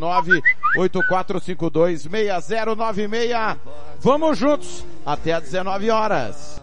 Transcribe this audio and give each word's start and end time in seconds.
67984526096. 0.77 3.57
Vamos 4.01 4.39
juntos 4.39 4.85
até 5.05 5.33
às 5.33 5.43
19 5.43 5.91
horas. 5.91 6.63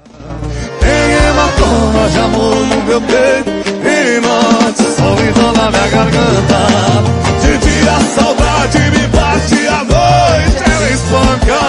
Tem 0.80 1.12
hematomas 1.30 2.14
de 2.14 2.20
amor 2.20 2.56
no 2.56 2.84
meu 2.84 3.02
peito, 3.02 3.77
em 3.88 4.20
nós, 4.22 4.76
solidão 4.96 5.54
na 5.54 5.72
minha 5.72 5.88
garganta. 5.88 6.60
De 7.42 7.58
dia 7.58 7.92
a 7.92 8.00
saudade 8.02 8.80
me 8.92 9.08
bate, 9.08 9.68
à 9.68 9.84
noite 9.84 10.64
ela 10.72 10.90
espanca. 10.92 11.62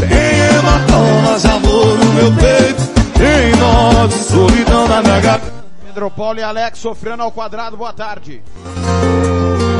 Tem 0.00 0.58
hematomas 0.58 1.42
de 1.42 1.48
amor 1.48 1.98
no 1.98 2.12
meu 2.12 2.32
peito, 2.32 2.82
em 3.20 3.56
nós, 3.56 4.14
solidão 4.14 4.88
na 4.88 5.02
minha 5.02 5.20
garganta. 5.20 5.56
Pedro 5.84 6.10
Paulo 6.10 6.38
e 6.38 6.42
Alex 6.42 6.78
sofrendo 6.78 7.22
ao 7.22 7.32
quadrado, 7.32 7.76
boa 7.76 7.92
tarde. 7.92 8.42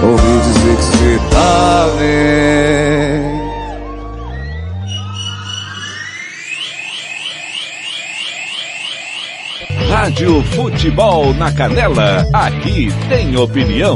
Ouvi 0.02 0.40
dizer 0.40 0.76
que 0.76 0.82
cê 0.82 1.18
tá 1.30 1.86
bem. 1.98 3.45
Rádio 9.98 10.42
Futebol 10.42 11.32
na 11.32 11.50
Canela, 11.50 12.26
aqui 12.30 12.88
tem 13.08 13.34
opinião. 13.34 13.94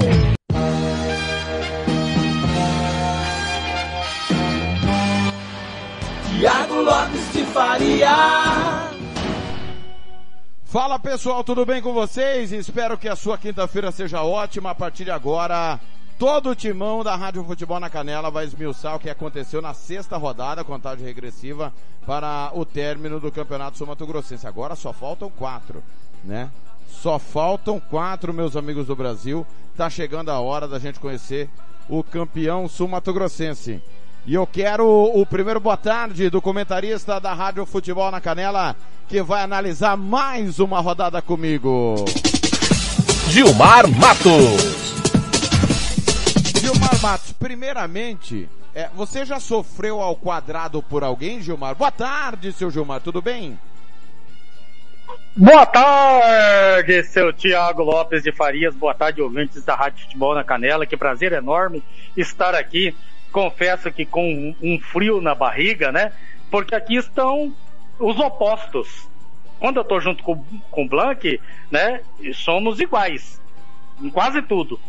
Tiago 6.26 6.74
Lopes 6.80 7.32
de 7.34 7.44
Faria. 7.52 8.16
Fala 10.64 10.98
pessoal, 10.98 11.44
tudo 11.44 11.66
bem 11.66 11.82
com 11.82 11.92
vocês? 11.92 12.50
Espero 12.50 12.96
que 12.96 13.06
a 13.06 13.14
sua 13.14 13.36
quinta-feira 13.36 13.92
seja 13.92 14.22
ótima. 14.22 14.70
A 14.70 14.74
partir 14.74 15.04
de 15.04 15.10
agora, 15.10 15.78
todo 16.20 16.50
o 16.50 16.54
timão 16.54 17.02
da 17.02 17.16
Rádio 17.16 17.42
Futebol 17.42 17.80
na 17.80 17.88
Canela 17.88 18.30
vai 18.30 18.44
esmiuçar 18.44 18.94
o 18.94 18.98
que 18.98 19.08
aconteceu 19.08 19.62
na 19.62 19.72
sexta 19.72 20.18
rodada, 20.18 20.62
contagem 20.62 21.02
regressiva, 21.02 21.72
para 22.06 22.50
o 22.52 22.62
término 22.62 23.18
do 23.18 23.32
Campeonato 23.32 23.78
Sul 23.78 23.86
Mato 23.86 24.06
Grossense. 24.06 24.46
Agora 24.46 24.76
só 24.76 24.92
faltam 24.92 25.30
quatro, 25.30 25.82
né? 26.22 26.50
Só 26.90 27.18
faltam 27.18 27.80
quatro, 27.80 28.34
meus 28.34 28.54
amigos 28.54 28.86
do 28.86 28.94
Brasil. 28.94 29.46
Tá 29.74 29.88
chegando 29.88 30.28
a 30.28 30.38
hora 30.38 30.68
da 30.68 30.78
gente 30.78 31.00
conhecer 31.00 31.48
o 31.88 32.04
campeão 32.04 32.68
sul 32.68 32.86
Mato 32.86 33.14
Grossense. 33.14 33.82
E 34.26 34.34
eu 34.34 34.46
quero 34.46 34.86
o 34.86 35.24
primeiro 35.24 35.58
boa 35.58 35.78
tarde 35.78 36.28
do 36.28 36.42
comentarista 36.42 37.18
da 37.18 37.32
Rádio 37.32 37.64
Futebol 37.64 38.10
na 38.10 38.20
Canela, 38.20 38.76
que 39.08 39.22
vai 39.22 39.42
analisar 39.42 39.96
mais 39.96 40.58
uma 40.58 40.80
rodada 40.80 41.22
comigo. 41.22 41.94
Gilmar 43.30 43.88
Matos. 43.88 44.79
Gilmar 46.90 47.02
Matos, 47.02 47.32
primeiramente, 47.32 48.48
é, 48.74 48.88
você 48.94 49.24
já 49.24 49.38
sofreu 49.38 50.00
ao 50.00 50.16
quadrado 50.16 50.82
por 50.82 51.04
alguém, 51.04 51.40
Gilmar? 51.40 51.74
Boa 51.74 51.90
tarde, 51.90 52.52
seu 52.52 52.70
Gilmar, 52.70 53.00
tudo 53.00 53.22
bem? 53.22 53.58
Boa 55.36 55.64
tarde, 55.66 57.04
seu 57.04 57.32
Tiago 57.32 57.82
Lopes 57.82 58.22
de 58.22 58.32
Farias. 58.32 58.74
Boa 58.74 58.92
tarde, 58.94 59.22
ouvintes 59.22 59.64
da 59.64 59.76
Rádio 59.76 60.04
Futebol 60.04 60.34
na 60.34 60.42
Canela. 60.42 60.84
Que 60.84 60.96
prazer 60.96 61.32
enorme 61.32 61.82
estar 62.16 62.54
aqui. 62.54 62.94
Confesso 63.30 63.92
que 63.92 64.04
com 64.04 64.54
um 64.60 64.80
frio 64.80 65.20
na 65.20 65.34
barriga, 65.34 65.92
né? 65.92 66.12
Porque 66.50 66.74
aqui 66.74 66.96
estão 66.96 67.54
os 68.00 68.18
opostos. 68.18 69.08
Quando 69.60 69.76
eu 69.76 69.84
tô 69.84 70.00
junto 70.00 70.24
com, 70.24 70.42
com 70.70 70.84
o 70.84 70.88
Blank, 70.88 71.40
né? 71.70 72.00
Somos 72.34 72.80
iguais. 72.80 73.40
Em 74.02 74.10
quase 74.10 74.42
tudo. 74.42 74.80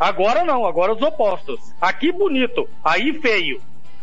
Agora 0.00 0.42
não, 0.44 0.64
agora 0.64 0.94
os 0.94 1.02
opostos. 1.02 1.60
Aqui 1.78 2.10
bonito, 2.10 2.66
aí 2.82 3.20
feio. 3.20 3.60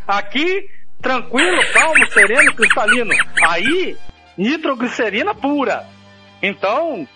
Aqui 0.08 0.70
tranquilo, 1.02 1.60
calmo, 1.74 2.08
sereno, 2.12 2.54
cristalino. 2.54 3.12
Aí 3.50 3.98
nitroglicerina 4.38 5.34
pura. 5.34 5.88
Então, 6.42 7.08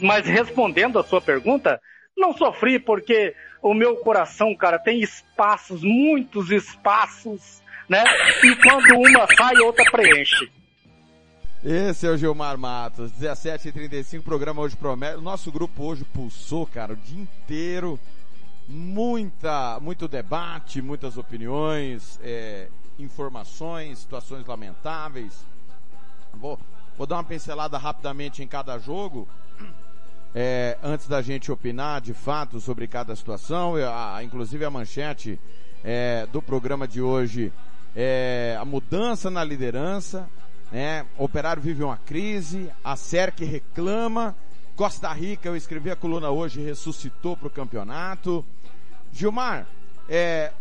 mas 0.00 0.28
respondendo 0.28 1.00
a 1.00 1.02
sua 1.02 1.20
pergunta, 1.20 1.80
não 2.16 2.32
sofri 2.32 2.78
porque 2.78 3.34
o 3.60 3.74
meu 3.74 3.96
coração, 3.96 4.54
cara, 4.54 4.78
tem 4.78 5.00
espaços, 5.00 5.82
muitos 5.82 6.52
espaços, 6.52 7.60
né? 7.88 8.04
E 8.44 8.56
quando 8.56 8.96
uma 8.96 9.26
sai, 9.34 9.56
outra 9.56 9.84
preenche. 9.90 10.48
Esse 11.64 12.06
é 12.06 12.10
o 12.10 12.16
Gilmar 12.16 12.58
Matos, 12.58 13.10
17h35, 13.12 14.22
programa 14.22 14.62
hoje 14.62 14.76
promete. 14.76 15.20
Nosso 15.20 15.50
grupo 15.50 15.84
hoje 15.84 16.04
pulsou, 16.04 16.66
cara, 16.66 16.92
o 16.92 16.96
dia 16.96 17.20
inteiro. 17.20 17.98
Muita, 18.68 19.80
muito 19.80 20.06
debate, 20.06 20.82
muitas 20.82 21.16
opiniões, 21.16 22.20
é, 22.22 22.68
informações, 22.98 24.00
situações 24.00 24.46
lamentáveis. 24.46 25.44
Vou, 26.34 26.58
vou 26.96 27.06
dar 27.06 27.16
uma 27.16 27.24
pincelada 27.24 27.78
rapidamente 27.78 28.42
em 28.42 28.46
cada 28.46 28.78
jogo. 28.78 29.26
É, 30.34 30.76
antes 30.82 31.08
da 31.08 31.22
gente 31.22 31.50
opinar 31.50 32.00
de 32.00 32.12
fato 32.12 32.60
sobre 32.60 32.86
cada 32.86 33.16
situação, 33.16 33.74
a, 33.76 34.22
inclusive 34.22 34.64
a 34.64 34.70
manchete 34.70 35.40
é, 35.82 36.26
do 36.26 36.42
programa 36.42 36.86
de 36.86 37.00
hoje 37.00 37.52
é 37.94 38.56
a 38.60 38.64
mudança 38.64 39.30
na 39.30 39.42
liderança, 39.42 40.28
né? 40.70 41.06
Operário 41.16 41.62
vive 41.62 41.82
uma 41.82 41.96
crise, 41.96 42.70
a 42.82 42.96
SERC 42.96 43.44
reclama, 43.44 44.34
Costa 44.74 45.12
Rica, 45.12 45.48
eu 45.48 45.56
escrevi 45.56 45.90
a 45.90 45.96
coluna 45.96 46.30
hoje, 46.30 46.60
ressuscitou 46.60 47.36
para 47.36 47.48
o 47.48 47.50
campeonato. 47.50 48.44
Gilmar, 49.12 49.66
é, 50.08 50.52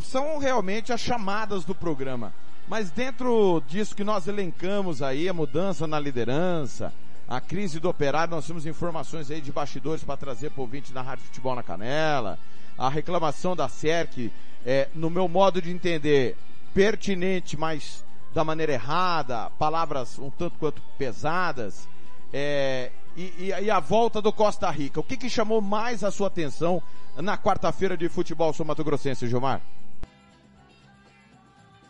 são 0.00 0.38
realmente 0.38 0.92
as 0.92 1.00
chamadas 1.00 1.64
do 1.64 1.74
programa. 1.74 2.32
Mas 2.68 2.90
dentro 2.90 3.62
disso 3.66 3.96
que 3.96 4.04
nós 4.04 4.28
elencamos 4.28 5.02
aí, 5.02 5.28
a 5.28 5.34
mudança 5.34 5.86
na 5.86 5.98
liderança, 5.98 6.92
a 7.26 7.40
crise 7.40 7.80
do 7.80 7.88
operário, 7.88 8.34
nós 8.34 8.46
temos 8.46 8.66
informações 8.66 9.30
aí 9.30 9.40
de 9.40 9.50
bastidores 9.50 10.04
para 10.04 10.16
trazer 10.16 10.50
para 10.50 10.60
o 10.60 10.64
ouvinte 10.64 10.92
da 10.92 11.02
Rádio 11.02 11.24
Futebol 11.24 11.54
na 11.54 11.62
Canela, 11.62 12.38
a 12.76 12.88
reclamação 12.88 13.56
da 13.56 13.68
SERC, 13.68 14.30
é, 14.64 14.88
no 14.94 15.10
meu 15.10 15.28
modo 15.28 15.60
de 15.60 15.70
entender, 15.70 16.36
pertinente, 16.72 17.56
mas 17.56 18.04
da 18.34 18.44
maneira 18.44 18.72
errada, 18.72 19.50
palavras 19.58 20.18
um 20.18 20.30
tanto 20.30 20.58
quanto 20.58 20.82
pesadas, 20.96 21.88
é, 22.32 22.90
e, 23.16 23.52
e, 23.62 23.70
a 23.70 23.80
volta 23.80 24.22
do 24.22 24.32
Costa 24.32 24.70
Rica. 24.70 25.00
O 25.00 25.02
que, 25.02 25.16
que 25.16 25.28
chamou 25.28 25.60
mais 25.60 26.04
a 26.04 26.10
sua 26.10 26.28
atenção 26.28 26.82
na 27.16 27.36
quarta-feira 27.36 27.96
de 27.96 28.08
futebol 28.08 28.52
sul 28.52 28.64
Mato 28.64 28.84
Grossense, 28.84 29.26
Gilmar? 29.26 29.60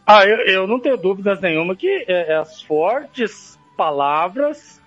Ah, 0.06 0.25
eu, 0.25 0.38
eu 0.46 0.67
não 0.67 0.81
tenho 0.81 0.96
dúvidas 0.96 1.38
nenhuma 1.40 1.76
que 1.76 2.06
é, 2.08 2.32
é 2.32 2.37
as 2.37 2.62
fortes 2.62 3.58
palavras 3.76 4.81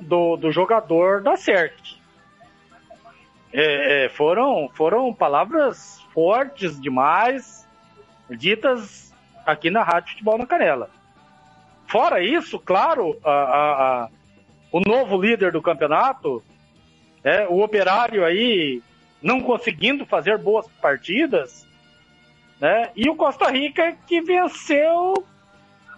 do, 0.00 0.36
do 0.36 0.50
jogador 0.50 1.22
da 1.22 1.36
CERT. 1.36 2.00
É, 3.52 4.06
é, 4.06 4.08
foram, 4.08 4.70
foram 4.74 5.12
palavras 5.12 6.00
fortes 6.14 6.80
demais, 6.80 7.68
ditas 8.30 9.03
aqui 9.44 9.70
na 9.70 9.82
Rádio 9.82 10.10
Futebol 10.10 10.38
na 10.38 10.46
Canela. 10.46 10.90
Fora 11.86 12.22
isso, 12.22 12.58
claro, 12.58 13.18
a, 13.24 13.30
a, 13.30 14.04
a, 14.04 14.08
o 14.72 14.80
novo 14.80 15.20
líder 15.20 15.52
do 15.52 15.62
campeonato, 15.62 16.42
é, 17.22 17.46
o 17.46 17.62
operário 17.62 18.24
aí 18.24 18.82
não 19.22 19.40
conseguindo 19.40 20.04
fazer 20.04 20.36
boas 20.38 20.66
partidas, 20.80 21.66
né? 22.60 22.90
E 22.94 23.08
o 23.08 23.16
Costa 23.16 23.50
Rica 23.50 23.96
que 24.06 24.20
venceu, 24.20 25.24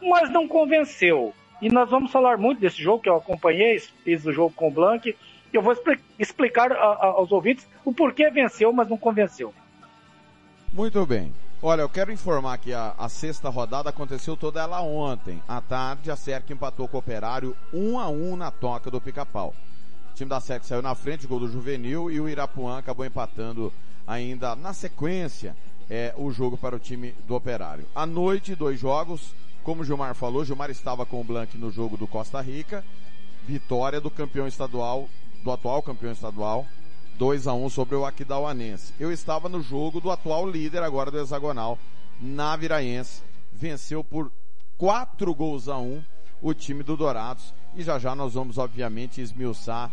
mas 0.02 0.30
não 0.30 0.46
convenceu. 0.46 1.34
E 1.60 1.68
nós 1.68 1.88
vamos 1.88 2.12
falar 2.12 2.36
muito 2.36 2.60
desse 2.60 2.82
jogo 2.82 3.02
que 3.02 3.08
eu 3.08 3.16
acompanhei, 3.16 3.78
fiz 4.04 4.24
o 4.24 4.32
jogo 4.32 4.54
com 4.54 4.68
o 4.68 4.70
Blanc, 4.70 5.08
e 5.08 5.16
eu 5.52 5.62
vou 5.62 5.74
explicar 6.18 6.72
aos 6.72 7.32
ouvintes 7.32 7.66
o 7.84 7.92
porquê 7.92 8.30
venceu, 8.30 8.72
mas 8.72 8.88
não 8.88 8.98
convenceu. 8.98 9.54
Muito 10.72 11.04
bem. 11.06 11.32
Olha, 11.62 11.80
eu 11.80 11.88
quero 11.88 12.12
informar 12.12 12.58
que 12.58 12.74
a, 12.74 12.94
a, 12.98 13.08
sexta 13.08 13.48
rodada 13.48 13.88
aconteceu 13.88 14.36
toda 14.36 14.60
ela 14.60 14.82
ontem. 14.82 15.42
À 15.48 15.58
tarde, 15.58 16.10
a 16.10 16.16
SERC 16.16 16.52
empatou 16.52 16.86
com 16.86 16.98
o 16.98 17.00
Operário 17.00 17.56
1 17.72 17.98
a 17.98 18.08
1 18.08 18.36
na 18.36 18.50
toca 18.50 18.90
do 18.90 19.00
Pica-Pau. 19.00 19.54
O 20.12 20.14
time 20.14 20.28
da 20.28 20.38
SERC 20.38 20.66
saiu 20.66 20.82
na 20.82 20.94
frente, 20.94 21.26
gol 21.26 21.40
do 21.40 21.50
Juvenil, 21.50 22.10
e 22.10 22.20
o 22.20 22.28
Irapuã 22.28 22.78
acabou 22.78 23.06
empatando 23.06 23.72
ainda 24.06 24.54
na 24.54 24.74
sequência 24.74 25.56
é, 25.88 26.12
o 26.18 26.30
jogo 26.30 26.58
para 26.58 26.76
o 26.76 26.78
time 26.78 27.14
do 27.26 27.34
Operário. 27.34 27.86
À 27.94 28.04
noite, 28.04 28.54
dois 28.54 28.78
jogos. 28.78 29.32
Como 29.62 29.80
o 29.80 29.84
Gilmar 29.84 30.14
falou, 30.14 30.44
Gilmar 30.44 30.70
estava 30.70 31.06
com 31.06 31.20
o 31.22 31.24
Blanc 31.24 31.56
no 31.56 31.70
jogo 31.70 31.96
do 31.96 32.06
Costa 32.06 32.38
Rica. 32.42 32.84
Vitória 33.48 33.98
do 34.00 34.10
campeão 34.10 34.46
estadual, 34.46 35.08
do 35.42 35.50
atual 35.50 35.82
campeão 35.82 36.12
estadual, 36.12 36.66
2 37.16 37.46
a 37.46 37.54
1 37.54 37.70
sobre 37.70 37.96
o 37.96 38.04
Aquidauanense. 38.04 38.92
Eu 39.00 39.10
estava 39.10 39.48
no 39.48 39.62
jogo 39.62 40.00
do 40.00 40.10
atual 40.10 40.48
líder 40.48 40.82
agora 40.82 41.10
do 41.10 41.18
hexagonal, 41.18 41.78
Naviraense. 42.20 43.22
Venceu 43.52 44.04
por 44.04 44.30
4 44.76 45.34
gols 45.34 45.68
a 45.68 45.78
1 45.78 46.02
o 46.42 46.52
time 46.52 46.82
do 46.82 46.96
Dourados. 46.96 47.54
E 47.74 47.82
já 47.82 47.98
já 47.98 48.14
nós 48.14 48.34
vamos, 48.34 48.58
obviamente, 48.58 49.20
esmiuçar 49.20 49.90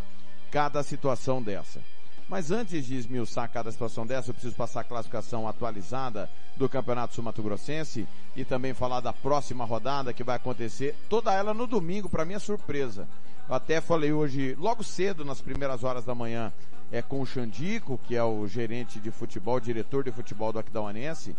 cada 0.51 0.83
situação 0.83 1.41
dessa. 1.41 1.79
Mas 2.27 2.51
antes 2.51 2.85
de 2.85 2.95
esmiuçar 2.95 3.49
cada 3.49 3.71
situação 3.71 4.05
dessa, 4.05 4.29
eu 4.29 4.33
preciso 4.33 4.55
passar 4.55 4.81
a 4.81 4.85
classificação 4.85 5.47
atualizada 5.47 6.29
do 6.55 6.69
Campeonato 6.69 7.15
Sul 7.15 7.23
Mato 7.23 7.43
Grossense 7.43 8.07
e 8.35 8.45
também 8.45 8.73
falar 8.73 9.01
da 9.01 9.11
próxima 9.11 9.65
rodada 9.65 10.13
que 10.13 10.23
vai 10.23 10.37
acontecer, 10.37 10.95
toda 11.09 11.33
ela 11.33 11.53
no 11.53 11.67
domingo, 11.67 12.09
para 12.09 12.25
minha 12.25 12.39
surpresa. 12.39 13.07
Eu 13.47 13.55
até 13.55 13.81
falei 13.81 14.13
hoje, 14.13 14.55
logo 14.57 14.83
cedo, 14.83 15.25
nas 15.25 15.41
primeiras 15.41 15.83
horas 15.83 16.05
da 16.05 16.15
manhã, 16.15 16.53
é 16.93 17.01
com 17.01 17.19
o 17.19 17.25
Xandico, 17.25 17.99
que 18.03 18.15
é 18.15 18.23
o 18.23 18.47
gerente 18.47 18.99
de 18.99 19.09
futebol, 19.09 19.59
diretor 19.59 20.03
de 20.03 20.11
futebol 20.11 20.53
do 20.53 20.59
Aquidauanense. 20.59 21.35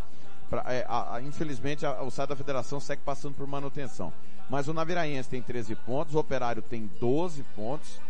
Pra, 0.51 0.65
é, 0.67 0.85
a, 0.89 1.15
a, 1.15 1.23
infelizmente, 1.23 1.87
a, 1.87 2.03
o 2.03 2.11
site 2.11 2.31
da 2.31 2.37
federação 2.37 2.81
segue 2.81 3.03
passando 3.05 3.37
por 3.37 3.47
manutenção. 3.47 4.13
Mas 4.51 4.67
o 4.67 4.75
Naviraense 4.75 5.29
tem 5.29 5.41
13 5.41 5.77
pontos, 5.77 6.17
o 6.17 6.19
Operário 6.19 6.61
tem 6.61 6.91
12 6.99 7.45
pontos, 7.55 8.01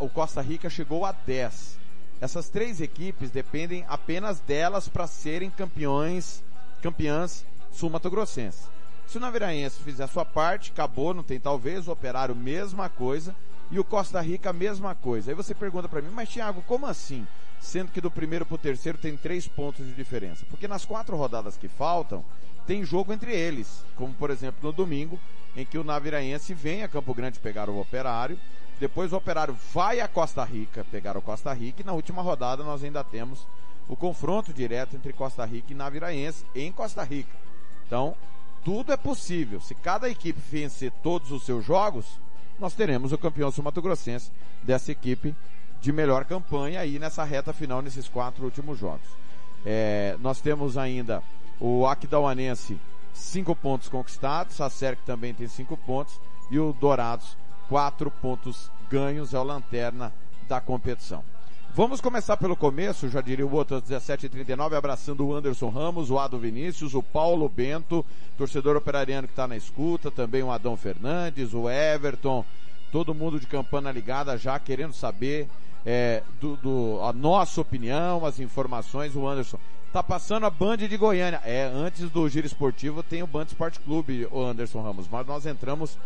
o 0.00 0.08
Costa 0.08 0.40
Rica 0.40 0.70
chegou 0.70 1.04
a 1.04 1.12
10. 1.12 1.78
Essas 2.22 2.48
três 2.48 2.80
equipes 2.80 3.30
dependem 3.30 3.84
apenas 3.86 4.40
delas 4.40 4.88
para 4.88 5.06
serem 5.06 5.50
campeões, 5.50 6.42
campeãs 6.82 7.44
sul-mato-grossenses. 7.70 8.66
Se 9.06 9.18
o 9.18 9.20
Naviraense 9.20 9.82
fizer 9.82 10.04
a 10.04 10.08
sua 10.08 10.24
parte, 10.24 10.72
acabou, 10.72 11.12
não 11.12 11.22
tem 11.22 11.38
talvez, 11.38 11.86
o 11.86 11.92
Operário 11.92 12.34
mesma 12.34 12.88
coisa, 12.88 13.36
e 13.70 13.78
o 13.78 13.84
Costa 13.84 14.20
Rica, 14.20 14.50
a 14.50 14.52
mesma 14.52 14.94
coisa. 14.94 15.30
Aí 15.30 15.34
você 15.34 15.54
pergunta 15.54 15.88
para 15.88 16.00
mim, 16.00 16.10
mas 16.10 16.28
Thiago, 16.28 16.62
como 16.62 16.86
assim? 16.86 17.26
Sendo 17.60 17.92
que 17.92 18.00
do 18.00 18.10
primeiro 18.10 18.46
para 18.46 18.54
o 18.54 18.58
terceiro 18.58 18.96
tem 18.98 19.16
três 19.16 19.46
pontos 19.46 19.84
de 19.84 19.92
diferença. 19.92 20.46
Porque 20.48 20.68
nas 20.68 20.84
quatro 20.84 21.16
rodadas 21.16 21.56
que 21.56 21.68
faltam, 21.68 22.24
tem 22.66 22.84
jogo 22.84 23.12
entre 23.12 23.34
eles. 23.34 23.84
Como, 23.96 24.14
por 24.14 24.30
exemplo, 24.30 24.60
no 24.62 24.72
domingo, 24.72 25.18
em 25.56 25.64
que 25.64 25.78
o 25.78 25.84
Naviraense 25.84 26.54
vem 26.54 26.82
a 26.82 26.88
Campo 26.88 27.12
Grande 27.12 27.38
pegar 27.38 27.68
o 27.68 27.80
Operário. 27.80 28.38
Depois 28.78 29.12
o 29.12 29.16
Operário 29.16 29.56
vai 29.74 30.00
a 30.00 30.08
Costa 30.08 30.44
Rica 30.44 30.86
pegar 30.90 31.16
o 31.16 31.22
Costa 31.22 31.52
Rica. 31.52 31.82
E 31.82 31.84
na 31.84 31.92
última 31.92 32.22
rodada 32.22 32.62
nós 32.62 32.84
ainda 32.84 33.02
temos 33.02 33.46
o 33.88 33.96
confronto 33.96 34.52
direto 34.52 34.94
entre 34.94 35.12
Costa 35.12 35.44
Rica 35.44 35.72
e 35.72 35.76
Naviraense 35.76 36.44
em 36.54 36.70
Costa 36.70 37.02
Rica. 37.02 37.34
Então, 37.86 38.14
tudo 38.64 38.92
é 38.92 38.96
possível. 38.96 39.60
Se 39.60 39.74
cada 39.74 40.08
equipe 40.08 40.40
vencer 40.50 40.92
todos 41.02 41.32
os 41.32 41.44
seus 41.44 41.64
jogos, 41.64 42.20
nós 42.58 42.74
teremos 42.74 43.12
o 43.12 43.18
campeão 43.18 43.50
sul-mato-grossense 43.50 44.30
dessa 44.62 44.92
equipe 44.92 45.34
de 45.80 45.92
melhor 45.92 46.24
campanha 46.24 46.80
aí 46.80 46.98
nessa 46.98 47.22
reta 47.24 47.52
final, 47.52 47.80
nesses 47.80 48.08
quatro 48.08 48.44
últimos 48.44 48.78
jogos. 48.78 49.06
É, 49.64 50.16
nós 50.20 50.40
temos 50.40 50.76
ainda 50.76 51.22
o 51.60 51.86
Aquidauanense, 51.86 52.78
cinco 53.12 53.54
pontos 53.54 53.88
conquistados, 53.88 54.60
a 54.60 54.68
SERC 54.68 55.02
também 55.04 55.34
tem 55.34 55.48
cinco 55.48 55.76
pontos, 55.76 56.20
e 56.50 56.58
o 56.58 56.72
Dourados, 56.72 57.36
quatro 57.68 58.10
pontos 58.10 58.70
ganhos, 58.90 59.34
é 59.34 59.38
o 59.38 59.42
lanterna 59.42 60.12
da 60.48 60.60
competição. 60.60 61.22
Vamos 61.74 62.00
começar 62.00 62.36
pelo 62.36 62.56
começo, 62.56 63.08
já 63.08 63.20
diria 63.20 63.46
o 63.46 63.54
outro 63.54 63.76
às 63.76 63.82
17h39, 63.84 64.76
abraçando 64.76 65.24
o 65.24 65.32
Anderson 65.32 65.68
Ramos, 65.68 66.10
o 66.10 66.18
Ado 66.18 66.38
Vinícius, 66.38 66.92
o 66.94 67.02
Paulo 67.02 67.48
Bento, 67.48 68.04
torcedor 68.36 68.76
operariano 68.76 69.28
que 69.28 69.32
está 69.32 69.46
na 69.46 69.56
escuta, 69.56 70.10
também 70.10 70.42
o 70.42 70.50
Adão 70.50 70.76
Fernandes, 70.76 71.54
o 71.54 71.70
Everton, 71.70 72.44
todo 72.90 73.14
mundo 73.14 73.38
de 73.38 73.46
campana 73.46 73.92
ligada 73.92 74.36
já 74.36 74.58
querendo 74.58 74.92
saber 74.92 75.48
é, 75.86 76.22
do, 76.40 76.56
do, 76.56 77.00
a 77.02 77.12
nossa 77.12 77.60
opinião, 77.60 78.26
as 78.26 78.40
informações, 78.40 79.14
o 79.14 79.26
Anderson. 79.26 79.58
Tá 79.92 80.02
passando 80.02 80.44
a 80.44 80.50
Band 80.50 80.78
de 80.78 80.96
Goiânia. 80.96 81.40
É, 81.44 81.64
antes 81.64 82.10
do 82.10 82.28
Giro 82.28 82.46
Esportivo 82.46 83.02
tem 83.02 83.22
o 83.22 83.26
Band 83.26 83.44
Sport 83.44 83.78
Clube, 83.84 84.28
o 84.30 84.42
Anderson 84.42 84.82
Ramos, 84.82 85.06
mas 85.10 85.26
nós 85.26 85.46
entramos 85.46 85.96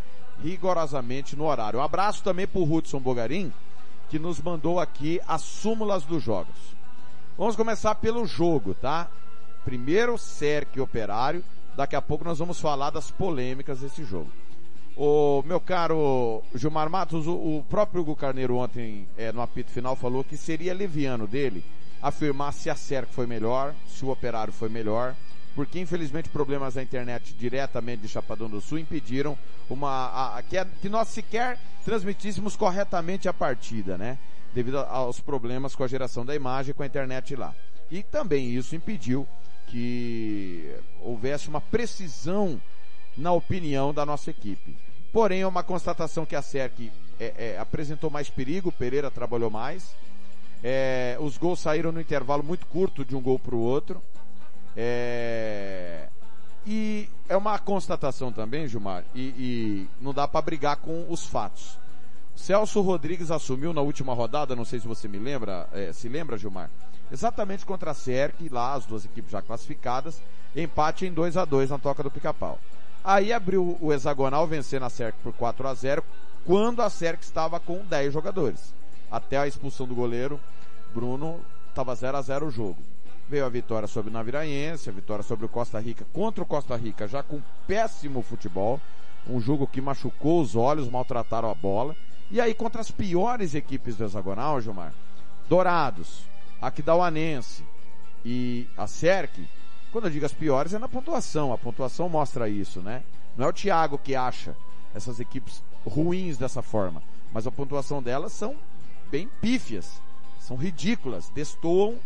rigorosamente 0.42 1.35
no 1.35 1.47
horário. 1.47 1.78
Um 1.78 1.83
abraço 1.83 2.23
também 2.23 2.47
pro 2.47 2.62
Hudson 2.62 3.00
Bogarim, 3.00 3.52
que 4.12 4.19
nos 4.19 4.42
mandou 4.42 4.78
aqui 4.78 5.23
as 5.26 5.40
súmulas 5.40 6.04
dos 6.04 6.23
jogos. 6.23 6.54
Vamos 7.38 7.57
começar 7.57 7.95
pelo 7.95 8.26
jogo, 8.26 8.75
tá? 8.75 9.09
Primeiro 9.64 10.19
Cerque 10.19 10.78
Operário, 10.78 11.42
daqui 11.75 11.97
a 11.97 12.02
pouco 12.02 12.23
nós 12.23 12.38
vamos 12.38 12.61
falar 12.61 12.90
das 12.90 13.11
polêmicas 13.11 13.81
desse 13.81 14.04
jogo. 14.04 14.31
O 14.95 15.42
meu 15.47 15.59
caro 15.59 16.42
Gilmar 16.54 16.90
Matos, 16.90 17.26
o, 17.26 17.33
o 17.33 17.64
próprio 17.71 18.02
Hugo 18.02 18.14
Carneiro 18.14 18.57
ontem, 18.57 19.09
é, 19.16 19.33
no 19.33 19.40
apito 19.40 19.71
final, 19.71 19.97
falou 19.97 20.23
que 20.23 20.37
seria 20.37 20.75
leviano 20.75 21.26
dele 21.26 21.64
afirmar 22.02 22.52
se 22.52 22.69
a 22.69 22.75
Cerque 22.75 23.14
foi 23.14 23.26
melhor, 23.26 23.75
se 23.88 24.04
o 24.04 24.11
Operário 24.11 24.52
foi 24.52 24.69
melhor, 24.69 25.16
porque 25.54 25.78
infelizmente 25.78 26.28
problemas 26.28 26.75
da 26.75 26.82
internet 26.82 27.35
diretamente 27.35 28.02
de 28.02 28.09
Chapadão 28.09 28.49
do 28.49 28.61
Sul 28.61 28.78
impediram 28.78 29.37
uma 29.68 29.88
a, 29.90 30.38
a, 30.38 30.42
que, 30.42 30.56
a, 30.56 30.64
que 30.64 30.88
nós 30.88 31.09
sequer 31.09 31.59
transmitíssemos 31.85 32.56
corretamente 32.56 33.28
a 33.28 33.32
partida, 33.32 33.99
né? 33.99 34.18
Devido 34.54 34.78
aos 34.78 35.21
problemas 35.21 35.75
com 35.75 35.82
a 35.82 35.88
geração 35.88 36.25
da 36.25 36.35
imagem 36.35 36.75
com 36.75 36.82
a 36.82 36.87
internet 36.87 37.35
lá. 37.37 37.54
E 37.90 38.02
também 38.02 38.50
isso 38.50 38.75
impediu 38.76 39.26
que 39.66 40.75
houvesse 41.00 41.49
uma 41.49 41.61
precisão 41.61 42.61
na 43.16 43.32
opinião 43.32 43.92
da 43.92 44.04
nossa 44.04 44.30
equipe. 44.30 44.76
Porém, 45.12 45.42
é 45.42 45.47
uma 45.47 45.62
constatação 45.62 46.25
que 46.25 46.37
a 46.37 46.42
SERC 46.42 46.90
é, 47.21 47.35
é, 47.37 47.59
apresentou 47.59 48.11
mais 48.11 48.30
perigo, 48.30 48.73
Pereira 48.73 49.11
trabalhou 49.11 49.50
mais. 49.50 49.94
É, 50.62 51.16
os 51.21 51.37
gols 51.37 51.61
saíram 51.61 51.92
no 51.92 52.00
intervalo 52.00 52.42
muito 52.42 52.66
curto 52.66 53.04
de 53.04 53.14
um 53.14 53.21
gol 53.21 53.38
para 53.38 53.54
o 53.54 53.61
outro. 53.61 54.00
É, 54.76 56.08
e 56.66 57.08
é 57.28 57.36
uma 57.36 57.58
constatação 57.58 58.32
também, 58.32 58.68
Gilmar, 58.68 59.04
e, 59.14 59.20
e 59.20 59.88
não 60.00 60.14
dá 60.14 60.28
para 60.28 60.42
brigar 60.42 60.76
com 60.76 61.06
os 61.08 61.26
fatos. 61.26 61.78
Celso 62.36 62.80
Rodrigues 62.80 63.30
assumiu 63.30 63.72
na 63.72 63.80
última 63.80 64.14
rodada, 64.14 64.56
não 64.56 64.64
sei 64.64 64.80
se 64.80 64.88
você 64.88 65.06
me 65.06 65.18
lembra, 65.18 65.68
é, 65.72 65.92
se 65.92 66.08
lembra, 66.08 66.38
Gilmar, 66.38 66.70
exatamente 67.10 67.66
contra 67.66 67.90
a 67.90 67.94
SERC, 67.94 68.48
lá 68.48 68.74
as 68.74 68.86
duas 68.86 69.04
equipes 69.04 69.30
já 69.30 69.42
classificadas, 69.42 70.20
empate 70.56 71.06
em 71.06 71.12
2 71.12 71.36
a 71.36 71.44
2 71.44 71.70
na 71.70 71.78
toca 71.78 72.02
do 72.02 72.10
pica-pau. 72.10 72.58
Aí 73.04 73.32
abriu 73.32 73.76
o 73.80 73.92
hexagonal 73.92 74.46
vencendo 74.46 74.84
a 74.84 74.90
SERC 74.90 75.16
por 75.22 75.32
4 75.32 75.68
a 75.68 75.74
0 75.74 76.04
quando 76.44 76.82
a 76.82 76.88
SERC 76.88 77.22
estava 77.22 77.60
com 77.60 77.84
10 77.84 78.12
jogadores. 78.12 78.72
Até 79.10 79.36
a 79.36 79.46
expulsão 79.46 79.86
do 79.86 79.94
goleiro, 79.94 80.40
Bruno 80.94 81.40
estava 81.68 81.94
0 81.94 82.16
a 82.16 82.22
0 82.22 82.46
o 82.46 82.50
jogo. 82.50 82.78
Veio 83.28 83.46
a 83.46 83.48
vitória 83.48 83.88
sobre 83.88 84.10
o 84.10 84.12
Naviraense, 84.12 84.88
a 84.88 84.92
vitória 84.92 85.22
sobre 85.22 85.46
o 85.46 85.48
Costa 85.48 85.80
Rica 85.80 86.04
contra 86.12 86.42
o 86.42 86.46
Costa 86.46 86.76
Rica, 86.76 87.08
já 87.08 87.22
com 87.22 87.40
péssimo 87.66 88.22
futebol. 88.22 88.80
Um 89.28 89.40
jogo 89.40 89.66
que 89.66 89.80
machucou 89.80 90.40
os 90.40 90.56
olhos, 90.56 90.90
maltrataram 90.90 91.50
a 91.50 91.54
bola. 91.54 91.96
E 92.30 92.40
aí 92.40 92.54
contra 92.54 92.80
as 92.80 92.90
piores 92.90 93.54
equipes 93.54 93.96
do 93.96 94.04
hexagonal, 94.04 94.60
Gilmar, 94.60 94.92
Dourados, 95.48 96.22
Aquidauanense 96.60 97.64
e 98.24 98.66
a 98.76 98.86
SERC, 98.86 99.46
quando 99.92 100.06
eu 100.06 100.10
digo 100.10 100.24
as 100.24 100.32
piores, 100.32 100.72
é 100.72 100.78
na 100.78 100.88
pontuação. 100.88 101.52
A 101.52 101.58
pontuação 101.58 102.08
mostra 102.08 102.48
isso, 102.48 102.80
né? 102.80 103.02
Não 103.36 103.46
é 103.46 103.48
o 103.48 103.52
Thiago 103.52 103.98
que 103.98 104.14
acha 104.14 104.56
essas 104.94 105.20
equipes 105.20 105.62
ruins 105.86 106.38
dessa 106.38 106.62
forma. 106.62 107.02
Mas 107.32 107.46
a 107.46 107.50
pontuação 107.50 108.02
delas 108.02 108.32
são 108.32 108.56
bem 109.10 109.28
pífias. 109.40 110.00
São 110.40 110.56
ridículas. 110.56 111.28
Destoam 111.34 111.98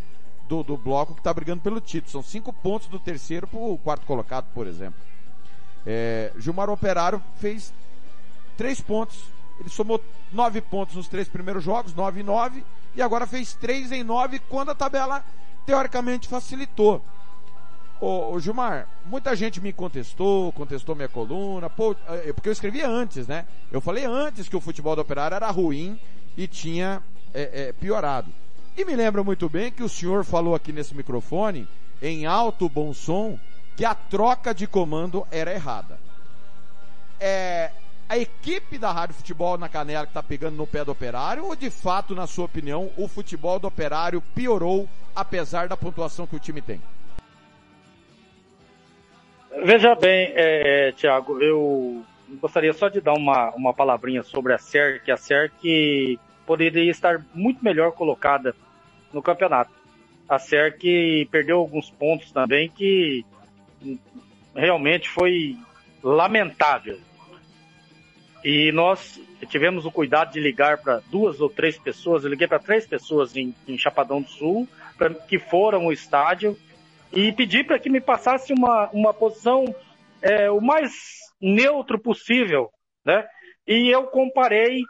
do, 0.47 0.63
do 0.63 0.77
bloco 0.77 1.13
que 1.13 1.19
está 1.19 1.33
brigando 1.33 1.61
pelo 1.61 1.81
título. 1.81 2.11
São 2.11 2.23
cinco 2.23 2.51
pontos 2.53 2.87
do 2.87 2.99
terceiro 2.99 3.47
para 3.47 3.59
o 3.59 3.77
quarto 3.77 4.05
colocado, 4.05 4.45
por 4.53 4.67
exemplo. 4.67 4.99
É, 5.85 6.31
Gilmar 6.37 6.69
Operário 6.69 7.21
fez 7.37 7.73
três 8.55 8.81
pontos. 8.81 9.23
Ele 9.59 9.69
somou 9.69 10.03
nove 10.31 10.61
pontos 10.61 10.95
nos 10.95 11.07
três 11.07 11.27
primeiros 11.27 11.63
jogos, 11.63 11.93
nove 11.93 12.19
e 12.19 12.23
nove, 12.23 12.63
e 12.95 13.01
agora 13.01 13.25
fez 13.25 13.53
três 13.53 13.91
em 13.91 14.03
nove 14.03 14.39
quando 14.39 14.69
a 14.69 14.75
tabela 14.75 15.23
teoricamente 15.65 16.27
facilitou. 16.27 17.03
Ô, 17.99 18.33
ô, 18.33 18.39
Gilmar, 18.39 18.87
muita 19.05 19.35
gente 19.35 19.59
me 19.59 19.73
contestou, 19.73 20.51
contestou 20.53 20.95
minha 20.95 21.09
coluna, 21.09 21.67
pô, 21.69 21.95
é, 22.07 22.31
porque 22.31 22.49
eu 22.49 22.53
escrevi 22.53 22.83
antes, 22.83 23.27
né? 23.27 23.47
Eu 23.71 23.81
falei 23.81 24.05
antes 24.05 24.47
que 24.47 24.55
o 24.55 24.61
futebol 24.61 24.95
do 24.95 25.01
operário 25.01 25.33
era 25.33 25.49
ruim 25.49 25.99
e 26.37 26.47
tinha 26.47 27.01
é, 27.33 27.69
é, 27.69 27.73
piorado. 27.73 28.31
E 28.77 28.85
me 28.85 28.95
lembro 28.95 29.25
muito 29.25 29.49
bem 29.49 29.71
que 29.71 29.81
o 29.81 29.89
senhor 29.89 30.23
falou 30.23 30.53
aqui 30.53 30.71
nesse 30.71 30.95
microfone, 30.95 31.67
em 31.99 32.27
alto 32.27 32.69
bom 32.69 32.93
som, 32.93 33.39
que 33.75 33.83
a 33.83 33.95
troca 33.95 34.53
de 34.53 34.67
comando 34.67 35.25
era 35.31 35.51
errada. 35.51 35.97
É, 37.19 37.71
a 38.07 38.19
equipe 38.19 38.77
da 38.77 38.91
Rádio 38.91 39.15
Futebol 39.15 39.57
na 39.57 39.67
Canela 39.67 40.05
que 40.05 40.11
está 40.11 40.21
pegando 40.21 40.57
no 40.57 40.67
pé 40.67 40.85
do 40.85 40.91
operário, 40.91 41.45
ou 41.45 41.55
de 41.55 41.71
fato, 41.71 42.13
na 42.13 42.27
sua 42.27 42.45
opinião, 42.45 42.91
o 42.95 43.07
futebol 43.07 43.57
do 43.57 43.67
operário 43.67 44.21
piorou, 44.35 44.87
apesar 45.15 45.67
da 45.67 45.75
pontuação 45.75 46.27
que 46.27 46.35
o 46.35 46.39
time 46.39 46.61
tem? 46.61 46.79
Veja 49.63 49.95
bem, 49.95 50.33
é, 50.35 50.89
é, 50.89 50.91
Tiago, 50.91 51.41
eu 51.41 52.03
gostaria 52.39 52.73
só 52.73 52.89
de 52.89 53.01
dar 53.01 53.13
uma, 53.13 53.49
uma 53.55 53.73
palavrinha 53.73 54.21
sobre 54.21 54.53
a 54.53 54.59
SERC. 54.59 55.09
A 55.09 55.17
SERC 55.17 56.19
poderia 56.45 56.91
estar 56.91 57.25
muito 57.33 57.65
melhor 57.65 57.91
colocada 57.93 58.55
no 59.13 59.21
campeonato. 59.21 59.71
A 60.27 60.37
SERC 60.37 61.27
perdeu 61.31 61.57
alguns 61.57 61.89
pontos 61.89 62.31
também 62.31 62.69
que 62.69 63.25
realmente 64.53 65.09
foi 65.09 65.55
lamentável. 66.03 66.99
E 68.43 68.71
nós 68.71 69.19
tivemos 69.49 69.85
o 69.85 69.91
cuidado 69.91 70.31
de 70.31 70.39
ligar 70.39 70.77
para 70.79 71.01
duas 71.09 71.39
ou 71.39 71.49
três 71.49 71.77
pessoas, 71.77 72.23
eu 72.23 72.29
liguei 72.29 72.47
para 72.47 72.59
três 72.59 72.85
pessoas 72.85 73.35
em, 73.35 73.53
em 73.67 73.77
Chapadão 73.77 74.21
do 74.21 74.29
Sul, 74.29 74.67
pra, 74.97 75.13
que 75.13 75.39
foram 75.39 75.83
ao 75.83 75.93
estádio 75.93 76.57
e 77.11 77.31
pedi 77.31 77.63
para 77.63 77.79
que 77.79 77.89
me 77.89 78.01
passasse 78.01 78.53
uma, 78.53 78.89
uma 78.91 79.13
posição 79.13 79.73
é, 80.21 80.49
o 80.49 80.59
mais 80.59 80.91
neutro 81.39 81.99
possível, 81.99 82.69
né? 83.05 83.25
E 83.65 83.93
eu 83.93 84.03
comparei 84.05 84.81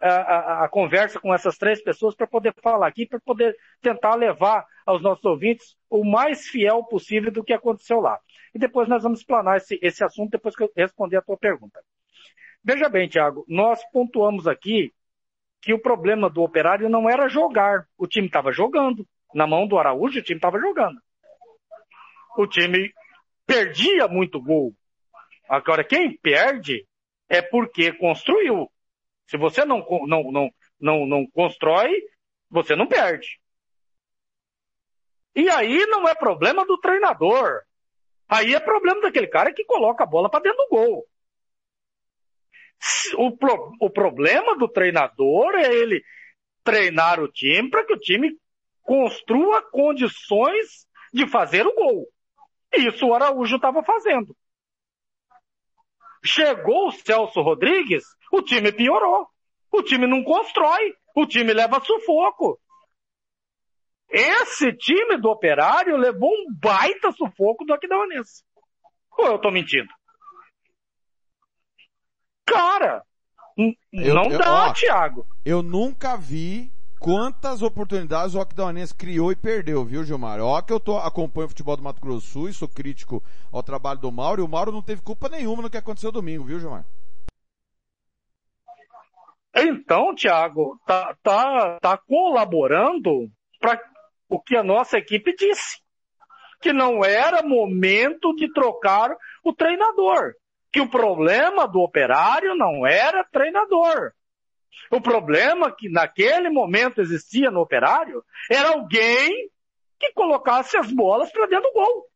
a, 0.00 0.08
a, 0.08 0.64
a 0.64 0.68
conversa 0.68 1.20
com 1.20 1.34
essas 1.34 1.56
três 1.56 1.82
pessoas 1.82 2.14
para 2.14 2.26
poder 2.26 2.54
falar 2.62 2.86
aqui, 2.86 3.06
para 3.06 3.20
poder 3.20 3.56
tentar 3.80 4.14
levar 4.14 4.66
aos 4.86 5.02
nossos 5.02 5.24
ouvintes 5.24 5.76
o 5.90 6.04
mais 6.04 6.46
fiel 6.48 6.84
possível 6.84 7.30
do 7.30 7.44
que 7.44 7.52
aconteceu 7.52 8.00
lá. 8.00 8.18
E 8.54 8.58
depois 8.58 8.88
nós 8.88 9.02
vamos 9.02 9.20
explanar 9.20 9.56
esse, 9.56 9.78
esse 9.82 10.04
assunto 10.04 10.30
depois 10.30 10.56
que 10.56 10.62
eu 10.62 10.72
responder 10.76 11.16
a 11.16 11.22
tua 11.22 11.36
pergunta. 11.36 11.80
Veja 12.62 12.88
bem, 12.88 13.08
Tiago, 13.08 13.44
nós 13.48 13.80
pontuamos 13.92 14.46
aqui 14.46 14.92
que 15.60 15.72
o 15.72 15.80
problema 15.80 16.30
do 16.30 16.42
operário 16.42 16.88
não 16.88 17.08
era 17.08 17.28
jogar. 17.28 17.86
O 17.96 18.06
time 18.06 18.26
estava 18.26 18.52
jogando. 18.52 19.06
Na 19.34 19.46
mão 19.46 19.66
do 19.66 19.78
Araújo, 19.78 20.20
o 20.20 20.22
time 20.22 20.38
estava 20.38 20.58
jogando 20.58 20.98
o 22.38 22.46
time 22.46 22.94
perdia 23.44 24.06
muito 24.06 24.40
gol. 24.40 24.72
Agora, 25.48 25.82
quem 25.82 26.16
perde 26.16 26.86
é 27.28 27.42
porque 27.42 27.92
construiu. 27.92 28.70
Se 29.28 29.36
você 29.36 29.64
não, 29.64 29.86
não, 30.06 30.32
não, 30.32 30.50
não, 30.80 31.06
não 31.06 31.26
constrói, 31.26 31.92
você 32.50 32.74
não 32.74 32.86
perde. 32.86 33.38
E 35.36 35.48
aí 35.50 35.86
não 35.86 36.08
é 36.08 36.14
problema 36.14 36.66
do 36.66 36.78
treinador. 36.78 37.62
Aí 38.28 38.54
é 38.54 38.60
problema 38.60 39.00
daquele 39.02 39.28
cara 39.28 39.52
que 39.52 39.64
coloca 39.64 40.02
a 40.02 40.06
bola 40.06 40.28
para 40.28 40.42
dentro 40.42 40.58
do 40.58 40.68
gol. 40.68 41.06
O, 43.16 43.36
pro, 43.36 43.72
o 43.80 43.90
problema 43.90 44.56
do 44.56 44.68
treinador 44.68 45.54
é 45.54 45.72
ele 45.74 46.02
treinar 46.64 47.20
o 47.20 47.28
time 47.28 47.70
para 47.70 47.84
que 47.84 47.92
o 47.92 47.98
time 47.98 48.38
construa 48.82 49.62
condições 49.62 50.86
de 51.12 51.26
fazer 51.26 51.66
o 51.66 51.74
gol. 51.74 52.08
Isso 52.72 53.06
o 53.06 53.14
Araújo 53.14 53.56
estava 53.56 53.82
fazendo. 53.82 54.36
Chegou 56.24 56.88
o 56.88 56.92
Celso 56.92 57.40
Rodrigues, 57.40 58.04
o 58.32 58.42
time 58.42 58.72
piorou. 58.72 59.28
O 59.70 59.82
time 59.82 60.06
não 60.06 60.24
constrói, 60.24 60.94
o 61.14 61.26
time 61.26 61.52
leva 61.52 61.80
sufoco. 61.80 62.58
Esse 64.10 64.72
time 64.72 65.18
do 65.18 65.28
Operário 65.28 65.96
levou 65.96 66.30
um 66.30 66.46
baita 66.54 67.12
sufoco 67.12 67.64
do 67.64 67.74
Aquidauanense. 67.74 68.42
Ou 69.18 69.26
eu 69.26 69.38
tô 69.38 69.50
mentindo? 69.50 69.88
Cara, 72.46 73.02
eu, 73.92 74.14
não 74.14 74.30
eu, 74.30 74.38
dá, 74.38 74.68
ó, 74.68 74.72
Thiago. 74.72 75.26
Eu 75.44 75.62
nunca 75.62 76.16
vi 76.16 76.72
quantas 76.98 77.60
oportunidades 77.60 78.34
o 78.34 78.40
Aquidauanense 78.40 78.94
criou 78.94 79.30
e 79.30 79.36
perdeu, 79.36 79.84
viu, 79.84 80.02
Gilmar? 80.02 80.40
Ó 80.40 80.62
que 80.62 80.72
eu 80.72 80.80
tô, 80.80 80.96
acompanho 80.96 81.46
o 81.46 81.50
futebol 81.50 81.76
do 81.76 81.82
Mato 81.82 82.00
Grosso 82.00 82.26
do 82.26 82.32
Sul 82.32 82.48
e 82.48 82.54
sou 82.54 82.68
crítico 82.68 83.22
ao 83.52 83.62
trabalho 83.62 84.00
do 84.00 84.10
Mauro, 84.10 84.40
e 84.40 84.44
o 84.44 84.48
Mauro 84.48 84.72
não 84.72 84.80
teve 84.80 85.02
culpa 85.02 85.28
nenhuma 85.28 85.62
no 85.62 85.70
que 85.70 85.76
aconteceu 85.76 86.10
domingo, 86.10 86.44
viu, 86.44 86.58
Gilmar? 86.58 86.86
Então, 89.62 90.14
Thiago, 90.14 90.78
tá, 90.86 91.16
tá, 91.22 91.78
tá 91.80 91.98
colaborando 91.98 93.30
para 93.60 93.80
o 94.28 94.40
que 94.40 94.56
a 94.56 94.62
nossa 94.62 94.98
equipe 94.98 95.34
disse. 95.34 95.78
Que 96.60 96.72
não 96.72 97.04
era 97.04 97.42
momento 97.42 98.34
de 98.34 98.52
trocar 98.52 99.16
o 99.44 99.52
treinador. 99.52 100.34
Que 100.72 100.80
o 100.80 100.90
problema 100.90 101.66
do 101.66 101.80
operário 101.80 102.54
não 102.54 102.86
era 102.86 103.24
treinador. 103.24 104.12
O 104.90 105.00
problema 105.00 105.74
que 105.74 105.88
naquele 105.88 106.50
momento 106.50 107.00
existia 107.00 107.50
no 107.50 107.60
operário 107.60 108.24
era 108.50 108.70
alguém 108.70 109.50
que 109.98 110.12
colocasse 110.12 110.76
as 110.76 110.90
bolas 110.92 111.30
para 111.32 111.46
dentro 111.46 111.70
do 111.70 111.72
gol. 111.72 112.06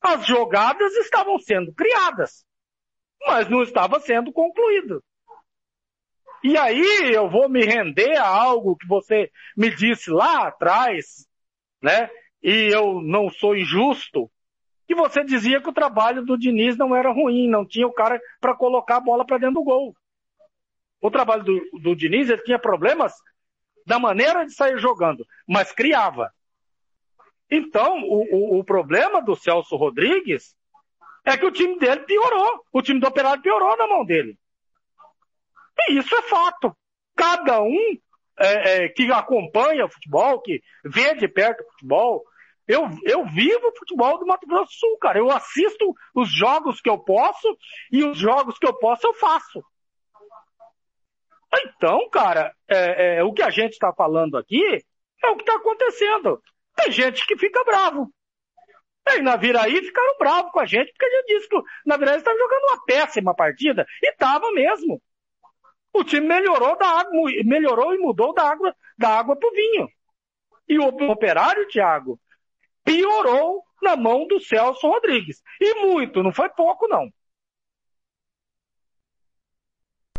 As 0.00 0.26
jogadas 0.26 0.94
estavam 0.96 1.38
sendo 1.38 1.72
criadas, 1.72 2.44
mas 3.26 3.48
não 3.48 3.62
estava 3.62 3.98
sendo 4.00 4.32
concluído. 4.32 5.02
E 6.42 6.56
aí 6.56 7.12
eu 7.12 7.28
vou 7.28 7.48
me 7.48 7.64
render 7.64 8.16
a 8.16 8.26
algo 8.26 8.76
que 8.76 8.86
você 8.86 9.30
me 9.56 9.74
disse 9.74 10.10
lá 10.10 10.48
atrás, 10.48 11.26
né? 11.82 12.08
E 12.42 12.72
eu 12.72 13.00
não 13.02 13.28
sou 13.28 13.56
injusto, 13.56 14.30
que 14.86 14.94
você 14.94 15.24
dizia 15.24 15.60
que 15.60 15.68
o 15.68 15.72
trabalho 15.72 16.24
do 16.24 16.38
Diniz 16.38 16.76
não 16.76 16.94
era 16.94 17.10
ruim, 17.12 17.48
não 17.48 17.66
tinha 17.66 17.86
o 17.86 17.92
cara 17.92 18.20
para 18.40 18.54
colocar 18.54 18.96
a 18.96 19.00
bola 19.00 19.26
para 19.26 19.38
dentro 19.38 19.56
do 19.56 19.64
gol 19.64 19.94
o 21.00 21.10
trabalho 21.10 21.44
do, 21.44 21.60
do 21.80 21.96
Diniz, 21.96 22.28
ele 22.28 22.42
tinha 22.42 22.58
problemas 22.58 23.12
da 23.86 23.98
maneira 23.98 24.44
de 24.44 24.52
sair 24.52 24.78
jogando, 24.78 25.26
mas 25.46 25.72
criava. 25.72 26.32
Então, 27.50 28.02
o, 28.02 28.56
o, 28.56 28.58
o 28.58 28.64
problema 28.64 29.22
do 29.22 29.34
Celso 29.34 29.76
Rodrigues 29.76 30.54
é 31.24 31.36
que 31.36 31.46
o 31.46 31.50
time 31.50 31.78
dele 31.78 32.00
piorou. 32.00 32.64
O 32.72 32.82
time 32.82 33.00
do 33.00 33.06
Operário 33.06 33.42
piorou 33.42 33.76
na 33.76 33.86
mão 33.86 34.04
dele. 34.04 34.38
E 35.80 35.98
isso 35.98 36.14
é 36.14 36.22
fato. 36.22 36.76
Cada 37.16 37.62
um 37.62 37.98
é, 38.38 38.84
é, 38.84 38.88
que 38.88 39.10
acompanha 39.12 39.84
o 39.84 39.90
futebol, 39.90 40.40
que 40.40 40.60
vê 40.84 41.14
de 41.14 41.28
perto 41.28 41.62
o 41.62 41.70
futebol, 41.72 42.24
eu, 42.68 42.86
eu 43.04 43.24
vivo 43.24 43.68
o 43.68 43.76
futebol 43.78 44.18
do 44.18 44.26
Mato 44.26 44.46
Grosso 44.46 44.70
do 44.72 44.78
Sul, 44.78 44.98
cara. 44.98 45.18
Eu 45.18 45.30
assisto 45.30 45.94
os 46.14 46.30
jogos 46.30 46.80
que 46.82 46.90
eu 46.90 46.98
posso 46.98 47.56
e 47.90 48.04
os 48.04 48.18
jogos 48.18 48.58
que 48.58 48.66
eu 48.66 48.74
posso 48.74 49.06
eu 49.06 49.14
faço. 49.14 49.64
Então, 51.64 52.10
cara, 52.10 52.54
é, 52.68 53.16
é, 53.16 53.24
o 53.24 53.32
que 53.32 53.42
a 53.42 53.48
gente 53.48 53.72
está 53.72 53.90
falando 53.94 54.36
aqui 54.36 54.62
é 55.24 55.28
o 55.30 55.36
que 55.36 55.42
está 55.42 55.56
acontecendo. 55.56 56.42
Tem 56.76 56.92
gente 56.92 57.26
que 57.26 57.38
fica 57.38 57.64
bravo. 57.64 58.12
E 59.08 59.22
na 59.22 59.36
Viraí 59.36 59.82
ficaram 59.82 60.18
bravos 60.18 60.52
com 60.52 60.60
a 60.60 60.66
gente, 60.66 60.92
porque 60.92 61.06
a 61.06 61.10
gente 61.10 61.26
disse 61.26 61.48
que 61.48 61.56
na 61.86 61.96
Viraí 61.96 62.18
estava 62.18 62.36
jogando 62.36 62.64
uma 62.64 62.84
péssima 62.84 63.34
partida. 63.34 63.86
E 64.02 64.10
estava 64.10 64.52
mesmo. 64.52 65.00
O 65.92 66.04
time 66.04 66.26
melhorou 66.26 66.76
da 66.76 66.86
água, 66.86 67.30
melhorou 67.44 67.94
e 67.94 67.98
mudou 67.98 68.32
da 68.34 68.50
água, 68.50 68.74
da 68.96 69.18
água 69.18 69.36
pro 69.36 69.50
vinho. 69.52 69.88
E 70.68 70.78
o 70.78 70.86
operário, 71.10 71.66
Thiago, 71.68 72.20
piorou 72.84 73.64
na 73.82 73.96
mão 73.96 74.26
do 74.26 74.40
Celso 74.40 74.86
Rodrigues. 74.86 75.42
E 75.60 75.86
muito, 75.86 76.22
não 76.22 76.32
foi 76.32 76.48
pouco 76.50 76.86
não. 76.88 77.08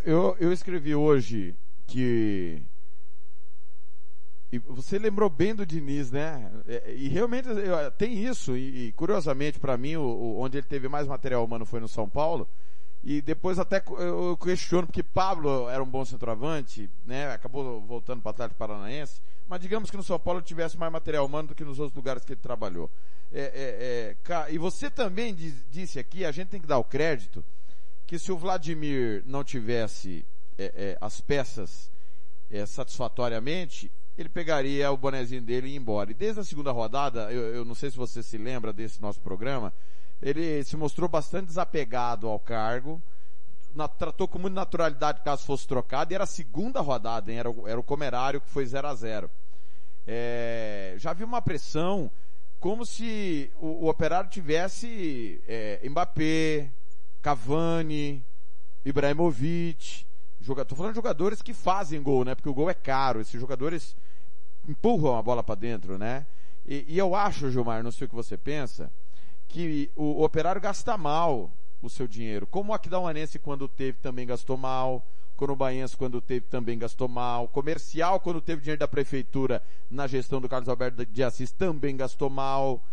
Eu, 0.03 0.35
eu 0.39 0.51
escrevi 0.51 0.95
hoje 0.95 1.55
que 1.87 2.63
e 4.51 4.57
você 4.57 4.97
lembrou 4.97 5.29
bem 5.29 5.53
do 5.53 5.65
Diniz, 5.65 6.11
né? 6.11 6.51
É, 6.67 6.91
e, 6.93 7.07
realmente 7.07 7.47
tem 7.97 8.13
isso. 8.25 8.57
E, 8.57 8.87
e 8.87 8.91
curiosamente, 8.93 9.59
para 9.59 9.77
mim, 9.77 9.95
o, 9.95 10.01
o, 10.01 10.39
onde 10.39 10.57
ele 10.57 10.65
teve 10.65 10.87
mais 10.87 11.07
material 11.07 11.45
humano 11.45 11.65
foi 11.65 11.79
no 11.79 11.87
São 11.87 12.09
Paulo. 12.09 12.49
E 13.03 13.21
depois 13.21 13.57
até 13.57 13.81
eu 13.97 14.37
questiono, 14.37 14.87
porque 14.87 15.01
Pablo 15.01 15.69
era 15.69 15.81
um 15.81 15.89
bom 15.89 16.03
centroavante, 16.03 16.89
né? 17.05 17.31
Acabou 17.31 17.81
voltando 17.81 18.21
para 18.21 18.29
o 18.29 18.31
Atlético 18.31 18.59
Paranaense. 18.59 19.21
Mas 19.47 19.61
digamos 19.61 19.89
que 19.89 19.97
no 19.97 20.03
São 20.03 20.19
Paulo 20.19 20.41
tivesse 20.41 20.77
mais 20.77 20.91
material 20.91 21.25
humano 21.25 21.49
do 21.49 21.55
que 21.55 21.63
nos 21.63 21.79
outros 21.79 21.95
lugares 21.95 22.23
que 22.25 22.33
ele 22.33 22.41
trabalhou. 22.41 22.89
É, 23.31 24.15
é, 24.27 24.33
é, 24.47 24.53
e 24.53 24.57
você 24.57 24.89
também 24.89 25.33
diz, 25.33 25.65
disse 25.71 25.97
aqui, 25.97 26.25
a 26.25 26.31
gente 26.31 26.49
tem 26.49 26.59
que 26.59 26.67
dar 26.67 26.77
o 26.77 26.83
crédito, 26.83 27.43
que 28.05 28.19
se 28.19 28.31
o 28.31 28.37
Vladimir 28.37 29.23
não 29.25 29.43
tivesse 29.43 30.25
é, 30.57 30.73
é, 30.75 30.97
as 30.99 31.21
peças 31.21 31.91
é, 32.51 32.65
satisfatoriamente, 32.65 33.91
ele 34.17 34.29
pegaria 34.29 34.91
o 34.91 34.97
bonezinho 34.97 35.41
dele 35.41 35.67
e 35.67 35.71
ia 35.71 35.77
embora. 35.77 36.11
E 36.11 36.13
desde 36.13 36.41
a 36.41 36.43
segunda 36.43 36.71
rodada, 36.71 37.31
eu, 37.31 37.55
eu 37.55 37.65
não 37.65 37.73
sei 37.73 37.89
se 37.89 37.97
você 37.97 38.21
se 38.21 38.37
lembra 38.37 38.73
desse 38.73 39.01
nosso 39.01 39.21
programa, 39.21 39.71
ele 40.21 40.63
se 40.63 40.75
mostrou 40.75 41.07
bastante 41.07 41.47
desapegado 41.47 42.27
ao 42.27 42.39
cargo, 42.39 43.01
na, 43.73 43.87
tratou 43.87 44.27
com 44.27 44.39
muita 44.39 44.55
naturalidade 44.55 45.21
caso 45.21 45.45
fosse 45.45 45.67
trocado, 45.67 46.11
e 46.11 46.15
era 46.15 46.23
a 46.23 46.27
segunda 46.27 46.81
rodada, 46.81 47.31
hein? 47.31 47.39
Era, 47.39 47.49
o, 47.49 47.67
era 47.67 47.79
o 47.79 47.83
Comerário 47.83 48.41
que 48.41 48.49
foi 48.49 48.65
0 48.65 48.87
a 48.87 48.95
0 48.95 49.29
é, 50.07 50.95
Já 50.97 51.13
vi 51.13 51.23
uma 51.23 51.41
pressão 51.41 52.11
como 52.59 52.85
se 52.85 53.51
o, 53.59 53.85
o 53.85 53.89
Operário 53.89 54.29
tivesse 54.29 55.41
é, 55.47 55.79
Mbappé, 55.87 56.69
Cavani, 57.21 58.23
Ibrahimovic, 58.83 60.05
tô 60.67 60.75
falando 60.75 60.93
de 60.93 60.97
jogadores 60.97 61.41
que 61.41 61.53
fazem 61.53 62.01
gol, 62.01 62.25
né? 62.25 62.35
Porque 62.35 62.49
o 62.49 62.53
gol 62.53 62.69
é 62.69 62.73
caro, 62.73 63.21
esses 63.21 63.39
jogadores 63.39 63.95
empurram 64.67 65.17
a 65.17 65.21
bola 65.21 65.43
para 65.43 65.55
dentro, 65.55 65.97
né? 65.97 66.25
E, 66.65 66.85
e, 66.87 66.97
eu 66.97 67.15
acho, 67.15 67.49
Gilmar, 67.49 67.83
não 67.83 67.91
sei 67.91 68.05
o 68.05 68.09
que 68.09 68.15
você 68.15 68.37
pensa, 68.37 68.91
que 69.49 69.91
o, 69.95 70.21
o 70.21 70.23
operário 70.23 70.61
gasta 70.61 70.97
mal 70.97 71.51
o 71.81 71.89
seu 71.89 72.07
dinheiro. 72.07 72.47
Como 72.47 72.71
o 72.71 72.75
Aquidauanense, 72.75 73.39
quando 73.39 73.67
teve, 73.67 73.97
também 73.97 74.25
gastou 74.25 74.55
mal. 74.55 75.05
Corubaense, 75.35 75.95
quando 75.95 76.21
teve, 76.21 76.45
também 76.47 76.77
gastou 76.77 77.07
mal. 77.07 77.47
Comercial, 77.47 78.19
quando 78.19 78.41
teve 78.41 78.61
dinheiro 78.61 78.79
da 78.79 78.87
prefeitura 78.87 79.63
na 79.89 80.05
gestão 80.05 80.39
do 80.39 80.49
Carlos 80.49 80.69
Alberto 80.69 81.05
de 81.05 81.23
Assis, 81.23 81.51
também 81.51 81.97
gastou 81.97 82.29
mal. 82.29 82.83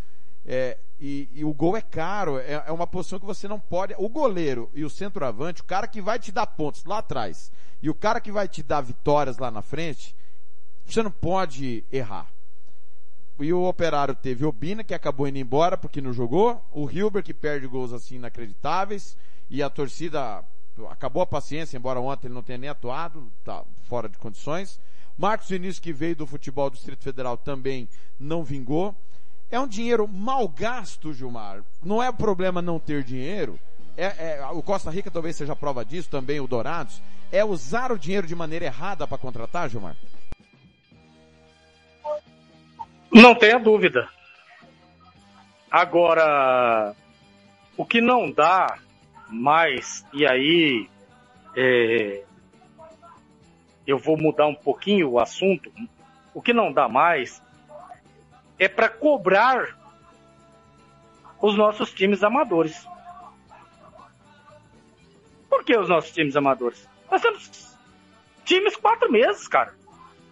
É, 0.44 0.78
e, 1.00 1.28
e, 1.34 1.44
o 1.44 1.52
gol 1.52 1.76
é 1.76 1.82
caro, 1.82 2.38
é, 2.38 2.62
é, 2.66 2.72
uma 2.72 2.86
posição 2.86 3.18
que 3.18 3.26
você 3.26 3.48
não 3.48 3.58
pode. 3.58 3.94
O 3.98 4.08
goleiro 4.08 4.70
e 4.72 4.84
o 4.84 4.90
centroavante, 4.90 5.60
o 5.60 5.64
cara 5.64 5.88
que 5.88 6.00
vai 6.00 6.18
te 6.18 6.30
dar 6.30 6.46
pontos 6.46 6.84
lá 6.84 6.98
atrás 6.98 7.50
e 7.82 7.90
o 7.90 7.94
cara 7.94 8.20
que 8.20 8.30
vai 8.30 8.48
te 8.48 8.62
dar 8.62 8.80
vitórias 8.80 9.38
lá 9.38 9.50
na 9.50 9.60
frente, 9.60 10.14
você 10.86 11.02
não 11.02 11.10
pode 11.10 11.84
errar. 11.90 12.35
E 13.38 13.52
o 13.52 13.64
Operário 13.64 14.14
teve 14.14 14.46
o 14.46 14.52
Bina, 14.52 14.82
que 14.82 14.94
acabou 14.94 15.28
indo 15.28 15.38
embora 15.38 15.76
porque 15.76 16.00
não 16.00 16.12
jogou, 16.12 16.64
o 16.72 16.90
Hilber, 16.90 17.22
que 17.22 17.34
perde 17.34 17.66
gols 17.66 17.92
assim 17.92 18.16
inacreditáveis, 18.16 19.16
e 19.50 19.62
a 19.62 19.68
torcida 19.68 20.42
acabou 20.90 21.22
a 21.22 21.26
paciência, 21.26 21.76
embora 21.76 22.00
ontem 22.00 22.26
ele 22.26 22.34
não 22.34 22.42
tenha 22.42 22.58
nem 22.58 22.70
atuado, 22.70 23.30
tá 23.44 23.62
fora 23.88 24.08
de 24.08 24.18
condições. 24.18 24.80
Marcos 25.16 25.48
Vinícius, 25.48 25.78
que 25.78 25.92
veio 25.92 26.16
do 26.16 26.26
futebol 26.26 26.68
do 26.68 26.74
Distrito 26.74 27.02
Federal, 27.02 27.36
também 27.36 27.88
não 28.18 28.44
vingou. 28.44 28.94
É 29.50 29.58
um 29.60 29.66
dinheiro 29.66 30.06
mal 30.08 30.48
gasto, 30.48 31.12
Gilmar. 31.12 31.62
Não 31.82 32.02
é 32.02 32.10
problema 32.10 32.60
não 32.60 32.78
ter 32.78 33.02
dinheiro. 33.02 33.58
É, 33.96 34.38
é, 34.38 34.46
o 34.52 34.62
Costa 34.62 34.90
Rica 34.90 35.10
talvez 35.10 35.36
seja 35.36 35.56
prova 35.56 35.84
disso, 35.84 36.10
também 36.10 36.40
o 36.40 36.46
Dourados. 36.46 37.00
É 37.32 37.44
usar 37.44 37.92
o 37.92 37.98
dinheiro 37.98 38.26
de 38.26 38.34
maneira 38.34 38.66
errada 38.66 39.06
para 39.06 39.16
contratar, 39.16 39.70
Gilmar? 39.70 39.96
Não 43.12 43.34
tenha 43.34 43.58
dúvida. 43.58 44.08
Agora, 45.70 46.94
o 47.76 47.84
que 47.84 48.00
não 48.00 48.30
dá 48.30 48.78
mais, 49.28 50.04
e 50.12 50.26
aí 50.26 50.88
é, 51.56 52.22
eu 53.86 53.98
vou 53.98 54.16
mudar 54.16 54.46
um 54.46 54.54
pouquinho 54.54 55.10
o 55.10 55.20
assunto, 55.20 55.70
o 56.32 56.40
que 56.40 56.52
não 56.52 56.72
dá 56.72 56.88
mais 56.88 57.42
é 58.58 58.68
para 58.68 58.88
cobrar 58.88 59.76
os 61.40 61.56
nossos 61.56 61.92
times 61.92 62.22
amadores. 62.22 62.86
Por 65.48 65.64
que 65.64 65.76
os 65.76 65.88
nossos 65.88 66.12
times 66.12 66.36
amadores? 66.36 66.88
Nós 67.10 67.20
temos 67.20 67.76
times 68.44 68.76
quatro 68.76 69.10
meses, 69.10 69.46
cara. 69.48 69.74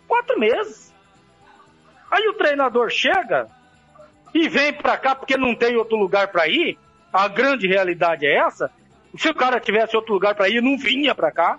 Quatro 0.06 0.38
meses. 0.38 0.93
Aí 2.14 2.28
o 2.28 2.34
treinador 2.34 2.90
chega 2.90 3.48
e 4.32 4.48
vem 4.48 4.72
para 4.72 4.96
cá 4.96 5.16
porque 5.16 5.36
não 5.36 5.52
tem 5.52 5.76
outro 5.76 5.96
lugar 5.96 6.28
para 6.28 6.46
ir. 6.46 6.78
A 7.12 7.26
grande 7.26 7.66
realidade 7.66 8.24
é 8.24 8.36
essa. 8.36 8.70
Se 9.18 9.28
o 9.28 9.34
cara 9.34 9.58
tivesse 9.58 9.96
outro 9.96 10.14
lugar 10.14 10.36
para 10.36 10.48
ir, 10.48 10.62
não 10.62 10.78
vinha 10.78 11.12
para 11.12 11.32
cá. 11.32 11.58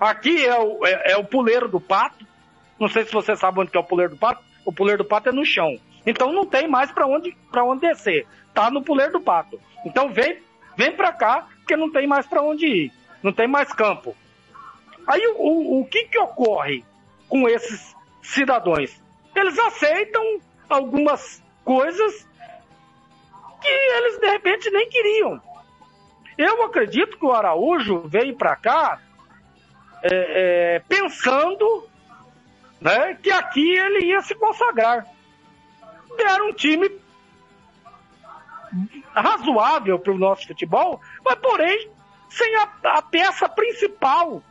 Aqui 0.00 0.42
é 0.46 0.58
o, 0.58 0.86
é, 0.86 1.12
é 1.12 1.16
o 1.18 1.24
puleiro 1.24 1.68
do 1.68 1.78
pato. 1.78 2.26
Não 2.80 2.88
sei 2.88 3.04
se 3.04 3.12
você 3.12 3.36
sabe 3.36 3.60
onde 3.60 3.76
é 3.76 3.78
o 3.78 3.84
puleiro 3.84 4.14
do 4.14 4.18
pato 4.18 4.42
o 4.64 4.72
puleiro 4.72 5.02
do 5.02 5.08
pato 5.08 5.28
é 5.28 5.32
no 5.32 5.44
chão. 5.44 5.78
Então 6.06 6.32
não 6.32 6.46
tem 6.46 6.66
mais 6.66 6.90
para 6.90 7.06
onde, 7.06 7.36
onde 7.54 7.80
descer. 7.80 8.26
Tá 8.54 8.70
no 8.70 8.82
puleiro 8.82 9.12
do 9.12 9.20
pato. 9.20 9.60
Então 9.84 10.10
vem, 10.10 10.38
vem 10.78 10.92
para 10.92 11.12
cá, 11.12 11.46
porque 11.58 11.76
não 11.76 11.92
tem 11.92 12.06
mais 12.06 12.26
para 12.26 12.42
onde 12.42 12.66
ir. 12.66 12.92
Não 13.22 13.32
tem 13.34 13.46
mais 13.46 13.70
campo. 13.70 14.16
Aí 15.06 15.26
o, 15.26 15.36
o, 15.36 15.80
o 15.80 15.84
que 15.86 16.04
que 16.04 16.18
ocorre 16.18 16.82
com 17.28 17.46
esses 17.46 17.94
cidadãos? 18.22 19.07
Eles 19.38 19.56
aceitam 19.58 20.40
algumas 20.68 21.42
coisas 21.64 22.26
que 23.60 23.68
eles 23.68 24.18
de 24.18 24.30
repente 24.30 24.70
nem 24.70 24.88
queriam. 24.88 25.40
Eu 26.36 26.64
acredito 26.64 27.16
que 27.16 27.24
o 27.24 27.32
Araújo 27.32 28.00
veio 28.08 28.36
para 28.36 28.56
cá 28.56 29.00
é, 30.02 30.76
é, 30.76 30.78
pensando 30.88 31.88
né, 32.80 33.14
que 33.14 33.30
aqui 33.30 33.76
ele 33.76 34.06
ia 34.06 34.20
se 34.22 34.34
consagrar. 34.34 35.06
Era 36.18 36.44
um 36.44 36.52
time 36.52 36.90
razoável 39.14 40.00
para 40.00 40.12
o 40.12 40.18
nosso 40.18 40.48
futebol, 40.48 41.00
mas 41.24 41.36
porém 41.36 41.90
sem 42.28 42.56
a, 42.56 42.68
a, 42.84 43.02
peça 43.02 43.48
principal. 43.48 44.42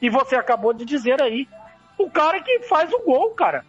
E 0.00 0.10
você 0.10 0.34
acabou 0.34 0.72
de 0.72 0.84
dizer 0.84 1.22
aí, 1.22 1.48
o 1.96 2.10
cara 2.10 2.40
que 2.42 2.60
faz 2.62 2.92
o 2.92 2.98
gol, 3.04 3.30
cara. 3.34 3.64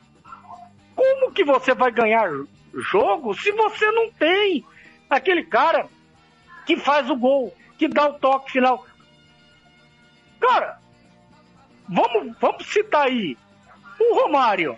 Como 0.96 1.32
que 1.32 1.44
você 1.44 1.74
vai 1.74 1.92
ganhar 1.92 2.30
jogo 2.74 3.34
se 3.34 3.52
você 3.52 3.92
não 3.92 4.12
tem 4.12 4.66
aquele 5.10 5.44
cara 5.44 5.88
que 6.66 6.78
faz 6.78 7.10
o 7.10 7.16
gol, 7.16 7.56
que 7.78 7.88
dá 7.88 8.08
o 8.10 8.14
toque 8.14 8.52
final? 8.52 8.86
Cara, 10.40 10.80
vamos, 11.88 12.36
vamos 12.40 12.66
citar 12.68 13.08
aí 13.08 13.38
o 14.00 14.16
Romário. 14.16 14.78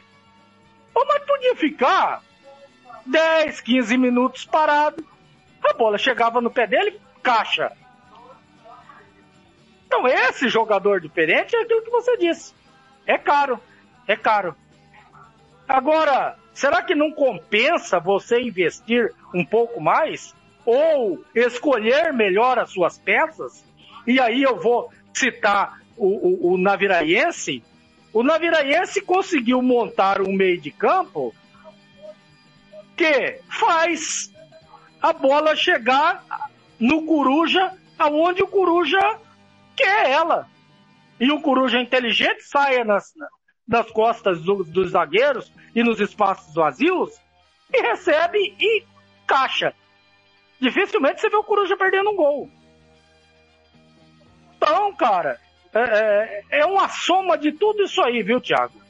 O 0.93 0.99
Romário 0.99 1.25
podia 1.25 1.55
ficar 1.55 2.21
10, 3.05 3.61
15 3.61 3.97
minutos 3.97 4.45
parado. 4.45 5.05
A 5.63 5.73
bola 5.73 5.97
chegava 5.97 6.41
no 6.41 6.51
pé 6.51 6.67
dele, 6.67 6.99
caixa. 7.23 7.71
Então 9.85 10.07
esse 10.07 10.49
jogador 10.49 10.99
diferente 10.99 11.55
é 11.55 11.61
aquilo 11.61 11.83
que 11.83 11.89
você 11.89 12.17
disse. 12.17 12.53
É 13.05 13.17
caro, 13.17 13.59
é 14.07 14.15
caro. 14.15 14.55
Agora, 15.67 16.37
será 16.53 16.81
que 16.81 16.93
não 16.93 17.11
compensa 17.11 17.99
você 17.99 18.39
investir 18.39 19.13
um 19.33 19.43
pouco 19.43 19.81
mais? 19.81 20.35
Ou 20.65 21.23
escolher 21.33 22.13
melhor 22.13 22.57
as 22.57 22.71
suas 22.71 22.97
peças, 22.97 23.63
e 24.05 24.19
aí 24.19 24.43
eu 24.43 24.59
vou 24.59 24.91
citar 25.13 25.79
o, 25.97 26.05
o, 26.05 26.53
o 26.53 26.57
Naviraense, 26.57 27.63
o 28.13 28.23
Naviraense 28.23 29.01
conseguiu 29.01 29.61
montar 29.61 30.21
um 30.21 30.33
meio 30.33 30.59
de 30.59 30.71
campo 30.71 31.35
que 32.95 33.39
faz 33.49 34.31
a 35.01 35.11
bola 35.11 35.55
chegar 35.55 36.23
no 36.79 37.05
Coruja, 37.05 37.73
aonde 37.97 38.41
o 38.41 38.47
Coruja 38.47 39.19
quer 39.75 40.09
ela. 40.09 40.47
E 41.19 41.31
o 41.31 41.41
Coruja 41.41 41.79
inteligente 41.79 42.43
saia 42.43 42.83
nas, 42.83 43.13
nas 43.67 43.89
costas 43.91 44.41
do, 44.41 44.63
dos 44.63 44.91
zagueiros 44.91 45.51
e 45.73 45.83
nos 45.83 45.99
espaços 45.99 46.53
vazios 46.53 47.11
e 47.73 47.81
recebe 47.81 48.55
e 48.59 48.83
caixa. 49.25 49.73
Dificilmente 50.59 51.21
você 51.21 51.29
vê 51.29 51.35
o 51.35 51.43
Coruja 51.43 51.75
perdendo 51.75 52.11
um 52.11 52.15
gol. 52.15 52.49
Então, 54.55 54.95
cara, 54.95 55.39
é, 55.73 56.43
é, 56.51 56.59
é 56.59 56.65
uma 56.65 56.87
soma 56.87 57.37
de 57.37 57.51
tudo 57.51 57.83
isso 57.83 58.01
aí, 58.01 58.23
viu, 58.23 58.39
Thiago? 58.39 58.85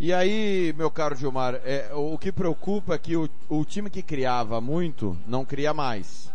E 0.00 0.12
aí, 0.12 0.72
meu 0.76 0.92
caro 0.92 1.16
Gilmar, 1.16 1.56
é, 1.64 1.90
o 1.92 2.16
que 2.16 2.30
preocupa 2.30 2.94
é 2.94 2.98
que 2.98 3.16
o, 3.16 3.28
o 3.48 3.64
time 3.64 3.90
que 3.90 4.00
criava 4.00 4.60
muito 4.60 5.18
não 5.26 5.44
cria 5.44 5.74
mais. 5.74 6.32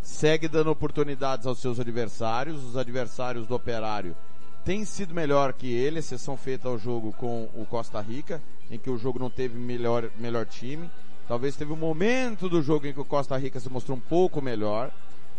Segue 0.00 0.46
dando 0.46 0.70
oportunidades 0.70 1.44
aos 1.44 1.58
seus 1.58 1.80
adversários, 1.80 2.64
os 2.64 2.76
adversários 2.76 3.48
do 3.48 3.54
operário 3.56 4.16
têm 4.64 4.84
sido 4.84 5.14
melhor 5.14 5.52
que 5.52 5.72
ele, 5.72 5.98
exceção 5.98 6.36
feita 6.36 6.68
ao 6.68 6.78
jogo 6.78 7.12
com 7.12 7.48
o 7.54 7.66
Costa 7.66 8.00
Rica, 8.00 8.42
em 8.70 8.78
que 8.78 8.90
o 8.90 8.98
jogo 8.98 9.18
não 9.18 9.30
teve 9.30 9.58
melhor, 9.58 10.10
melhor 10.16 10.46
time. 10.46 10.90
Talvez 11.26 11.56
teve 11.56 11.72
um 11.72 11.76
momento 11.76 12.48
do 12.48 12.62
jogo 12.62 12.86
em 12.86 12.92
que 12.92 13.00
o 13.00 13.04
Costa 13.04 13.36
Rica 13.36 13.60
se 13.60 13.70
mostrou 13.70 13.96
um 13.96 14.00
pouco 14.00 14.42
melhor, 14.42 14.90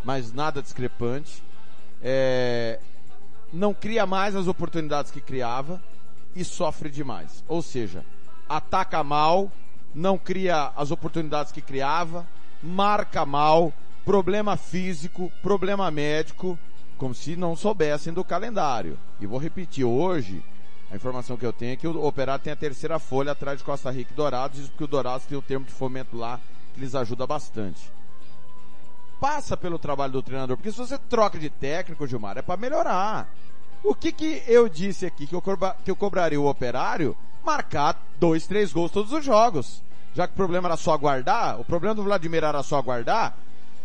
mas 0.04 0.32
nada 0.32 0.62
discrepante. 0.62 1.44
É, 2.02 2.80
não 3.52 3.74
cria 3.74 4.06
mais 4.06 4.36
as 4.36 4.48
oportunidades 4.48 5.12
que 5.12 5.22
criava 5.22 5.82
e 6.36 6.44
sofre 6.44 6.90
demais. 6.90 7.44
Ou 7.48 7.62
seja, 7.62 8.06
ataca 8.48 9.04
mal, 9.04 9.52
não 9.94 10.18
cria 10.18 10.72
as 10.76 10.92
oportunidades 10.92 11.52
que 11.52 11.62
criava, 11.62 12.26
marca 12.62 13.26
mal, 13.26 13.74
problema 14.06 14.58
físico, 14.58 15.32
problema 15.42 15.92
médico, 15.92 16.58
como 17.02 17.16
se 17.16 17.36
não 17.36 17.56
soubessem 17.56 18.14
do 18.14 18.24
calendário. 18.24 18.96
E 19.20 19.26
vou 19.26 19.40
repetir, 19.40 19.84
hoje, 19.84 20.44
a 20.92 20.96
informação 20.96 21.36
que 21.36 21.44
eu 21.44 21.52
tenho 21.52 21.74
é 21.74 21.76
que 21.76 21.88
o 21.88 22.06
Operário 22.06 22.44
tem 22.44 22.54
a 22.54 22.56
terceira 22.56 23.00
folha 23.00 23.32
atrás 23.32 23.58
de 23.58 23.64
Costa 23.64 23.90
Rica 23.90 24.14
e 24.14 24.16
Dourados, 24.16 24.60
isso 24.60 24.70
porque 24.70 24.84
o 24.84 24.88
Dourados 24.88 25.26
tem 25.26 25.36
o 25.36 25.42
termo 25.42 25.66
de 25.66 25.72
fomento 25.72 26.16
lá 26.16 26.40
que 26.76 26.80
lhes 26.80 26.94
ajuda 26.94 27.26
bastante. 27.26 27.92
Passa 29.20 29.58
pelo 29.58 29.80
trabalho 29.80 30.14
do 30.14 30.22
treinador, 30.22 30.56
porque 30.58 30.72
se 30.72 30.78
você 30.78 30.96
troca 30.96 31.40
de 31.40 31.50
técnico, 31.50 32.06
Gilmar, 32.06 32.38
é 32.38 32.44
para 32.44 32.56
melhorar. 32.56 33.34
O 33.84 33.96
que 33.96 34.12
que 34.12 34.44
eu 34.46 34.70
disse 34.70 35.08
aqui 35.08 35.26
que 35.26 35.34
eu, 35.34 35.42
que 35.84 35.90
eu 35.90 35.96
cobraria 35.96 36.40
o 36.40 36.48
operário? 36.48 37.18
Marcar 37.44 38.00
dois, 38.20 38.46
três 38.46 38.72
gols 38.72 38.92
todos 38.92 39.12
os 39.12 39.26
jogos. 39.26 39.82
Já 40.14 40.28
que 40.28 40.34
o 40.34 40.38
problema 40.38 40.68
era 40.68 40.78
só 40.78 40.94
aguardar, 40.94 41.60
o 41.60 41.66
problema 41.66 41.96
do 41.96 42.04
Vladimir 42.04 42.44
era 42.44 42.62
só 42.62 42.78
aguardar, 42.78 43.36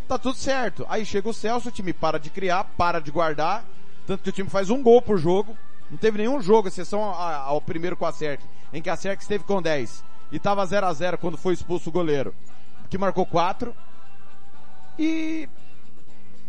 tá 0.06 0.18
tudo 0.18 0.36
certo. 0.36 0.86
Aí 0.88 1.04
chega 1.04 1.28
o 1.28 1.34
Celso, 1.34 1.68
o 1.68 1.72
time 1.72 1.92
para 1.92 2.18
de 2.18 2.30
criar, 2.30 2.64
para 2.76 3.00
de 3.00 3.10
guardar, 3.10 3.64
tanto 4.06 4.22
que 4.22 4.30
o 4.30 4.32
time 4.32 4.48
faz 4.48 4.70
um 4.70 4.82
gol 4.82 5.02
por 5.02 5.18
jogo. 5.18 5.56
Não 5.90 5.98
teve 5.98 6.18
nenhum 6.18 6.40
jogo, 6.40 6.68
exceção 6.68 7.02
ao 7.02 7.60
primeiro 7.60 7.96
com 7.96 8.06
a 8.06 8.12
Cerc, 8.12 8.42
em 8.72 8.82
que 8.82 8.90
a 8.90 8.96
Cerc 8.96 9.20
esteve 9.20 9.44
com 9.44 9.62
10 9.62 10.04
e 10.32 10.38
tava 10.38 10.66
0 10.66 10.86
a 10.86 10.92
0 10.92 11.18
quando 11.18 11.36
foi 11.36 11.54
expulso 11.54 11.88
o 11.88 11.92
goleiro, 11.92 12.34
que 12.90 12.98
marcou 12.98 13.24
4. 13.24 13.74
E 14.98 15.48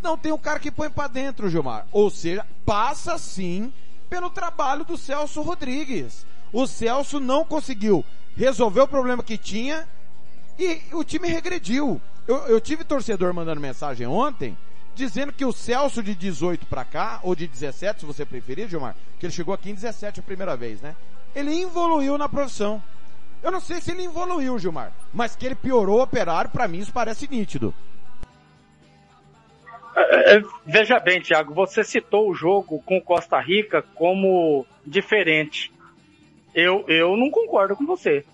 não 0.02 0.18
tem 0.18 0.32
um 0.32 0.38
cara 0.38 0.60
que 0.60 0.72
põe 0.72 0.90
para 0.90 1.08
dentro, 1.08 1.50
Gilmar. 1.50 1.86
Ou 1.92 2.10
seja, 2.10 2.46
passa 2.66 3.18
sim 3.18 3.72
pelo 4.10 4.30
trabalho 4.30 4.86
do 4.86 4.98
Celso 4.98 5.42
Rodrigues. 5.42 6.26
O 6.52 6.66
Celso 6.66 7.20
não 7.20 7.44
conseguiu 7.44 8.04
resolver 8.36 8.82
o 8.82 8.88
problema 8.88 9.22
que 9.22 9.38
tinha 9.38 9.88
e 10.58 10.82
o 10.94 11.04
time 11.04 11.28
regrediu. 11.28 12.02
Eu, 12.28 12.48
eu 12.48 12.60
tive 12.60 12.84
torcedor 12.84 13.34
mandando 13.34 13.62
mensagem 13.62 14.06
ontem 14.06 14.58
dizendo 14.94 15.32
que 15.32 15.46
o 15.46 15.54
Celso 15.54 16.02
de 16.02 16.16
18 16.16 16.66
para 16.66 16.84
cá, 16.84 17.20
ou 17.22 17.36
de 17.36 17.48
17, 17.48 18.00
se 18.00 18.06
você 18.06 18.26
preferir, 18.26 18.68
Gilmar, 18.68 18.96
que 19.20 19.28
ele 19.28 19.34
chegou 19.34 19.54
aqui 19.54 19.70
em 19.70 19.76
17 19.76 20.20
a 20.20 20.24
primeira 20.24 20.58
vez, 20.58 20.82
né? 20.82 20.96
Ele 21.36 21.62
evoluiu 21.62 22.18
na 22.18 22.28
profissão. 22.28 22.82
Eu 23.44 23.52
não 23.52 23.60
sei 23.60 23.80
se 23.80 23.92
ele 23.92 24.06
evoluiu, 24.06 24.58
Gilmar, 24.58 24.92
mas 25.14 25.36
que 25.36 25.46
ele 25.46 25.54
piorou 25.54 26.00
o 26.00 26.02
operário, 26.02 26.50
para 26.50 26.68
mim 26.68 26.80
isso 26.80 26.92
parece 26.92 27.28
nítido. 27.30 27.74
É, 29.96 30.38
é, 30.38 30.42
veja 30.66 31.00
bem, 31.00 31.22
Thiago, 31.22 31.54
você 31.54 31.84
citou 31.84 32.30
o 32.30 32.34
jogo 32.34 32.82
com 32.84 33.00
Costa 33.00 33.40
Rica 33.40 33.84
como 33.94 34.66
diferente. 34.86 35.72
Eu, 36.56 36.84
eu 36.88 37.16
não 37.16 37.30
concordo 37.30 37.76
com 37.76 37.86
você. 37.86 38.26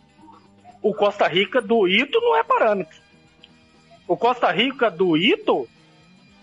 O 0.81 0.93
Costa 0.93 1.27
Rica 1.27 1.61
do 1.61 1.87
Ito 1.87 2.19
não 2.21 2.37
é 2.37 2.43
parâmetro. 2.43 3.02
O 4.13 4.17
Costa 4.17 4.51
Rica 4.51 4.91
do 4.91 5.17
Ito, 5.17 5.67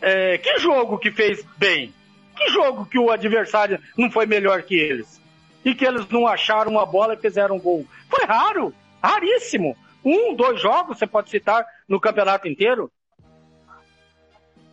é, 0.02 0.38
que 0.38 0.59
jogo 0.59 0.98
que 0.98 1.12
fez 1.12 1.46
bem? 1.56 1.94
Que 2.37 2.48
jogo 2.48 2.85
que 2.85 2.98
o 2.98 3.12
adversário 3.12 3.78
não 3.96 4.11
foi 4.11 4.26
melhor 4.26 4.61
que 4.64 4.74
eles? 4.74 5.20
E 5.64 5.72
que 5.72 5.87
eles 5.87 6.09
não 6.09 6.26
acharam 6.26 6.72
uma 6.72 6.85
bola 6.85 7.14
e 7.14 7.18
fizeram 7.18 7.54
um 7.54 7.61
gol? 7.61 7.87
Foi 8.09 8.24
raro, 8.24 8.74
raríssimo. 9.00 9.76
Um, 10.04 10.35
dois 10.35 10.61
jogos 10.61 10.98
você 10.98 11.06
pode 11.06 11.30
citar 11.30 11.64
no 11.88 12.00
campeonato 12.00 12.48
inteiro. 12.48 12.90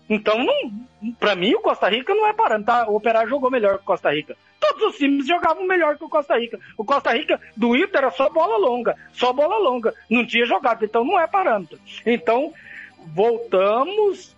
Então, 0.09 0.43
para 1.19 1.35
mim, 1.35 1.53
o 1.53 1.61
Costa 1.61 1.87
Rica 1.89 2.15
não 2.15 2.25
é 2.25 2.33
parâmetro. 2.33 2.65
Tá? 2.65 2.89
O 2.89 2.95
Operário 2.95 3.29
jogou 3.29 3.51
melhor 3.51 3.77
que 3.77 3.83
o 3.83 3.85
Costa 3.85 4.11
Rica. 4.11 4.35
Todos 4.59 4.81
os 4.87 4.97
times 4.97 5.27
jogavam 5.27 5.67
melhor 5.67 5.97
que 5.97 6.03
o 6.03 6.09
Costa 6.09 6.35
Rica. 6.35 6.59
O 6.75 6.83
Costa 6.83 7.11
Rica 7.13 7.39
do 7.55 7.75
Ito 7.75 7.95
era 7.95 8.09
só 8.09 8.27
bola 8.27 8.57
longa, 8.57 8.95
só 9.13 9.31
bola 9.31 9.59
longa. 9.59 9.93
Não 10.09 10.25
tinha 10.25 10.47
jogado, 10.47 10.83
então 10.83 11.05
não 11.05 11.19
é 11.19 11.27
parâmetro. 11.27 11.79
Então, 12.03 12.51
voltamos 13.13 14.35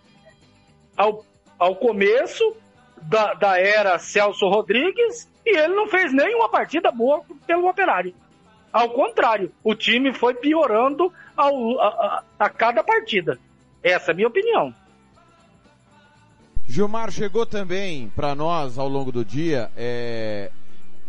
ao, 0.95 1.25
ao 1.57 1.75
começo 1.75 2.55
da, 3.01 3.33
da 3.33 3.59
era 3.59 3.97
Celso 3.99 4.47
Rodrigues 4.47 5.29
e 5.45 5.57
ele 5.57 5.73
não 5.73 5.87
fez 5.87 6.13
nenhuma 6.13 6.49
partida 6.49 6.91
boa 6.91 7.23
pelo 7.47 7.67
Operário. 7.67 8.13
Ao 8.71 8.89
contrário, 8.89 9.51
o 9.63 9.73
time 9.73 10.13
foi 10.13 10.35
piorando 10.35 11.11
ao, 11.35 11.79
a, 11.79 11.87
a, 11.87 12.23
a 12.37 12.49
cada 12.49 12.83
partida. 12.83 13.39
Essa 13.81 14.11
é 14.11 14.13
a 14.13 14.15
minha 14.15 14.27
opinião. 14.27 14.73
Gilmar, 16.67 17.09
chegou 17.11 17.47
também 17.47 18.09
para 18.15 18.35
nós 18.35 18.77
ao 18.77 18.87
longo 18.87 19.11
do 19.11 19.25
dia 19.25 19.71
é, 19.75 20.51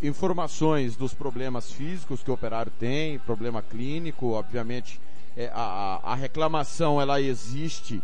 informações 0.01 0.95
dos 0.95 1.13
problemas 1.13 1.71
físicos 1.71 2.23
que 2.23 2.31
o 2.31 2.33
operário 2.33 2.71
tem, 2.79 3.19
problema 3.19 3.61
clínico, 3.61 4.31
obviamente 4.31 4.99
é, 5.35 5.49
a, 5.53 5.99
a, 6.03 6.15
reclamação 6.15 6.99
ela 6.99 7.21
existe 7.21 8.01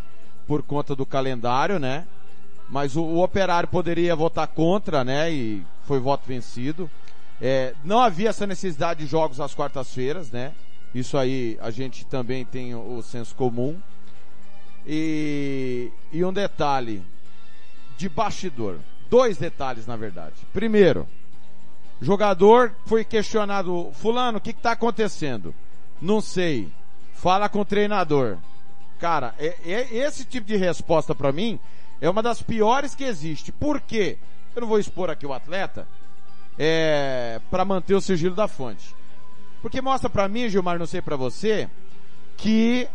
por 0.48 0.64
conta 0.64 0.96
do 0.96 1.06
calendário, 1.06 1.78
né? 1.78 2.08
Mas 2.70 2.96
o, 2.96 3.02
o 3.02 3.24
operário 3.24 3.68
poderia 3.68 4.16
votar 4.16 4.48
contra, 4.48 5.04
né? 5.04 5.32
E 5.32 5.66
foi 5.86 6.00
voto 6.00 6.24
vencido. 6.26 6.90
É, 7.42 7.74
não 7.84 8.00
havia 8.00 8.30
essa 8.30 8.48
necessidade 8.48 9.02
de 9.02 9.08
jogos 9.08 9.40
às 9.40 9.54
quartas-feiras, 9.54 10.32
né? 10.32 10.54
Isso 10.94 11.18
aí 11.18 11.58
a 11.62 11.70
gente 11.70 12.06
também 12.06 12.46
tem 12.46 12.74
o, 12.74 13.02
senso 13.02 13.36
comum. 13.36 13.78
E, 14.86 15.92
e 16.12 16.24
um 16.24 16.32
detalhe, 16.32 17.04
de 17.98 18.08
bastidor. 18.08 18.80
Dois 19.10 19.38
detalhes, 19.38 19.86
na 19.86 19.96
verdade. 19.96 20.36
Primeiro, 20.54 21.08
jogador 22.02 22.74
foi 22.86 23.04
questionado, 23.04 23.92
fulano, 23.94 24.38
o 24.38 24.42
que 24.42 24.52
está 24.52 24.72
acontecendo? 24.72 25.54
Não 26.02 26.22
sei. 26.22 26.72
Fala 27.18 27.50
com 27.50 27.62
o 27.62 27.66
treinador. 27.66 28.38
Cara, 29.00 29.34
é, 29.40 29.56
é 29.66 29.96
esse 29.96 30.24
tipo 30.24 30.48
de 30.48 30.56
resposta 30.56 31.14
para 31.14 31.32
mim 31.32 31.60
é 32.00 32.10
uma 32.10 32.22
das 32.22 32.42
piores 32.42 32.94
que 32.94 33.04
existe. 33.04 33.52
Por 33.52 33.82
quê? 33.82 34.18
Eu 34.56 34.62
não 34.62 34.68
vou 34.68 34.80
expor 34.80 35.10
aqui 35.10 35.26
o 35.26 35.34
atleta, 35.34 35.88
é, 36.58 37.40
para 37.50 37.66
manter 37.66 37.96
o 37.96 38.02
sigilo 38.02 38.36
da 38.36 38.48
fonte. 38.48 38.96
Porque 39.62 39.82
mostra 39.82 40.10
para 40.10 40.28
mim, 40.28 40.48
Gilmar, 40.48 40.78
não 40.78 40.86
sei 40.86 41.02
para 41.02 41.16
você, 41.16 41.68
que 42.38 42.88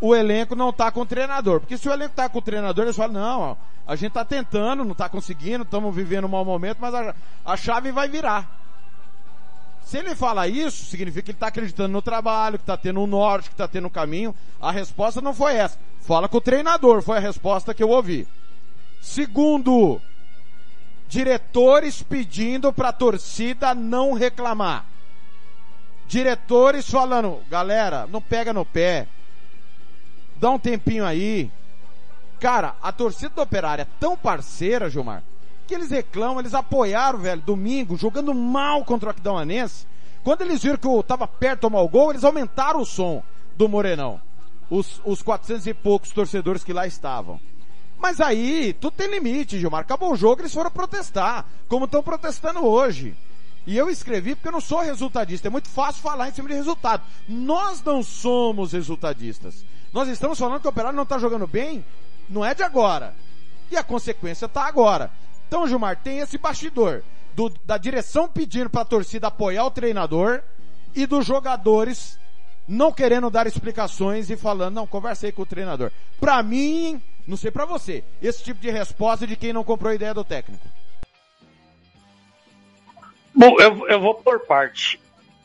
o 0.00 0.14
elenco 0.14 0.54
não 0.54 0.72
tá 0.72 0.90
com 0.90 1.00
o 1.00 1.06
treinador. 1.06 1.60
Porque 1.60 1.76
se 1.76 1.88
o 1.88 1.92
elenco 1.92 2.14
tá 2.14 2.28
com 2.28 2.38
o 2.38 2.42
treinador, 2.42 2.84
eles 2.84 2.96
falam, 2.96 3.12
não, 3.12 3.40
ó, 3.40 3.56
a 3.86 3.96
gente 3.96 4.12
tá 4.12 4.24
tentando, 4.24 4.84
não 4.84 4.94
tá 4.94 5.08
conseguindo, 5.08 5.64
estamos 5.64 5.94
vivendo 5.94 6.26
um 6.26 6.28
mau 6.28 6.44
momento, 6.44 6.78
mas 6.80 6.94
a, 6.94 7.14
a 7.44 7.56
chave 7.56 7.90
vai 7.90 8.08
virar. 8.08 8.63
Se 9.84 9.98
ele 9.98 10.14
fala 10.14 10.48
isso, 10.48 10.86
significa 10.86 11.22
que 11.22 11.30
ele 11.30 11.36
está 11.36 11.48
acreditando 11.48 11.92
no 11.92 12.00
trabalho, 12.00 12.58
que 12.58 12.62
está 12.62 12.76
tendo 12.76 13.00
um 13.00 13.06
norte, 13.06 13.48
que 13.48 13.54
está 13.54 13.68
tendo 13.68 13.86
um 13.86 13.90
caminho. 13.90 14.34
A 14.60 14.72
resposta 14.72 15.20
não 15.20 15.34
foi 15.34 15.54
essa. 15.54 15.78
Fala 16.00 16.28
com 16.28 16.38
o 16.38 16.40
treinador, 16.40 17.02
foi 17.02 17.18
a 17.18 17.20
resposta 17.20 17.74
que 17.74 17.82
eu 17.82 17.90
ouvi. 17.90 18.26
Segundo, 19.00 20.00
diretores 21.06 22.02
pedindo 22.02 22.72
para 22.72 22.88
a 22.88 22.92
torcida 22.92 23.74
não 23.74 24.14
reclamar. 24.14 24.86
Diretores 26.06 26.88
falando, 26.88 27.40
galera, 27.50 28.06
não 28.06 28.20
pega 28.20 28.52
no 28.52 28.64
pé. 28.64 29.06
dá 30.36 30.50
um 30.50 30.58
tempinho 30.58 31.04
aí. 31.04 31.50
Cara, 32.40 32.74
a 32.82 32.90
torcida 32.90 33.34
do 33.34 33.42
Operário 33.42 33.82
é 33.82 33.86
tão 34.00 34.16
parceira, 34.16 34.90
Gilmar, 34.90 35.22
que 35.66 35.74
eles 35.74 35.90
reclamam, 35.90 36.40
eles 36.40 36.54
apoiaram, 36.54 37.18
velho, 37.18 37.42
domingo, 37.42 37.96
jogando 37.96 38.34
mal 38.34 38.84
contra 38.84 39.08
o 39.08 39.10
Aquidauanense. 39.10 39.86
Quando 40.22 40.42
eles 40.42 40.62
viram 40.62 40.78
que 40.78 40.86
eu 40.86 41.02
tava 41.02 41.26
perto 41.26 41.56
de 41.56 41.60
tomar 41.62 41.80
o 41.82 41.88
gol, 41.88 42.10
eles 42.10 42.24
aumentaram 42.24 42.80
o 42.80 42.86
som 42.86 43.22
do 43.56 43.68
Morenão. 43.68 44.20
Os, 44.70 45.00
os 45.04 45.22
400 45.22 45.66
e 45.66 45.74
poucos 45.74 46.10
torcedores 46.10 46.64
que 46.64 46.72
lá 46.72 46.86
estavam. 46.86 47.38
Mas 47.98 48.20
aí, 48.20 48.72
tudo 48.74 48.94
tem 48.94 49.08
limite, 49.08 49.58
Gilmar. 49.58 49.82
Acabou 49.82 50.12
o 50.12 50.16
jogo, 50.16 50.42
eles 50.42 50.52
foram 50.52 50.70
protestar, 50.70 51.46
como 51.68 51.84
estão 51.84 52.02
protestando 52.02 52.64
hoje. 52.64 53.16
E 53.66 53.76
eu 53.76 53.88
escrevi 53.88 54.34
porque 54.34 54.48
eu 54.48 54.52
não 54.52 54.60
sou 54.60 54.80
resultadista. 54.80 55.48
É 55.48 55.50
muito 55.50 55.68
fácil 55.68 56.02
falar 56.02 56.28
em 56.28 56.32
cima 56.32 56.48
de 56.48 56.54
resultado. 56.54 57.02
Nós 57.28 57.82
não 57.82 58.02
somos 58.02 58.72
resultadistas. 58.72 59.64
Nós 59.92 60.08
estamos 60.08 60.38
falando 60.38 60.60
que 60.60 60.66
o 60.66 60.70
Operário 60.70 60.96
não 60.96 61.04
está 61.04 61.18
jogando 61.18 61.46
bem, 61.46 61.84
não 62.28 62.44
é 62.44 62.54
de 62.54 62.62
agora. 62.62 63.14
E 63.70 63.76
a 63.76 63.82
consequência 63.82 64.46
está 64.46 64.66
agora. 64.66 65.10
Então, 65.54 65.68
Gilmar, 65.68 65.96
tem 66.02 66.18
esse 66.18 66.36
bastidor 66.36 67.04
do, 67.32 67.48
da 67.64 67.78
direção 67.78 68.28
pedindo 68.28 68.68
para 68.68 68.80
a 68.80 68.84
torcida 68.84 69.28
apoiar 69.28 69.64
o 69.64 69.70
treinador 69.70 70.42
e 70.96 71.06
dos 71.06 71.24
jogadores 71.24 72.18
não 72.66 72.92
querendo 72.92 73.30
dar 73.30 73.46
explicações 73.46 74.28
e 74.30 74.36
falando, 74.36 74.74
não, 74.74 74.84
conversei 74.84 75.30
com 75.30 75.42
o 75.42 75.46
treinador. 75.46 75.92
Para 76.18 76.42
mim, 76.42 77.00
não 77.24 77.36
sei 77.36 77.52
para 77.52 77.64
você, 77.64 78.02
esse 78.20 78.42
tipo 78.42 78.60
de 78.60 78.68
resposta 78.68 79.28
de 79.28 79.36
quem 79.36 79.52
não 79.52 79.62
comprou 79.62 79.92
a 79.92 79.94
ideia 79.94 80.12
do 80.12 80.24
técnico. 80.24 80.66
Bom, 83.32 83.54
eu, 83.60 83.86
eu 83.86 84.00
vou 84.00 84.16
por 84.16 84.40
parte. 84.40 85.00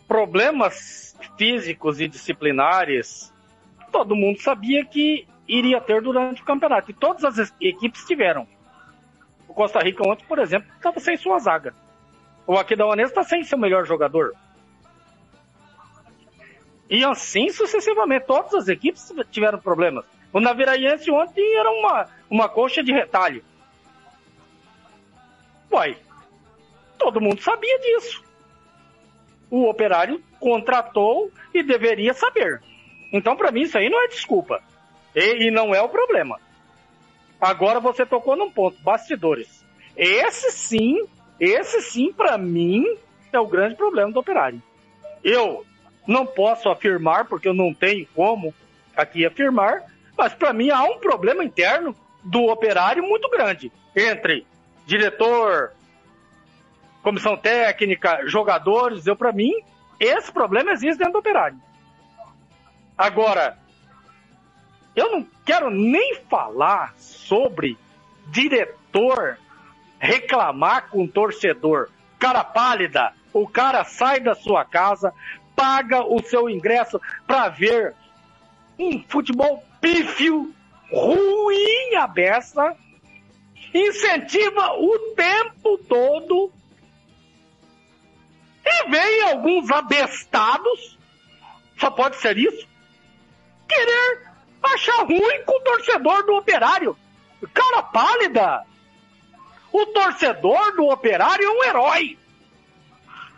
Problemas 0.08 1.16
físicos 1.38 2.02
e 2.02 2.08
disciplinares, 2.08 3.32
todo 3.92 4.16
mundo 4.16 4.42
sabia 4.42 4.84
que 4.84 5.28
iria 5.48 5.80
ter 5.80 6.02
durante 6.02 6.42
o 6.42 6.46
campeonato. 6.46 6.90
E 6.90 6.96
todas 6.96 7.24
as 7.40 7.54
equipes 7.62 8.04
tiveram. 8.06 8.48
O 9.50 9.54
Costa 9.54 9.80
Rica 9.80 10.08
ontem, 10.08 10.24
por 10.26 10.38
exemplo, 10.38 10.72
estava 10.76 11.00
sem 11.00 11.18
sua 11.18 11.40
zaga. 11.40 11.74
O 12.46 12.56
Aquidauanense 12.56 13.12
está 13.12 13.24
sem 13.24 13.44
seu 13.44 13.58
melhor 13.58 13.84
jogador. 13.84 14.34
E 16.88 17.04
assim 17.04 17.50
sucessivamente, 17.50 18.28
todas 18.28 18.54
as 18.54 18.68
equipes 18.68 19.12
tiveram 19.32 19.60
problemas. 19.60 20.06
O 20.32 20.40
Naviraense 20.40 21.10
ontem 21.10 21.58
era 21.58 21.70
uma, 21.72 22.08
uma 22.30 22.48
coxa 22.48 22.84
de 22.84 22.92
retalho. 22.92 23.44
Uai, 25.72 25.98
todo 26.98 27.22
mundo 27.22 27.42
sabia 27.42 27.80
disso. 27.80 28.24
O 29.50 29.68
operário 29.68 30.24
contratou 30.40 31.32
e 31.54 31.64
deveria 31.64 32.14
saber. 32.14 32.62
Então, 33.12 33.36
para 33.36 33.52
mim, 33.52 33.62
isso 33.62 33.78
aí 33.80 33.90
não 33.90 34.04
é 34.04 34.08
desculpa. 34.08 34.62
E, 35.16 35.48
e 35.48 35.52
não 35.52 35.74
é 35.74 35.82
o 35.82 35.90
problema. 35.90 36.40
Agora 37.40 37.80
você 37.80 38.06
tocou 38.06 38.36
num 38.36 38.52
ponto, 38.52 38.82
bastidores. 38.82 39.66
Esse 39.96 40.52
sim, 40.52 41.06
esse 41.40 41.82
sim, 41.82 42.12
para 42.12 42.38
mim, 42.38 42.86
é 43.32 43.40
o 43.40 43.48
grande 43.48 43.76
problema 43.76 44.12
do 44.12 44.20
operário. 44.20 44.62
Eu 45.24 45.66
não 46.08 46.26
posso 46.26 46.70
afirmar, 46.70 47.26
porque 47.26 47.48
eu 47.48 47.54
não 47.54 47.74
tenho 47.74 48.08
como 48.16 48.54
aqui 48.96 49.26
afirmar, 49.26 49.84
mas 50.18 50.34
para 50.34 50.52
mim 50.52 50.70
há 50.70 50.84
um 50.84 51.00
problema 51.00 51.44
interno 51.44 51.96
do 52.24 52.46
operário 52.48 53.04
muito 53.04 53.30
grande 53.30 53.72
entre 53.96 54.46
diretor, 54.86 55.72
comissão 57.02 57.38
técnica, 57.38 58.22
jogadores. 58.26 59.08
Eu, 59.08 59.16
para 59.16 59.32
mim, 59.32 59.54
esse 60.00 60.32
problema 60.32 60.72
existe 60.72 60.98
dentro 60.98 61.14
do 61.14 61.20
operário. 61.20 61.58
Agora, 62.98 63.58
eu 64.96 65.12
não 65.12 65.28
quero 65.46 65.70
nem 65.70 66.16
falar 66.30 66.94
sobre 66.98 67.78
diretor 68.28 69.38
reclamar 70.00 70.90
com 70.90 71.08
torcedor. 71.08 71.90
Cara 72.18 72.44
pálida, 72.44 73.14
o 73.34 73.48
cara 73.48 73.84
sai 73.84 74.20
da 74.20 74.36
sua 74.36 74.66
casa, 74.66 75.14
paga 75.56 76.04
o 76.04 76.22
seu 76.22 76.50
ingresso 76.50 77.00
para 77.28 77.50
ver 77.50 77.96
um 78.78 79.04
futebol 79.08 79.64
pífio, 79.82 80.54
ruim 80.92 81.96
a 81.96 82.08
beça, 82.08 82.76
incentiva 83.74 84.74
o 84.74 85.14
tempo 85.16 85.78
todo 85.88 86.52
e 88.66 88.90
vem 88.90 89.22
alguns 89.24 89.70
abestados, 89.72 90.98
só 91.78 91.90
pode 91.90 92.18
ser 92.18 92.38
isso, 92.38 92.68
querer 93.68 94.29
achar 94.62 95.04
ruim 95.04 95.44
com 95.46 95.58
o 95.58 95.62
torcedor 95.62 96.26
do 96.26 96.36
operário. 96.36 96.98
Cara 97.54 97.84
pálida! 97.84 98.66
O 99.72 99.86
torcedor 99.88 100.76
do 100.76 100.88
operário 100.88 101.46
é 101.46 101.52
um 101.52 101.64
herói. 101.64 102.18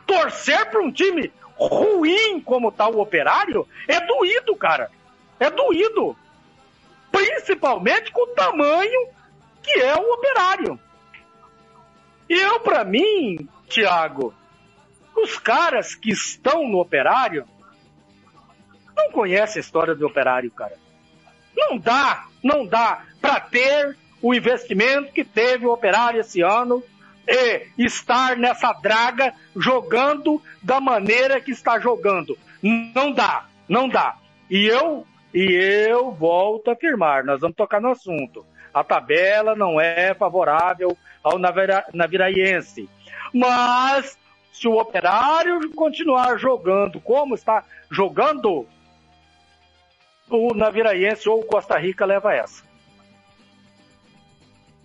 Torcer 0.06 0.70
para 0.70 0.82
um 0.82 0.92
time 0.92 1.32
ruim 1.58 2.42
como 2.42 2.72
tá 2.72 2.88
o 2.88 3.00
operário 3.00 3.68
é 3.88 4.00
doído, 4.00 4.56
cara. 4.56 4.90
É 5.40 5.50
doído. 5.50 6.16
Principalmente 7.12 8.12
com 8.12 8.24
o 8.24 8.34
tamanho 8.34 9.10
que 9.62 9.80
é 9.80 9.96
o 9.96 10.14
operário. 10.14 10.80
Eu, 12.28 12.60
para 12.62 12.84
mim, 12.84 13.48
Thiago, 13.68 14.34
os 15.16 15.38
caras 15.38 15.94
que 15.94 16.12
estão 16.12 16.68
no 16.68 16.80
operário 16.80 17.46
não 18.96 19.12
conhecem 19.12 19.60
a 19.60 19.64
história 19.64 19.94
do 19.94 20.08
operário, 20.08 20.50
cara. 20.52 20.81
Não 21.56 21.78
dá, 21.78 22.26
não 22.44 22.66
dá 22.66 23.04
para 23.20 23.40
ter 23.40 23.98
o 24.22 24.34
investimento 24.34 25.12
que 25.12 25.24
teve 25.24 25.66
o 25.66 25.72
Operário 25.72 26.22
esse 26.22 26.42
ano 26.42 26.84
e 27.28 27.86
estar 27.86 28.36
nessa 28.38 28.74
draga 28.74 29.34
jogando 29.56 30.42
da 30.62 30.80
maneira 30.80 31.40
que 31.40 31.52
está 31.52 31.80
jogando. 31.80 32.38
Não 32.62 33.12
dá, 33.12 33.46
não 33.68 33.88
dá. 33.88 34.16
E 34.50 34.66
eu 34.66 35.06
e 35.34 35.54
eu 35.90 36.12
volto 36.12 36.70
a 36.70 36.74
afirmar, 36.74 37.24
nós 37.24 37.40
vamos 37.40 37.56
tocar 37.56 37.80
no 37.80 37.92
assunto. 37.92 38.46
A 38.74 38.84
tabela 38.84 39.56
não 39.56 39.80
é 39.80 40.14
favorável 40.14 40.98
ao 41.24 41.40
Navira, 41.40 41.86
Naviraiense. 41.94 42.90
Mas 43.34 44.18
se 44.52 44.68
o 44.68 44.78
Operário 44.78 45.72
continuar 45.72 46.38
jogando 46.38 47.00
como 47.00 47.36
está 47.36 47.64
jogando, 47.90 48.68
o 50.38 50.54
Naviraense 50.54 51.28
ou 51.28 51.42
o 51.42 51.46
Costa 51.46 51.78
Rica 51.78 52.06
leva 52.06 52.34
essa. 52.34 52.64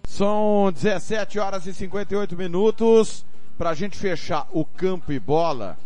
São 0.06 0.70
17 0.72 1.38
horas 1.38 1.66
e 1.66 1.74
58 1.74 2.36
minutos 2.36 3.24
para 3.58 3.70
a 3.70 3.74
gente 3.74 3.96
fechar 3.96 4.46
o 4.50 4.64
campo 4.64 5.12
e 5.12 5.18
bola 5.18 5.76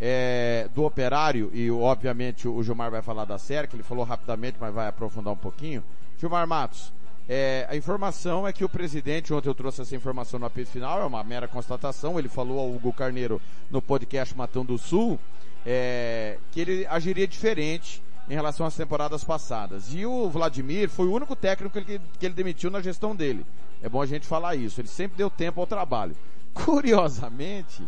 é, 0.00 0.68
do 0.74 0.84
operário, 0.84 1.50
e 1.52 1.70
obviamente 1.70 2.48
o 2.48 2.62
Gilmar 2.62 2.90
vai 2.90 3.02
falar 3.02 3.24
da 3.24 3.38
série, 3.38 3.68
que 3.68 3.76
ele 3.76 3.82
falou 3.82 4.04
rapidamente, 4.04 4.56
mas 4.58 4.72
vai 4.72 4.88
aprofundar 4.88 5.32
um 5.32 5.36
pouquinho. 5.36 5.84
Gilmar 6.18 6.46
Matos, 6.46 6.92
é, 7.28 7.66
a 7.68 7.76
informação 7.76 8.48
é 8.48 8.52
que 8.52 8.64
o 8.64 8.68
presidente, 8.68 9.32
ontem 9.32 9.48
eu 9.48 9.54
trouxe 9.54 9.82
essa 9.82 9.94
informação 9.94 10.40
no 10.40 10.46
apito 10.46 10.70
final, 10.70 11.00
é 11.00 11.04
uma 11.04 11.22
mera 11.22 11.46
constatação, 11.46 12.18
ele 12.18 12.28
falou 12.28 12.58
ao 12.58 12.70
Hugo 12.70 12.92
Carneiro 12.92 13.40
no 13.70 13.82
podcast 13.82 14.36
Matão 14.36 14.64
do 14.64 14.78
Sul, 14.78 15.18
é, 15.64 16.38
que 16.50 16.60
ele 16.60 16.86
agiria 16.86 17.28
diferente 17.28 18.02
em 18.30 18.34
relação 18.34 18.64
às 18.64 18.76
temporadas 18.76 19.24
passadas. 19.24 19.92
E 19.92 20.06
o 20.06 20.30
Vladimir 20.30 20.88
foi 20.88 21.08
o 21.08 21.12
único 21.12 21.34
técnico 21.34 21.80
que 21.80 21.98
que 21.98 22.26
ele 22.26 22.34
demitiu 22.34 22.70
na 22.70 22.80
gestão 22.80 23.14
dele. 23.14 23.44
É 23.82 23.88
bom 23.88 24.00
a 24.00 24.06
gente 24.06 24.24
falar 24.24 24.54
isso. 24.54 24.80
Ele 24.80 24.86
sempre 24.86 25.18
deu 25.18 25.28
tempo 25.28 25.60
ao 25.60 25.66
trabalho. 25.66 26.16
Curiosamente, 26.54 27.82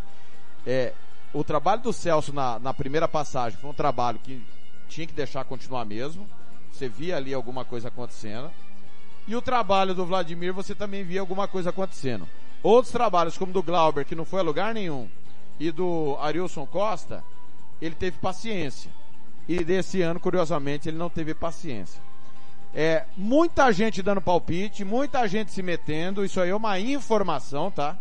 é, 0.66 0.92
o 1.32 1.44
trabalho 1.44 1.82
do 1.82 1.92
Celso 1.92 2.32
na, 2.32 2.58
na 2.58 2.74
primeira 2.74 3.06
passagem 3.06 3.56
foi 3.56 3.70
um 3.70 3.74
trabalho 3.74 4.18
que 4.18 4.42
tinha 4.88 5.06
que 5.06 5.12
deixar 5.12 5.44
continuar 5.44 5.84
mesmo. 5.84 6.28
Você 6.72 6.88
via 6.88 7.16
ali 7.16 7.32
alguma 7.32 7.64
coisa 7.64 7.86
acontecendo. 7.86 8.50
E 9.28 9.36
o 9.36 9.42
trabalho 9.42 9.94
do 9.94 10.04
Vladimir, 10.04 10.52
você 10.52 10.74
também 10.74 11.04
via 11.04 11.20
alguma 11.20 11.46
coisa 11.46 11.70
acontecendo. 11.70 12.28
Outros 12.64 12.90
trabalhos, 12.90 13.38
como 13.38 13.52
do 13.52 13.62
Glauber, 13.62 14.04
que 14.04 14.16
não 14.16 14.24
foi 14.24 14.40
a 14.40 14.44
lugar 14.44 14.74
nenhum, 14.74 15.08
e 15.60 15.70
do 15.70 16.16
Arilson 16.20 16.66
Costa, 16.66 17.22
ele 17.80 17.94
teve 17.94 18.18
paciência 18.18 18.90
e 19.48 19.64
desse 19.64 20.02
ano, 20.02 20.20
curiosamente, 20.20 20.88
ele 20.88 20.98
não 20.98 21.10
teve 21.10 21.34
paciência. 21.34 22.00
É, 22.74 23.04
muita 23.16 23.70
gente 23.70 24.02
dando 24.02 24.20
palpite, 24.20 24.84
muita 24.84 25.26
gente 25.28 25.50
se 25.50 25.62
metendo, 25.62 26.24
isso 26.24 26.40
aí 26.40 26.50
é 26.50 26.56
uma 26.56 26.78
informação, 26.78 27.70
tá? 27.70 27.96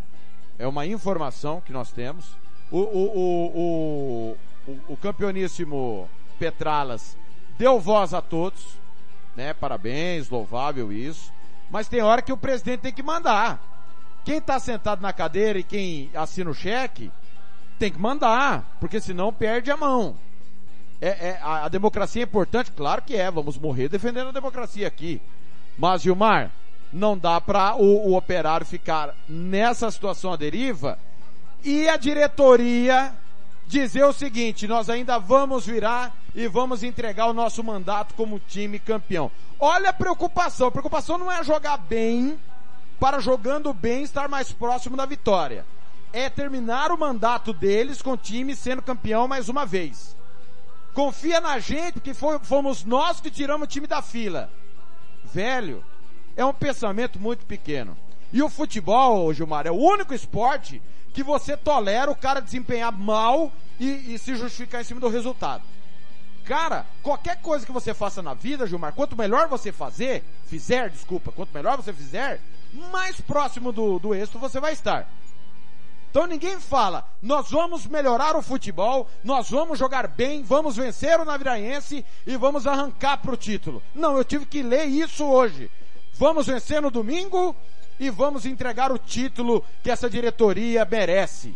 É 0.58 0.66
uma 0.66 0.86
informação 0.86 1.60
que 1.60 1.74
nós 1.74 1.92
temos. 1.92 2.38
O, 2.72 2.80
o, 2.80 3.18
o, 3.18 4.38
o, 4.68 4.94
o 4.94 4.98
campeoníssimo 4.98 6.08
Petralas 6.40 7.18
deu 7.58 7.80
voz 7.80 8.14
a 8.14 8.22
todos, 8.22 8.80
né? 9.36 9.54
Parabéns, 9.54 10.30
louvável 10.30 10.92
isso. 10.92 11.34
Mas 11.70 11.88
tem 11.88 12.02
hora 12.02 12.22
que 12.22 12.32
o 12.32 12.38
presidente 12.38 12.82
tem 12.82 12.94
que 12.94 13.04
mandar. 13.04 13.60
Quem 14.24 14.38
está 14.38 14.60
sentado 14.60 15.02
na 15.02 15.12
cadeira 15.12 15.60
e 15.60 15.64
quem 15.64 16.10
assina 16.14 16.50
o 16.50 16.54
cheque, 16.54 17.12
tem 17.80 17.92
que 17.92 18.00
mandar, 18.00 18.78
porque 18.80 19.02
senão 19.02 19.34
perde 19.34 19.72
a 19.72 19.78
mão. 19.78 20.16
É, 21.02 21.08
é, 21.08 21.40
a, 21.42 21.66
a 21.66 21.68
democracia 21.68 22.22
é 22.22 22.26
importante? 22.26 22.72
Claro 22.72 23.02
que 23.02 23.16
é, 23.16 23.30
vamos 23.32 23.58
morrer 23.58 23.90
defendendo 23.90 24.30
a 24.30 24.34
democracia 24.34 24.88
aqui. 24.88 25.20
Mas, 25.78 26.04
Gilmar, 26.04 26.52
não 26.94 27.18
dá 27.18 27.42
para 27.42 27.76
o, 27.76 28.10
o 28.10 28.16
operário 28.16 28.66
ficar 28.66 29.16
nessa 29.28 29.90
situação 29.90 30.32
à 30.32 30.36
deriva 30.36 31.00
e 31.64 31.90
a 31.90 31.98
diretoria 31.98 33.14
dizer 33.68 34.04
o 34.04 34.14
seguinte: 34.14 34.68
nós 34.68 34.90
ainda 34.90 35.18
vamos 35.18 35.66
virar 35.66 36.16
e 36.36 36.48
vamos 36.48 36.84
entregar 36.84 37.28
o 37.28 37.34
nosso 37.34 37.64
mandato 37.64 38.14
como 38.14 38.40
time 38.40 38.78
campeão. 38.78 39.32
Olha 39.60 39.90
a 39.90 39.94
preocupação. 39.94 40.68
A 40.68 40.72
preocupação 40.72 41.18
não 41.18 41.32
é 41.32 41.44
jogar 41.44 41.78
bem 41.78 42.38
para 43.00 43.20
jogando 43.20 43.74
bem 43.74 44.04
estar 44.04 44.30
mais 44.30 44.52
próximo 44.52 44.96
da 44.96 45.06
vitória. 45.06 45.66
É 46.14 46.30
terminar 46.30 46.92
o 46.92 46.98
mandato 46.98 47.54
deles 47.54 48.02
com 48.02 48.12
o 48.12 48.18
time 48.18 48.56
sendo 48.56 48.82
campeão 48.82 49.28
mais 49.28 49.50
uma 49.50 49.66
vez. 49.66 50.16
Confia 50.94 51.40
na 51.40 51.58
gente, 51.60 51.94
porque 51.94 52.14
fomos 52.14 52.84
nós 52.84 53.20
que 53.20 53.32
tiramos 53.32 53.66
o 53.66 53.70
time 53.70 53.88
da 53.88 54.02
fila. 54.02 54.50
Velho, 55.24 55.84
é 56.36 56.44
um 56.44 56.54
pensamento 56.54 57.20
muito 57.20 57.46
pequeno. 57.46 57.98
E 58.34 58.42
o 58.42 58.50
futebol, 58.50 59.34
Gilmar, 59.34 59.68
é 59.68 59.72
o 59.72 59.76
único 59.76 60.14
esporte 60.14 60.82
que 61.14 61.24
você 61.24 61.58
tolera 61.58 62.10
o 62.10 62.16
cara 62.16 62.42
desempenhar 62.42 62.92
mal 62.92 63.52
e, 63.80 64.14
e 64.14 64.20
se 64.20 64.36
justificar 64.36 64.82
em 64.82 64.86
cima 64.86 65.00
do 65.00 65.10
resultado. 65.10 65.64
Cara, 66.46 66.86
qualquer 67.04 67.42
coisa 67.42 67.66
que 67.66 67.72
você 67.72 67.94
faça 67.94 68.22
na 68.22 68.34
vida, 68.34 68.68
Gilmar, 68.68 68.94
quanto 68.94 69.18
melhor 69.18 69.48
você 69.48 69.72
fazer, 69.72 70.24
fizer, 70.48 70.90
desculpa, 70.90 71.32
quanto 71.32 71.54
melhor 71.54 71.78
você 71.78 71.94
fizer, 71.94 72.42
mais 72.92 73.20
próximo 73.20 73.72
do, 73.72 74.00
do 74.00 74.16
êxito 74.16 74.40
você 74.40 74.60
vai 74.60 74.74
estar. 74.74 75.08
Então 76.12 76.28
ninguém 76.28 76.60
fala, 76.60 77.06
nós 77.22 77.50
vamos 77.50 77.88
melhorar 77.88 78.36
o 78.36 78.42
futebol, 78.42 79.08
nós 79.24 79.50
vamos 79.50 79.80
jogar 79.80 80.10
bem, 80.10 80.44
vamos 80.44 80.76
vencer 80.76 81.18
o 81.18 81.24
Naviraense 81.24 82.06
e 82.28 82.36
vamos 82.36 82.68
arrancar 82.68 83.20
para 83.20 83.32
o 83.32 83.38
título. 83.38 83.82
Não, 83.96 84.18
eu 84.18 84.26
tive 84.26 84.46
que 84.46 84.62
ler 84.62 84.88
isso 84.88 85.26
hoje. 85.26 85.72
Vamos 86.16 86.48
vencer 86.48 86.82
no 86.82 86.92
domingo 86.92 87.56
e 87.98 88.10
vamos 88.10 88.46
entregar 88.46 88.92
o 88.92 88.98
título 88.98 89.64
que 89.82 89.90
essa 89.90 90.10
diretoria 90.10 90.84
merece. 90.84 91.56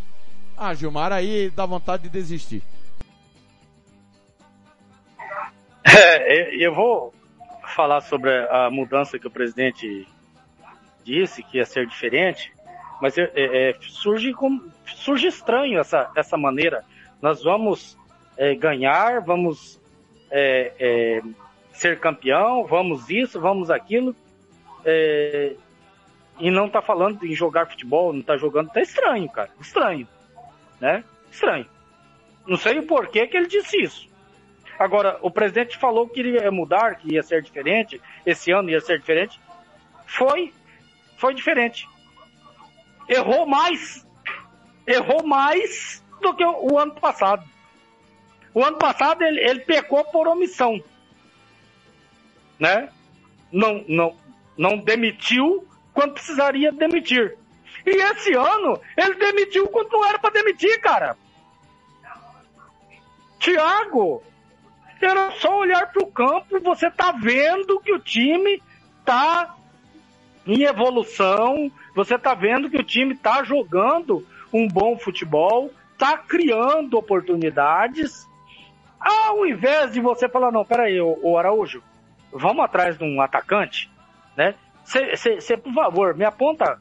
Ah, 0.56 0.74
Gilmar, 0.74 1.12
aí 1.12 1.50
dá 1.50 1.66
vontade 1.66 2.04
de 2.04 2.10
desistir. 2.10 2.64
É, 5.88 6.56
eu 6.56 6.74
vou 6.74 7.14
falar 7.76 8.02
sobre 8.02 8.32
a 8.50 8.70
mudança 8.72 9.20
que 9.20 9.28
o 9.28 9.32
presidente 9.32 10.08
disse 11.04 11.44
que 11.44 11.58
ia 11.58 11.66
ser 11.66 11.86
diferente, 11.88 12.52
mas 13.02 13.18
é, 13.18 13.32
é, 13.36 13.76
surge, 13.82 14.34
com, 14.34 14.62
surge 14.86 15.28
estranho 15.28 15.80
essa, 15.80 16.10
essa 16.16 16.38
maneira. 16.38 16.84
Nós 17.22 17.44
vamos 17.44 17.98
é, 18.38 18.56
ganhar, 18.56 19.22
vamos 19.22 19.82
é, 20.32 20.74
é, 20.80 21.22
ser 21.74 22.00
campeão, 22.00 22.66
vamos 22.66 23.10
isso, 23.10 23.40
vamos 23.40 23.70
aquilo. 23.70 24.16
É, 24.84 25.56
e 26.40 26.52
não 26.52 26.70
tá 26.70 26.82
falando 26.82 27.26
em 27.26 27.34
jogar 27.34 27.68
futebol, 27.68 28.12
não 28.12 28.22
tá 28.22 28.38
jogando, 28.38 28.70
tá 28.70 28.82
estranho, 28.82 29.30
cara. 29.30 29.50
Estranho. 29.60 30.08
Né? 30.80 31.04
Estranho. 31.32 31.66
Não 32.46 32.58
sei 32.58 32.80
o 32.80 32.84
porquê 32.84 33.26
que 33.28 33.38
ele 33.38 33.48
disse 33.48 33.82
isso. 33.82 34.10
Agora, 34.78 35.18
o 35.22 35.32
presidente 35.32 35.78
falou 35.78 36.08
que 36.08 36.20
iria 36.20 36.52
mudar, 36.52 36.96
que 36.96 37.14
ia 37.14 37.24
ser 37.24 37.42
diferente, 37.42 38.02
esse 38.26 38.52
ano 38.52 38.70
ia 38.70 38.82
ser 38.82 39.00
diferente. 39.00 39.40
Foi, 40.06 40.54
foi 41.18 41.34
diferente. 41.34 41.88
Errou 43.08 43.46
mais, 43.46 44.06
errou 44.88 45.26
mais 45.26 46.04
do 46.22 46.34
que 46.34 46.44
o, 46.44 46.78
ano 46.78 46.96
passado. 46.96 47.44
O 48.54 48.64
ano 48.64 48.78
passado 48.78 49.24
ele, 49.24 49.40
ele 49.40 49.60
pecou 49.62 50.04
por 50.06 50.28
omissão, 50.28 50.82
né? 52.60 52.90
Não, 53.52 53.84
não, 53.88 54.16
não 54.58 54.78
demitiu 54.78 55.68
quando 55.94 56.14
precisaria 56.14 56.72
demitir. 56.72 57.38
E 57.86 57.90
esse 57.90 58.34
ano, 58.34 58.82
ele 58.98 59.16
demitiu 59.16 59.68
quando 59.68 59.92
não 59.92 60.06
era 60.06 60.18
para 60.18 60.32
demitir, 60.32 60.82
cara. 60.82 61.16
Tiago, 63.40 64.24
era 65.06 65.32
só 65.40 65.60
olhar 65.60 65.92
para 65.92 66.04
o 66.04 66.12
campo 66.12 66.58
e 66.58 66.60
você 66.60 66.90
tá 66.90 67.12
vendo 67.12 67.80
que 67.80 67.94
o 67.94 68.00
time 68.00 68.62
tá 69.04 69.56
em 70.48 70.64
evolução, 70.64 71.72
você 71.96 72.20
tá 72.20 72.34
vendo 72.34 72.70
que 72.70 72.78
o 72.78 72.84
time 72.84 73.16
tá 73.16 73.42
jogando 73.44 74.28
um 74.54 74.68
bom 74.68 74.98
futebol, 74.98 75.72
tá 75.98 76.18
criando 76.18 76.98
oportunidades. 76.98 78.28
Ao 79.00 79.46
invés 79.46 79.94
de 79.94 80.02
você 80.02 80.28
falar, 80.28 80.52
não, 80.52 80.66
peraí, 80.66 81.00
ô 81.00 81.38
Araújo, 81.38 81.82
vamos 82.34 82.66
atrás 82.66 82.98
de 82.98 83.04
um 83.06 83.22
atacante, 83.22 83.90
né? 84.36 84.56
Você, 84.84 85.56
por 85.58 85.74
favor, 85.74 86.16
me 86.16 86.26
aponta 86.26 86.80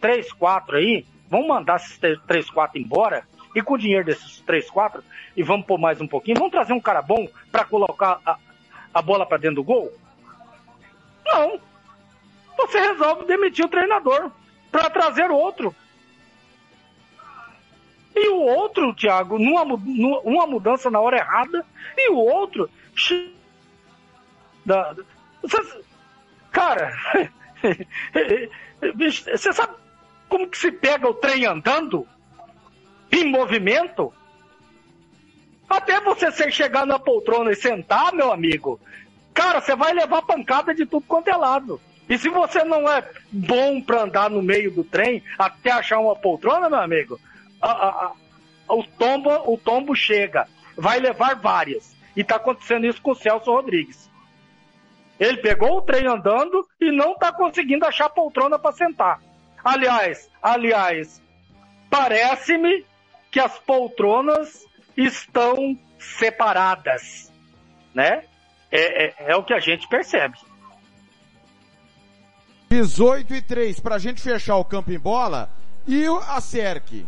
3, 0.00 0.32
4 0.32 0.76
aí, 0.78 1.06
vamos 1.28 1.46
mandar 1.46 1.76
esses 1.76 1.98
3, 2.26 2.50
4 2.50 2.80
embora, 2.80 3.24
e 3.54 3.62
com 3.62 3.74
o 3.74 3.78
dinheiro 3.78 4.06
desses 4.06 4.40
3, 4.40 4.70
4, 4.70 5.04
e 5.36 5.42
vamos 5.42 5.66
pôr 5.66 5.78
mais 5.78 6.00
um 6.00 6.08
pouquinho, 6.08 6.38
vamos 6.38 6.52
trazer 6.52 6.72
um 6.72 6.80
cara 6.80 7.02
bom 7.02 7.28
para 7.52 7.64
colocar 7.64 8.20
a, 8.24 8.36
a 8.94 9.02
bola 9.02 9.26
para 9.26 9.38
dentro 9.38 9.56
do 9.56 9.64
gol? 9.64 9.92
Não. 11.24 11.69
Você 12.60 12.78
resolve 12.78 13.24
demitir 13.24 13.64
o 13.64 13.68
treinador 13.68 14.30
para 14.70 14.90
trazer 14.90 15.30
outro. 15.30 15.74
E 18.14 18.28
o 18.28 18.40
outro, 18.40 18.94
Thiago, 18.94 19.38
numa, 19.38 19.64
numa 19.64 20.46
mudança 20.46 20.90
na 20.90 21.00
hora 21.00 21.16
errada, 21.16 21.64
e 21.96 22.10
o 22.10 22.16
outro. 22.16 22.68
Da, 24.64 24.94
Cara, 26.52 26.92
você 28.94 29.52
sabe 29.52 29.74
como 30.28 30.48
que 30.48 30.58
se 30.58 30.70
pega 30.70 31.08
o 31.08 31.14
trem 31.14 31.46
andando? 31.46 32.06
Em 33.10 33.24
movimento? 33.24 34.12
Até 35.68 36.00
você 36.00 36.50
chegar 36.50 36.84
na 36.84 36.98
poltrona 36.98 37.52
e 37.52 37.56
sentar, 37.56 38.12
meu 38.12 38.32
amigo, 38.32 38.80
cara, 39.32 39.60
você 39.60 39.74
vai 39.74 39.92
levar 39.92 40.22
pancada 40.22 40.74
de 40.74 40.84
tudo 40.84 41.06
quanto 41.06 41.28
é 41.28 41.36
lado. 41.36 41.80
E 42.10 42.18
se 42.18 42.28
você 42.28 42.64
não 42.64 42.90
é 42.90 43.08
bom 43.30 43.80
para 43.80 44.02
andar 44.02 44.28
no 44.28 44.42
meio 44.42 44.72
do 44.72 44.82
trem 44.82 45.22
até 45.38 45.70
achar 45.70 46.00
uma 46.00 46.16
poltrona, 46.16 46.68
meu 46.68 46.80
amigo, 46.80 47.20
a, 47.62 47.70
a, 47.70 48.12
a, 48.68 48.74
o, 48.74 48.82
tombo, 48.82 49.30
o 49.52 49.56
tombo 49.56 49.94
chega. 49.94 50.48
Vai 50.76 50.98
levar 50.98 51.36
várias. 51.36 51.94
E 52.16 52.24
tá 52.24 52.34
acontecendo 52.34 52.84
isso 52.84 53.00
com 53.00 53.12
o 53.12 53.14
Celso 53.14 53.52
Rodrigues. 53.52 54.10
Ele 55.20 55.36
pegou 55.36 55.78
o 55.78 55.82
trem 55.82 56.08
andando 56.08 56.66
e 56.80 56.90
não 56.90 57.12
está 57.12 57.32
conseguindo 57.32 57.86
achar 57.86 58.08
poltrona 58.08 58.58
para 58.58 58.72
sentar. 58.72 59.20
Aliás, 59.62 60.28
aliás, 60.42 61.22
parece-me 61.88 62.84
que 63.30 63.38
as 63.38 63.56
poltronas 63.60 64.66
estão 64.96 65.78
separadas, 65.98 67.32
né? 67.94 68.24
É, 68.72 69.04
é, 69.04 69.14
é, 69.18 69.36
o 69.36 69.44
que 69.44 69.54
a 69.54 69.60
gente 69.60 69.86
percebe. 69.86 70.38
18 72.70 73.34
e 73.34 73.42
3, 73.42 73.80
para 73.80 73.96
a 73.96 73.98
gente 73.98 74.20
fechar 74.20 74.56
o 74.56 74.64
campo 74.64 74.92
em 74.92 74.98
bola. 74.98 75.50
E 75.86 76.04
a 76.28 76.40
CERC? 76.40 77.04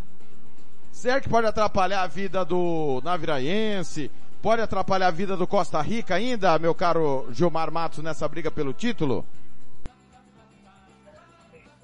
CERC 0.90 1.28
pode 1.28 1.46
atrapalhar 1.46 2.02
a 2.02 2.06
vida 2.06 2.44
do 2.44 3.00
Naviraense, 3.04 4.10
Pode 4.42 4.60
atrapalhar 4.60 5.06
a 5.06 5.12
vida 5.12 5.36
do 5.36 5.46
Costa 5.46 5.80
Rica 5.80 6.16
ainda, 6.16 6.58
meu 6.58 6.74
caro 6.74 7.28
Gilmar 7.30 7.70
Matos, 7.70 8.00
nessa 8.00 8.26
briga 8.26 8.50
pelo 8.50 8.72
título? 8.72 9.24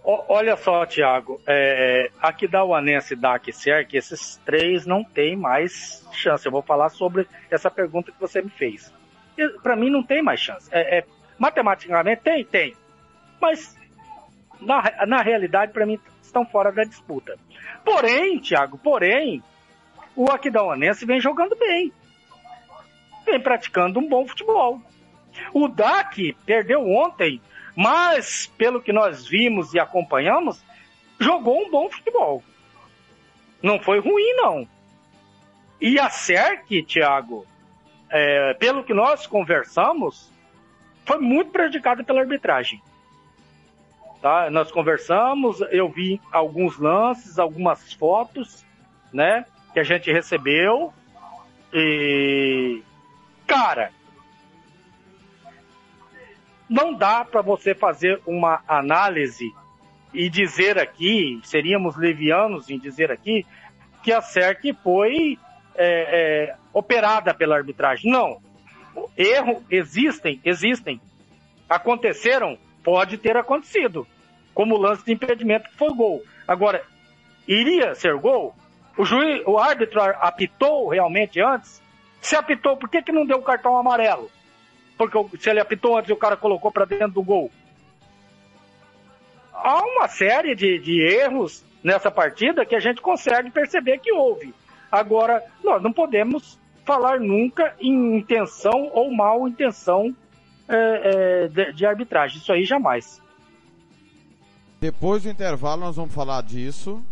Olha 0.03 0.57
só, 0.57 0.85
Thiago, 0.85 1.41
é, 1.47 2.11
aqui 2.21 2.49
da 2.49 2.65
Uanense 2.65 3.15
da 3.15 3.35
Aquecer, 3.35 3.87
que 3.87 3.97
esses 3.97 4.41
três 4.45 4.87
não 4.87 5.05
têm 5.05 5.37
mais 5.37 6.05
chance. 6.11 6.45
Eu 6.45 6.51
vou 6.51 6.63
falar 6.63 6.89
sobre 6.89 7.29
essa 7.49 7.71
pergunta 7.71 8.11
que 8.11 8.21
você 8.21 8.43
me 8.43 8.51
fez. 8.51 8.93
Para 9.63 9.77
mim 9.77 9.89
não 9.89 10.03
tem 10.03 10.21
mais 10.21 10.41
chance. 10.41 10.69
É, 10.73 10.99
é, 10.99 11.05
matematicamente 11.39 12.23
tem, 12.23 12.45
tem. 12.45 12.75
Mas 13.41 13.77
na, 14.61 15.07
na 15.07 15.23
realidade, 15.23 15.73
para 15.73 15.87
mim, 15.87 15.99
estão 16.23 16.45
fora 16.45 16.73
da 16.73 16.85
disputa. 16.85 17.37
Porém, 17.85 18.41
Thiago, 18.41 18.79
porém, 18.79 19.43
o 20.15 20.31
Aquidauanense 20.31 21.07
vem 21.07 21.21
jogando 21.21 21.57
bem 21.57 21.93
vem 23.29 23.41
praticando 23.41 24.01
um 24.01 24.09
bom 24.09 24.27
futebol. 24.27 24.81
O 25.53 25.69
DAC 25.69 26.35
perdeu 26.47 26.89
ontem, 26.89 27.41
mas 27.77 28.51
pelo 28.57 28.83
que 28.83 28.93
nós 28.93 29.27
vimos 29.27 29.75
e 29.75 29.79
acompanhamos, 29.79 30.65
jogou 31.21 31.61
um 31.61 31.71
bom 31.71 31.91
futebol. 31.91 32.43
Não 33.63 33.79
foi 33.79 34.01
ruim, 34.01 34.33
não. 34.37 34.67
E 35.81 35.99
a 35.99 36.09
SERC, 36.09 36.83
Thiago, 36.83 37.47
é, 38.11 38.55
pelo 38.55 38.83
que 38.83 38.95
nós 38.95 39.27
conversamos, 39.27 40.33
foi 41.05 41.19
muito 41.19 41.51
prejudicada 41.51 42.03
pela 42.03 42.21
arbitragem. 42.21 42.83
Tá? 44.21 44.51
Nós 44.51 44.71
conversamos, 44.73 45.61
eu 45.71 45.89
vi 45.89 46.21
alguns 46.33 46.79
lances, 46.79 47.39
algumas 47.39 47.93
fotos, 47.93 48.65
né, 49.13 49.45
que 49.73 49.81
a 49.81 49.85
gente 49.85 50.11
recebeu, 50.13 50.93
E, 51.73 52.83
cara, 53.47 53.91
não 56.69 56.95
dá 56.95 57.25
para 57.25 57.43
você 57.43 57.75
fazer 57.75 58.21
uma 58.27 58.63
análise 58.67 59.53
e 60.13 60.29
dizer 60.29 60.79
aqui, 60.79 61.41
seríamos 61.45 61.97
levianos 61.97 62.71
em 62.71 62.79
dizer 62.79 63.11
aqui, 63.11 63.47
que 64.03 64.13
a 64.13 64.23
SERC 64.23 64.73
foi 64.83 65.39
é, 65.75 65.87
é, 66.51 66.57
operada 66.73 67.35
pela 67.35 67.57
arbitragem. 67.57 68.11
Não. 68.11 68.41
Erro 69.17 69.63
existem, 69.71 70.41
existem. 70.45 71.01
Aconteceram, 71.69 72.59
pode 72.89 73.19
ter 73.19 73.37
acontecido. 73.37 74.07
Como 74.55 74.75
o 74.75 74.81
lance 74.81 75.05
de 75.05 75.13
impedimento 75.13 75.69
que 75.69 75.77
foi 75.77 75.91
gol. 75.91 76.23
Agora, 76.47 76.83
iria 77.47 77.95
ser 77.95 78.17
gol? 78.17 78.55
O 78.97 79.05
juiz, 79.05 79.43
o 79.47 79.59
árbitro 79.59 80.01
apitou 80.01 80.89
realmente 80.89 81.39
antes? 81.39 81.83
Se 82.19 82.35
apitou, 82.35 82.79
por 82.79 82.89
que, 82.89 83.03
que 83.03 83.13
não 83.13 83.27
deu 83.27 83.37
o 83.37 83.43
cartão 83.43 83.77
amarelo? 83.77 84.31
Porque 84.97 85.37
se 85.39 85.51
ele 85.51 85.61
apitou 85.61 85.99
antes 85.99 86.11
o 86.11 86.17
cara 86.17 86.35
colocou 86.35 86.73
para 86.73 86.87
dentro 86.87 87.11
do 87.11 87.23
gol. 87.23 87.51
Há 89.53 89.83
uma 89.83 90.09
série 90.09 90.55
de, 90.55 90.79
de 90.79 91.03
erros 91.03 91.63
nessa 91.85 92.11
partida 92.11 92.65
que 92.65 92.75
a 92.75 92.81
gente 92.81 93.03
consegue 93.03 93.51
perceber 93.51 93.99
que 93.99 94.13
houve. 94.13 94.55
Agora, 94.91 95.45
nós 95.63 95.83
não 95.83 95.93
podemos 95.93 96.59
falar 96.87 97.21
nunca 97.21 97.75
em 97.79 98.17
intenção 98.17 98.91
ou 98.95 99.15
mal 99.15 99.47
intenção 99.47 100.17
é, 100.69 101.45
é, 101.45 101.49
de, 101.49 101.73
de 101.73 101.87
arbitragem. 101.87 102.39
Isso 102.39 102.53
aí 102.53 102.65
jamais. 102.65 103.21
Depois 104.81 105.23
do 105.25 105.31
intervalo 105.31 105.81
nós 105.81 105.97
vamos 105.97 106.15
falar 106.15 106.43
disso, 106.43 107.03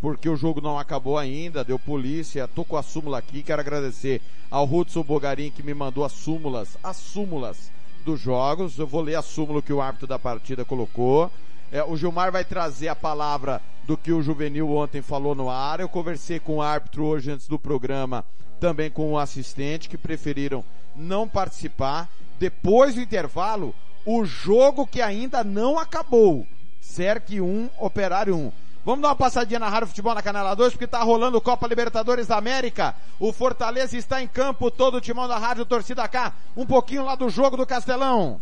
porque 0.00 0.28
o 0.28 0.36
jogo 0.36 0.60
não 0.60 0.78
acabou 0.78 1.18
ainda, 1.18 1.64
deu 1.64 1.78
polícia, 1.78 2.46
tô 2.46 2.64
com 2.64 2.76
a 2.76 2.82
súmula 2.82 3.18
aqui, 3.18 3.42
quero 3.42 3.60
agradecer 3.60 4.20
ao 4.50 4.64
Hudson 4.64 5.02
Bogarin 5.02 5.50
que 5.50 5.62
me 5.62 5.74
mandou 5.74 6.04
as 6.04 6.12
súmulas, 6.12 6.78
as 6.84 6.96
súmulas 6.96 7.72
dos 8.04 8.20
jogos, 8.20 8.78
eu 8.78 8.86
vou 8.86 9.00
ler 9.00 9.16
a 9.16 9.22
súmula 9.22 9.60
que 9.60 9.72
o 9.72 9.80
árbitro 9.80 10.06
da 10.06 10.18
partida 10.18 10.64
colocou, 10.64 11.30
é, 11.72 11.82
o 11.82 11.96
Gilmar 11.96 12.30
vai 12.30 12.44
trazer 12.44 12.86
a 12.86 12.94
palavra 12.94 13.60
do 13.86 13.96
que 13.96 14.12
o 14.12 14.20
Juvenil 14.20 14.70
ontem 14.74 15.00
falou 15.00 15.34
no 15.34 15.48
ar, 15.48 15.78
eu 15.78 15.88
conversei 15.88 16.40
com 16.40 16.56
o 16.56 16.62
árbitro 16.62 17.04
hoje 17.04 17.30
antes 17.30 17.46
do 17.46 17.58
programa, 17.58 18.24
também 18.58 18.90
com 18.90 19.12
o 19.12 19.18
assistente, 19.18 19.88
que 19.88 19.96
preferiram 19.96 20.64
não 20.94 21.28
participar, 21.28 22.08
depois 22.38 22.94
do 22.94 23.00
intervalo, 23.00 23.74
o 24.04 24.24
jogo 24.24 24.86
que 24.86 25.00
ainda 25.00 25.44
não 25.44 25.78
acabou, 25.78 26.46
CERC 26.80 27.40
1, 27.40 27.70
Operário 27.78 28.34
1. 28.34 28.52
Vamos 28.84 29.02
dar 29.02 29.08
uma 29.08 29.16
passadinha 29.16 29.58
na 29.58 29.68
Rádio 29.68 29.88
Futebol 29.88 30.14
na 30.14 30.22
Canela 30.22 30.54
2, 30.54 30.72
porque 30.72 30.86
tá 30.86 31.02
rolando 31.02 31.40
Copa 31.40 31.66
Libertadores 31.66 32.28
da 32.28 32.36
América. 32.36 32.94
O 33.18 33.32
Fortaleza 33.32 33.96
está 33.96 34.22
em 34.22 34.28
campo, 34.28 34.70
todo 34.70 34.98
o 34.98 35.00
timão 35.00 35.26
da 35.26 35.38
Rádio 35.38 35.66
Torcida 35.66 36.06
K. 36.06 36.32
Um 36.56 36.64
pouquinho 36.64 37.04
lá 37.04 37.16
do 37.16 37.28
jogo 37.28 37.56
do 37.56 37.66
Castelão. 37.66 38.40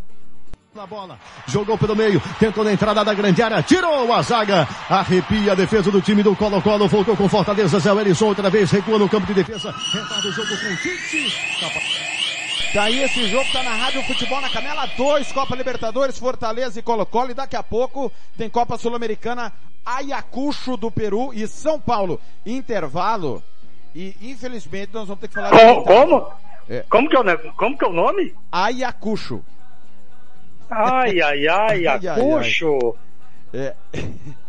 Na 0.75 0.89
bola, 0.89 1.17
jogou 1.47 1.79
pelo 1.79 1.95
meio, 1.95 2.21
tentou 2.37 2.65
na 2.65 2.73
entrada 2.73 3.05
da 3.05 3.15
grande 3.15 3.41
área, 3.41 3.63
tirou 3.63 4.13
a 4.13 4.21
zaga, 4.23 4.67
arrepia 4.91 5.53
a 5.53 5.55
defesa 5.55 5.89
do 5.89 6.03
time 6.03 6.21
do 6.21 6.35
Colo-Colo, 6.35 6.89
voltou 6.89 7.17
com 7.17 7.29
Fortaleza, 7.29 7.79
Zé 7.79 7.93
Elisson 7.93 8.27
outra 8.27 8.51
vez, 8.51 8.73
recua 8.73 8.99
no 8.99 9.09
campo 9.09 9.25
de 9.29 9.35
defesa, 9.35 9.71
retarda 9.71 10.29
o 10.29 10.33
jogo 10.33 10.49
com 10.49 10.55
o 10.55 10.77
Tite. 10.79 11.33
Daí 12.75 12.99
tá 12.99 13.05
esse 13.05 13.29
jogo 13.29 13.45
tá 13.53 13.63
na 13.63 13.71
Rádio 13.71 14.03
Futebol 14.03 14.41
na 14.41 14.51
Canela 14.51 14.85
2, 14.97 15.31
Copa 15.31 15.55
Libertadores, 15.55 16.19
Fortaleza 16.19 16.81
e 16.81 16.83
Colo-Colo. 16.83 17.31
E 17.31 17.35
daqui 17.35 17.55
a 17.55 17.63
pouco 17.63 18.11
tem 18.37 18.51
Copa 18.51 18.77
Sul-Americana, 18.77 19.53
Ayacucho 19.87 20.77
do 20.77 20.91
Peru 20.91 21.33
e 21.33 21.47
São 21.47 21.79
Paulo. 21.79 22.21
Intervalo. 22.45 23.41
E 23.95 24.17
infelizmente 24.21 24.91
nós 24.93 25.07
vamos 25.07 25.21
ter 25.21 25.29
que 25.29 25.35
falar. 25.35 25.51
Como? 25.51 25.85
Como? 25.85 26.33
É. 26.69 26.85
Como, 26.91 27.09
que 27.09 27.17
é 27.17 27.21
o, 27.21 27.53
como 27.53 27.79
que 27.79 27.85
é 27.85 27.89
o 27.89 27.93
nome? 27.93 28.35
Ayacucho. 28.51 29.45
Ai, 30.71 31.21
ai, 31.21 31.47
ai, 31.49 31.87
Ayacucho. 31.87 32.97
É. 33.53 33.75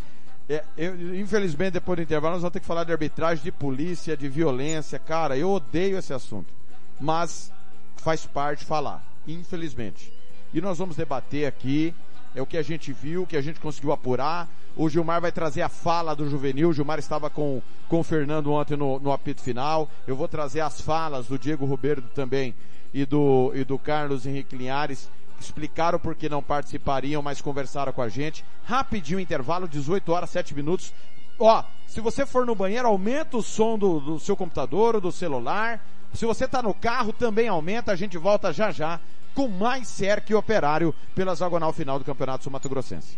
É, 0.48 0.64
eu, 0.78 1.16
infelizmente, 1.16 1.74
depois 1.74 1.98
do 1.98 2.04
intervalo, 2.04 2.34
nós 2.36 2.44
vamos 2.44 2.54
ter 2.54 2.60
que 2.60 2.68
falar 2.68 2.84
de 2.84 2.92
arbitragem, 2.92 3.44
de 3.44 3.52
polícia, 3.52 4.16
de 4.16 4.30
violência. 4.30 5.00
Cara, 5.00 5.36
eu 5.36 5.50
odeio 5.50 5.98
esse 5.98 6.14
assunto. 6.14 6.54
Mas 7.00 7.52
faz 7.98 8.28
parte 8.28 8.64
falar, 8.64 9.04
infelizmente. 9.28 10.14
E 10.54 10.62
nós 10.62 10.78
vamos 10.78 10.96
debater 10.96 11.48
aqui, 11.48 11.96
é 12.36 12.42
o 12.42 12.46
que 12.46 12.58
a 12.58 12.62
gente 12.62 12.94
viu, 12.94 13.24
o 13.24 13.28
que 13.28 13.36
a 13.36 13.42
gente 13.42 13.60
conseguiu 13.60 13.92
apurar. 13.92 14.48
O 14.76 14.88
Gilmar 14.88 15.20
vai 15.20 15.32
trazer 15.32 15.64
a 15.64 15.70
fala 15.70 16.16
do 16.16 16.30
juvenil. 16.30 16.70
O 16.70 16.74
Gilmar 16.74 17.00
estava 17.00 17.30
com, 17.30 17.62
com 17.88 18.02
o 18.02 18.04
Fernando 18.04 18.52
ontem 18.52 18.78
no, 18.78 19.00
no 19.00 19.12
apito 19.12 19.42
final. 19.42 19.90
Eu 20.06 20.16
vou 20.16 20.28
trazer 20.28 20.60
as 20.60 20.80
falas 20.80 21.28
do 21.28 21.40
Diego 21.40 21.66
Roberto 21.66 22.08
também 22.14 22.54
e 22.94 23.06
do, 23.06 23.52
e 23.56 23.64
do 23.64 23.80
Carlos 23.80 24.26
Henrique 24.26 24.56
Linhares, 24.56 25.10
explicaram 25.40 26.00
por 26.00 26.16
que 26.16 26.30
não 26.30 26.42
participariam, 26.42 27.22
mas 27.22 27.42
conversaram 27.42 27.92
com 27.92 28.02
a 28.02 28.10
gente. 28.10 28.44
Rapidinho 28.66 29.20
intervalo, 29.20 29.68
18 29.68 30.12
horas, 30.12 30.30
7 30.30 30.56
minutos. 30.56 30.94
Ó, 31.40 31.64
se 31.88 32.00
você 32.02 32.26
for 32.26 32.46
no 32.46 32.56
banheiro, 32.56 32.88
aumenta 32.88 33.38
o 33.38 33.44
som 33.44 33.78
do, 33.78 34.00
do 34.00 34.20
seu 34.20 34.36
computador 34.36 34.96
ou 34.96 35.02
do 35.02 35.12
celular 35.12 35.82
se 36.16 36.26
você 36.26 36.46
está 36.46 36.62
no 36.62 36.74
carro, 36.74 37.12
também 37.12 37.48
aumenta. 37.48 37.92
A 37.92 37.96
gente 37.96 38.18
volta 38.18 38.54
já 38.54 38.72
já 38.72 39.00
com 39.34 39.50
mais 39.50 39.88
Cerque 39.88 40.34
Operário 40.34 40.96
pela 41.14 41.36
Zagonal 41.36 41.74
final 41.74 42.00
do 42.00 42.06
Campeonato 42.06 42.44
Sul 42.44 42.54
Mato 42.54 42.70
Grossense. 42.70 43.18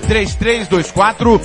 3324 0.11 1.41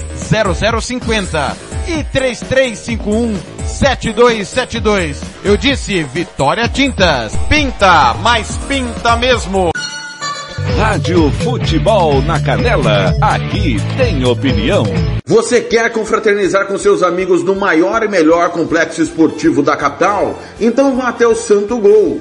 0050 0.80 1.56
e 1.86 2.02
3351 2.02 3.38
7272. 3.64 5.22
Eu 5.44 5.56
disse 5.56 6.02
Vitória 6.02 6.68
Tintas. 6.68 7.36
Pinta, 7.48 8.14
mas 8.14 8.56
pinta 8.66 9.16
mesmo. 9.16 9.70
Rádio 10.76 11.30
Futebol 11.30 12.20
na 12.22 12.40
Canela, 12.40 13.14
aqui 13.20 13.76
tem 13.96 14.24
opinião. 14.24 14.84
Você 15.24 15.60
quer 15.60 15.92
confraternizar 15.92 16.66
com 16.66 16.76
seus 16.76 17.04
amigos 17.04 17.44
no 17.44 17.54
maior 17.54 18.02
e 18.02 18.08
melhor 18.08 18.50
complexo 18.50 19.00
esportivo 19.00 19.62
da 19.62 19.76
capital? 19.76 20.40
Então 20.60 20.96
vá 20.96 21.10
até 21.10 21.26
o 21.26 21.36
Santo 21.36 21.78
Gol. 21.78 22.20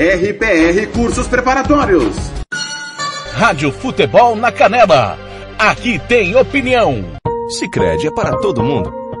RPR 0.00 0.86
Cursos 0.92 1.26
Preparatórios. 1.26 2.14
Rádio 3.32 3.72
Futebol 3.72 4.36
na 4.36 4.52
Canela. 4.52 5.18
Aqui 5.58 5.98
tem 5.98 6.36
opinião. 6.36 7.04
Sicredi 7.48 8.06
é 8.06 8.10
para 8.12 8.36
todo 8.36 8.62
mundo. 8.62 9.07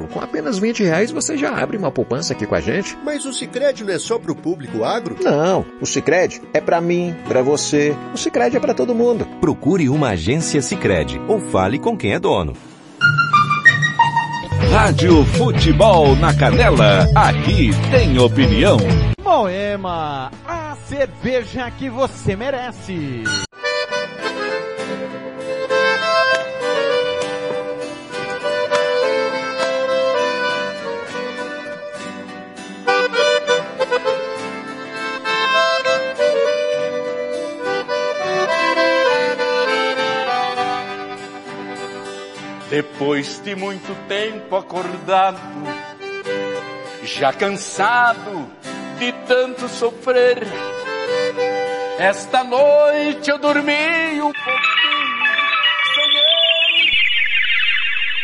Com 0.00 0.20
apenas 0.20 0.58
20 0.58 0.82
reais 0.82 1.10
você 1.10 1.36
já 1.36 1.54
abre 1.54 1.76
uma 1.76 1.90
poupança 1.90 2.32
aqui 2.32 2.46
com 2.46 2.54
a 2.54 2.60
gente. 2.60 2.96
Mas 3.04 3.24
o 3.24 3.32
Sicredi 3.32 3.84
não 3.84 3.92
é 3.92 3.98
só 3.98 4.18
pro 4.18 4.34
público 4.34 4.84
agro? 4.84 5.16
Não, 5.22 5.64
o 5.80 5.86
Sicredi 5.86 6.40
é 6.54 6.60
para 6.60 6.80
mim, 6.80 7.14
para 7.28 7.42
você. 7.42 7.94
O 8.14 8.16
Sicredi 8.16 8.56
é 8.56 8.60
para 8.60 8.74
todo 8.74 8.94
mundo. 8.94 9.26
Procure 9.40 9.88
uma 9.88 10.10
agência 10.10 10.62
Sicredi 10.62 11.20
ou 11.28 11.38
fale 11.38 11.78
com 11.78 11.96
quem 11.96 12.12
é 12.12 12.18
dono. 12.18 12.54
Rádio 14.70 15.22
Futebol 15.26 16.16
na 16.16 16.34
Canela, 16.34 17.06
aqui 17.14 17.70
tem 17.90 18.18
opinião. 18.18 18.78
Moema, 19.22 20.30
a 20.46 20.76
cerveja 20.88 21.70
que 21.72 21.90
você 21.90 22.34
merece. 22.34 23.22
Depois 42.72 43.38
de 43.40 43.54
muito 43.54 43.94
tempo 44.08 44.56
acordado, 44.56 45.38
já 47.04 47.30
cansado 47.30 48.50
de 48.98 49.12
tanto 49.26 49.68
sofrer, 49.68 50.38
esta 51.98 52.42
noite 52.42 53.30
eu 53.30 53.38
dormi 53.38 54.22
um 54.22 54.32
pouquinho. 54.32 54.62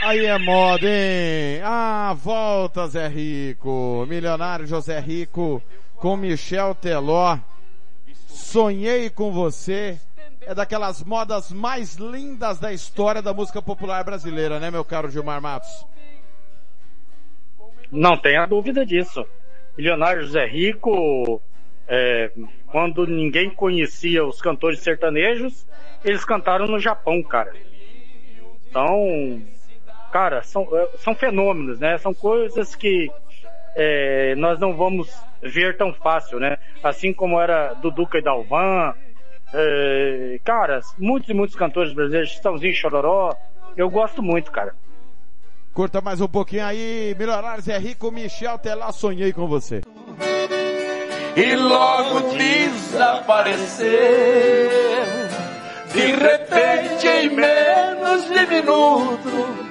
Aí 0.01 0.25
é 0.25 0.39
moda, 0.39 0.87
hein? 0.87 1.61
Ah, 1.63 2.17
volta 2.17 2.87
Zé 2.87 3.07
Rico, 3.07 4.07
milionário 4.09 4.67
José 4.67 4.99
Rico 4.99 5.63
com 5.97 6.17
Michel 6.17 6.75
Teló. 6.75 7.37
Sonhei 8.27 9.11
com 9.11 9.31
você 9.31 10.01
é 10.49 10.55
daquelas 10.55 11.05
modas 11.05 11.53
mais 11.53 11.97
lindas 11.97 12.59
da 12.59 12.73
história 12.73 13.21
da 13.21 13.35
música 13.35 13.61
popular 13.61 14.03
brasileira, 14.03 14.59
né, 14.59 14.71
meu 14.71 14.83
caro 14.83 15.11
Gilmar 15.11 15.43
Matos? 15.43 15.87
Não 17.93 18.17
tenha 18.17 18.47
dúvida 18.47 18.87
disso. 18.87 19.27
Milionário 19.77 20.23
José 20.23 20.47
Rico, 20.47 21.43
é, 21.87 22.33
quando 22.69 23.07
ninguém 23.07 23.51
conhecia 23.51 24.25
os 24.25 24.41
cantores 24.41 24.81
sertanejos, 24.81 25.67
eles 26.03 26.25
cantaram 26.25 26.67
no 26.67 26.81
Japão, 26.81 27.23
cara. 27.23 27.55
Então, 28.71 29.43
cara, 30.11 30.43
são, 30.43 30.67
é, 30.73 30.89
são 30.97 31.15
fenômenos, 31.15 31.79
né? 31.79 31.99
São 31.99 32.15
coisas 32.15 32.75
que 32.75 33.11
é, 33.77 34.35
nós 34.37 34.59
não 34.59 34.75
vamos 34.75 35.15
ver 35.43 35.77
tão 35.77 35.93
fácil, 35.93 36.41
né? 36.41 36.57
Assim 36.83 37.13
como 37.13 37.39
era 37.39 37.75
Duduca 37.75 38.17
e 38.17 38.23
Dalvan, 38.23 38.95
é, 39.55 40.39
cara, 40.45 40.81
muitos 40.99 41.29
e 41.31 41.35
muitos 41.35 41.57
cantores 41.57 41.93
brasileiros, 41.93 42.31
Chitãozinho 42.31 42.75
Chororó, 42.75 43.35
eu 43.77 43.89
gosto 43.89 44.23
muito, 44.23 44.51
cara. 44.51 44.75
Curta 45.73 46.01
mais 46.01 46.21
um 46.21 46.29
pouquinho 46.29 46.65
aí, 46.65 47.15
Milionários 47.19 47.69
é 47.69 47.79
Rico, 47.79 48.11
Michel, 48.11 48.55
até 48.55 48.75
lá 48.75 48.91
sonhei 48.91 49.33
com 49.33 49.47
você. 49.47 49.83
E 51.37 51.55
logo 51.55 52.37
desaparecer, 52.37 53.89
de 55.93 56.07
repente 56.07 57.07
em 57.07 57.29
menos 57.31 58.25
de 58.25 58.47
minuto, 58.47 59.69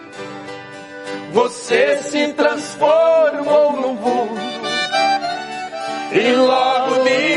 você 1.34 1.98
se 1.98 2.34
transformou 2.34 3.74
num 3.74 3.96
vulto 3.98 4.42
e 6.14 6.32
logo 6.32 7.04
desapareceu. 7.04 7.37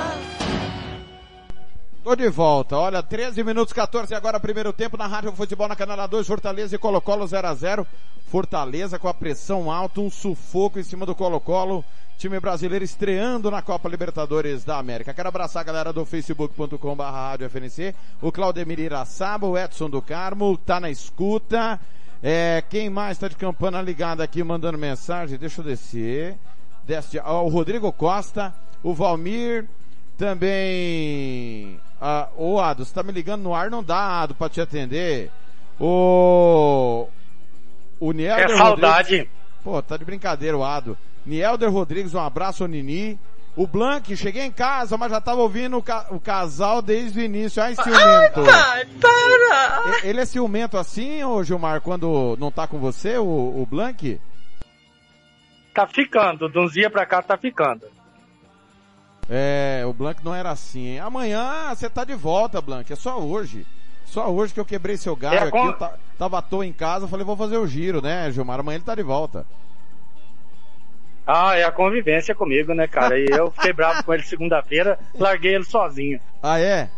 Tô 2.03 2.15
de 2.15 2.27
volta. 2.29 2.75
Olha, 2.75 3.03
13 3.03 3.43
minutos 3.43 3.71
14 3.71 4.15
agora 4.15 4.39
primeiro 4.39 4.73
tempo 4.73 4.97
na 4.97 5.05
Rádio 5.05 5.31
Futebol 5.33 5.67
na 5.67 5.75
Canela 5.75 6.07
2, 6.07 6.25
Fortaleza 6.25 6.75
e 6.75 6.79
Colo-Colo 6.79 7.27
0 7.27 7.47
a 7.47 7.53
0. 7.53 7.87
Fortaleza 8.25 8.97
com 8.97 9.07
a 9.07 9.13
pressão 9.13 9.71
alta, 9.71 10.01
um 10.01 10.09
sufoco 10.09 10.79
em 10.79 10.83
cima 10.83 11.05
do 11.05 11.13
Colo-Colo. 11.13 11.85
Time 12.17 12.39
brasileiro 12.39 12.83
estreando 12.83 13.51
na 13.51 13.61
Copa 13.61 13.87
Libertadores 13.87 14.63
da 14.63 14.79
América. 14.79 15.13
Quero 15.13 15.29
abraçar 15.29 15.61
a 15.61 15.63
galera 15.63 15.93
do 15.93 16.03
facebook.com 16.03 16.95
barra 16.95 17.37
FNC, 17.47 17.93
o 18.19 18.31
Claudemir 18.31 18.79
Iraçaba, 18.79 19.45
o 19.45 19.55
Edson 19.55 19.87
do 19.87 20.01
Carmo, 20.01 20.57
tá 20.57 20.79
na 20.79 20.89
escuta. 20.89 21.79
É, 22.23 22.63
quem 22.67 22.89
mais 22.89 23.19
tá 23.19 23.27
de 23.27 23.35
campana 23.35 23.79
ligada 23.79 24.23
aqui 24.23 24.43
mandando 24.43 24.77
mensagem? 24.77 25.37
Deixa 25.37 25.61
eu 25.61 25.65
descer. 25.65 26.35
Desce, 26.83 27.19
ó, 27.19 27.43
o 27.43 27.49
Rodrigo 27.49 27.91
Costa, 27.93 28.51
o 28.81 28.91
Valmir, 28.91 29.67
também. 30.17 31.79
Ah, 32.01 32.29
ô 32.35 32.59
Ado, 32.59 32.83
você 32.83 32.91
tá 32.93 33.03
me 33.03 33.11
ligando 33.11 33.43
no 33.43 33.53
ar, 33.53 33.69
não 33.69 33.83
dá, 33.83 34.21
Ado, 34.23 34.33
pra 34.35 34.49
te 34.49 34.59
atender. 34.59 35.29
O. 35.79 37.07
O 37.99 38.11
Nielder 38.11 38.49
É 38.51 38.57
saudade. 38.57 39.09
Rodrigues- 39.17 39.41
Pô, 39.63 39.81
tá 39.81 39.95
de 39.95 40.03
brincadeira 40.05 40.57
o 40.57 40.63
Ado. 40.63 40.97
Nielder 41.23 41.71
Rodrigues, 41.71 42.15
um 42.15 42.19
abraço 42.19 42.63
ao 42.63 42.67
Nini. 42.69 43.19
O 43.55 43.67
Blank, 43.67 44.15
cheguei 44.15 44.43
em 44.43 44.51
casa, 44.51 44.97
mas 44.97 45.11
já 45.11 45.19
tava 45.21 45.41
ouvindo 45.41 45.77
o, 45.77 45.83
ca- 45.83 46.07
o 46.09 46.19
casal 46.19 46.81
desde 46.81 47.19
o 47.19 47.23
início. 47.23 47.61
Ai, 47.61 47.75
ciumento. 47.75 48.41
para! 48.99 49.99
E- 50.03 50.07
Ele 50.07 50.21
é 50.21 50.25
ciumento 50.25 50.77
assim, 50.77 51.21
ô 51.23 51.43
Gilmar, 51.43 51.81
quando 51.81 52.35
não 52.39 52.49
tá 52.49 52.65
com 52.65 52.79
você, 52.79 53.17
o, 53.17 53.23
o 53.25 53.67
Blank? 53.69 54.19
Tá 55.75 55.85
ficando, 55.85 56.49
de 56.49 56.57
uns 56.57 56.71
dias 56.73 56.91
pra 56.91 57.05
cá 57.05 57.21
tá 57.21 57.37
ficando. 57.37 57.85
É, 59.29 59.83
o 59.85 59.93
Blank 59.93 60.23
não 60.23 60.35
era 60.35 60.51
assim, 60.51 60.87
hein? 60.87 60.99
Amanhã 60.99 61.73
você 61.73 61.89
tá 61.89 62.03
de 62.03 62.15
volta, 62.15 62.61
Blank. 62.61 62.91
É 62.91 62.95
só 62.95 63.19
hoje. 63.19 63.65
Só 64.05 64.29
hoje 64.29 64.53
que 64.53 64.59
eu 64.59 64.65
quebrei 64.65 64.97
seu 64.97 65.15
galho 65.15 65.37
É, 65.37 65.43
aqui. 65.47 65.57
Eu 65.57 65.73
ta- 65.73 65.93
tava 66.17 66.39
à 66.39 66.41
toa 66.41 66.65
em 66.65 66.73
casa, 66.73 67.07
falei, 67.07 67.25
vou 67.25 67.37
fazer 67.37 67.57
o 67.57 67.65
giro, 67.67 68.01
né, 68.01 68.29
Gilmar? 68.31 68.59
Amanhã 68.59 68.75
ele 68.75 68.83
tá 68.83 68.93
de 68.93 69.03
volta. 69.03 69.45
Ah, 71.25 71.55
é 71.55 71.63
a 71.63 71.71
convivência 71.71 72.35
comigo, 72.35 72.73
né, 72.73 72.87
cara? 72.87 73.17
E 73.17 73.25
eu 73.29 73.51
fiquei 73.51 73.71
bravo 73.71 74.03
com 74.03 74.13
ele 74.13 74.23
segunda-feira, 74.23 74.99
larguei 75.17 75.55
ele 75.55 75.63
sozinho. 75.63 76.19
Ah, 76.43 76.59
é? 76.59 76.89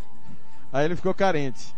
Aí 0.71 0.85
ele 0.85 0.95
ficou 0.95 1.13
carente. 1.13 1.73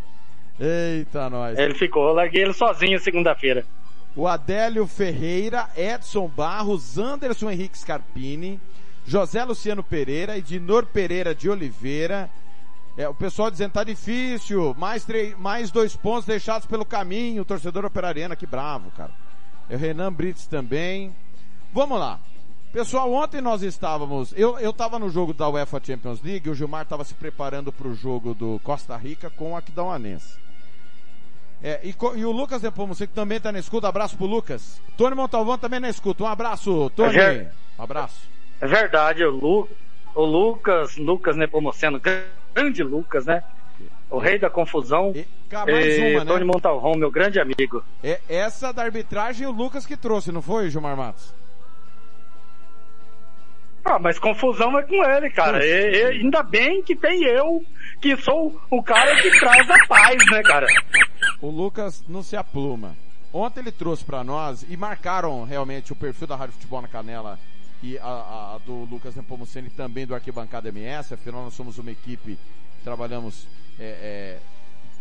Eita, 0.58 1.28
nós. 1.28 1.58
Ele 1.58 1.74
ficou, 1.74 2.12
larguei 2.14 2.42
ele 2.42 2.54
sozinho 2.54 2.98
segunda-feira. 2.98 3.66
o 4.14 4.26
Adélio 4.26 4.86
Ferreira, 4.86 5.68
Edson 5.76 6.26
Barros, 6.28 6.96
Anderson 6.96 7.50
Henrique 7.50 7.76
Scarpini, 7.76 8.58
José 9.06 9.44
Luciano 9.44 9.82
Pereira, 9.82 10.36
Edinor 10.36 10.84
Pereira 10.86 11.34
de 11.34 11.48
Oliveira. 11.48 12.28
É, 12.96 13.08
o 13.08 13.14
pessoal 13.14 13.50
dizendo 13.50 13.72
tá 13.72 13.84
difícil, 13.84 14.74
mais, 14.76 15.04
três, 15.04 15.38
mais 15.38 15.70
dois 15.70 15.94
pontos 15.94 16.24
deixados 16.24 16.66
pelo 16.66 16.84
caminho, 16.84 17.42
o 17.42 17.44
torcedor 17.44 17.84
operariano, 17.84 18.36
que 18.36 18.46
bravo, 18.46 18.90
cara. 18.90 19.12
É 19.68 19.76
o 19.76 19.78
Renan 19.78 20.12
Brits 20.12 20.46
também. 20.46 21.14
Vamos 21.72 22.00
lá. 22.00 22.18
Pessoal, 22.72 23.12
ontem 23.12 23.40
nós 23.40 23.62
estávamos, 23.62 24.34
eu, 24.36 24.58
eu 24.58 24.72
tava 24.72 24.98
no 24.98 25.08
jogo 25.08 25.32
da 25.32 25.48
UEFA 25.48 25.80
Champions 25.82 26.20
League, 26.22 26.50
o 26.50 26.54
Gilmar 26.54 26.82
estava 26.82 27.04
se 27.04 27.14
preparando 27.14 27.72
para 27.72 27.88
o 27.88 27.94
jogo 27.94 28.34
do 28.34 28.60
Costa 28.62 28.96
Rica 28.96 29.30
com 29.30 29.52
o 29.52 29.56
Aquidauanense. 29.56 30.36
É, 31.62 31.80
e, 31.82 31.94
e, 32.16 32.24
o 32.24 32.32
Lucas 32.32 32.60
Nepomuceno, 32.60 33.08
que 33.08 33.14
também 33.14 33.38
está 33.38 33.50
na 33.50 33.58
escuta, 33.58 33.88
abraço 33.88 34.16
pro 34.16 34.26
Lucas. 34.26 34.80
Tony 34.96 35.14
Montalvão 35.14 35.56
também 35.56 35.80
na 35.80 35.88
escuta, 35.88 36.24
um 36.24 36.26
abraço, 36.26 36.90
Tony. 36.90 37.16
Um 37.78 37.82
abraço. 37.82 38.35
É 38.60 38.66
verdade, 38.66 39.24
o, 39.24 39.30
Lu, 39.30 39.68
o 40.14 40.24
Lucas, 40.24 40.96
Lucas 40.96 41.36
Nepomuceno, 41.36 42.00
grande 42.54 42.82
Lucas, 42.82 43.26
né? 43.26 43.42
O 44.10 44.18
rei 44.18 44.38
da 44.38 44.48
confusão. 44.48 45.12
E, 45.14 45.26
mais 45.52 45.98
uma, 45.98 46.24
né? 46.24 46.24
Tony 46.24 46.44
Montalvão, 46.44 46.94
meu 46.94 47.10
grande 47.10 47.38
amigo. 47.38 47.84
É, 48.02 48.20
essa 48.28 48.72
da 48.72 48.82
arbitragem 48.82 49.46
o 49.46 49.50
Lucas 49.50 49.84
que 49.84 49.96
trouxe, 49.96 50.32
não 50.32 50.40
foi, 50.40 50.70
Gilmar 50.70 50.96
Matos? 50.96 51.34
Ah, 53.84 53.98
mas 54.00 54.18
confusão 54.18 54.76
é 54.78 54.82
com 54.82 55.04
ele, 55.04 55.30
cara. 55.30 55.64
E, 55.64 55.68
e, 55.68 56.04
ainda 56.06 56.42
bem 56.42 56.82
que 56.82 56.96
tem 56.96 57.22
eu, 57.24 57.64
que 58.00 58.16
sou 58.16 58.60
o 58.70 58.82
cara 58.82 59.14
que 59.20 59.30
traz 59.38 59.70
a 59.70 59.86
paz, 59.86 60.16
né, 60.30 60.42
cara? 60.42 60.66
O 61.40 61.50
Lucas 61.50 62.04
não 62.08 62.22
se 62.22 62.36
apluma. 62.36 62.96
Ontem 63.32 63.60
ele 63.60 63.70
trouxe 63.70 64.04
para 64.04 64.24
nós 64.24 64.64
e 64.68 64.76
marcaram 64.76 65.44
realmente 65.44 65.92
o 65.92 65.96
perfil 65.96 66.26
da 66.26 66.34
Rádio 66.34 66.54
Futebol 66.54 66.82
na 66.82 66.88
Canela 66.88 67.38
e 67.82 67.98
a, 67.98 68.54
a 68.54 68.58
do 68.64 68.84
Lucas 68.84 69.14
Nepomuceni 69.14 69.70
também 69.70 70.06
do 70.06 70.14
Arquibancada 70.14 70.68
MS. 70.68 71.14
Afinal, 71.14 71.44
nós 71.44 71.54
somos 71.54 71.78
uma 71.78 71.90
equipe, 71.90 72.38
trabalhamos. 72.82 73.46
É, 73.78 74.38
é, 74.40 74.40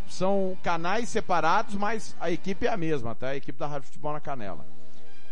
são 0.10 0.58
canais 0.62 1.10
separados, 1.10 1.76
mas 1.76 2.16
a 2.20 2.30
equipe 2.30 2.68
é 2.68 2.70
a 2.70 2.78
mesma, 2.78 3.16
tá? 3.16 3.30
A 3.30 3.36
equipe 3.36 3.58
da 3.58 3.68
Rádio 3.68 3.88
Futebol 3.88 4.14
na 4.14 4.20
Canela 4.20 4.66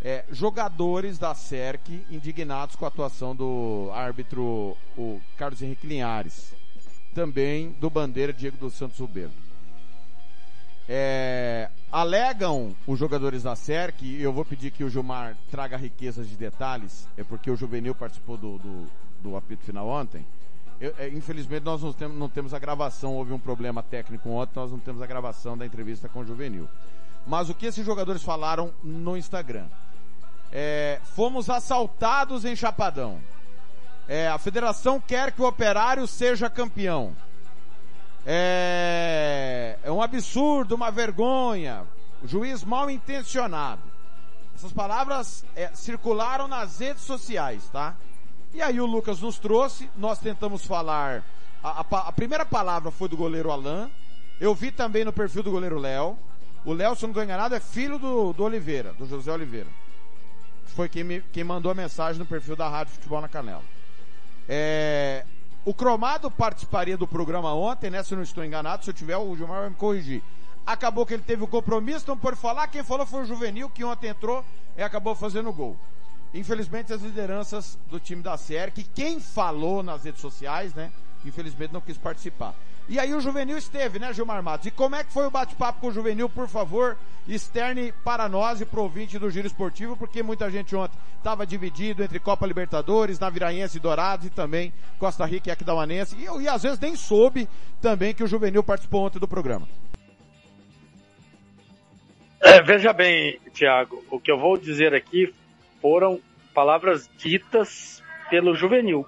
é, 0.04 0.26
jogadores 0.30 1.18
da 1.18 1.34
SERC 1.34 2.06
indignados 2.12 2.76
com 2.76 2.84
a 2.84 2.90
atuação 2.90 3.34
do 3.34 3.90
árbitro 3.94 4.78
o 4.98 5.22
Carlos 5.38 5.62
Henrique 5.62 5.88
Linhares, 5.88 6.54
também 7.16 7.72
do 7.80 7.90
Bandeira 7.90 8.34
Diego 8.34 8.58
dos 8.58 8.74
Santos 8.74 9.00
Uberto. 9.00 9.34
É, 10.90 11.70
alegam 11.94 12.76
os 12.88 12.98
jogadores 12.98 13.44
da 13.44 13.56
SERC, 13.56 14.04
e 14.04 14.24
eu 14.24 14.34
vou 14.34 14.44
pedir 14.44 14.72
que 14.72 14.84
o 14.84 14.90
Gilmar 14.90 15.38
traga 15.52 15.78
riquezas 15.78 16.28
de 16.28 16.36
detalhes, 16.36 17.08
é 17.16 17.24
porque 17.24 17.52
o 17.52 17.56
Juvenil 17.56 17.94
participou 17.94 18.36
do, 18.36 18.58
do, 18.58 18.88
do 19.22 19.38
apito 19.38 19.64
final 19.64 19.88
ontem. 19.88 20.26
Eu, 20.82 20.92
é, 20.98 21.08
infelizmente 21.10 21.64
nós 21.64 21.84
não 21.84 21.94
temos, 21.94 22.18
não 22.18 22.28
temos 22.28 22.52
a 22.52 22.58
gravação, 22.58 23.14
houve 23.16 23.32
um 23.32 23.38
problema 23.38 23.84
técnico 23.84 24.28
ontem, 24.28 24.54
nós 24.56 24.72
não 24.72 24.80
temos 24.80 25.04
a 25.04 25.06
gravação 25.06 25.56
da 25.56 25.68
entrevista 25.68 26.10
com 26.10 26.22
o 26.22 26.26
Juvenil. 26.26 26.68
Mas 27.28 27.48
o 27.48 27.54
que 27.54 27.68
esses 27.68 27.86
jogadores 27.86 28.24
falaram 28.24 28.74
no 28.84 29.16
Instagram? 29.16 29.68
É, 30.52 31.00
fomos 31.16 31.48
assaltados 31.48 32.44
em 32.44 32.56
Chapadão. 32.56 33.22
É, 34.08 34.28
a 34.28 34.40
federação 34.40 35.00
quer 35.00 35.32
que 35.32 35.44
o 35.44 35.48
operário 35.48 36.08
seja 36.08 36.50
campeão. 36.50 37.16
É, 38.26 39.78
é 39.84 39.92
um 39.92 40.02
absurdo, 40.02 40.76
uma 40.76 40.92
vergonha. 40.92 41.84
O 42.22 42.28
juiz 42.28 42.64
mal 42.64 42.90
intencionado. 42.90 43.82
Essas 44.56 44.72
palavras 44.72 45.46
é, 45.56 45.70
circularam 45.74 46.48
nas 46.48 46.80
redes 46.80 47.04
sociais, 47.04 47.68
tá? 47.70 47.96
E 48.54 48.62
aí 48.62 48.80
o 48.80 48.86
Lucas 48.86 49.20
nos 49.20 49.40
trouxe, 49.40 49.90
nós 49.98 50.20
tentamos 50.20 50.66
falar. 50.66 51.24
A, 51.64 51.82
a, 51.82 51.98
a 52.08 52.12
primeira 52.12 52.46
palavra 52.46 52.92
foi 52.92 53.10
do 53.10 53.18
goleiro 53.18 53.52
Alain. 53.52 53.92
Eu 54.40 54.54
vi 54.54 54.72
também 54.72 55.04
no 55.04 55.12
perfil 55.12 55.44
do 55.44 55.52
goleiro 55.52 55.80
Léo. 55.80 56.18
O 56.64 56.74
Léo, 56.74 56.96
se 56.96 57.04
não 57.04 57.10
estou 57.10 57.24
enganado, 57.24 57.56
é 57.56 57.60
filho 57.60 57.98
do, 57.98 58.32
do 58.32 58.44
Oliveira, 58.44 58.94
do 58.94 59.06
José 59.06 59.32
Oliveira 59.32 59.68
foi 60.74 60.90
quem, 60.90 61.04
me, 61.04 61.22
quem 61.32 61.44
mandou 61.44 61.72
a 61.72 61.76
mensagem 61.76 62.20
no 62.20 62.26
perfil 62.26 62.56
da 62.56 62.68
Rádio 62.68 62.94
Futebol 62.94 63.22
na 63.22 63.30
Canela. 63.30 63.64
É, 64.50 65.24
o 65.66 65.74
Cromado 65.74 66.30
participaria 66.30 66.98
do 66.98 67.08
programa 67.08 67.54
ontem, 67.54 67.90
né? 67.90 68.04
Se 68.04 68.14
eu 68.14 68.18
não 68.18 68.24
estou 68.24 68.44
enganado, 68.44 68.84
se 68.84 68.90
eu 68.90 68.94
tiver, 68.94 69.18
o 69.18 69.36
Gilmar 69.36 69.62
vai 69.62 69.70
me 69.70 69.76
corrigir. 69.76 70.22
Acabou 70.66 71.06
que 71.06 71.14
ele 71.14 71.24
teve 71.24 71.44
o 71.44 71.48
compromisso, 71.48 72.06
não 72.08 72.18
pode 72.18 72.38
falar. 72.38 72.68
Quem 72.68 72.84
falou 72.84 73.06
foi 73.06 73.24
o 73.24 73.26
Juvenil, 73.26 73.70
que 73.70 73.84
ontem 73.84 74.08
entrou 74.08 74.44
e 74.78 74.84
acabou 74.84 75.16
fazendo 75.16 75.52
gol. 75.54 75.78
Infelizmente, 76.34 76.92
as 76.92 77.02
lideranças 77.02 77.78
do 77.90 78.00
time 78.00 78.22
da 78.22 78.38
série, 78.38 78.72
que 78.72 78.84
quem 78.84 79.20
falou 79.20 79.84
nas 79.84 80.04
redes 80.04 80.20
sociais, 80.20 80.74
né? 80.74 80.92
Infelizmente 81.26 81.72
não 81.72 81.82
quis 81.82 81.98
participar. 81.98 82.54
E 82.88 83.00
aí 83.00 83.14
o 83.14 83.22
Juvenil 83.22 83.58
esteve, 83.58 83.98
né, 83.98 84.14
Gilmar 84.14 84.44
Matos? 84.44 84.68
E 84.68 84.72
como 84.72 84.96
é 84.96 85.04
que 85.04 85.14
foi 85.14 85.26
o 85.26 85.32
bate-papo 85.32 85.80
com 85.80 85.88
o 85.88 85.92
Juvenil? 85.92 86.28
Por 86.28 86.50
favor, 86.50 86.98
externe 87.28 87.94
para 88.04 88.28
nós 88.28 88.60
e 88.60 88.66
pro 88.66 88.82
ouvinte 88.82 89.18
do 89.18 89.30
Giro 89.30 89.48
Esportivo, 89.48 89.96
porque 89.96 90.22
muita 90.22 90.52
gente 90.52 90.76
ontem 90.76 90.98
estava 91.18 91.46
dividido 91.46 92.04
entre 92.04 92.20
Copa 92.20 92.46
Libertadores, 92.46 93.20
Naviraense 93.20 93.78
e 93.78 93.80
Dourados 93.80 94.26
e 94.26 94.30
também 94.30 94.74
Costa 95.00 95.26
Rica 95.26 95.50
e 95.50 95.52
Aquidauanense. 95.52 96.18
E, 96.18 96.42
e 96.42 96.48
às 96.48 96.64
vezes 96.64 96.80
nem 96.80 96.96
soube 96.96 97.48
também 97.82 98.14
que 98.14 98.24
o 98.24 98.28
Juvenil 98.28 98.64
participou 98.64 99.06
ontem 99.06 99.20
do 99.20 99.28
programa. 99.28 99.68
É, 102.42 102.62
veja 102.62 102.92
bem, 102.92 103.40
Tiago, 103.54 104.04
o 104.12 104.20
que 104.20 104.30
eu 104.30 104.38
vou 104.38 104.58
dizer 104.58 104.94
aqui 104.94 105.34
foram 105.82 106.20
palavras 106.54 107.10
ditas 107.18 108.04
pelo 108.30 108.54
Juvenil. 108.54 109.06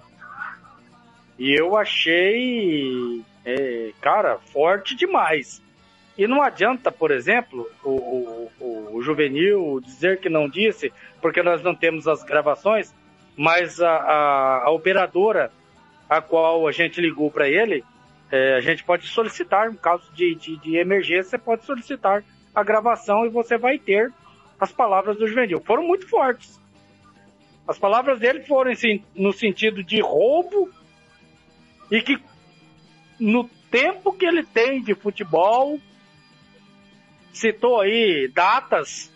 E 1.37 1.53
eu 1.59 1.77
achei 1.77 3.21
é, 3.45 3.91
cara, 4.01 4.37
forte 4.51 4.95
demais. 4.95 5.61
E 6.17 6.27
não 6.27 6.41
adianta, 6.41 6.91
por 6.91 7.11
exemplo, 7.11 7.69
o, 7.83 8.49
o, 8.59 8.95
o, 8.95 9.01
juvenil 9.01 9.81
dizer 9.83 10.19
que 10.19 10.29
não 10.29 10.49
disse, 10.49 10.91
porque 11.21 11.43
nós 11.43 11.61
não 11.61 11.75
temos 11.75 12.07
as 12.07 12.23
gravações, 12.23 12.93
mas 13.37 13.81
a, 13.81 13.91
a, 13.91 14.63
a 14.65 14.71
operadora 14.71 15.51
a 16.09 16.21
qual 16.21 16.67
a 16.67 16.71
gente 16.71 17.01
ligou 17.01 17.29
para 17.29 17.49
ele, 17.49 17.83
é, 18.31 18.55
a 18.55 18.61
gente 18.61 18.83
pode 18.83 19.07
solicitar, 19.07 19.71
no 19.71 19.77
caso 19.77 20.09
de, 20.13 20.35
de, 20.35 20.57
de, 20.57 20.77
emergência, 20.77 21.37
pode 21.37 21.65
solicitar 21.65 22.23
a 22.53 22.63
gravação 22.63 23.25
e 23.25 23.29
você 23.29 23.57
vai 23.57 23.77
ter 23.77 24.11
as 24.59 24.71
palavras 24.71 25.17
do 25.17 25.27
juvenil. 25.27 25.61
Foram 25.65 25.83
muito 25.83 26.07
fortes. 26.07 26.59
As 27.67 27.77
palavras 27.77 28.19
dele 28.19 28.41
foram 28.43 28.71
no 29.15 29.33
sentido 29.33 29.83
de 29.83 29.99
roubo 29.99 30.69
e 31.91 32.01
que 32.01 32.17
no 33.19 33.49
tempo 33.69 34.13
que 34.13 34.25
ele 34.25 34.43
tem 34.43 34.81
de 34.81 34.93
futebol, 34.93 35.79
citou 37.33 37.81
aí 37.81 38.27
datas 38.27 39.11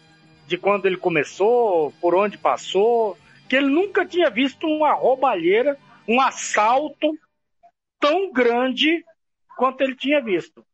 de 0.48 0.58
quando 0.58 0.86
ele 0.86 0.98
começou, 0.98 1.92
por 2.02 2.16
onde 2.16 2.38
passou, 2.38 3.18
que 3.48 3.56
ele 3.56 3.68
nunca 3.68 4.06
tinha 4.06 4.30
visto 4.30 4.68
uma 4.68 4.94
roubalheira, 4.94 5.78
um 6.08 6.20
assalto 6.20 7.18
tão 8.00 8.32
grande 8.32 9.04
quanto 9.58 9.82
ele 9.82 9.96
tinha 9.96 10.22
visto. 10.22 10.66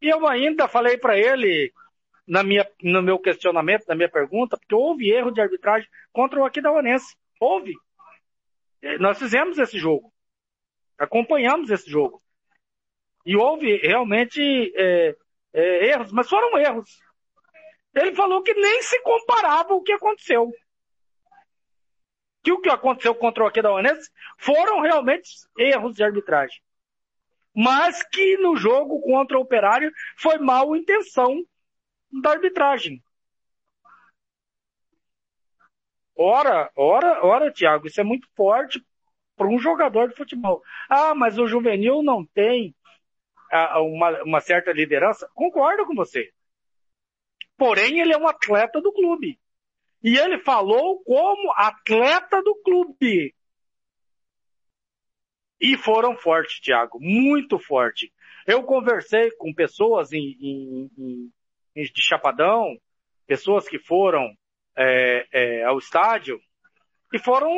E 0.00 0.08
eu 0.08 0.26
ainda 0.26 0.68
falei 0.68 0.96
para 0.96 1.18
ele, 1.18 1.72
na 2.26 2.42
minha, 2.42 2.68
no 2.82 3.02
meu 3.02 3.18
questionamento, 3.18 3.86
na 3.88 3.94
minha 3.94 4.08
pergunta, 4.08 4.56
porque 4.56 4.74
houve 4.74 5.10
erro 5.10 5.32
de 5.32 5.40
arbitragem 5.40 5.88
contra 6.12 6.38
o 6.38 6.44
Aquidauanense. 6.44 7.16
Houve. 7.40 7.74
Nós 9.00 9.18
fizemos 9.18 9.58
esse 9.58 9.78
jogo. 9.78 10.12
Acompanhamos 10.98 11.70
esse 11.70 11.88
jogo. 11.88 12.22
E 13.24 13.36
houve 13.36 13.76
realmente 13.76 14.40
é, 14.76 15.16
é, 15.52 15.86
erros, 15.90 16.10
mas 16.12 16.28
foram 16.28 16.58
erros. 16.58 17.00
Ele 17.94 18.14
falou 18.14 18.42
que 18.42 18.54
nem 18.54 18.82
se 18.82 19.00
comparava 19.02 19.74
o 19.74 19.82
que 19.82 19.92
aconteceu. 19.92 20.50
Que 22.42 22.52
o 22.52 22.60
que 22.60 22.70
aconteceu 22.70 23.14
contra 23.14 23.44
o 23.44 23.46
Aquedauanense 23.46 24.10
foram 24.38 24.80
realmente 24.80 25.30
erros 25.56 25.94
de 25.94 26.02
arbitragem. 26.02 26.60
Mas 27.54 28.02
que 28.02 28.36
no 28.38 28.56
jogo 28.56 29.00
contra 29.00 29.38
o 29.38 29.42
Operário 29.42 29.92
foi 30.16 30.38
mal 30.38 30.74
intenção 30.76 31.44
da 32.10 32.30
arbitragem. 32.30 33.02
Ora, 36.14 36.70
ora, 36.74 37.24
ora, 37.24 37.52
Thiago, 37.52 37.86
isso 37.86 38.00
é 38.00 38.04
muito 38.04 38.28
forte 38.34 38.84
para 39.38 39.46
um 39.46 39.58
jogador 39.58 40.08
de 40.08 40.16
futebol. 40.16 40.62
Ah, 40.90 41.14
mas 41.14 41.38
o 41.38 41.46
juvenil 41.46 42.02
não 42.02 42.26
tem 42.26 42.74
ah, 43.50 43.80
uma, 43.80 44.22
uma 44.24 44.40
certa 44.40 44.72
liderança. 44.72 45.30
Concordo 45.32 45.86
com 45.86 45.94
você. 45.94 46.30
Porém, 47.56 48.00
ele 48.00 48.12
é 48.12 48.18
um 48.18 48.28
atleta 48.28 48.80
do 48.80 48.92
clube. 48.92 49.38
E 50.02 50.18
ele 50.18 50.38
falou 50.38 51.02
como 51.04 51.52
atleta 51.56 52.42
do 52.42 52.54
clube. 52.56 53.34
E 55.60 55.76
foram 55.76 56.16
fortes, 56.16 56.60
Thiago, 56.60 56.98
muito 57.00 57.58
forte. 57.58 58.12
Eu 58.46 58.62
conversei 58.62 59.30
com 59.32 59.52
pessoas 59.52 60.12
em, 60.12 60.36
em, 60.40 61.30
em, 61.74 61.82
de 61.82 62.02
Chapadão, 62.02 62.78
pessoas 63.26 63.68
que 63.68 63.78
foram 63.78 64.32
é, 64.76 65.26
é, 65.32 65.64
ao 65.64 65.78
estádio 65.78 66.40
e 67.12 67.18
foram 67.18 67.50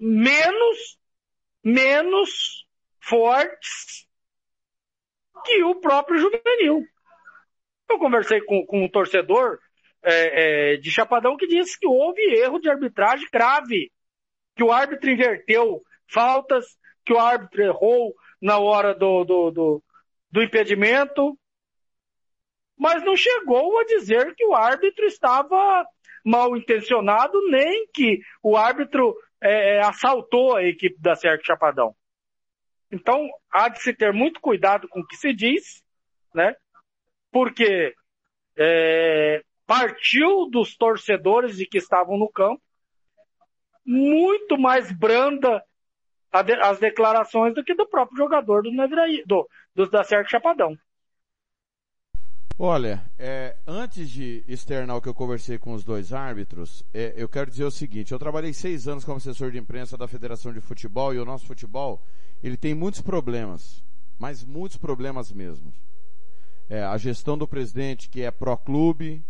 menos, 0.00 0.98
menos 1.62 2.66
fortes 2.98 4.06
que 5.44 5.62
o 5.62 5.76
próprio 5.76 6.18
juvenil. 6.18 6.84
Eu 7.88 7.98
conversei 7.98 8.40
com, 8.40 8.64
com 8.66 8.84
um 8.84 8.88
torcedor 8.88 9.58
é, 10.02 10.72
é, 10.72 10.76
de 10.76 10.90
Chapadão 10.90 11.36
que 11.36 11.46
disse 11.46 11.78
que 11.78 11.86
houve 11.86 12.22
erro 12.36 12.58
de 12.58 12.70
arbitragem 12.70 13.28
grave, 13.30 13.92
que 14.56 14.62
o 14.62 14.72
árbitro 14.72 15.10
inverteu 15.10 15.82
faltas, 16.06 16.64
que 17.04 17.12
o 17.12 17.18
árbitro 17.18 17.62
errou 17.62 18.14
na 18.40 18.58
hora 18.58 18.94
do, 18.94 19.24
do, 19.24 19.50
do, 19.50 19.84
do 20.30 20.42
impedimento, 20.42 21.38
mas 22.76 23.04
não 23.04 23.14
chegou 23.14 23.78
a 23.78 23.84
dizer 23.84 24.34
que 24.34 24.46
o 24.46 24.54
árbitro 24.54 25.04
estava 25.04 25.84
mal 26.24 26.56
intencionado, 26.56 27.38
nem 27.50 27.86
que 27.92 28.20
o 28.42 28.56
árbitro 28.56 29.14
é, 29.40 29.76
é 29.76 29.82
assaltou 29.82 30.56
a 30.56 30.64
equipe 30.64 31.00
da 31.00 31.14
Cerco 31.14 31.44
Chapadão. 31.44 31.94
Então, 32.90 33.28
há 33.52 33.68
de 33.68 33.80
se 33.82 33.94
ter 33.94 34.12
muito 34.12 34.40
cuidado 34.40 34.88
com 34.88 35.00
o 35.00 35.06
que 35.06 35.16
se 35.16 35.32
diz, 35.32 35.82
né? 36.34 36.54
Porque 37.30 37.94
é, 38.56 39.44
partiu 39.66 40.46
dos 40.50 40.76
torcedores 40.76 41.56
de 41.56 41.66
que 41.66 41.78
estavam 41.78 42.18
no 42.18 42.28
campo, 42.28 42.60
muito 43.86 44.58
mais 44.58 44.90
branda 44.92 45.64
as 46.32 46.78
declarações 46.78 47.54
do 47.54 47.64
que 47.64 47.74
do 47.74 47.88
próprio 47.88 48.16
jogador 48.16 48.62
do 48.62 48.70
Neviraí, 48.70 49.22
do, 49.26 49.48
do 49.74 49.88
da 49.88 50.04
Cerco 50.04 50.30
Chapadão. 50.30 50.76
Olha, 52.62 53.02
é, 53.18 53.56
antes 53.66 54.10
de 54.10 54.44
externar 54.46 54.94
o 54.94 55.00
que 55.00 55.08
eu 55.08 55.14
conversei 55.14 55.56
com 55.56 55.72
os 55.72 55.82
dois 55.82 56.12
árbitros, 56.12 56.84
é, 56.92 57.14
eu 57.16 57.26
quero 57.26 57.50
dizer 57.50 57.64
o 57.64 57.70
seguinte: 57.70 58.12
eu 58.12 58.18
trabalhei 58.18 58.52
seis 58.52 58.86
anos 58.86 59.02
como 59.02 59.16
assessor 59.16 59.50
de 59.50 59.56
imprensa 59.56 59.96
da 59.96 60.06
Federação 60.06 60.52
de 60.52 60.60
Futebol 60.60 61.14
e 61.14 61.18
o 61.18 61.24
nosso 61.24 61.46
futebol 61.46 62.04
ele 62.42 62.58
tem 62.58 62.74
muitos 62.74 63.00
problemas, 63.00 63.82
mas 64.18 64.44
muitos 64.44 64.76
problemas 64.76 65.32
mesmo. 65.32 65.72
É, 66.68 66.84
a 66.84 66.98
gestão 66.98 67.38
do 67.38 67.48
presidente 67.48 68.10
que 68.10 68.20
é 68.20 68.30
pró-clube, 68.30 69.24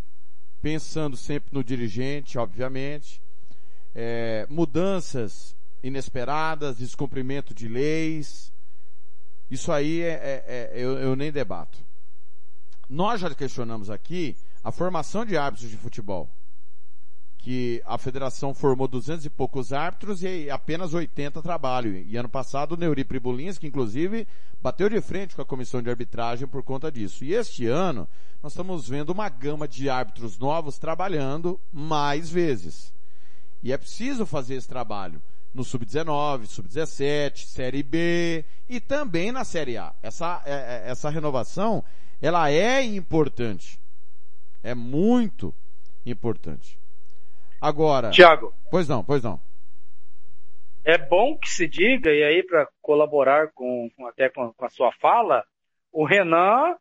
pensando 0.60 1.16
sempre 1.16 1.54
no 1.54 1.62
dirigente, 1.62 2.36
obviamente, 2.36 3.22
é, 3.94 4.44
mudanças 4.50 5.54
inesperadas, 5.84 6.78
descumprimento 6.78 7.54
de 7.54 7.68
leis, 7.68 8.52
isso 9.48 9.70
aí 9.70 10.00
é, 10.00 10.42
é, 10.48 10.72
eu, 10.74 10.98
eu 10.98 11.14
nem 11.14 11.30
debato. 11.30 11.89
Nós 12.90 13.20
já 13.20 13.32
questionamos 13.32 13.88
aqui 13.88 14.36
a 14.64 14.72
formação 14.72 15.24
de 15.24 15.36
árbitros 15.36 15.70
de 15.70 15.76
futebol 15.76 16.28
que 17.38 17.80
a 17.86 17.96
federação 17.96 18.52
formou 18.52 18.88
200 18.88 19.24
e 19.24 19.30
poucos 19.30 19.72
árbitros 19.72 20.22
e 20.24 20.50
apenas 20.50 20.92
80 20.92 21.40
trabalham. 21.40 21.94
E 21.94 22.16
ano 22.16 22.28
passado 22.28 22.72
o 22.72 22.76
Neuri 22.76 23.04
que 23.04 23.66
inclusive 23.68 24.26
bateu 24.60 24.90
de 24.90 25.00
frente 25.00 25.36
com 25.36 25.40
a 25.40 25.46
comissão 25.46 25.80
de 25.80 25.88
arbitragem 25.88 26.48
por 26.48 26.64
conta 26.64 26.90
disso. 26.90 27.24
E 27.24 27.32
este 27.32 27.66
ano 27.66 28.08
nós 28.42 28.52
estamos 28.52 28.88
vendo 28.88 29.10
uma 29.10 29.28
gama 29.28 29.68
de 29.68 29.88
árbitros 29.88 30.36
novos 30.36 30.76
trabalhando 30.76 31.60
mais 31.72 32.28
vezes. 32.28 32.92
E 33.62 33.72
é 33.72 33.78
preciso 33.78 34.26
fazer 34.26 34.56
esse 34.56 34.68
trabalho 34.68 35.22
no 35.54 35.64
Sub-19, 35.64 36.46
Sub-17, 36.46 37.46
Série 37.46 37.82
B 37.82 38.44
e 38.68 38.80
também 38.80 39.32
na 39.32 39.44
Série 39.44 39.76
A. 39.76 39.94
Essa, 40.02 40.42
é, 40.44 40.52
é, 40.52 40.90
essa 40.90 41.08
renovação, 41.08 41.84
ela 42.20 42.50
é 42.50 42.82
importante. 42.82 43.80
É 44.62 44.74
muito 44.74 45.54
importante. 46.04 46.78
Agora. 47.60 48.10
Tiago. 48.10 48.54
Pois 48.70 48.88
não, 48.88 49.04
pois 49.04 49.22
não. 49.22 49.40
É 50.84 50.96
bom 50.96 51.36
que 51.38 51.48
se 51.50 51.68
diga, 51.68 52.10
e 52.10 52.22
aí 52.22 52.42
para 52.42 52.66
colaborar 52.80 53.52
com, 53.52 53.90
até 54.08 54.28
com, 54.30 54.52
a 54.60 54.70
sua 54.70 54.90
fala, 54.92 55.44
o 55.92 56.04
Renan 56.04 56.74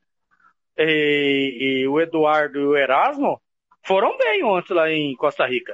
e, 0.78 1.82
e, 1.82 1.88
o 1.88 2.00
Eduardo 2.00 2.58
e 2.58 2.64
o 2.64 2.78
Erasmo 2.78 3.42
foram 3.84 4.18
bem 4.18 4.44
ontem 4.44 4.74
lá 4.74 4.90
em 4.90 5.16
Costa 5.16 5.46
Rica. 5.46 5.74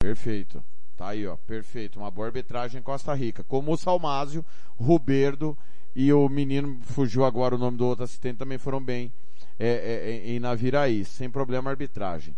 Perfeito. 0.00 0.62
Tá 0.96 1.08
aí, 1.08 1.26
ó. 1.26 1.36
Perfeito. 1.36 1.98
Uma 1.98 2.10
boa 2.10 2.26
arbitragem 2.26 2.80
em 2.80 2.82
Costa 2.82 3.14
Rica. 3.14 3.44
Como 3.44 3.72
o 3.72 3.76
Salmásio, 3.76 4.44
Ruberdo 4.76 5.56
e 5.94 6.12
o 6.12 6.28
menino, 6.28 6.78
fugiu 6.82 7.24
agora 7.24 7.54
o 7.54 7.58
nome 7.58 7.76
do 7.76 7.86
outro 7.86 8.04
assistente, 8.04 8.38
também 8.38 8.58
foram 8.58 8.82
bem 8.82 9.12
é, 9.58 9.68
é, 9.68 10.30
em 10.30 10.40
Naviraí. 10.40 11.04
Sem 11.04 11.30
problema 11.30 11.70
arbitragem. 11.70 12.34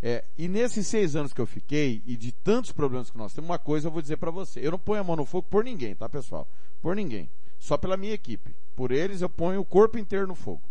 É, 0.00 0.24
e 0.36 0.46
nesses 0.46 0.86
seis 0.86 1.16
anos 1.16 1.32
que 1.32 1.40
eu 1.40 1.46
fiquei, 1.46 2.02
e 2.06 2.16
de 2.16 2.30
tantos 2.30 2.70
problemas 2.70 3.10
que 3.10 3.18
nós 3.18 3.32
temos, 3.32 3.48
uma 3.50 3.58
coisa 3.58 3.88
eu 3.88 3.92
vou 3.92 4.02
dizer 4.02 4.16
para 4.16 4.30
você. 4.30 4.60
Eu 4.64 4.72
não 4.72 4.78
ponho 4.78 5.00
a 5.00 5.04
mão 5.04 5.16
no 5.16 5.24
fogo 5.24 5.46
por 5.50 5.64
ninguém, 5.64 5.94
tá, 5.94 6.08
pessoal? 6.08 6.46
Por 6.80 6.94
ninguém. 6.94 7.28
Só 7.58 7.76
pela 7.76 7.96
minha 7.96 8.12
equipe. 8.12 8.54
Por 8.76 8.92
eles 8.92 9.22
eu 9.22 9.28
ponho 9.28 9.60
o 9.60 9.64
corpo 9.64 9.98
inteiro 9.98 10.26
no 10.26 10.34
fogo. 10.34 10.62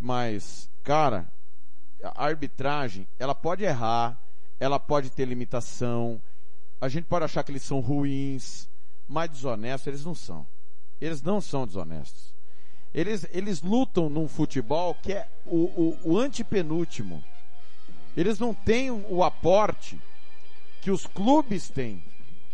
Mas, 0.00 0.68
cara, 0.82 1.30
a 2.02 2.24
arbitragem, 2.24 3.06
ela 3.18 3.34
pode 3.34 3.62
errar, 3.62 4.18
ela 4.58 4.80
pode 4.80 5.10
ter 5.10 5.24
limitação, 5.24 6.20
a 6.80 6.88
gente 6.88 7.04
pode 7.04 7.24
achar 7.24 7.42
que 7.44 7.52
eles 7.52 7.62
são 7.62 7.80
ruins, 7.80 8.68
mas 9.06 9.30
desonestos 9.30 9.86
eles 9.86 10.04
não 10.04 10.14
são. 10.14 10.46
Eles 11.00 11.22
não 11.22 11.40
são 11.40 11.66
desonestos. 11.66 12.34
Eles, 12.92 13.26
eles 13.32 13.60
lutam 13.60 14.08
num 14.08 14.28
futebol 14.28 14.94
que 14.94 15.12
é 15.12 15.28
o, 15.44 15.56
o, 15.56 15.98
o 16.04 16.18
antepenúltimo 16.18 17.22
eles 18.16 18.38
não 18.38 18.54
têm 18.54 18.90
o 18.90 19.24
aporte 19.24 20.00
que 20.80 20.90
os 20.90 21.06
clubes 21.06 21.68
têm. 21.68 22.02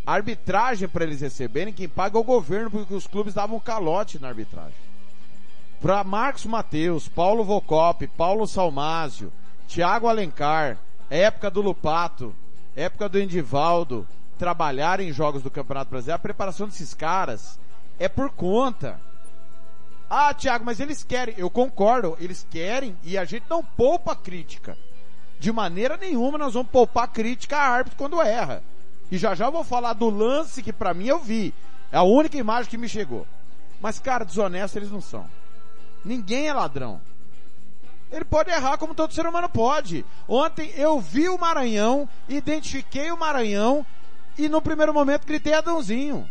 A 0.06 0.14
arbitragem 0.14 0.88
para 0.88 1.04
eles 1.04 1.20
receberem, 1.20 1.72
quem 1.72 1.88
paga 1.88 2.16
é 2.16 2.20
o 2.20 2.24
governo, 2.24 2.70
porque 2.70 2.94
os 2.94 3.06
clubes 3.06 3.34
davam 3.34 3.60
calote 3.60 4.18
na 4.18 4.28
arbitragem. 4.28 4.78
Para 5.80 6.02
Marcos 6.02 6.46
Mateus, 6.46 7.08
Paulo 7.08 7.44
Vocop, 7.44 8.06
Paulo 8.08 8.46
Salmásio, 8.46 9.32
Thiago 9.68 10.08
Alencar, 10.08 10.78
época 11.10 11.50
do 11.50 11.60
Lupato, 11.60 12.34
época 12.74 13.08
do 13.08 13.20
Endivaldo, 13.20 14.06
trabalhar 14.38 15.00
em 15.00 15.12
jogos 15.12 15.42
do 15.42 15.50
Campeonato 15.50 15.90
Brasileiro, 15.90 16.16
a 16.16 16.22
preparação 16.22 16.66
desses 16.66 16.94
caras 16.94 17.58
é 18.00 18.08
por 18.08 18.30
conta. 18.30 18.98
Ah, 20.08 20.34
Thiago, 20.34 20.64
mas 20.64 20.80
eles 20.80 21.04
querem. 21.04 21.36
Eu 21.38 21.48
concordo, 21.48 22.16
eles 22.18 22.44
querem 22.50 22.96
e 23.04 23.16
a 23.16 23.24
gente 23.24 23.44
não 23.48 23.62
poupa 23.62 24.16
crítica 24.16 24.76
de 25.40 25.50
maneira 25.50 25.96
nenhuma 25.96 26.36
nós 26.36 26.52
vamos 26.52 26.70
poupar 26.70 27.08
crítica 27.08 27.56
a 27.56 27.62
árbitro 27.62 27.96
quando 27.96 28.20
erra. 28.20 28.62
E 29.10 29.16
já 29.16 29.34
já 29.34 29.48
vou 29.48 29.64
falar 29.64 29.94
do 29.94 30.10
lance 30.10 30.62
que 30.62 30.72
para 30.72 30.92
mim 30.92 31.06
eu 31.06 31.18
vi. 31.18 31.54
É 31.90 31.96
a 31.96 32.02
única 32.02 32.36
imagem 32.36 32.70
que 32.70 32.76
me 32.76 32.88
chegou. 32.88 33.26
Mas, 33.80 33.98
cara, 33.98 34.24
desonesto 34.24 34.78
eles 34.78 34.90
não 34.90 35.00
são. 35.00 35.26
Ninguém 36.04 36.48
é 36.48 36.52
ladrão. 36.52 37.00
Ele 38.12 38.24
pode 38.24 38.50
errar 38.50 38.76
como 38.76 38.94
todo 38.94 39.14
ser 39.14 39.26
humano 39.26 39.48
pode. 39.48 40.04
Ontem 40.28 40.72
eu 40.76 41.00
vi 41.00 41.28
o 41.28 41.38
Maranhão, 41.38 42.08
identifiquei 42.28 43.10
o 43.10 43.16
Maranhão 43.16 43.84
e 44.36 44.48
no 44.48 44.60
primeiro 44.60 44.92
momento 44.92 45.26
gritei 45.26 45.54
Adãozinho. 45.54 46.28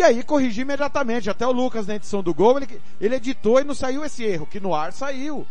E 0.00 0.02
aí 0.02 0.22
corrigi 0.22 0.62
imediatamente. 0.62 1.28
Até 1.28 1.46
o 1.46 1.52
Lucas 1.52 1.86
na 1.86 1.96
edição 1.96 2.22
do 2.22 2.32
gol, 2.32 2.56
ele, 2.56 2.80
ele 2.98 3.16
editou 3.16 3.60
e 3.60 3.64
não 3.64 3.74
saiu 3.74 4.02
esse 4.02 4.24
erro, 4.24 4.46
que 4.46 4.58
no 4.58 4.74
ar 4.74 4.94
saiu. 4.94 5.46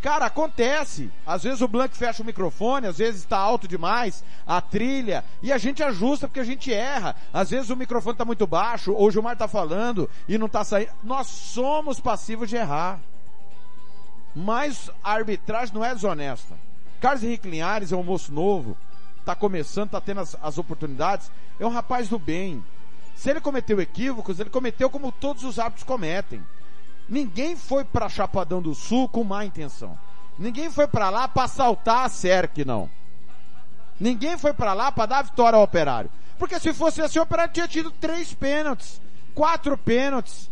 Cara, 0.00 0.24
acontece. 0.24 1.10
Às 1.26 1.42
vezes 1.42 1.60
o 1.60 1.68
Blank 1.68 1.94
fecha 1.94 2.22
o 2.22 2.26
microfone, 2.26 2.86
às 2.86 2.96
vezes 2.96 3.20
está 3.20 3.36
alto 3.36 3.68
demais, 3.68 4.24
a 4.46 4.62
trilha, 4.62 5.22
e 5.42 5.52
a 5.52 5.58
gente 5.58 5.82
ajusta 5.82 6.26
porque 6.26 6.40
a 6.40 6.44
gente 6.44 6.72
erra. 6.72 7.14
Às 7.30 7.50
vezes 7.50 7.68
o 7.68 7.76
microfone 7.76 8.14
está 8.14 8.24
muito 8.24 8.46
baixo, 8.46 8.94
ou 8.94 9.08
o 9.08 9.10
Gilmar 9.10 9.34
está 9.34 9.46
falando 9.46 10.08
e 10.26 10.38
não 10.38 10.46
está 10.46 10.64
saindo. 10.64 10.92
Nós 11.04 11.26
somos 11.26 12.00
passivos 12.00 12.48
de 12.48 12.56
errar. 12.56 12.98
Mas 14.34 14.90
a 15.04 15.12
arbitragem 15.12 15.74
não 15.74 15.84
é 15.84 15.94
desonesta. 15.94 16.54
Carlos 16.98 17.22
Henrique 17.22 17.50
Linhares 17.50 17.92
é 17.92 17.96
um 17.96 18.02
moço 18.02 18.32
novo, 18.32 18.74
está 19.20 19.34
começando, 19.34 19.88
está 19.88 20.00
tendo 20.00 20.20
as, 20.20 20.34
as 20.42 20.56
oportunidades, 20.56 21.30
é 21.60 21.66
um 21.66 21.70
rapaz 21.70 22.08
do 22.08 22.18
bem. 22.18 22.64
Se 23.16 23.30
ele 23.30 23.40
cometeu 23.40 23.80
equívocos, 23.80 24.38
ele 24.38 24.50
cometeu 24.50 24.90
como 24.90 25.10
todos 25.10 25.42
os 25.42 25.58
árbitros 25.58 25.84
cometem. 25.84 26.44
Ninguém 27.08 27.56
foi 27.56 27.82
para 27.82 28.10
Chapadão 28.10 28.60
do 28.60 28.74
Sul 28.74 29.08
com 29.08 29.24
má 29.24 29.44
intenção. 29.44 29.98
Ninguém 30.38 30.70
foi 30.70 30.86
para 30.86 31.08
lá 31.08 31.26
para 31.26 31.44
assaltar 31.44 32.04
a 32.04 32.08
SERC, 32.10 32.64
não. 32.64 32.90
Ninguém 33.98 34.36
foi 34.36 34.52
para 34.52 34.74
lá 34.74 34.92
para 34.92 35.06
dar 35.06 35.22
vitória 35.22 35.56
ao 35.56 35.62
operário. 35.62 36.10
Porque 36.38 36.60
se 36.60 36.74
fosse 36.74 37.00
assim, 37.00 37.18
o 37.18 37.22
operário 37.22 37.54
tinha 37.54 37.66
tido 37.66 37.90
três 37.90 38.34
pênaltis, 38.34 39.00
quatro 39.34 39.78
pênaltis. 39.78 40.50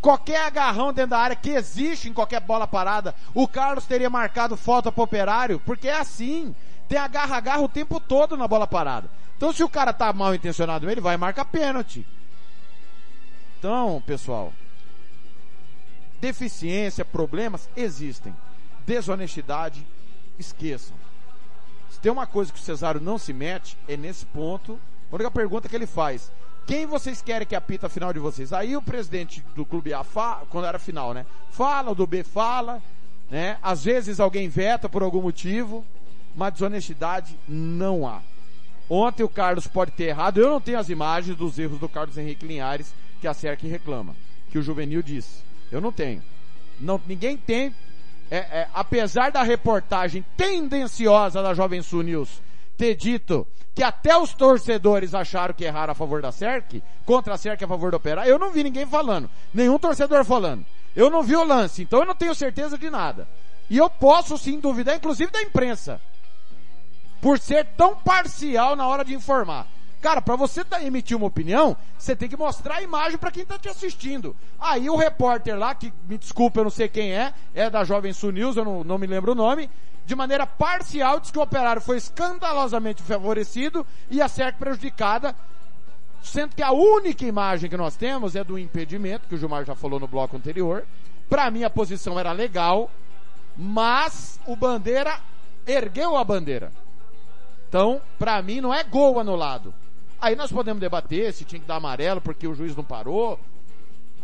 Qualquer 0.00 0.46
agarrão 0.46 0.94
dentro 0.94 1.10
da 1.10 1.18
área 1.18 1.36
que 1.36 1.50
existe 1.50 2.08
em 2.08 2.14
qualquer 2.14 2.40
bola 2.40 2.66
parada, 2.66 3.14
o 3.34 3.46
Carlos 3.46 3.84
teria 3.84 4.08
marcado 4.08 4.56
falta 4.56 4.90
pro 4.90 5.02
operário, 5.04 5.60
porque 5.66 5.88
é 5.88 5.98
assim. 5.98 6.54
Tem 6.88 6.98
agarra-agarra 6.98 7.60
o 7.60 7.68
tempo 7.68 8.00
todo 8.00 8.36
na 8.36 8.48
bola 8.48 8.66
parada. 8.66 9.10
Então 9.36 9.52
se 9.52 9.62
o 9.62 9.68
cara 9.68 9.92
tá 9.92 10.12
mal 10.12 10.34
intencionado, 10.34 10.90
ele 10.90 11.00
vai 11.00 11.16
marcar 11.16 11.44
pênalti. 11.44 12.06
Então, 13.58 14.02
pessoal, 14.06 14.52
deficiência, 16.20 17.04
problemas 17.04 17.68
existem. 17.76 18.34
desonestidade, 18.86 19.84
esqueçam. 20.38 20.96
Se 21.90 21.98
tem 21.98 22.12
uma 22.12 22.26
coisa 22.26 22.52
que 22.52 22.58
o 22.58 22.62
Cesário 22.62 23.00
não 23.00 23.18
se 23.18 23.32
mete, 23.32 23.76
é 23.88 23.96
nesse 23.96 24.24
ponto. 24.26 24.78
A 25.10 25.14
única 25.14 25.30
pergunta 25.30 25.68
que 25.68 25.74
ele 25.74 25.86
faz: 25.86 26.30
quem 26.66 26.86
vocês 26.86 27.20
querem 27.20 27.46
que 27.46 27.56
apita 27.56 27.86
a 27.86 27.90
final 27.90 28.12
de 28.12 28.18
vocês? 28.18 28.52
Aí 28.52 28.76
o 28.76 28.82
presidente 28.82 29.42
do 29.54 29.64
clube 29.64 29.92
A 29.92 30.04
fala, 30.04 30.46
quando 30.50 30.66
era 30.66 30.78
final, 30.78 31.12
né? 31.12 31.26
Fala, 31.50 31.90
o 31.90 31.94
do 31.94 32.06
B 32.06 32.22
fala, 32.22 32.82
né? 33.30 33.58
Às 33.62 33.84
vezes 33.84 34.20
alguém 34.20 34.48
veta 34.48 34.88
por 34.88 35.02
algum 35.02 35.22
motivo, 35.22 35.84
mas 36.36 36.52
desonestidade 36.52 37.36
não 37.48 38.06
há. 38.06 38.20
Ontem 38.88 39.22
o 39.22 39.28
Carlos 39.28 39.66
pode 39.66 39.90
ter 39.92 40.04
errado, 40.04 40.38
eu 40.38 40.48
não 40.48 40.60
tenho 40.60 40.78
as 40.78 40.88
imagens 40.88 41.36
dos 41.36 41.58
erros 41.58 41.78
do 41.78 41.88
Carlos 41.88 42.16
Henrique 42.16 42.46
Linhares 42.46 42.94
que 43.20 43.26
a 43.26 43.34
SERC 43.34 43.66
reclama, 43.66 44.14
que 44.50 44.58
o 44.58 44.62
Juvenil 44.62 45.02
disse. 45.02 45.42
Eu 45.70 45.80
não 45.80 45.90
tenho. 45.90 46.22
Não, 46.80 47.00
ninguém 47.06 47.36
tem. 47.36 47.74
É, 48.30 48.36
é, 48.38 48.68
apesar 48.74 49.30
da 49.30 49.42
reportagem 49.42 50.24
tendenciosa 50.36 51.42
da 51.42 51.54
Jovem 51.54 51.80
Sul 51.82 52.02
News 52.02 52.42
ter 52.76 52.94
dito 52.94 53.46
que 53.74 53.82
até 53.82 54.16
os 54.16 54.32
torcedores 54.32 55.14
acharam 55.14 55.54
que 55.54 55.64
erraram 55.64 55.92
a 55.92 55.94
favor 55.94 56.22
da 56.22 56.32
SERC, 56.32 56.82
contra 57.04 57.34
a 57.34 57.36
SERC 57.36 57.62
a 57.62 57.68
favor 57.68 57.90
do 57.90 57.98
Operário, 57.98 58.30
eu 58.30 58.38
não 58.38 58.50
vi 58.50 58.64
ninguém 58.64 58.86
falando. 58.86 59.28
Nenhum 59.52 59.78
torcedor 59.78 60.24
falando. 60.24 60.64
Eu 60.94 61.10
não 61.10 61.22
vi 61.22 61.36
o 61.36 61.44
lance, 61.44 61.82
então 61.82 62.00
eu 62.00 62.06
não 62.06 62.14
tenho 62.14 62.34
certeza 62.34 62.78
de 62.78 62.88
nada. 62.88 63.28
E 63.68 63.76
eu 63.76 63.90
posso 63.90 64.38
sim 64.38 64.58
duvidar, 64.58 64.96
inclusive 64.96 65.30
da 65.30 65.42
imprensa. 65.42 66.00
Por 67.20 67.38
ser 67.38 67.64
tão 67.76 67.96
parcial 67.96 68.76
na 68.76 68.86
hora 68.86 69.04
de 69.04 69.14
informar. 69.14 69.66
Cara, 70.00 70.22
para 70.22 70.36
você 70.36 70.62
emitir 70.82 71.16
uma 71.16 71.26
opinião, 71.26 71.76
você 71.98 72.14
tem 72.14 72.28
que 72.28 72.36
mostrar 72.36 72.76
a 72.76 72.82
imagem 72.82 73.18
para 73.18 73.30
quem 73.30 73.44
tá 73.44 73.58
te 73.58 73.68
assistindo. 73.68 74.36
Aí 74.60 74.88
o 74.88 74.96
repórter 74.96 75.58
lá, 75.58 75.74
que 75.74 75.92
me 76.08 76.16
desculpa, 76.18 76.60
eu 76.60 76.64
não 76.64 76.70
sei 76.70 76.88
quem 76.88 77.12
é, 77.12 77.32
é 77.54 77.68
da 77.68 77.82
Jovem 77.82 78.12
Sul 78.12 78.30
News, 78.30 78.56
eu 78.56 78.64
não, 78.64 78.84
não 78.84 78.98
me 78.98 79.06
lembro 79.06 79.32
o 79.32 79.34
nome, 79.34 79.68
de 80.06 80.14
maneira 80.14 80.46
parcial 80.46 81.18
diz 81.18 81.32
que 81.32 81.38
o 81.38 81.42
operário 81.42 81.82
foi 81.82 81.96
escandalosamente 81.96 83.02
favorecido 83.02 83.84
e 84.08 84.22
a 84.22 84.28
SERC 84.28 84.56
prejudicada, 84.58 85.34
sendo 86.22 86.54
que 86.54 86.62
a 86.62 86.70
única 86.70 87.24
imagem 87.24 87.68
que 87.68 87.76
nós 87.76 87.96
temos 87.96 88.36
é 88.36 88.44
do 88.44 88.56
impedimento, 88.56 89.26
que 89.26 89.34
o 89.34 89.38
Gilmar 89.38 89.64
já 89.64 89.74
falou 89.74 89.98
no 89.98 90.06
bloco 90.06 90.36
anterior. 90.36 90.86
Para 91.28 91.50
mim 91.50 91.64
a 91.64 91.70
posição 91.70 92.20
era 92.20 92.30
legal, 92.30 92.88
mas 93.56 94.38
o 94.46 94.54
Bandeira 94.54 95.18
ergueu 95.66 96.16
a 96.16 96.22
bandeira. 96.22 96.70
Então, 97.68 98.00
para 98.18 98.40
mim 98.42 98.60
não 98.60 98.72
é 98.72 98.82
gol 98.84 99.18
anulado. 99.18 99.74
Aí 100.20 100.34
nós 100.34 100.50
podemos 100.50 100.80
debater 100.80 101.32
se 101.32 101.44
tinha 101.44 101.60
que 101.60 101.66
dar 101.66 101.76
amarelo 101.76 102.20
porque 102.20 102.46
o 102.46 102.54
juiz 102.54 102.74
não 102.74 102.84
parou, 102.84 103.38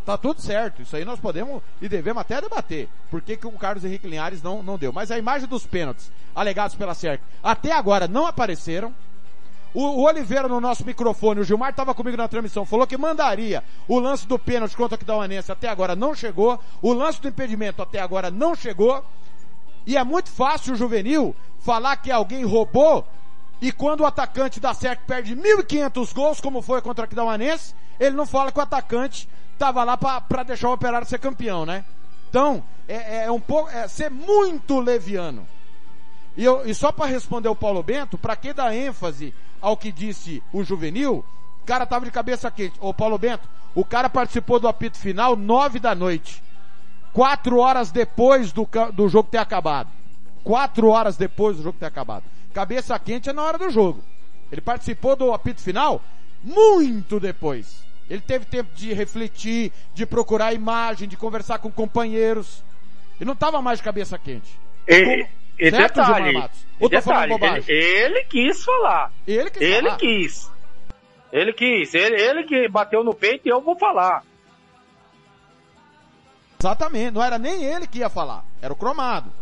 Tá 0.05 0.19
tudo 0.19 0.41
certo. 0.41 0.83
Isso 0.83 0.97
aí 0.97 1.05
nós 1.05 1.21
podemos 1.21 1.63
e 1.81 1.89
devemos 1.89 2.21
até 2.21 2.41
debater. 2.41 2.89
Por 3.11 3.23
que, 3.23 3.37
que 3.37 3.47
o 3.47 3.53
Carlos 3.53 3.85
Henrique 3.85 4.09
Linhares 4.09 4.43
não, 4.43 4.63
não 4.63 4.77
deu? 4.77 4.93
Mas 4.93 5.11
a 5.11 5.19
imagem 5.19 5.49
dos 5.49 5.65
pênaltis 5.65 6.11
alegados 6.35 6.75
pela 6.75 6.95
SERC 6.95 7.23
até 7.43 7.73
agora 7.73 8.09
não 8.09 8.27
apareceram. 8.27 8.93
O, 9.73 9.83
o 9.83 10.03
Oliveira 10.03 10.49
no 10.49 10.61
nosso 10.61 10.85
microfone, 10.85 11.41
o 11.41 11.45
Gilmar 11.45 11.71
estava 11.71 11.95
comigo 11.95 12.17
na 12.17 12.29
transmissão, 12.29 12.67
falou 12.67 12.87
que 12.87 12.97
mandaria 12.99 13.65
o 13.89 13.99
lance 13.99 14.27
do 14.27 14.39
pênalti 14.39 14.77
contra 14.77 14.95
o 14.95 14.97
Aquidauanense 14.97 15.51
até 15.51 15.69
agora 15.69 15.97
não 15.97 16.15
chegou. 16.15 16.59
O 16.83 16.93
lance 16.93 17.21
do 17.23 17.29
impedimento 17.29 17.81
até 17.81 18.01
agora 18.01 18.31
não 18.31 18.55
chegou. 18.55 19.05
E 19.87 19.97
é 19.97 20.05
muito 20.05 20.31
fácil 20.31 20.75
o 20.75 20.77
juvenil 20.77 21.35
falar 21.61 21.97
que 21.97 22.11
alguém 22.11 22.45
roubou 22.45 23.07
e 23.63 23.71
quando 23.71 24.01
o 24.01 24.07
atacante 24.07 24.59
da 24.59 24.75
SERC 24.75 25.05
perde 25.07 25.37
1.500 25.37 26.13
gols, 26.13 26.41
como 26.41 26.61
foi 26.61 26.83
contra 26.83 27.03
o 27.03 27.05
Aquidauanense, 27.05 27.77
ele 28.01 28.17
não 28.17 28.27
fala 28.27 28.51
que 28.51 28.59
o 28.59 28.63
atacante 28.63 29.29
estava 29.53 29.85
lá 29.85 29.97
para 29.97 30.43
deixar 30.43 30.69
o 30.69 30.73
Operário 30.73 31.07
ser 31.07 31.21
campeão, 31.21 31.65
né? 31.65 31.85
Então, 32.29 32.65
é, 32.89 33.27
é 33.27 33.31
um 33.31 33.39
pouco, 33.39 33.71
é 33.71 33.87
ser 33.87 34.11
muito 34.11 34.81
leviano. 34.81 35.47
E, 36.37 36.45
eu, 36.45 36.67
e 36.67 36.75
só 36.75 36.91
para 36.91 37.07
responder 37.07 37.49
o 37.49 37.55
Paulo 37.55 37.85
Bento, 37.85 38.19
para 38.19 38.35
que 38.35 38.53
dar 38.53 38.75
ênfase 38.75 39.33
ao 39.61 39.77
que 39.77 39.93
disse 39.93 40.43
o 40.53 40.65
juvenil, 40.65 41.25
o 41.63 41.65
cara 41.65 41.87
tava 41.87 42.05
de 42.05 42.11
cabeça 42.11 42.51
quente. 42.51 42.75
Ô 42.81 42.93
Paulo 42.93 43.17
Bento, 43.17 43.49
o 43.77 43.85
cara 43.85 44.11
participou 44.11 44.59
do 44.59 44.67
apito 44.67 44.99
final 44.99 45.37
nove 45.37 45.79
da 45.79 45.95
noite. 45.95 46.43
Quatro 47.13 47.59
horas 47.59 47.93
depois 47.93 48.51
do, 48.51 48.69
do 48.93 49.09
jogo 49.09 49.29
ter 49.31 49.39
acabado. 49.39 49.89
Quatro 50.43 50.89
horas 50.89 51.17
depois 51.17 51.59
do 51.59 51.63
jogo 51.63 51.79
ter 51.79 51.87
acabado. 51.87 52.25
Cabeça 52.53 52.99
quente 52.99 53.31
é 53.31 53.33
na 53.33 53.43
hora 53.43 53.59
do 53.59 53.71
jogo. 53.71 54.03
Ele 54.51 54.61
participou 54.61 55.17
do 55.17 55.33
apito 55.33 55.61
final 55.63 56.03
muito 56.43 57.21
depois. 57.21 57.83
Ele 58.11 58.21
teve 58.21 58.45
tempo 58.45 58.75
de 58.75 58.93
refletir, 58.93 59.73
de 59.95 60.05
procurar 60.05 60.53
imagem, 60.53 61.09
de 61.09 61.17
conversar 61.17 61.59
com 61.59 61.71
companheiros. 61.71 62.63
Ele 63.17 63.27
não 63.27 63.33
estava 63.33 63.63
mais 63.63 63.79
de 63.79 63.85
cabeça 63.85 64.19
quente. 64.19 64.59
E, 64.87 65.27
e 65.59 65.71
certo, 65.71 65.95
detalhe, 65.95 66.51
Ou 66.81 66.91
tô 66.91 67.01
falando 67.01 67.31
bobagem? 67.31 67.75
Ele, 67.75 68.19
ele, 68.19 68.25
quis 68.25 68.65
falar. 68.65 69.13
Ele 69.27 69.51
quis 69.51 69.63
ele 69.63 69.83
falar. 69.83 69.97
Quis. 69.97 70.51
Ele 71.33 71.53
quis. 71.53 71.95
Ele, 71.95 72.21
ele 72.21 72.45
que 72.45 72.69
bateu 72.69 73.03
no 73.03 73.15
peito 73.15 73.47
e 73.47 73.51
eu 73.51 73.61
vou 73.61 73.79
falar. 73.79 74.25
Exatamente. 76.61 77.13
Não 77.13 77.23
era 77.23 77.39
nem 77.39 77.65
ele 77.65 77.87
que 77.87 78.01
ia 78.01 78.11
falar. 78.11 78.45
Era 78.61 78.73
o 78.73 78.77
cromado. 78.77 79.33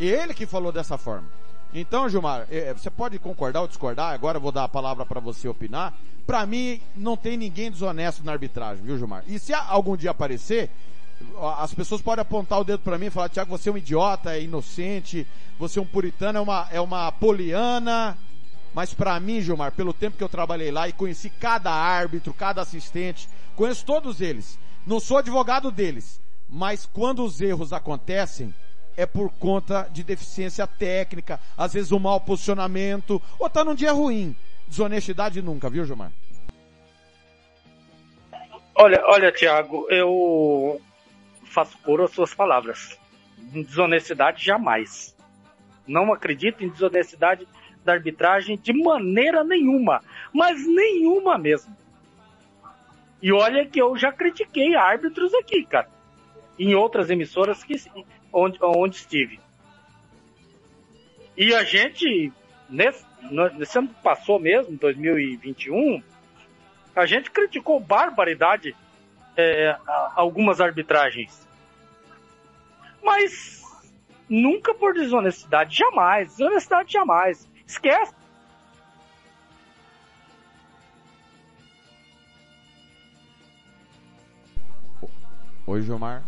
Ele 0.00 0.34
que 0.34 0.46
falou 0.46 0.72
dessa 0.72 0.98
forma. 0.98 1.37
Então, 1.72 2.08
Gilmar, 2.08 2.46
é, 2.50 2.72
você 2.72 2.90
pode 2.90 3.18
concordar 3.18 3.60
ou 3.60 3.68
discordar. 3.68 4.12
Agora 4.12 4.38
eu 4.38 4.42
vou 4.42 4.52
dar 4.52 4.64
a 4.64 4.68
palavra 4.68 5.04
para 5.04 5.20
você 5.20 5.48
opinar 5.48 5.94
para 6.28 6.44
mim, 6.44 6.78
não 6.94 7.16
tem 7.16 7.38
ninguém 7.38 7.70
desonesto 7.70 8.22
na 8.22 8.32
arbitragem, 8.32 8.84
viu, 8.84 8.98
Gilmar? 8.98 9.24
E 9.26 9.38
se 9.38 9.54
algum 9.54 9.96
dia 9.96 10.10
aparecer, 10.10 10.68
as 11.58 11.72
pessoas 11.72 12.02
podem 12.02 12.20
apontar 12.20 12.60
o 12.60 12.64
dedo 12.64 12.80
para 12.80 12.98
mim 12.98 13.06
e 13.06 13.10
falar, 13.10 13.30
Tiago, 13.30 13.50
você 13.50 13.70
é 13.70 13.72
um 13.72 13.78
idiota, 13.78 14.36
é 14.36 14.42
inocente, 14.42 15.26
você 15.58 15.78
é 15.78 15.82
um 15.82 15.86
puritano, 15.86 16.36
é 16.36 16.40
uma, 16.42 16.68
é 16.70 16.80
uma 16.82 17.10
poliana. 17.12 18.18
Mas 18.74 18.92
para 18.92 19.18
mim, 19.18 19.40
Gilmar, 19.40 19.72
pelo 19.72 19.94
tempo 19.94 20.18
que 20.18 20.22
eu 20.22 20.28
trabalhei 20.28 20.70
lá 20.70 20.86
e 20.86 20.92
conheci 20.92 21.30
cada 21.30 21.72
árbitro, 21.72 22.34
cada 22.34 22.60
assistente, 22.60 23.26
conheço 23.56 23.86
todos 23.86 24.20
eles. 24.20 24.58
Não 24.86 25.00
sou 25.00 25.16
advogado 25.16 25.70
deles, 25.70 26.20
mas 26.46 26.84
quando 26.84 27.24
os 27.24 27.40
erros 27.40 27.72
acontecem, 27.72 28.54
é 28.98 29.06
por 29.06 29.30
conta 29.30 29.88
de 29.92 30.02
deficiência 30.02 30.66
técnica, 30.66 31.38
às 31.56 31.72
vezes 31.72 31.92
um 31.92 32.00
mau 32.00 32.20
posicionamento, 32.20 33.22
ou 33.38 33.48
tá 33.48 33.64
num 33.64 33.74
dia 33.74 33.92
ruim. 33.92 34.34
Desonestidade 34.66 35.40
nunca, 35.40 35.70
viu, 35.70 35.84
Gilmar? 35.84 36.10
Olha, 38.74 39.00
olha, 39.06 39.30
Tiago, 39.30 39.86
eu 39.88 40.80
faço 41.44 41.78
por 41.78 42.00
as 42.02 42.10
suas 42.10 42.34
palavras. 42.34 42.98
Desonestidade 43.36 44.44
jamais. 44.44 45.16
Não 45.86 46.12
acredito 46.12 46.64
em 46.64 46.68
desonestidade 46.68 47.46
da 47.84 47.92
arbitragem 47.92 48.58
de 48.58 48.72
maneira 48.72 49.44
nenhuma, 49.44 50.02
mas 50.32 50.66
nenhuma 50.66 51.38
mesmo. 51.38 51.74
E 53.22 53.32
olha 53.32 53.64
que 53.64 53.80
eu 53.80 53.96
já 53.96 54.10
critiquei 54.10 54.74
árbitros 54.74 55.32
aqui, 55.34 55.64
cara, 55.64 55.88
em 56.58 56.74
outras 56.74 57.10
emissoras 57.10 57.62
que 57.62 57.76
onde, 58.32 58.58
onde 58.62 58.96
estive. 58.96 59.40
E 61.36 61.54
a 61.54 61.62
gente 61.64 62.32
nesse, 62.68 63.04
nesse 63.56 63.78
ano 63.78 63.88
que 63.88 64.02
passou 64.02 64.38
mesmo, 64.38 64.76
2021, 64.76 66.02
a 66.94 67.06
gente 67.06 67.30
criticou 67.30 67.80
barbaridade 67.80 68.76
é, 69.36 69.76
algumas 70.14 70.60
arbitragens. 70.60 71.46
Mas 73.02 73.62
nunca 74.28 74.74
por 74.74 74.92
desonestidade, 74.92 75.76
jamais. 75.76 76.36
Desonestidade 76.36 76.92
jamais. 76.92 77.48
Esquece. 77.66 78.14
Oi, 85.66 85.82
Gilmar. 85.82 86.22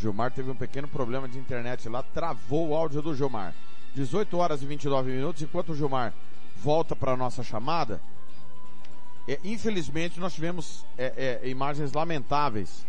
Gilmar 0.00 0.30
teve 0.32 0.50
um 0.50 0.54
pequeno 0.54 0.88
problema 0.88 1.28
de 1.28 1.38
internet 1.38 1.88
lá, 1.88 2.02
travou 2.02 2.68
o 2.68 2.74
áudio 2.74 3.02
do 3.02 3.14
Gilmar. 3.14 3.54
18 3.94 4.36
horas 4.36 4.62
e 4.62 4.66
29 4.66 5.10
minutos, 5.10 5.42
enquanto 5.42 5.70
o 5.70 5.76
Gilmar 5.76 6.14
volta 6.62 6.96
para 6.96 7.12
a 7.12 7.16
nossa 7.16 7.42
chamada, 7.42 8.00
é, 9.28 9.38
infelizmente 9.44 10.18
nós 10.18 10.32
tivemos 10.32 10.86
é, 10.96 11.40
é, 11.42 11.48
imagens 11.48 11.92
lamentáveis. 11.92 12.86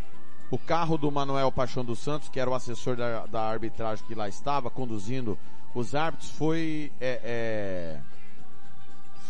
O 0.49 0.57
carro 0.57 0.97
do 0.97 1.11
Manuel 1.11 1.51
Paixão 1.51 1.83
dos 1.83 1.99
Santos, 1.99 2.29
que 2.29 2.39
era 2.39 2.49
o 2.49 2.53
assessor 2.53 2.95
da, 2.95 3.25
da 3.25 3.41
arbitragem 3.41 4.05
que 4.05 4.15
lá 4.15 4.27
estava, 4.27 4.69
conduzindo 4.69 5.37
os 5.73 5.95
árbitros, 5.95 6.31
foi, 6.31 6.91
é, 6.99 7.19
é, 7.23 7.99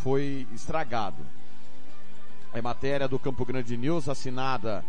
foi 0.03 0.47
estragado. 0.53 1.23
É 2.53 2.61
matéria 2.61 3.07
do 3.07 3.19
Campo 3.19 3.45
Grande 3.45 3.77
News, 3.77 4.09
assinada 4.09 4.83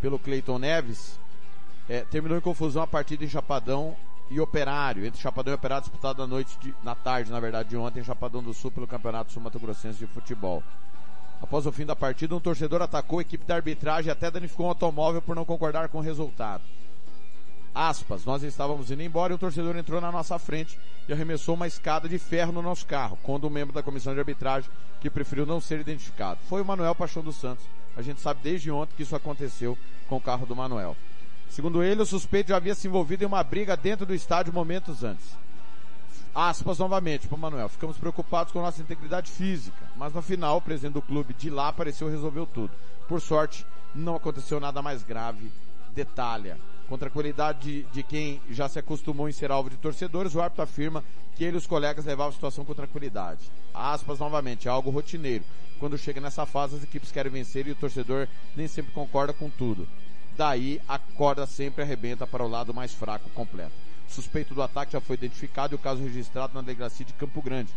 pelo 0.00 0.18
Cleiton 0.18 0.58
Neves, 0.58 1.18
é, 1.88 2.02
terminou 2.02 2.36
em 2.36 2.40
confusão 2.40 2.82
a 2.82 2.86
partida 2.86 3.24
em 3.24 3.28
Chapadão 3.28 3.96
e 4.30 4.38
Operário, 4.40 5.06
entre 5.06 5.20
Chapadão 5.20 5.52
e 5.52 5.56
Operário 5.56 5.82
disputado 5.82 6.20
na 6.20 6.26
noite, 6.26 6.74
na 6.82 6.94
tarde, 6.94 7.30
na 7.30 7.40
verdade, 7.40 7.70
de 7.70 7.76
ontem, 7.76 8.00
em 8.00 8.04
Chapadão 8.04 8.42
do 8.42 8.52
Sul, 8.52 8.70
pelo 8.70 8.86
Campeonato 8.86 9.32
Sul-Mato-Grossense 9.32 9.98
de 9.98 10.06
Futebol. 10.06 10.62
Após 11.40 11.66
o 11.66 11.72
fim 11.72 11.86
da 11.86 11.96
partida, 11.96 12.34
um 12.34 12.40
torcedor 12.40 12.82
atacou 12.82 13.20
a 13.20 13.22
equipe 13.22 13.44
da 13.44 13.54
arbitragem 13.54 14.08
e 14.08 14.12
até 14.12 14.30
danificou 14.30 14.66
um 14.66 14.70
automóvel 14.70 15.22
por 15.22 15.34
não 15.34 15.44
concordar 15.44 15.88
com 15.88 15.98
o 15.98 16.02
resultado. 16.02 16.62
Aspas, 17.74 18.24
nós 18.24 18.42
estávamos 18.42 18.90
indo 18.90 19.02
embora 19.02 19.32
e 19.32 19.36
o 19.36 19.38
torcedor 19.38 19.76
entrou 19.76 20.00
na 20.00 20.10
nossa 20.10 20.38
frente 20.38 20.78
e 21.08 21.12
arremessou 21.12 21.54
uma 21.54 21.66
escada 21.66 22.08
de 22.08 22.18
ferro 22.18 22.52
no 22.52 22.60
nosso 22.60 22.84
carro, 22.84 23.16
quando 23.22 23.46
um 23.46 23.50
membro 23.50 23.72
da 23.72 23.82
comissão 23.82 24.12
de 24.12 24.18
arbitragem, 24.18 24.68
que 25.00 25.08
preferiu 25.08 25.46
não 25.46 25.60
ser 25.60 25.78
identificado, 25.78 26.40
foi 26.48 26.60
o 26.60 26.64
Manuel 26.64 26.94
Paixão 26.94 27.22
dos 27.22 27.36
Santos. 27.36 27.64
A 27.96 28.02
gente 28.02 28.20
sabe 28.20 28.40
desde 28.42 28.70
ontem 28.70 28.94
que 28.96 29.04
isso 29.04 29.14
aconteceu 29.14 29.78
com 30.08 30.16
o 30.16 30.20
carro 30.20 30.44
do 30.44 30.56
Manuel. 30.56 30.96
Segundo 31.50 31.82
ele, 31.82 32.02
o 32.02 32.06
suspeito 32.06 32.50
já 32.50 32.56
havia 32.56 32.74
se 32.74 32.86
envolvido 32.86 33.24
em 33.24 33.26
uma 33.26 33.42
briga 33.42 33.76
dentro 33.76 34.06
do 34.06 34.14
estádio 34.14 34.52
momentos 34.52 35.02
antes. 35.02 35.36
Aspas 36.34 36.78
novamente 36.78 37.26
para 37.26 37.36
Manuel. 37.36 37.68
Ficamos 37.68 37.96
preocupados 37.96 38.52
com 38.52 38.62
nossa 38.62 38.80
integridade 38.80 39.30
física, 39.30 39.84
mas 39.96 40.12
no 40.12 40.22
final 40.22 40.58
o 40.58 40.60
presidente 40.60 40.94
do 40.94 41.02
clube 41.02 41.34
de 41.34 41.50
lá 41.50 41.68
apareceu 41.68 42.08
e 42.08 42.12
resolveu 42.12 42.46
tudo. 42.46 42.70
Por 43.08 43.20
sorte, 43.20 43.66
não 43.94 44.14
aconteceu 44.14 44.60
nada 44.60 44.80
mais 44.80 45.02
grave. 45.02 45.50
Detalha. 45.92 46.58
Com 46.88 46.96
tranquilidade 46.96 47.58
de, 47.60 47.82
de 47.90 48.02
quem 48.02 48.40
já 48.50 48.68
se 48.68 48.78
acostumou 48.78 49.28
em 49.28 49.32
ser 49.32 49.50
alvo 49.50 49.68
de 49.68 49.76
torcedores, 49.76 50.34
o 50.34 50.40
árbitro 50.40 50.62
afirma 50.62 51.04
que 51.34 51.44
ele 51.44 51.56
e 51.56 51.58
os 51.58 51.66
colegas 51.66 52.04
levavam 52.04 52.30
a 52.30 52.32
situação 52.32 52.64
com 52.64 52.74
tranquilidade. 52.74 53.50
Aspas 53.74 54.18
novamente, 54.18 54.68
é 54.68 54.70
algo 54.70 54.90
rotineiro. 54.90 55.44
Quando 55.78 55.98
chega 55.98 56.20
nessa 56.20 56.46
fase, 56.46 56.76
as 56.76 56.82
equipes 56.82 57.12
querem 57.12 57.30
vencer 57.30 57.66
e 57.66 57.72
o 57.72 57.76
torcedor 57.76 58.26
nem 58.56 58.66
sempre 58.66 58.92
concorda 58.92 59.32
com 59.32 59.50
tudo. 59.50 59.88
Daí 60.38 60.80
a 60.88 61.00
corda 61.00 61.48
sempre 61.48 61.82
arrebenta 61.82 62.24
para 62.24 62.44
o 62.44 62.48
lado 62.48 62.72
mais 62.72 62.94
fraco 62.94 63.28
completo. 63.30 63.72
O 64.08 64.12
suspeito 64.12 64.54
do 64.54 64.62
ataque 64.62 64.92
já 64.92 65.00
foi 65.00 65.14
identificado 65.16 65.74
e 65.74 65.76
o 65.76 65.80
caso 65.80 66.00
registrado 66.00 66.54
na 66.54 66.60
delegacia 66.60 67.04
de 67.04 67.12
Campo 67.14 67.42
Grande. 67.42 67.74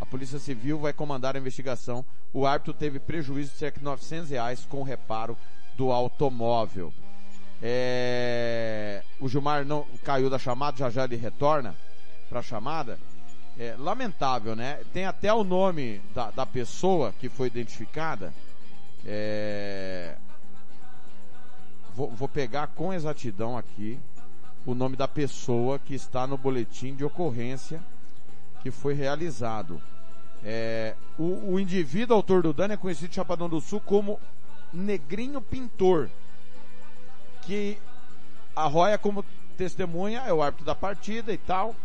A 0.00 0.06
Polícia 0.06 0.38
Civil 0.38 0.78
vai 0.78 0.92
comandar 0.92 1.34
a 1.34 1.40
investigação. 1.40 2.04
O 2.32 2.46
árbitro 2.46 2.72
teve 2.72 3.00
prejuízo 3.00 3.50
de 3.50 3.58
cerca 3.58 3.80
de 3.80 3.84
900 3.84 4.30
reais 4.30 4.64
com 4.64 4.78
o 4.78 4.84
reparo 4.84 5.36
do 5.76 5.90
automóvel. 5.90 6.94
É... 7.60 9.02
O 9.18 9.28
Gilmar 9.28 9.64
não 9.64 9.84
caiu 10.04 10.30
da 10.30 10.38
chamada, 10.38 10.76
já 10.76 10.90
já 10.90 11.02
ele 11.02 11.16
retorna 11.16 11.74
para 12.28 12.38
a 12.38 12.42
chamada. 12.42 12.96
É, 13.58 13.74
lamentável, 13.76 14.54
né? 14.54 14.80
Tem 14.92 15.04
até 15.04 15.34
o 15.34 15.42
nome 15.42 16.00
da, 16.14 16.30
da 16.30 16.46
pessoa 16.46 17.12
que 17.18 17.28
foi 17.28 17.48
identificada. 17.48 18.32
É... 19.04 20.14
Vou, 21.96 22.10
vou 22.10 22.28
pegar 22.28 22.66
com 22.68 22.92
exatidão 22.92 23.56
aqui 23.56 24.00
o 24.66 24.74
nome 24.74 24.96
da 24.96 25.06
pessoa 25.06 25.78
que 25.78 25.94
está 25.94 26.26
no 26.26 26.36
boletim 26.36 26.94
de 26.94 27.04
ocorrência 27.04 27.80
que 28.62 28.70
foi 28.70 28.94
realizado. 28.94 29.80
É, 30.42 30.94
o, 31.18 31.52
o, 31.52 31.60
indivíduo 31.60 32.16
autor 32.16 32.42
do 32.42 32.52
dano 32.52 32.74
é 32.74 32.76
conhecido 32.76 33.10
em 33.10 33.14
Chapadão 33.14 33.48
do 33.48 33.60
Sul 33.60 33.80
como 33.80 34.18
Negrinho 34.72 35.40
Pintor, 35.40 36.08
que 37.42 37.78
arroia 38.56 38.98
como 38.98 39.24
testemunha, 39.56 40.20
é 40.26 40.32
o 40.32 40.42
árbitro 40.42 40.66
da 40.66 40.74
partida 40.74 41.32
e 41.32 41.38
tal, 41.38 41.76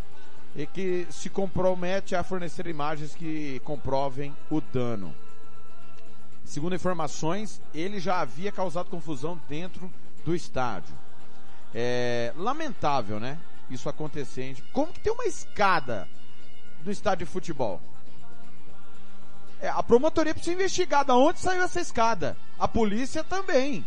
e 0.55 0.65
que 0.65 1.05
se 1.11 1.29
compromete 1.29 2.15
a 2.15 2.23
fornecer 2.23 2.65
imagens 2.65 3.13
que 3.13 3.61
comprovem 3.63 4.33
o 4.49 4.59
dano. 4.59 5.13
Segundo 6.49 6.73
informações, 6.73 7.61
ele 7.75 7.99
já 7.99 8.21
havia 8.21 8.51
causado 8.51 8.89
confusão 8.89 9.39
dentro 9.47 9.87
do 10.25 10.33
estádio. 10.33 10.95
É 11.75 12.33
lamentável, 12.35 13.19
né? 13.19 13.37
Isso 13.69 13.87
acontecendo. 13.87 14.59
Como 14.73 14.91
que 14.91 14.99
tem 14.99 15.13
uma 15.13 15.27
escada 15.27 16.07
do 16.83 16.89
estádio 16.89 17.27
de 17.27 17.31
futebol? 17.31 17.79
É, 19.61 19.69
a 19.69 19.83
promotoria 19.83 20.33
precisa 20.33 20.55
investigar 20.55 21.05
de 21.05 21.11
onde 21.11 21.37
saiu 21.39 21.61
essa 21.61 21.79
escada. 21.79 22.35
A 22.57 22.67
polícia 22.67 23.23
também. 23.23 23.85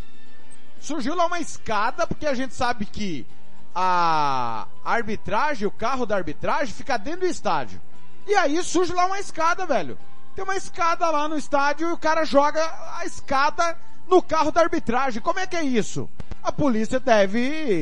Surgiu 0.81 1.17
lá 1.17 1.27
uma 1.27 1.41
escada, 1.41 2.07
porque 2.07 2.27
a 2.29 2.35
gente 2.35 2.55
sabe 2.55 2.87
que 2.87 3.27
a 3.75 4.69
arbitragem, 4.85 5.67
o 5.67 5.73
carro 5.73 6.07
da 6.07 6.15
arbitragem, 6.15 6.73
fica 6.73 6.97
dentro 6.97 7.23
do 7.23 7.27
estádio. 7.27 7.81
E 8.25 8.37
aí 8.37 8.63
surge 8.63 8.93
lá 8.93 9.07
uma 9.07 9.19
escada, 9.19 9.67
velho. 9.67 9.99
Tem 10.35 10.45
uma 10.45 10.57
escada 10.57 11.11
lá 11.11 11.28
no 11.28 11.37
estádio 11.37 11.89
e 11.89 11.93
o 11.93 11.99
cara 11.99 12.24
joga 12.24 12.62
a 12.97 13.05
escada 13.05 13.76
no 14.09 14.22
carro 14.22 14.51
da 14.51 14.62
arbitragem. 14.62 15.20
Como 15.20 15.39
é 15.39 15.47
que 15.47 15.57
é 15.57 15.62
isso? 15.62 16.09
A 16.43 16.51
polícia 16.51 16.99
deve 16.99 17.39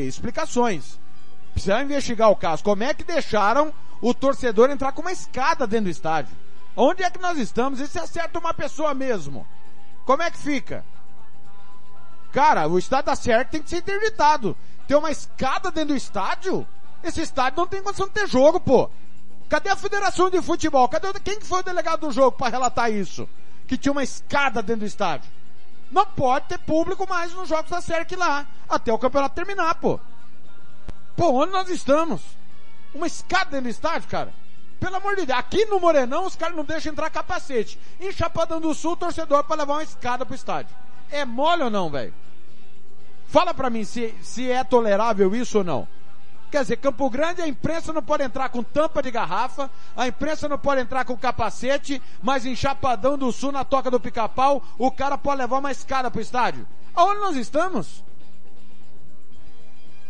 explicações. 0.06 0.98
Precisa 1.52 1.82
investigar 1.82 2.30
o 2.30 2.36
caso. 2.36 2.64
Como 2.64 2.82
é 2.82 2.92
que 2.92 3.04
deixaram 3.04 3.72
o 4.00 4.12
torcedor 4.12 4.70
entrar 4.70 4.92
com 4.92 5.02
uma 5.02 5.12
escada 5.12 5.66
dentro 5.66 5.84
do 5.84 5.90
estádio? 5.90 6.36
Onde 6.76 7.02
é 7.02 7.10
que 7.10 7.20
nós 7.20 7.38
estamos? 7.38 7.80
E 7.80 7.86
se 7.86 7.98
acerta 7.98 8.38
uma 8.38 8.54
pessoa 8.54 8.94
mesmo? 8.94 9.46
Como 10.04 10.22
é 10.22 10.30
que 10.30 10.38
fica? 10.38 10.84
Cara, 12.32 12.66
o 12.68 12.78
estádio 12.78 13.06
da 13.06 13.16
certo 13.16 13.50
tem 13.50 13.62
que 13.62 13.70
ser 13.70 13.78
interditado. 13.78 14.56
Tem 14.88 14.96
uma 14.96 15.10
escada 15.10 15.70
dentro 15.70 15.94
do 15.94 15.96
estádio? 15.96 16.66
Esse 17.02 17.20
estádio 17.22 17.58
não 17.58 17.66
tem 17.66 17.82
condição 17.82 18.06
de 18.06 18.12
ter 18.12 18.28
jogo, 18.28 18.60
pô. 18.60 18.90
Cadê 19.50 19.68
a 19.68 19.74
Federação 19.74 20.30
de 20.30 20.40
Futebol? 20.40 20.88
Cadê 20.88 21.12
quem 21.18 21.40
que 21.40 21.44
foi 21.44 21.58
o 21.58 21.64
delegado 21.64 22.06
do 22.06 22.12
jogo 22.12 22.38
para 22.38 22.52
relatar 22.52 22.88
isso? 22.92 23.28
Que 23.66 23.76
tinha 23.76 23.90
uma 23.90 24.04
escada 24.04 24.62
dentro 24.62 24.82
do 24.82 24.86
estádio. 24.86 25.28
Não 25.90 26.06
pode 26.06 26.46
ter 26.46 26.58
público 26.58 27.04
mais 27.08 27.34
nos 27.34 27.48
jogos 27.48 27.68
da 27.68 27.80
SERC 27.80 28.14
lá, 28.14 28.46
até 28.68 28.92
o 28.92 28.98
campeonato 28.98 29.34
terminar, 29.34 29.74
pô. 29.74 29.98
Pô, 31.16 31.32
onde 31.32 31.50
nós 31.50 31.68
estamos? 31.68 32.22
Uma 32.94 33.08
escada 33.08 33.50
dentro 33.50 33.64
do 33.64 33.70
estádio, 33.70 34.08
cara? 34.08 34.32
Pelo 34.78 34.96
amor 34.96 35.16
de 35.16 35.26
Deus, 35.26 35.38
aqui 35.40 35.64
no 35.64 35.80
Morenão 35.80 36.26
os 36.26 36.36
caras 36.36 36.54
não 36.54 36.64
deixam 36.64 36.92
entrar 36.92 37.10
capacete. 37.10 37.76
Em 37.98 38.12
Chapadão 38.12 38.60
do 38.60 38.72
Sul, 38.72 38.96
torcedor 38.96 39.42
para 39.42 39.62
levar 39.62 39.74
uma 39.74 39.82
escada 39.82 40.24
pro 40.24 40.34
estádio. 40.34 40.74
É 41.10 41.24
mole 41.24 41.64
ou 41.64 41.70
não, 41.70 41.90
velho? 41.90 42.14
Fala 43.26 43.52
pra 43.52 43.68
mim 43.68 43.82
se, 43.82 44.14
se 44.22 44.48
é 44.48 44.62
tolerável 44.62 45.34
isso 45.34 45.58
ou 45.58 45.64
não. 45.64 45.88
Quer 46.50 46.62
dizer, 46.62 46.76
Campo 46.78 47.08
Grande 47.08 47.40
a 47.40 47.46
imprensa 47.46 47.92
não 47.92 48.02
pode 48.02 48.24
entrar 48.24 48.48
com 48.48 48.62
tampa 48.62 49.00
de 49.00 49.10
garrafa, 49.10 49.70
a 49.96 50.08
imprensa 50.08 50.48
não 50.48 50.58
pode 50.58 50.80
entrar 50.80 51.04
com 51.04 51.16
capacete, 51.16 52.02
mas 52.20 52.44
em 52.44 52.56
Chapadão 52.56 53.16
do 53.16 53.30
Sul, 53.30 53.52
na 53.52 53.64
toca 53.64 53.90
do 53.90 54.00
pica-pau, 54.00 54.62
o 54.76 54.90
cara 54.90 55.16
pode 55.16 55.38
levar 55.38 55.58
uma 55.58 55.70
escada 55.70 56.10
pro 56.10 56.20
estádio. 56.20 56.66
Aonde 56.94 57.20
nós 57.20 57.36
estamos? 57.36 58.02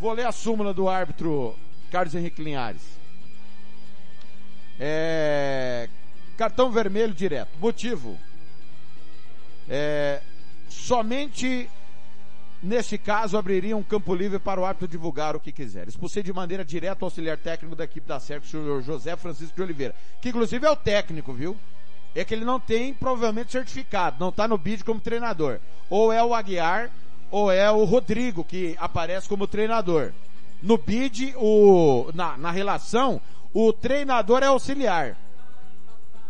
Vou 0.01 0.13
ler 0.15 0.27
a 0.27 0.33
súmula 0.33 0.73
do 0.73 0.89
árbitro 0.89 1.55
Carlos 1.91 2.15
Henrique 2.15 2.43
Linhares. 2.43 2.83
É... 4.79 5.91
Cartão 6.39 6.71
vermelho 6.71 7.13
direto. 7.13 7.51
Motivo. 7.61 8.19
É... 9.69 10.23
Somente 10.71 11.69
Neste 12.63 12.99
caso, 12.99 13.39
abriria 13.39 13.75
um 13.75 13.83
campo 13.83 14.15
livre 14.15 14.39
para 14.39 14.61
o 14.61 14.67
árbitro 14.67 14.87
divulgar 14.87 15.35
o 15.35 15.41
que 15.41 15.51
quiser. 15.51 15.89
Expulsei 15.89 16.23
de 16.23 16.33
maneira 16.33 16.63
direta 16.63 17.03
o 17.03 17.07
auxiliar 17.07 17.39
técnico 17.39 17.75
da 17.75 17.85
equipe 17.85 18.07
da 18.07 18.21
SERC, 18.21 18.45
o 18.45 18.49
senhor 18.49 18.83
José 18.83 19.17
Francisco 19.17 19.57
de 19.57 19.63
Oliveira, 19.63 19.95
que 20.21 20.29
inclusive 20.29 20.67
é 20.67 20.71
o 20.71 20.77
técnico, 20.77 21.33
viu? 21.33 21.57
É 22.15 22.23
que 22.23 22.35
ele 22.35 22.45
não 22.45 22.61
tem 22.61 22.93
provavelmente 22.93 23.53
certificado, 23.53 24.17
não 24.21 24.29
está 24.29 24.47
no 24.47 24.59
bid 24.59 24.85
como 24.85 25.01
treinador. 25.01 25.59
Ou 25.89 26.13
é 26.13 26.23
o 26.23 26.35
Aguiar, 26.35 26.91
ou 27.31 27.51
é 27.51 27.71
o 27.71 27.85
Rodrigo, 27.85 28.45
que 28.45 28.77
aparece 28.79 29.27
como 29.27 29.47
treinador. 29.47 30.13
No 30.63 30.77
bid, 30.77 31.33
o, 31.39 32.11
na, 32.13 32.37
na 32.37 32.51
relação, 32.51 33.23
o 33.55 33.73
treinador 33.73 34.43
é 34.43 34.47
auxiliar. 34.47 35.17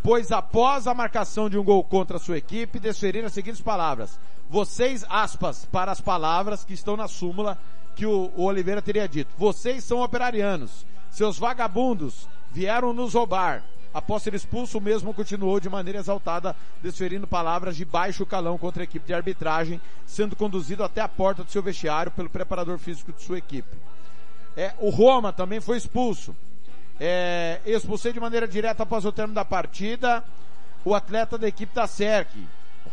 Pois 0.03 0.33
após 0.33 0.87
a 0.87 0.95
marcação 0.95 1.51
de 1.51 1.59
um 1.59 1.65
gol 1.65 1.85
contra 1.85 2.17
a 2.17 2.21
sua 2.21 2.39
equipe, 2.39 2.79
desferiram 2.79 3.27
as 3.27 3.33
seguintes 3.33 3.61
palavras 3.61 4.19
vocês, 4.51 5.07
aspas, 5.09 5.65
para 5.65 5.93
as 5.93 6.01
palavras 6.01 6.65
que 6.65 6.75
estão 6.75 6.97
na 6.97 7.07
súmula 7.07 7.57
que 7.95 8.05
o, 8.05 8.33
o 8.37 8.43
Oliveira 8.43 8.83
teria 8.83 9.09
dito. 9.09 9.31
Vocês 9.39 9.85
são 9.85 10.01
operarianos. 10.01 10.85
Seus 11.09 11.39
vagabundos 11.39 12.27
vieram 12.51 12.93
nos 12.93 13.15
roubar. 13.15 13.63
Após 13.95 14.25
ser 14.25 14.35
expulso, 14.35 14.79
o 14.79 14.81
mesmo 14.81 15.15
continuou 15.15 15.61
de 15.61 15.69
maneira 15.69 16.01
exaltada, 16.01 16.57
desferindo 16.83 17.29
palavras 17.29 17.77
de 17.77 17.85
baixo 17.85 18.27
calão 18.27 18.59
contra 18.59 18.83
a 18.83 18.85
equipe 18.85 19.07
de 19.07 19.15
arbitragem, 19.15 19.81
sendo 20.05 20.35
conduzido 20.35 20.83
até 20.83 21.01
a 21.01 21.09
porta 21.09 21.45
do 21.45 21.51
seu 21.51 21.63
vestiário 21.63 22.11
pelo 22.11 22.29
preparador 22.29 22.79
físico 22.79 23.13
de 23.13 23.23
sua 23.23 23.39
equipe. 23.39 23.77
É, 24.57 24.75
o 24.79 24.91
Roma 24.91 25.33
também 25.33 25.61
foi 25.61 25.77
expulso. 25.77 26.35
É, 27.01 27.61
expulsei 27.65 28.13
de 28.13 28.21
maneira 28.21 28.47
direta 28.47 28.83
após 28.83 29.05
o 29.07 29.13
término 29.13 29.35
da 29.35 29.45
partida 29.45 30.23
o 30.85 30.95
atleta 30.95 31.37
da 31.37 31.49
equipe 31.49 31.75
da 31.75 31.87
SERC, 31.87 32.31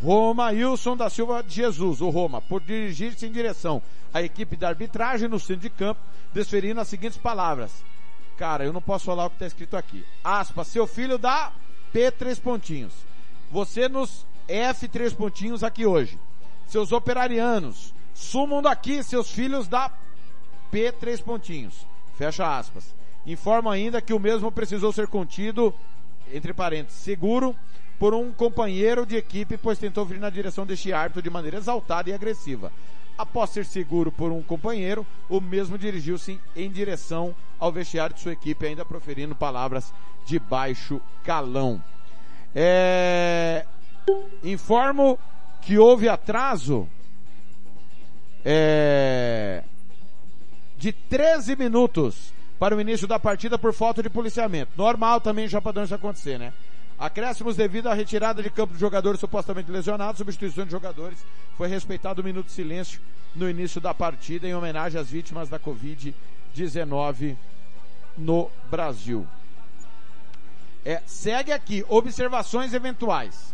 Roma 0.04 0.50
Wilson 0.50 0.98
da 0.98 1.10
Silva 1.10 1.42
de 1.42 1.56
Jesus, 1.56 2.02
o 2.02 2.10
Roma, 2.10 2.42
por 2.42 2.62
dirigir-se 2.62 3.26
em 3.26 3.32
direção 3.32 3.82
à 4.14 4.22
equipe 4.22 4.56
de 4.56 4.66
arbitragem 4.66 5.28
no 5.28 5.40
centro 5.40 5.62
de 5.62 5.70
campo, 5.70 6.02
desferindo 6.34 6.82
as 6.82 6.88
seguintes 6.88 7.18
palavras. 7.18 7.72
Cara, 8.38 8.66
eu 8.66 8.74
não 8.74 8.82
posso 8.82 9.06
falar 9.06 9.26
o 9.26 9.30
que 9.30 9.36
está 9.38 9.48
escrito 9.48 9.78
aqui. 9.78 10.06
Seu 10.66 10.86
filho 10.86 11.18
dá 11.18 11.52
P 11.92 12.12
três 12.12 12.38
pontinhos. 12.38 12.94
Você 13.50 13.90
nos 13.90 14.26
F 14.48 14.88
três 14.88 15.14
pontinhos 15.14 15.64
aqui 15.64 15.86
hoje. 15.86 16.20
Seus 16.68 16.92
operarianos, 16.92 17.94
sumam 18.14 18.62
daqui 18.62 19.02
seus 19.02 19.32
filhos 19.32 19.68
da 19.68 19.90
P 20.70 20.92
três 20.92 21.20
pontinhos. 21.20 21.86
Fecha 22.18 22.58
aspas. 22.58 22.94
Informa 23.28 23.74
ainda 23.74 24.02
que 24.02 24.14
o 24.14 24.20
mesmo 24.20 24.50
precisou 24.50 24.94
ser 24.94 25.06
contido, 25.08 25.76
entre 26.34 26.54
parênteses, 26.54 27.02
seguro, 27.02 27.54
por 28.00 28.14
um 28.14 28.32
companheiro 28.32 29.06
de 29.06 29.18
equipe, 29.18 29.58
pois 29.58 29.78
tentou 29.78 30.06
vir 30.06 30.18
na 30.18 30.30
direção 30.30 30.66
deste 30.66 30.94
árbitro 30.94 31.22
de 31.22 31.30
maneira 31.30 31.58
exaltada 31.58 32.10
e 32.10 32.14
agressiva. 32.14 32.72
Após 33.18 33.50
ser 33.50 33.66
seguro 33.66 34.14
por 34.14 34.32
um 34.32 34.42
companheiro, 34.42 35.06
o 35.28 35.42
mesmo 35.42 35.78
dirigiu-se 35.78 36.40
em 36.56 36.72
direção 36.72 37.36
ao 37.60 37.70
vestiário 37.70 38.16
de 38.16 38.22
sua 38.22 38.32
equipe, 38.32 38.66
ainda 38.66 38.86
proferindo 38.86 39.36
palavras 39.36 39.92
de 40.26 40.40
baixo 40.40 41.02
calão. 41.26 41.84
É... 42.56 43.66
Informo 44.42 45.20
que 45.62 45.78
houve 45.78 46.08
atraso 46.08 46.88
é... 48.46 49.64
de 50.78 50.94
13 50.94 51.58
minutos 51.58 52.37
para 52.60 52.76
o 52.76 52.82
início 52.82 53.08
da 53.08 53.20
partida 53.20 53.58
por 53.58 53.74
falta 53.74 54.02
de 54.02 54.10
policiamento. 54.10 54.72
Normal 54.76 55.22
também 55.22 55.48
já 55.48 55.62
padrão 55.62 55.84
isso 55.84 55.96
acontecer, 55.96 56.38
né? 56.40 56.54
Acréscimos 56.98 57.56
devido 57.56 57.88
à 57.88 57.94
retirada 57.94 58.42
de 58.42 58.50
campo 58.50 58.74
de 58.74 58.80
jogadores 58.80 59.20
supostamente 59.20 59.72
lesionados, 59.72 60.18
substituição 60.18 60.66
de 60.66 60.72
jogadores. 60.72 61.20
Foi 61.56 61.68
respeitado 61.68 62.22
o 62.22 62.26
minuto 62.26 62.48
de 62.48 62.54
silêncio 62.54 63.00
no 63.36 63.48
início 63.48 63.80
da 63.80 63.94
partida 63.94 64.48
em 64.48 64.56
homenagem 64.56 65.00
às 65.00 65.10
vítimas 65.10 65.48
da 65.48 65.60
Covid-19 65.60 67.38
no 68.18 68.50
Brasil. 68.72 69.28
É, 70.84 71.02
segue 71.06 71.52
aqui, 71.52 71.86
observações 71.88 72.74
eventuais. 72.74 73.54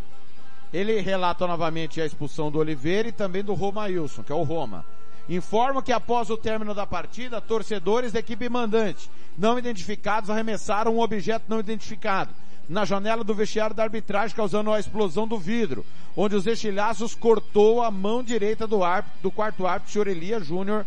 Ele 0.71 1.01
relata 1.01 1.45
novamente 1.45 1.99
a 1.99 2.05
expulsão 2.05 2.49
do 2.49 2.59
Oliveira 2.59 3.09
e 3.09 3.11
também 3.11 3.43
do 3.43 3.53
Romailson, 3.53 4.23
que 4.23 4.31
é 4.31 4.35
o 4.35 4.43
Roma. 4.43 4.85
Informa 5.29 5.81
que 5.81 5.91
após 5.91 6.29
o 6.29 6.37
término 6.37 6.73
da 6.73 6.85
partida, 6.85 7.39
torcedores 7.39 8.11
da 8.11 8.19
equipe 8.19 8.49
mandante 8.49 9.09
não 9.37 9.57
identificados 9.57 10.29
arremessaram 10.29 10.95
um 10.95 10.99
objeto 10.99 11.45
não 11.47 11.59
identificado 11.59 12.31
na 12.67 12.85
janela 12.85 13.23
do 13.23 13.33
vestiário 13.33 13.75
da 13.75 13.83
arbitragem, 13.83 14.35
causando 14.35 14.71
a 14.71 14.79
explosão 14.79 15.27
do 15.27 15.37
vidro, 15.37 15.85
onde 16.15 16.35
os 16.35 16.47
estilhaços 16.47 17.13
cortou 17.13 17.81
a 17.81 17.91
mão 17.91 18.23
direita 18.23 18.65
do 18.65 18.83
árbitro, 18.83 19.19
do 19.21 19.31
quarto 19.31 19.67
árbitro, 19.67 19.91
senhor 19.91 20.07
Elias 20.07 20.45
Júnior 20.45 20.85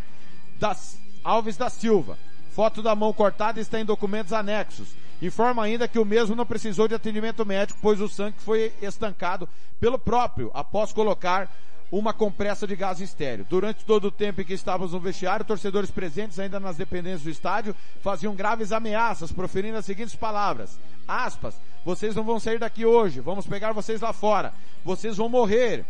Alves 1.23 1.57
da 1.57 1.69
Silva. 1.69 2.17
Foto 2.51 2.81
da 2.81 2.95
mão 2.95 3.13
cortada 3.13 3.59
está 3.59 3.79
em 3.79 3.85
documentos 3.85 4.33
anexos. 4.33 4.95
Informa 5.21 5.63
ainda 5.63 5.87
que 5.87 5.99
o 5.99 6.05
mesmo 6.05 6.35
não 6.35 6.45
precisou 6.45 6.87
de 6.87 6.95
atendimento 6.95 7.45
médico, 7.45 7.79
pois 7.81 8.01
o 8.01 8.09
sangue 8.09 8.37
foi 8.39 8.73
estancado 8.81 9.47
pelo 9.79 9.99
próprio, 9.99 10.49
após 10.53 10.91
colocar 10.91 11.51
uma 11.91 12.13
compressa 12.13 12.67
de 12.67 12.75
gás 12.75 12.99
estéreo. 12.99 13.45
Durante 13.49 13.85
todo 13.85 14.05
o 14.05 14.11
tempo 14.11 14.41
em 14.41 14.45
que 14.45 14.53
estávamos 14.53 14.93
no 14.93 14.99
vestiário, 14.99 15.45
torcedores 15.45 15.89
presentes 15.89 16.39
ainda 16.39 16.59
nas 16.59 16.77
dependências 16.77 17.23
do 17.23 17.29
estádio 17.29 17.75
faziam 18.01 18.35
graves 18.35 18.71
ameaças, 18.71 19.31
proferindo 19.31 19.77
as 19.77 19.85
seguintes 19.85 20.15
palavras. 20.15 20.77
Aspas, 21.07 21.55
vocês 21.85 22.15
não 22.15 22.23
vão 22.23 22.39
sair 22.39 22.59
daqui 22.59 22.85
hoje, 22.85 23.21
vamos 23.21 23.47
pegar 23.47 23.71
vocês 23.71 24.01
lá 24.01 24.11
fora. 24.11 24.53
Vocês 24.83 25.17
vão 25.17 25.29
morrer. 25.29 25.85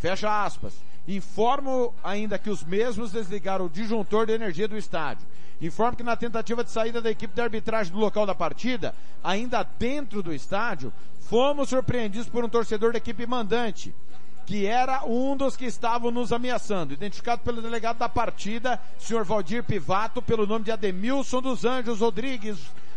Fecha 0.00 0.44
aspas. 0.44 0.74
Informo 1.06 1.94
ainda 2.04 2.38
que 2.38 2.50
os 2.50 2.62
mesmos 2.62 3.12
desligaram 3.12 3.64
o 3.64 3.70
disjuntor 3.70 4.26
de 4.26 4.34
energia 4.34 4.68
do 4.68 4.76
estádio. 4.76 5.26
Informo 5.60 5.96
que 5.96 6.02
na 6.02 6.14
tentativa 6.14 6.62
de 6.62 6.70
saída 6.70 7.00
da 7.00 7.10
equipe 7.10 7.34
de 7.34 7.40
arbitragem 7.40 7.92
do 7.92 7.98
local 7.98 8.26
da 8.26 8.34
partida, 8.34 8.94
ainda 9.24 9.66
dentro 9.78 10.22
do 10.22 10.32
estádio, 10.32 10.92
fomos 11.28 11.70
surpreendidos 11.70 12.28
por 12.28 12.44
um 12.44 12.48
torcedor 12.48 12.92
da 12.92 12.98
equipe 12.98 13.26
mandante 13.26 13.92
que 14.48 14.64
era 14.64 15.04
um 15.04 15.36
dos 15.36 15.58
que 15.58 15.66
estavam 15.66 16.10
nos 16.10 16.32
ameaçando, 16.32 16.94
identificado 16.94 17.42
pelo 17.42 17.60
delegado 17.60 17.98
da 17.98 18.08
partida, 18.08 18.80
senhor 18.98 19.22
Valdir 19.22 19.62
Pivato, 19.62 20.22
pelo 20.22 20.46
nome 20.46 20.64
de 20.64 20.72
Ademilson 20.72 21.42
dos 21.42 21.66
Anjos 21.66 22.00
Rodrigues, 22.00 22.56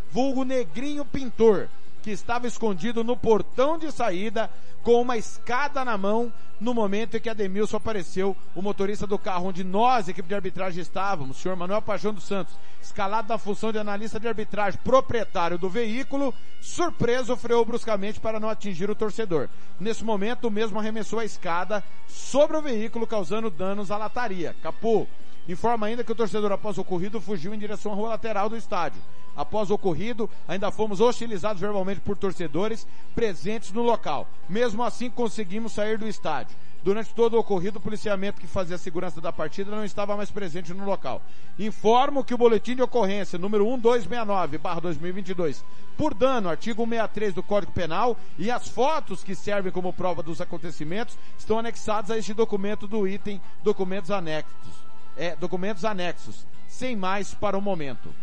vulgo 0.10 0.46
Negrinho 0.46 1.04
Pintor, 1.04 1.68
que 2.02 2.12
estava 2.12 2.48
escondido 2.48 3.04
no 3.04 3.16
portão 3.16 3.78
de 3.78 3.92
saída 3.92 4.50
com 4.84 5.02
uma 5.02 5.18
escada 5.18 5.86
na 5.86 5.98
mão 5.98 6.32
no 6.60 6.76
momento 6.76 7.18
em 7.18 7.20
que 7.20 7.30
Ademilson 7.30 7.78
apareceu, 7.78 8.38
o 8.54 8.62
motorista 8.62 9.08
do 9.08 9.18
carro 9.18 9.48
onde 9.48 9.64
nós, 9.64 10.08
equipe 10.08 10.28
de 10.28 10.36
arbitragem, 10.36 10.80
estávamos, 10.80 11.38
o 11.38 11.40
senhor 11.42 11.58
Manuel 11.58 11.82
Pajão 11.82 12.14
dos 12.14 12.24
Santos, 12.24 12.54
escalado 12.80 13.30
na 13.30 13.38
função 13.40 13.72
de 13.72 13.80
analista 13.80 14.20
de 14.20 14.28
arbitragem, 14.28 14.80
proprietário 14.84 15.58
do 15.58 15.68
veículo, 15.68 16.32
surpreso, 16.62 17.36
freou 17.36 17.66
bruscamente 17.66 18.20
para 18.20 18.40
não 18.40 18.48
atingir 18.48 18.92
o 18.92 18.96
torcedor. 18.96 19.50
Nesse 19.80 20.04
momento, 20.04 20.48
o 20.48 20.52
mesmo 20.52 20.78
arremessou 20.78 21.18
a 21.18 21.26
escada 21.26 21.84
sobre 22.08 22.56
o 22.56 22.62
veículo, 22.62 23.08
causando 23.08 23.50
danos 23.50 23.90
à 23.90 23.98
lataria. 23.98 24.56
Capô. 24.62 25.08
Informa 25.48 25.88
ainda 25.88 26.04
que 26.04 26.12
o 26.12 26.16
torcedor, 26.16 26.52
após 26.52 26.78
o 26.78 26.82
ocorrido, 26.82 27.20
fugiu 27.20 27.54
em 27.54 27.60
direção 27.60 27.92
à 27.92 27.96
rua 27.96 28.10
lateral 28.10 28.48
do 28.50 28.56
estádio. 28.56 29.02
Após 29.36 29.70
o 29.70 29.74
ocorrido, 29.74 30.30
ainda 30.48 30.72
fomos 30.72 31.00
hostilizados 31.00 31.62
verbalmente 31.62 32.02
por 32.02 32.18
torcedores 32.18 32.86
presentes 33.16 33.72
no 33.72 33.82
local. 33.82 34.28
Mesmo 34.48 34.84
assim, 34.84 35.10
conseguimos 35.10 35.72
sair 35.72 35.98
do 35.98 36.08
estádio. 36.08 36.56
Durante 36.84 37.14
todo 37.14 37.36
o 37.36 37.40
ocorrido, 37.40 37.78
o 37.78 37.82
policiamento 37.82 38.42
que 38.42 38.48
fazia 38.48 38.76
a 38.76 38.80
segurança 38.80 39.22
da 39.22 39.32
partida 39.32 39.70
não 39.70 39.86
estava 39.86 40.18
mais 40.18 40.32
presente 40.32 40.74
no 40.74 40.84
local. 40.84 41.22
Informo 41.60 42.24
que 42.24 42.34
o 42.34 42.38
boletim 42.38 42.76
de 42.76 42.82
ocorrência 42.82 43.38
número 43.38 43.66
1269/2022, 43.66 45.64
por 45.96 46.16
dano, 46.16 46.50
artigo 46.50 46.84
163 46.84 47.36
do 47.36 47.44
Código 47.44 47.72
Penal 47.72 48.18
e 48.38 48.50
as 48.50 48.68
fotos 48.68 49.24
que 49.24 49.36
servem 49.36 49.72
como 49.72 49.94
prova 49.94 50.24
dos 50.24 50.42
acontecimentos 50.42 51.16
estão 51.38 51.60
anexados 51.60 52.10
a 52.10 52.18
este 52.18 52.34
documento 52.34 52.88
do 52.88 53.08
item 53.08 53.40
documentos 53.64 54.10
anexos. 54.10 54.91
É, 55.18 55.36
documentos 55.36 55.86
anexos. 55.86 56.46
Sem 56.68 56.96
mais 56.96 57.34
para 57.34 57.58
o 57.58 57.62
momento. 57.62 58.14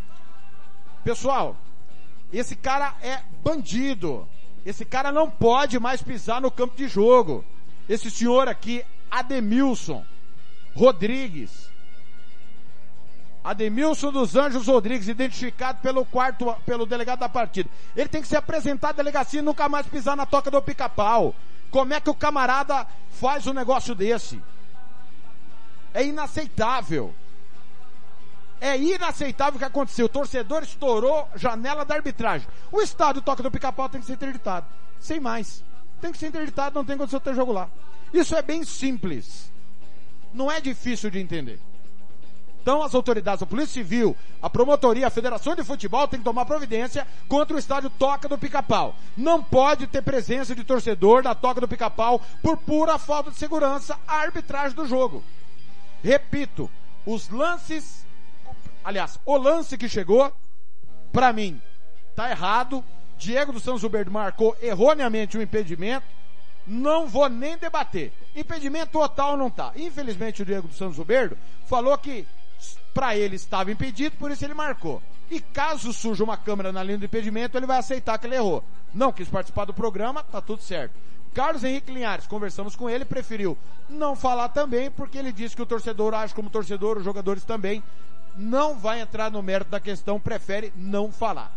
Pessoal, 1.04 1.56
esse 2.32 2.56
cara 2.56 2.94
é 3.02 3.20
bandido. 3.42 4.26
Esse 4.64 4.84
cara 4.84 5.10
não 5.12 5.30
pode 5.30 5.78
mais 5.78 6.02
pisar 6.02 6.40
no 6.40 6.50
campo 6.50 6.76
de 6.76 6.88
jogo. 6.88 7.44
Esse 7.88 8.10
senhor 8.10 8.48
aqui, 8.48 8.84
Ademilson 9.10 10.04
Rodrigues. 10.74 11.68
Ademilson 13.42 14.12
dos 14.12 14.36
Anjos 14.36 14.66
Rodrigues, 14.66 15.08
identificado 15.08 15.80
pelo 15.80 16.04
quarto, 16.04 16.54
pelo 16.66 16.84
delegado 16.84 17.20
da 17.20 17.28
partida. 17.28 17.70
Ele 17.96 18.08
tem 18.08 18.20
que 18.20 18.28
se 18.28 18.36
apresentar 18.36 18.90
à 18.90 18.92
delegacia 18.92 19.40
e 19.40 19.42
nunca 19.42 19.68
mais 19.68 19.86
pisar 19.86 20.16
na 20.16 20.26
toca 20.26 20.50
do 20.50 20.60
pica-pau. 20.60 21.34
Como 21.70 21.94
é 21.94 22.00
que 22.00 22.10
o 22.10 22.14
camarada 22.14 22.86
faz 23.10 23.46
um 23.46 23.54
negócio 23.54 23.94
desse? 23.94 24.40
É 25.98 26.04
inaceitável. 26.04 27.12
É 28.60 28.78
inaceitável 28.78 29.56
o 29.56 29.58
que 29.58 29.64
aconteceu. 29.64 30.06
O 30.06 30.08
torcedor 30.08 30.62
estourou 30.62 31.28
janela 31.34 31.84
da 31.84 31.96
arbitragem. 31.96 32.46
O 32.70 32.80
estádio 32.80 33.20
Toca 33.20 33.42
do 33.42 33.50
Pica-Pau 33.50 33.88
tem 33.88 34.00
que 34.00 34.06
ser 34.06 34.12
interditado. 34.12 34.64
Sem 35.00 35.18
mais. 35.18 35.64
Tem 36.00 36.12
que 36.12 36.18
ser 36.18 36.28
interditado, 36.28 36.76
não 36.76 36.84
tem 36.84 36.96
condição 36.96 37.18
de 37.18 37.24
ter 37.24 37.34
jogo 37.34 37.50
lá. 37.50 37.68
Isso 38.12 38.36
é 38.36 38.42
bem 38.42 38.62
simples. 38.62 39.50
Não 40.32 40.48
é 40.48 40.60
difícil 40.60 41.10
de 41.10 41.18
entender. 41.18 41.58
Então 42.62 42.80
as 42.80 42.94
autoridades, 42.94 43.42
a 43.42 43.46
Polícia 43.46 43.82
Civil, 43.82 44.16
a 44.40 44.48
Promotoria, 44.48 45.08
a 45.08 45.10
Federação 45.10 45.56
de 45.56 45.64
Futebol 45.64 46.06
tem 46.06 46.20
que 46.20 46.24
tomar 46.24 46.44
providência 46.44 47.08
contra 47.26 47.56
o 47.56 47.58
estádio 47.58 47.90
Toca 47.90 48.28
do 48.28 48.38
Pica-Pau. 48.38 48.94
Não 49.16 49.42
pode 49.42 49.88
ter 49.88 50.02
presença 50.02 50.54
de 50.54 50.62
torcedor 50.62 51.24
na 51.24 51.34
Toca 51.34 51.60
do 51.60 51.66
Pica-Pau 51.66 52.20
por 52.40 52.56
pura 52.56 52.98
falta 52.98 53.32
de 53.32 53.36
segurança 53.36 53.98
a 54.06 54.18
arbitragem 54.18 54.76
do 54.76 54.86
jogo. 54.86 55.24
Repito, 56.02 56.70
os 57.04 57.28
lances 57.28 58.06
Aliás, 58.88 59.18
o 59.26 59.36
lance 59.36 59.76
que 59.76 59.86
chegou, 59.86 60.32
para 61.12 61.30
mim, 61.30 61.60
tá 62.16 62.30
errado. 62.30 62.82
Diego 63.18 63.52
do 63.52 63.60
Santos 63.60 63.84
Uberdo 63.84 64.10
marcou 64.10 64.56
erroneamente 64.62 65.36
um 65.36 65.42
impedimento. 65.42 66.06
Não 66.66 67.06
vou 67.06 67.28
nem 67.28 67.58
debater. 67.58 68.12
Impedimento 68.34 68.92
total 68.92 69.36
não 69.36 69.50
tá. 69.50 69.72
Infelizmente 69.76 70.40
o 70.40 70.44
Diego 70.46 70.68
do 70.68 70.74
Santos 70.74 70.98
Uberdo 70.98 71.36
falou 71.66 71.98
que 71.98 72.26
para 72.94 73.14
ele 73.14 73.36
estava 73.36 73.70
impedido, 73.70 74.16
por 74.16 74.30
isso 74.30 74.42
ele 74.42 74.54
marcou. 74.54 75.02
E 75.30 75.38
caso 75.38 75.92
surja 75.92 76.24
uma 76.24 76.38
câmera 76.38 76.72
na 76.72 76.82
linha 76.82 76.96
do 76.96 77.04
impedimento, 77.04 77.58
ele 77.58 77.66
vai 77.66 77.76
aceitar 77.76 78.18
que 78.18 78.26
ele 78.26 78.36
errou. 78.36 78.64
Não 78.94 79.12
quis 79.12 79.28
participar 79.28 79.66
do 79.66 79.74
programa, 79.74 80.22
tá 80.22 80.40
tudo 80.40 80.62
certo. 80.62 80.94
Carlos 81.34 81.62
Henrique 81.64 81.92
Linhares, 81.92 82.26
conversamos 82.26 82.74
com 82.74 82.88
ele, 82.88 83.04
preferiu 83.04 83.56
não 83.88 84.16
falar 84.16 84.48
também, 84.48 84.90
porque 84.90 85.18
ele 85.18 85.32
disse 85.32 85.54
que 85.54 85.62
o 85.62 85.66
torcedor 85.66 86.14
age 86.14 86.34
como 86.34 86.50
torcedor, 86.50 86.98
os 86.98 87.04
jogadores 87.04 87.44
também 87.44 87.82
não 88.36 88.76
vai 88.76 89.00
entrar 89.00 89.30
no 89.30 89.42
mérito 89.42 89.70
da 89.70 89.80
questão, 89.80 90.20
prefere 90.20 90.72
não 90.76 91.10
falar. 91.10 91.52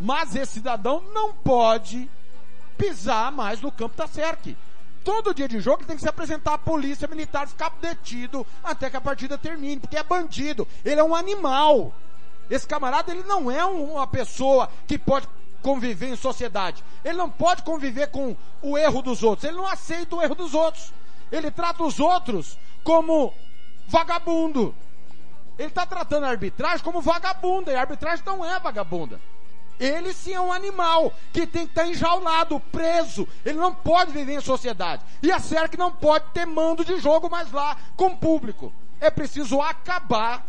Mas 0.00 0.34
esse 0.36 0.54
cidadão 0.54 1.02
não 1.12 1.32
pode 1.32 2.08
pisar 2.76 3.32
mais 3.32 3.60
no 3.60 3.72
campo 3.72 3.96
da 3.96 4.06
SERC. 4.06 4.56
Todo 5.04 5.34
dia 5.34 5.48
de 5.48 5.60
jogo 5.60 5.78
ele 5.78 5.86
tem 5.88 5.96
que 5.96 6.02
se 6.02 6.08
apresentar 6.08 6.54
à 6.54 6.58
polícia 6.58 7.08
militar, 7.08 7.48
ficar 7.48 7.70
detido 7.80 8.46
até 8.62 8.90
que 8.90 8.96
a 8.96 9.00
partida 9.00 9.38
termine, 9.38 9.80
porque 9.80 9.96
é 9.96 10.02
bandido, 10.02 10.68
ele 10.84 11.00
é 11.00 11.04
um 11.04 11.14
animal. 11.14 11.92
Esse 12.50 12.66
camarada, 12.66 13.10
ele 13.10 13.24
não 13.24 13.50
é 13.50 13.64
uma 13.64 14.06
pessoa 14.06 14.70
que 14.86 14.98
pode 14.98 15.26
conviver 15.62 16.08
em 16.08 16.16
sociedade. 16.16 16.82
Ele 17.04 17.18
não 17.18 17.30
pode 17.30 17.62
conviver 17.62 18.08
com 18.08 18.36
o 18.62 18.76
erro 18.76 19.02
dos 19.02 19.22
outros. 19.22 19.48
Ele 19.48 19.56
não 19.56 19.66
aceita 19.66 20.16
o 20.16 20.22
erro 20.22 20.34
dos 20.34 20.54
outros. 20.54 20.92
Ele 21.30 21.50
trata 21.50 21.82
os 21.82 22.00
outros 22.00 22.58
como 22.82 23.32
vagabundo. 23.86 24.74
Ele 25.58 25.68
está 25.68 25.84
tratando 25.84 26.24
a 26.24 26.28
arbitragem 26.28 26.84
como 26.84 27.00
vagabunda, 27.00 27.72
e 27.72 27.74
a 27.74 27.80
arbitragem 27.80 28.24
não 28.24 28.44
é 28.44 28.58
vagabunda. 28.60 29.20
Ele 29.78 30.12
sim 30.12 30.32
é 30.32 30.40
um 30.40 30.52
animal 30.52 31.12
que 31.32 31.46
tem 31.46 31.64
que 31.64 31.72
estar 31.72 31.86
enjaulado, 31.86 32.58
preso. 32.72 33.28
Ele 33.44 33.58
não 33.58 33.74
pode 33.74 34.12
viver 34.12 34.34
em 34.34 34.40
sociedade. 34.40 35.02
E 35.22 35.30
a 35.30 35.38
SERC 35.38 35.76
não 35.76 35.92
pode 35.92 36.24
ter 36.32 36.46
mando 36.46 36.84
de 36.84 36.98
jogo 36.98 37.30
mais 37.30 37.50
lá 37.52 37.76
com 37.96 38.06
o 38.06 38.16
público. 38.16 38.72
É 39.00 39.10
preciso 39.10 39.60
acabar 39.60 40.44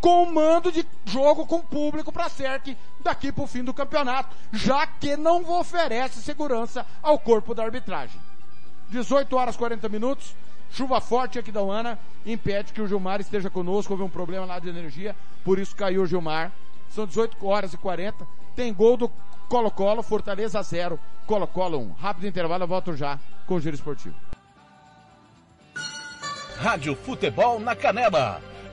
com 0.00 0.22
o 0.22 0.34
mando 0.34 0.70
de 0.70 0.86
jogo 1.04 1.46
com 1.46 1.60
público 1.60 2.12
para 2.12 2.26
a 2.26 2.28
SERC 2.28 2.76
daqui 3.00 3.32
para 3.32 3.44
o 3.44 3.46
fim 3.46 3.64
do 3.64 3.74
campeonato, 3.74 4.36
já 4.52 4.86
que 4.86 5.16
não 5.16 5.48
oferece 5.58 6.22
segurança 6.22 6.86
ao 7.02 7.18
corpo 7.18 7.54
da 7.54 7.64
arbitragem. 7.64 8.20
18 8.90 9.36
horas 9.36 9.56
40 9.56 9.88
minutos, 9.88 10.34
chuva 10.70 11.00
forte 11.00 11.38
aqui 11.38 11.52
da 11.52 11.62
Uana, 11.62 11.98
impede 12.24 12.72
que 12.72 12.80
o 12.80 12.88
Gilmar 12.88 13.20
esteja 13.20 13.50
conosco, 13.50 13.92
houve 13.92 14.02
um 14.02 14.08
problema 14.08 14.46
lá 14.46 14.58
de 14.58 14.68
energia, 14.68 15.14
por 15.44 15.58
isso 15.58 15.74
caiu 15.74 16.02
o 16.02 16.06
Gilmar. 16.06 16.52
São 16.90 17.06
18 17.06 17.46
horas 17.46 17.74
e 17.74 17.76
40, 17.76 18.26
tem 18.56 18.72
gol 18.72 18.96
do 18.96 19.10
Colo-Colo, 19.48 20.02
Fortaleza 20.02 20.62
0, 20.62 20.98
Colo-Colo 21.26 21.78
1. 21.78 21.92
Rápido 21.92 22.26
intervalo, 22.26 22.64
eu 22.64 22.68
volto 22.68 22.96
já 22.96 23.18
com 23.46 23.56
o 23.56 23.60
Giro 23.60 23.74
Esportivo. 23.74 24.14
Rádio 26.58 26.96
Futebol 26.96 27.60
na 27.60 27.76
Canela 27.76 28.42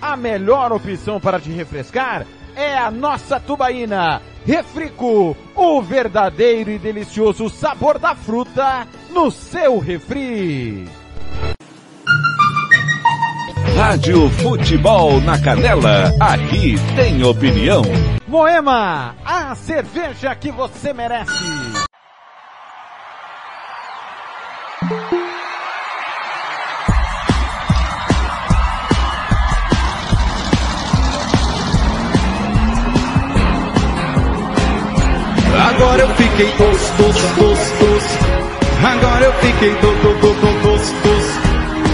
a 0.00 0.16
melhor 0.16 0.72
opção 0.72 1.20
para 1.20 1.40
te 1.40 1.50
refrescar 1.50 2.26
é 2.54 2.76
a 2.76 2.90
nossa 2.90 3.38
tubaína. 3.38 4.20
Refrico, 4.44 5.36
o 5.54 5.82
verdadeiro 5.82 6.70
e 6.70 6.78
delicioso 6.78 7.48
sabor 7.48 7.98
da 7.98 8.14
fruta 8.14 8.86
no 9.10 9.30
seu 9.30 9.78
refri. 9.78 10.88
Rádio 13.76 14.28
Futebol 14.30 15.20
na 15.20 15.40
Canela, 15.40 16.12
aqui 16.18 16.74
tem 16.96 17.22
opinião. 17.22 17.82
Moema, 18.26 19.14
a 19.24 19.54
cerveja 19.54 20.34
que 20.34 20.50
você 20.50 20.92
merece. 20.92 21.44
Agora 35.56 36.02
eu 36.02 36.08
fiquei 36.14 36.46
doce, 36.58 36.92
doce, 36.98 37.26
doce, 37.38 37.74
doce. 37.80 38.18
Agora 38.84 39.24
eu 39.24 39.32
fiquei 39.34 39.74
doce, 39.74 40.02
doce, 40.20 40.40
doce, 40.62 40.94
doce. 41.04 41.38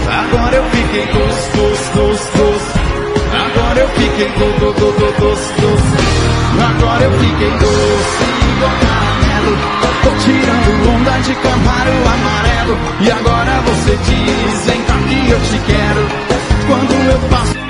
Agora 0.09 0.55
eu 0.55 0.63
fiquei 0.69 1.05
doce, 1.07 1.49
doce, 1.57 1.91
doce, 1.95 2.37
doce. 2.37 2.85
Agora 3.35 3.79
eu 3.79 3.89
fiquei 3.89 4.27
doce, 4.27 4.59
doce, 4.59 5.19
doce, 5.19 5.53
doce. 5.61 6.05
Agora 6.61 7.03
eu 7.03 7.11
fiquei 7.11 7.51
doce 7.51 8.35
igual 8.55 8.71
caramelo. 8.81 9.57
Tô 10.03 10.11
tirando 10.23 10.89
onda 10.89 11.19
de 11.21 11.35
camaro 11.35 11.91
amarelo. 12.13 12.77
E 13.01 13.11
agora 13.11 13.61
você 13.61 13.97
diz, 13.97 14.65
vem 14.65 14.81
cá 14.83 14.97
que 15.07 15.29
eu 15.29 15.39
te 15.41 15.59
quero. 15.65 16.07
Quando 16.67 16.93
eu 16.93 17.19
passo 17.29 17.64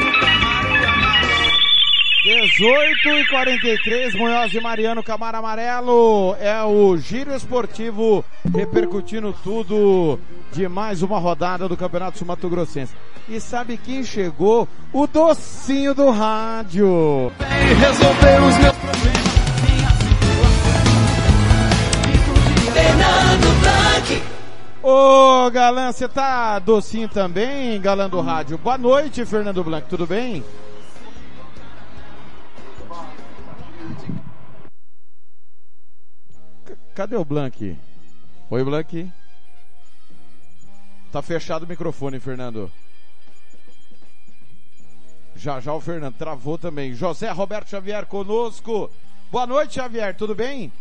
18 2.58 3.10
e 3.10 3.28
43, 3.28 4.16
Munhoz 4.16 4.54
e 4.54 4.62
Mariano 4.62 5.04
Camara 5.04 5.40
Amarelo. 5.40 6.38
É 6.40 6.64
o 6.64 6.96
Giro 6.96 7.36
Esportivo 7.36 8.24
repercutindo 8.56 9.36
tudo 9.44 10.18
de 10.54 10.66
mais 10.66 11.04
uma 11.04 11.20
rodada 11.20 11.68
do 11.68 11.76
Campeonato 11.76 12.18
Sul 12.18 12.28
Mato 12.28 12.48
Grossense. 12.48 12.96
E 13.28 13.42
sabe 13.42 13.76
quem 13.76 14.06
chegou? 14.06 14.70
O 14.94 15.06
docinho 15.06 15.94
do 15.94 16.10
rádio. 16.12 17.30
Vem 17.40 17.76
resolver 17.76 18.42
os 18.42 18.58
meus 18.60 18.76
problemas. 18.78 19.26
Ô, 24.82 25.50
galã, 25.52 25.92
você 25.92 26.08
tá 26.08 26.58
docinho 26.60 27.10
também, 27.10 27.82
galã 27.82 28.08
do 28.08 28.22
rádio? 28.22 28.58
Boa 28.58 28.78
noite, 28.78 29.26
Fernando 29.26 29.62
Blanc, 29.62 29.90
tudo 29.90 30.08
bem? 30.08 30.42
Cadê 36.96 37.18
o 37.18 37.26
Blank? 37.26 37.78
Oi, 38.50 38.64
Blank. 38.64 39.12
Tá 41.12 41.22
fechado 41.22 41.64
o 41.64 41.68
microfone, 41.68 42.22
Fernando. 42.22 42.72
Já 45.36 45.60
já 45.60 45.74
o 45.74 45.82
Fernando 45.82 46.16
travou 46.16 46.58
também. 46.58 46.94
José 46.94 47.30
Roberto 47.32 47.70
Xavier 47.70 48.06
conosco. 48.06 48.90
Boa 49.30 49.46
noite, 49.46 49.74
Xavier, 49.74 50.16
tudo 50.16 50.34
bem? 50.34 50.72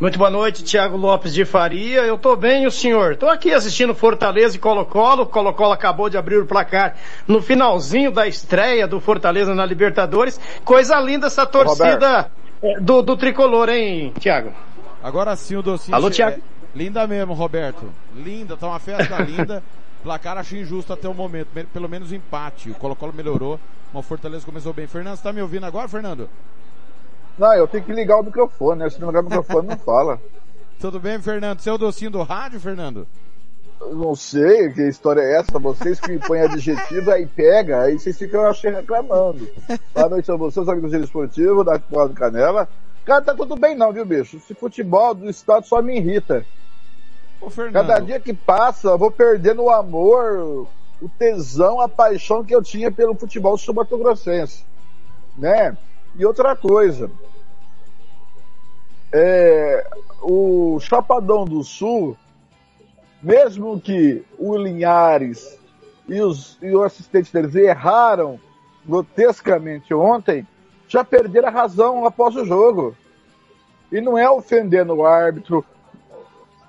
Muito 0.00 0.18
boa 0.18 0.30
noite, 0.30 0.64
Tiago 0.64 0.96
Lopes 0.96 1.32
de 1.32 1.44
Faria. 1.44 2.00
Eu 2.00 2.18
tô 2.18 2.34
bem, 2.34 2.64
e 2.64 2.66
o 2.66 2.70
senhor? 2.72 3.14
Tô 3.14 3.28
aqui 3.28 3.54
assistindo 3.54 3.94
Fortaleza 3.94 4.56
e 4.56 4.58
Colo-Colo. 4.58 5.26
Colo-Colo 5.26 5.72
acabou 5.72 6.10
de 6.10 6.18
abrir 6.18 6.38
o 6.38 6.46
placar 6.46 6.96
no 7.28 7.40
finalzinho 7.40 8.10
da 8.10 8.26
estreia 8.26 8.88
do 8.88 8.98
Fortaleza 8.98 9.54
na 9.54 9.64
Libertadores. 9.64 10.40
Coisa 10.64 10.98
linda 10.98 11.28
essa 11.28 11.46
torcida 11.46 12.28
é, 12.28 12.41
do, 12.80 13.02
do 13.02 13.16
tricolor, 13.16 13.68
hein, 13.68 14.12
Tiago? 14.18 14.52
Agora 15.02 15.34
sim 15.34 15.56
o 15.56 15.62
docinho. 15.62 15.94
Alô, 15.96 16.10
Tiago. 16.10 16.38
É, 16.38 16.40
linda 16.78 17.06
mesmo, 17.06 17.32
Roberto. 17.32 17.92
Linda, 18.14 18.56
tá 18.56 18.68
uma 18.68 18.78
festa 18.78 19.18
linda. 19.22 19.62
Placar 20.02 20.36
achei 20.36 20.60
injusto 20.60 20.92
até 20.92 21.08
o 21.08 21.14
momento, 21.14 21.48
pelo 21.72 21.88
menos 21.88 22.12
empate. 22.12 22.70
O 22.70 22.74
Colo-Colo 22.74 23.12
melhorou, 23.12 23.58
mas 23.92 24.04
o 24.04 24.08
Fortaleza 24.08 24.44
começou 24.44 24.72
bem. 24.72 24.86
Fernando, 24.86 25.16
você 25.16 25.22
tá 25.22 25.32
me 25.32 25.40
ouvindo 25.40 25.64
agora, 25.64 25.88
Fernando? 25.88 26.28
Não, 27.38 27.54
eu 27.54 27.68
tenho 27.68 27.84
que 27.84 27.92
ligar 27.92 28.18
o 28.18 28.22
microfone, 28.22 28.80
né? 28.80 28.90
Se 28.90 29.00
não 29.00 29.08
ligar 29.08 29.20
o 29.20 29.24
microfone, 29.24 29.68
não 29.68 29.78
fala. 29.78 30.20
Tudo 30.80 30.98
bem, 30.98 31.20
Fernando? 31.20 31.60
Você 31.60 31.70
é 31.70 31.72
o 31.72 31.78
docinho 31.78 32.10
do 32.10 32.22
rádio, 32.22 32.58
Fernando? 32.58 33.06
Não 33.90 34.14
sei 34.14 34.70
que 34.70 34.82
história 34.82 35.20
é 35.20 35.38
essa. 35.38 35.58
Vocês 35.58 35.98
que 35.98 36.18
põem 36.18 36.42
adjetivo, 36.42 37.10
aí 37.10 37.26
pega, 37.26 37.82
aí 37.82 37.98
vocês 37.98 38.16
ficam 38.16 38.46
achei, 38.46 38.70
reclamando. 38.70 39.48
Boa 39.94 40.08
noite 40.08 40.30
a 40.30 40.36
vocês, 40.36 40.68
amigos 40.68 40.92
do 40.92 40.98
esportivo, 40.98 41.64
da 41.64 41.76
do 41.76 42.14
Canela. 42.14 42.68
Cara, 43.04 43.22
tá 43.22 43.34
tudo 43.34 43.56
bem 43.56 43.74
não, 43.74 43.92
viu, 43.92 44.04
bicho? 44.04 44.36
Esse 44.36 44.54
futebol 44.54 45.14
do 45.14 45.28
estado 45.28 45.66
só 45.66 45.82
me 45.82 45.96
irrita. 45.96 46.46
Ô. 47.40 47.50
Cada 47.72 47.98
dia 47.98 48.20
que 48.20 48.32
passa, 48.32 48.88
eu 48.88 48.98
vou 48.98 49.10
perdendo 49.10 49.62
o 49.62 49.70
amor, 49.70 50.68
o 51.00 51.08
tesão, 51.18 51.80
a 51.80 51.88
paixão 51.88 52.44
que 52.44 52.54
eu 52.54 52.62
tinha 52.62 52.92
pelo 52.92 53.16
futebol 53.16 53.58
subatogrossense. 53.58 54.64
Né? 55.36 55.76
E 56.14 56.24
outra 56.24 56.54
coisa, 56.54 57.10
é, 59.12 59.84
o 60.22 60.78
Chapadão 60.80 61.44
do 61.44 61.64
Sul, 61.64 62.16
mesmo 63.22 63.80
que 63.80 64.24
o 64.38 64.56
Linhares 64.56 65.58
e, 66.08 66.20
os, 66.20 66.58
e 66.60 66.74
o 66.74 66.82
assistente 66.82 67.32
deles 67.32 67.54
erraram 67.54 68.40
grotescamente 68.84 69.94
ontem, 69.94 70.46
já 70.88 71.04
perderam 71.04 71.48
a 71.48 71.52
razão 71.52 72.04
após 72.04 72.34
o 72.34 72.44
jogo. 72.44 72.96
E 73.90 74.00
não 74.00 74.18
é 74.18 74.28
ofendendo 74.28 74.94
o 74.94 75.06
árbitro, 75.06 75.64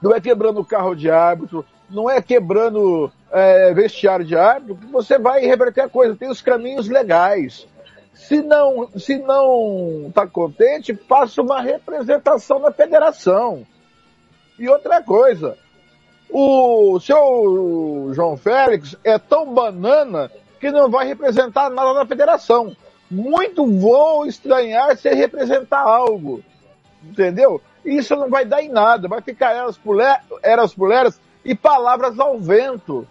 não 0.02 0.14
é 0.14 0.22
quebrando 0.22 0.60
o 0.60 0.66
carro 0.66 0.94
de 0.94 1.10
árbitro, 1.10 1.66
não 1.90 2.10
é 2.10 2.22
quebrando 2.22 3.12
é, 3.32 3.74
vestiário 3.74 4.26
de 4.26 4.36
árbitro, 4.36 4.78
você 4.92 5.18
vai 5.18 5.46
reverter 5.46 5.82
a 5.82 5.90
coisa. 5.90 6.16
Tem 6.16 6.30
os 6.30 6.42
caminhos 6.42 6.88
legais. 6.88 7.68
Se 8.14 8.42
não, 8.42 8.90
se 8.98 9.18
não 9.18 10.06
está 10.08 10.28
contente, 10.28 10.94
faça 10.94 11.42
uma 11.42 11.62
representação 11.62 12.60
na 12.60 12.72
federação. 12.72 13.66
E 14.60 14.70
outra 14.70 15.02
coisa, 15.02 15.58
o 16.36 17.00
seu 17.00 18.12
João 18.12 18.36
Félix 18.36 18.98
é 19.04 19.20
tão 19.20 19.54
banana 19.54 20.32
que 20.60 20.72
não 20.72 20.90
vai 20.90 21.06
representar 21.06 21.70
nada 21.70 21.94
na 21.94 22.08
federação. 22.08 22.76
Muito 23.10 23.68
vou 23.68 24.26
estranhar 24.26 24.98
se 24.98 25.14
representar 25.14 25.82
algo. 25.82 26.44
Entendeu? 27.04 27.62
Isso 27.86 28.16
não 28.16 28.32
vai 28.32 28.46
dar 28.46 28.64
em 28.64 28.70
nada, 28.70 29.08
vai 29.08 29.22
ficar 29.22 29.54
eras 29.54 29.78
por, 29.78 29.98
e 31.46 31.54
palavras 31.54 32.20
ao 32.20 32.40
vento. 32.40 33.08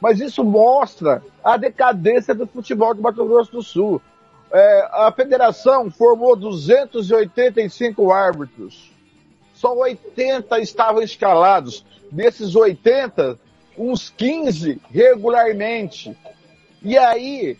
Mas 0.00 0.18
isso 0.18 0.42
mostra 0.42 1.22
a 1.44 1.56
decadência 1.56 2.34
do 2.34 2.48
futebol 2.48 2.94
do 2.94 3.02
Mato 3.02 3.24
Grosso 3.24 3.52
do 3.52 3.62
Sul. 3.62 4.02
É, 4.52 4.88
a 4.90 5.12
federação 5.12 5.88
formou 5.88 6.34
285 6.34 8.10
árbitros. 8.10 8.89
Só 9.60 9.76
80 9.76 10.58
estavam 10.60 11.02
escalados. 11.02 11.84
Desses 12.10 12.56
80, 12.56 13.38
uns 13.76 14.08
15 14.08 14.80
regularmente. 14.90 16.16
E 16.82 16.96
aí, 16.96 17.58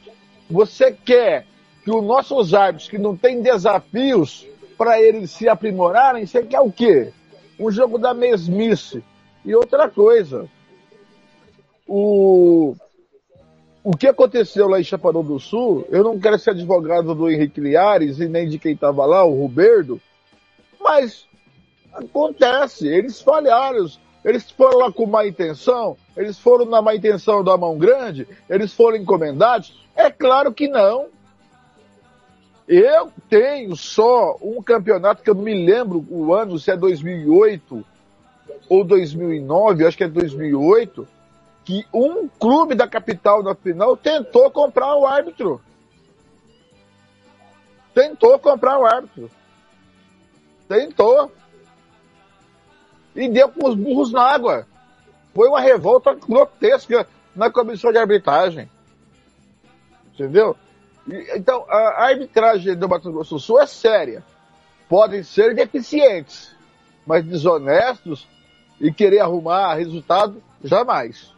você 0.48 0.93
quer 0.93 1.44
que 1.85 1.90
os 1.90 2.02
nossos 2.02 2.55
árbitros, 2.55 2.89
que 2.89 2.97
não 2.97 3.14
têm 3.14 3.43
desafios 3.43 4.47
para 4.78 4.98
eles 4.98 5.31
se 5.31 5.47
aprimorarem, 5.47 6.24
você 6.24 6.43
quer 6.43 6.60
o 6.60 6.72
quê? 6.72 7.12
Um 7.59 7.70
jogo 7.70 7.98
da 7.98 8.14
mesmice. 8.14 9.05
E 9.44 9.55
outra 9.55 9.86
coisa, 9.86 10.48
o, 11.86 12.74
o 13.85 13.94
que 13.94 14.06
aconteceu 14.06 14.68
lá 14.68 14.81
em 14.81 14.85
Chapadão 14.85 15.22
do 15.22 15.39
Sul, 15.39 15.86
eu 15.90 16.02
não 16.02 16.18
quero 16.18 16.39
ser 16.39 16.52
advogado 16.52 17.14
do 17.14 17.31
Henrique 17.31 17.60
Liares 17.60 18.20
e 18.20 18.27
nem 18.27 18.48
de 18.48 18.59
quem 18.59 18.72
estava 18.72 19.05
lá, 19.05 19.22
o 19.22 19.39
Roberto, 19.39 20.01
mas 20.81 21.28
acontece, 21.93 22.87
eles 22.87 23.21
falharam, 23.21 23.87
eles 24.25 24.51
foram 24.51 24.79
lá 24.79 24.93
com 24.93 25.07
má 25.07 25.27
intenção, 25.27 25.97
eles 26.17 26.39
foram 26.39 26.65
na 26.65 26.83
má 26.83 26.95
intenção 26.95 27.43
da 27.43 27.57
mão 27.57 27.79
grande, 27.79 28.27
eles 28.49 28.73
foram 28.73 28.97
encomendados? 28.97 29.87
É 29.95 30.11
claro 30.11 30.53
que 30.53 30.69
não. 30.69 31.09
Eu 32.69 33.11
tenho 33.29 33.75
só 33.75 34.37
um 34.41 34.62
campeonato 34.62 35.23
que 35.23 35.31
eu 35.31 35.35
me 35.35 35.67
lembro 35.67 36.07
o 36.09 36.33
ano, 36.33 36.59
se 36.59 36.71
é 36.71 36.77
2008 36.77 37.85
ou 38.69 38.85
2009, 38.85 39.87
acho 39.87 39.97
que 39.97 40.05
é 40.05 40.09
2008, 40.09 41.09
que 41.65 41.85
um 41.93 42.29
clube 42.29 42.75
da 42.75 42.87
capital 42.87 43.43
na 43.43 43.55
final 43.55 43.97
tentou 43.97 44.51
comprar 44.51 44.95
o 44.97 45.05
árbitro. 45.05 45.61
Tentou 47.93 48.39
comprar 48.39 48.79
o 48.79 48.87
árbitro. 48.87 49.31
Tentou. 50.69 51.33
E 53.15 53.28
deu 53.28 53.49
com 53.49 53.69
os 53.69 53.74
burros 53.74 54.12
na 54.12 54.23
água. 54.23 54.66
Foi 55.35 55.49
uma 55.49 55.61
revolta 55.61 56.15
grotesca 56.15 57.07
na 57.35 57.51
comissão 57.51 57.93
de 57.93 57.99
arbitragem. 57.99 58.70
Entendeu? 60.15 60.57
Então, 61.35 61.65
a 61.69 62.05
arbitragem 62.05 62.77
do 62.77 62.89
Mato 62.89 63.11
Grosso 63.11 63.35
do 63.35 63.41
Sul 63.41 63.61
é 63.61 63.66
séria. 63.66 64.23
Podem 64.89 65.23
ser 65.23 65.55
deficientes, 65.55 66.55
mas 67.07 67.24
desonestos 67.24 68.28
e 68.81 68.93
querer 68.93 69.20
arrumar 69.20 69.74
resultado, 69.74 70.43
jamais. 70.62 71.32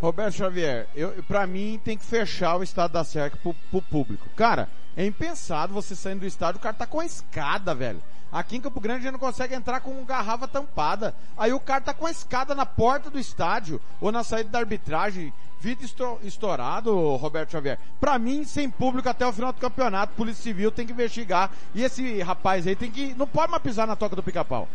Roberto 0.00 0.34
Xavier, 0.36 0.86
pra 1.26 1.46
mim 1.46 1.80
tem 1.84 1.98
que 1.98 2.04
fechar 2.04 2.56
o 2.56 2.62
estado 2.62 2.92
da 2.92 3.02
cerca 3.02 3.36
pro, 3.42 3.54
pro 3.70 3.82
público. 3.82 4.28
Cara, 4.36 4.68
é 4.96 5.04
impensado 5.04 5.74
você 5.74 5.96
saindo 5.96 6.20
do 6.20 6.26
estádio, 6.26 6.58
o 6.58 6.62
cara 6.62 6.74
tá 6.74 6.86
com 6.86 7.00
a 7.00 7.06
escada, 7.06 7.74
velho. 7.74 8.00
Aqui 8.30 8.56
em 8.56 8.60
Campo 8.60 8.80
Grande 8.80 9.00
a 9.00 9.02
gente 9.04 9.12
não 9.12 9.18
consegue 9.18 9.54
entrar 9.54 9.80
com 9.80 10.04
garrafa 10.04 10.46
tampada. 10.46 11.14
Aí 11.36 11.52
o 11.52 11.60
cara 11.60 11.80
tá 11.80 11.94
com 11.94 12.06
a 12.06 12.10
escada 12.10 12.54
na 12.54 12.66
porta 12.66 13.10
do 13.10 13.18
estádio 13.18 13.80
ou 14.00 14.12
na 14.12 14.22
saída 14.22 14.50
da 14.50 14.58
arbitragem. 14.58 15.32
Vida 15.60 15.84
estourado, 16.22 16.94
Roberto 17.16 17.50
Xavier. 17.50 17.78
Pra 17.98 18.16
mim, 18.16 18.44
sem 18.44 18.70
público 18.70 19.08
até 19.08 19.26
o 19.26 19.32
final 19.32 19.52
do 19.52 19.58
campeonato, 19.58 20.14
Polícia 20.14 20.42
Civil 20.42 20.70
tem 20.70 20.86
que 20.86 20.92
investigar. 20.92 21.50
E 21.74 21.82
esse 21.82 22.20
rapaz 22.22 22.64
aí 22.66 22.76
tem 22.76 22.90
que. 22.90 23.12
Não 23.14 23.26
pode 23.26 23.50
mais 23.50 23.62
pisar 23.62 23.86
na 23.86 23.96
toca 23.96 24.14
do 24.14 24.22
pica-pau. 24.22 24.68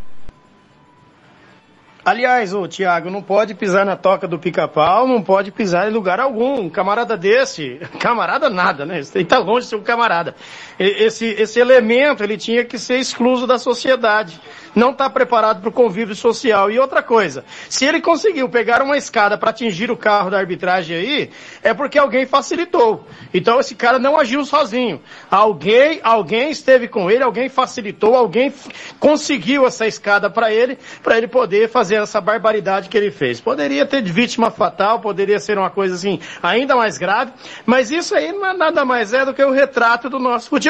Aliás, 2.06 2.54
o 2.54 2.68
Thiago, 2.68 3.10
não 3.10 3.22
pode 3.22 3.56
pisar 3.56 3.86
na 3.86 3.96
toca 3.96 4.28
do 4.28 4.38
pica-pau, 4.38 5.08
não 5.08 5.24
pode 5.24 5.54
pisar 5.54 5.88
em 5.88 5.94
lugar 5.94 6.20
algum. 6.20 6.60
Um 6.60 6.70
camarada 6.70 7.16
desse, 7.16 7.80
camarada 7.98 8.50
nada, 8.50 8.86
né? 8.86 9.02
Ele 9.16 9.24
tá 9.24 9.40
longe 9.40 9.62
de 9.62 9.70
ser 9.70 9.78
um 9.78 9.84
camarada. 9.84 10.36
Esse, 10.80 11.26
esse 11.26 11.60
elemento, 11.60 12.24
ele 12.24 12.38
tinha 12.38 12.66
que 12.66 12.78
ser 12.78 12.98
excluso 12.98 13.46
da 13.46 13.58
sociedade 13.58 14.40
não 14.76 14.92
está 14.92 15.10
preparado 15.10 15.62
para 15.62 15.70
o 15.70 15.72
convívio 15.72 16.16
social. 16.16 16.72
E 16.72 16.80
outra 16.80 17.02
coisa, 17.02 17.44
se 17.70 17.86
ele 17.86 18.02
conseguiu 18.02 18.50
pegar 18.50 18.82
uma 18.82 18.98
escada 18.98 19.38
para 19.38 19.50
atingir 19.50 19.92
o 19.92 19.98
carro 19.98 20.30
da 20.30 20.38
arbitragem 20.38 20.98
aí, 20.98 21.30
é 21.62 21.74
porque 21.74 21.98
alguém 21.98 22.26
facilitou. 22.26 23.06
Então 23.34 23.60
esse 23.60 23.76
cara 23.76 24.00
não 24.00 24.20
agiu 24.20 24.44
sozinho. 24.46 25.02
Alguém, 25.30 26.00
alguém 26.04 26.50
esteve 26.52 26.88
com 26.88 27.10
ele, 27.10 27.24
alguém 27.24 27.50
facilitou, 27.50 28.16
alguém 28.16 28.54
conseguiu 29.00 29.66
essa 29.66 29.86
escada 29.86 30.30
para 30.30 30.52
ele, 30.52 30.78
para 31.02 31.18
ele 31.18 31.28
poder 31.28 31.70
fazer 31.70 31.96
essa 31.96 32.20
barbaridade 32.20 32.90
que 32.90 32.98
ele 32.98 33.12
fez. 33.12 33.40
Poderia 33.40 33.86
ter 33.86 34.02
vítima 34.04 34.50
fatal, 34.52 35.00
poderia 35.00 35.40
ser 35.40 35.58
uma 35.58 35.70
coisa 35.70 35.96
assim 35.96 36.20
ainda 36.42 36.76
mais 36.76 36.98
grave, 36.98 37.32
mas 37.66 37.92
isso 37.92 38.16
aí 38.16 38.32
não 38.32 38.46
é 38.48 38.54
nada 38.54 38.86
mais 38.86 39.14
é 39.14 39.26
do 39.26 39.34
que 39.34 39.44
o 39.44 39.52
retrato 39.52 40.10
do 40.10 40.20
nosso 40.20 40.50
futebol. 40.50 40.63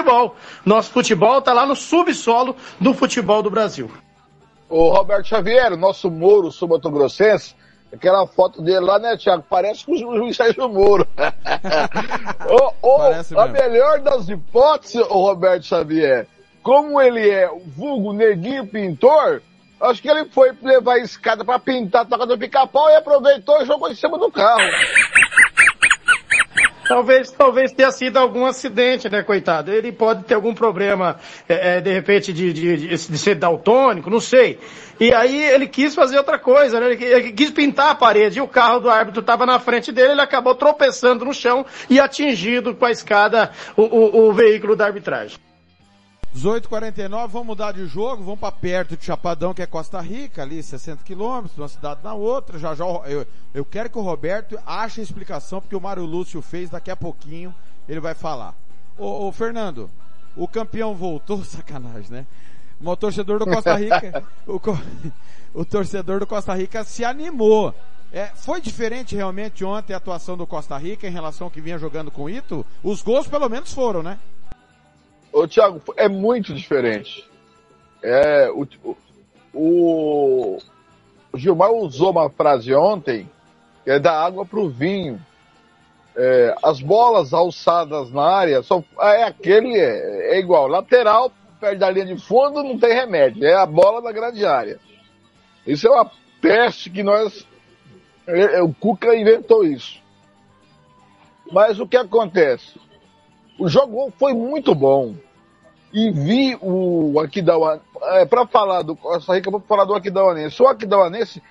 Nosso 0.65 0.91
futebol 0.91 1.39
está 1.39 1.53
lá 1.53 1.65
no 1.65 1.75
subsolo 1.75 2.55
do 2.79 2.93
futebol 2.93 3.41
do 3.43 3.49
Brasil. 3.49 3.91
O 4.69 4.89
Roberto 4.89 5.27
Xavier, 5.27 5.73
o 5.73 5.77
nosso 5.77 6.09
Moro 6.09 6.51
subatogrossense, 6.51 7.55
aquela 7.93 8.25
foto 8.25 8.61
dele 8.61 8.79
lá, 8.79 8.97
né, 8.97 9.15
Tiago? 9.17 9.43
Parece 9.47 9.85
com 9.85 9.91
o 9.91 10.17
juiz 10.17 10.35
Sérgio 10.35 10.67
Moro. 10.67 11.07
a 13.37 13.47
melhor 13.47 13.99
das 13.99 14.27
hipóteses, 14.27 14.95
o 15.09 15.25
Roberto 15.25 15.65
Xavier, 15.65 16.27
como 16.63 16.99
ele 16.99 17.29
é 17.29 17.49
o 17.51 17.59
vulgo 17.59 18.13
neguinho 18.13 18.65
pintor, 18.65 19.41
acho 19.79 20.01
que 20.01 20.09
ele 20.09 20.25
foi 20.25 20.51
levar 20.61 20.93
a 20.93 20.99
escada 20.99 21.43
para 21.43 21.59
pintar 21.59 22.03
a 22.03 22.05
toca 22.05 22.25
do 22.25 22.37
pica-pau 22.37 22.89
e 22.89 22.95
aproveitou 22.95 23.61
e 23.61 23.65
jogou 23.65 23.89
em 23.89 23.95
cima 23.95 24.17
do 24.17 24.31
carro. 24.31 24.63
Talvez, 26.87 27.31
talvez 27.31 27.71
tenha 27.71 27.91
sido 27.91 28.17
algum 28.17 28.45
acidente, 28.45 29.09
né, 29.09 29.23
coitado? 29.23 29.71
Ele 29.71 29.91
pode 29.91 30.23
ter 30.25 30.33
algum 30.33 30.53
problema, 30.53 31.17
é, 31.47 31.77
é, 31.77 31.81
de 31.81 31.91
repente, 31.91 32.33
de, 32.33 32.51
de, 32.51 32.87
de, 32.87 33.17
ser 33.17 33.35
daltônico, 33.35 34.09
não 34.09 34.19
sei. 34.19 34.59
E 34.99 35.13
aí 35.13 35.43
ele 35.43 35.67
quis 35.67 35.95
fazer 35.95 36.17
outra 36.17 36.37
coisa, 36.37 36.79
né? 36.79 36.91
Ele, 36.91 37.03
ele 37.03 37.31
quis 37.31 37.51
pintar 37.51 37.91
a 37.91 37.95
parede 37.95 38.39
e 38.39 38.41
o 38.41 38.47
carro 38.47 38.81
do 38.81 38.89
árbitro 38.89 39.21
estava 39.21 39.45
na 39.45 39.59
frente 39.59 39.91
dele, 39.91 40.11
ele 40.11 40.21
acabou 40.21 40.55
tropeçando 40.55 41.23
no 41.23 41.33
chão 41.33 41.65
e 41.89 41.99
atingindo 41.99 42.75
com 42.75 42.85
a 42.85 42.91
escada 42.91 43.51
o, 43.77 43.83
o, 43.83 44.27
o 44.27 44.33
veículo 44.33 44.75
da 44.75 44.85
arbitragem. 44.85 45.37
18:49, 46.33 47.27
vamos 47.27 47.47
mudar 47.47 47.73
de 47.73 47.85
jogo, 47.85 48.23
vamos 48.23 48.39
para 48.39 48.51
perto 48.51 48.97
de 48.97 49.05
Chapadão, 49.05 49.53
que 49.53 49.61
é 49.61 49.67
Costa 49.67 50.01
Rica, 50.01 50.41
ali 50.41 50.63
60 50.63 51.03
quilômetros, 51.03 51.53
de 51.53 51.61
uma 51.61 51.67
cidade 51.67 52.01
na 52.03 52.13
outra. 52.13 52.57
Já 52.57 52.73
já 52.73 52.85
eu, 52.85 53.25
eu 53.53 53.63
quero 53.63 53.89
que 53.89 53.97
o 53.97 54.01
Roberto 54.01 54.59
ache 54.65 54.99
a 54.99 55.03
explicação 55.03 55.61
porque 55.61 55.75
o 55.75 55.81
Mário 55.81 56.03
Lúcio 56.05 56.41
fez, 56.41 56.71
daqui 56.71 56.89
a 56.89 56.95
pouquinho 56.95 57.53
ele 57.87 57.99
vai 57.99 58.15
falar. 58.15 58.55
Ô, 58.97 59.27
ô 59.27 59.31
Fernando, 59.31 59.89
o 60.35 60.47
campeão 60.47 60.95
voltou, 60.95 61.43
sacanagem, 61.45 62.09
né? 62.09 62.25
O 62.83 62.95
torcedor 62.95 63.39
do 63.39 63.45
Costa 63.45 63.75
Rica, 63.75 64.23
o, 64.47 64.59
o 65.53 65.63
torcedor 65.63 66.19
do 66.19 66.27
Costa 66.27 66.53
Rica 66.55 66.83
se 66.83 67.05
animou. 67.05 67.73
É, 68.11 68.27
foi 68.27 68.61
diferente 68.61 69.15
realmente 69.15 69.63
ontem 69.65 69.93
a 69.93 69.97
atuação 69.97 70.37
do 70.37 70.45
Costa 70.45 70.77
Rica 70.77 71.07
em 71.07 71.11
relação 71.11 71.47
ao 71.47 71.51
que 71.51 71.61
vinha 71.61 71.79
jogando 71.79 72.11
com 72.11 72.23
o 72.23 72.29
Ito? 72.29 72.65
Os 72.83 73.01
gols 73.01 73.27
pelo 73.27 73.49
menos 73.49 73.73
foram, 73.73 74.03
né? 74.03 74.19
Ô, 75.33 75.47
Thiago, 75.47 75.81
é 75.97 76.07
muito 76.07 76.53
diferente. 76.53 77.27
É, 78.03 78.51
o, 78.51 78.67
o, 79.51 80.57
o 81.31 81.37
Gilmar 81.37 81.71
usou 81.71 82.11
uma 82.11 82.29
frase 82.29 82.71
ontem, 82.75 83.27
que 83.83 83.89
é 83.89 83.97
da 83.97 84.13
água 84.13 84.45
para 84.45 84.59
o 84.59 84.69
vinho. 84.69 85.19
É, 86.15 86.55
as 86.61 86.79
bolas 86.79 87.33
alçadas 87.33 88.11
na 88.11 88.23
área, 88.23 88.61
só, 88.61 88.83
é 88.99 89.23
aquele, 89.23 89.75
é, 89.75 90.35
é, 90.35 90.39
igual, 90.39 90.67
lateral, 90.67 91.31
perto 91.59 91.79
da 91.79 91.89
linha 91.89 92.05
de 92.05 92.21
fundo, 92.21 92.61
não 92.61 92.77
tem 92.77 92.93
remédio, 92.93 93.43
é 93.43 93.55
a 93.55 93.65
bola 93.65 93.99
da 93.99 94.11
grande 94.11 94.45
área. 94.45 94.79
Isso 95.65 95.87
é 95.87 95.89
uma 95.89 96.11
peste 96.39 96.91
que 96.91 97.01
nós, 97.01 97.47
é, 98.27 98.57
é, 98.57 98.61
o 98.61 98.71
Cuca 98.71 99.15
inventou 99.15 99.63
isso. 99.63 99.99
Mas 101.51 101.79
o 101.79 101.87
que 101.87 101.97
acontece? 101.97 102.79
O 103.57 103.67
jogo 103.67 104.11
foi 104.17 104.33
muito 104.33 104.73
bom. 104.73 105.15
E 105.93 106.09
vi 106.09 106.57
o 106.59 107.19
Aquidauanense, 107.19 107.85
é, 108.01 108.25
para 108.25 108.47
falar 108.47 108.81
do 108.81 108.95
Costa 108.95 109.35
Rica, 109.35 109.51
vou 109.51 109.59
falar 109.59 109.85
do 109.85 109.93
Aquidauanense. 109.93 110.61
O 110.61 110.67
Aquidauanense 110.67 111.41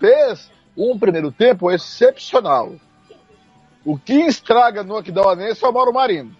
fez 0.00 0.50
um 0.76 0.98
primeiro 0.98 1.30
tempo 1.30 1.70
excepcional. 1.70 2.72
O 3.84 3.96
que 3.96 4.14
estraga 4.14 4.82
no 4.82 4.96
Aquidauanense 4.96 5.64
é 5.64 5.68
o 5.68 5.72
Mauro 5.72 5.92
Marino. 5.92 6.34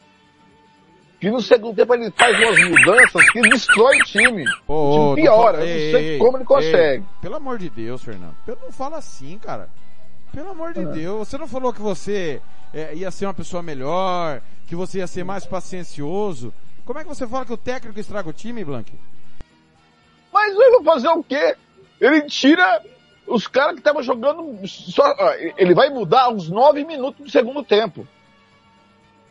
Que 1.21 1.31
no 1.31 1.41
segundo 1.41 1.77
tempo 1.77 1.95
ele 1.95 2.11
faz 2.11 2.37
umas 2.37 2.69
mudanças 2.69 3.31
que 3.31 3.41
destrói 3.43 3.97
o 3.97 4.05
time. 4.05 4.45
Oh, 4.67 5.13
o 5.13 5.15
time 5.15 5.23
piora. 5.23 5.59
Não, 5.59 5.65
eu 5.65 5.75
não 5.75 5.91
sei 5.93 6.09
ei, 6.09 6.19
como 6.19 6.37
ele 6.37 6.45
consegue. 6.45 7.05
Ei, 7.05 7.21
pelo 7.23 7.37
amor 7.37 7.59
de 7.59 7.71
Deus, 7.71 8.03
Fernando. 8.03 8.35
Não 8.47 8.73
fala 8.73 8.99
assim, 8.99 9.39
cara. 9.39 9.69
Pelo 10.33 10.51
amor 10.51 10.75
de 10.75 10.81
ah. 10.81 10.91
Deus. 10.91 11.29
Você 11.29 11.39
não 11.39 11.47
falou 11.47 11.73
que 11.73 11.81
você 11.81 12.43
é, 12.75 12.95
ia 12.95 13.11
ser 13.11 13.25
uma 13.25 13.33
pessoa 13.33 13.63
melhor, 13.63 14.43
que 14.67 14.75
você 14.75 14.99
ia 14.99 15.07
ser 15.07 15.25
mais 15.25 15.45
paciencioso. 15.45 16.53
Como 16.85 16.99
é 16.99 17.03
que 17.03 17.09
você 17.09 17.27
fala 17.27 17.45
que 17.47 17.53
o 17.53 17.57
técnico 17.57 17.99
estraga 17.99 18.29
o 18.29 18.33
time, 18.33 18.65
Blank? 18.65 18.93
Mas 20.33 20.55
eu 20.55 20.73
vou 20.73 20.85
fazer 20.85 21.09
o 21.09 21.23
quê? 21.23 21.57
Ele 22.01 22.23
tira 22.23 22.83
os 23.27 23.47
caras 23.47 23.75
que 23.75 23.81
estavam 23.81 24.03
jogando. 24.03 24.67
Só, 24.67 25.05
ele 25.57 25.75
vai 25.75 25.89
mudar 25.91 26.29
uns 26.29 26.49
nove 26.49 26.85
minutos 26.85 27.25
do 27.25 27.31
segundo 27.31 27.63
tempo. 27.63 28.07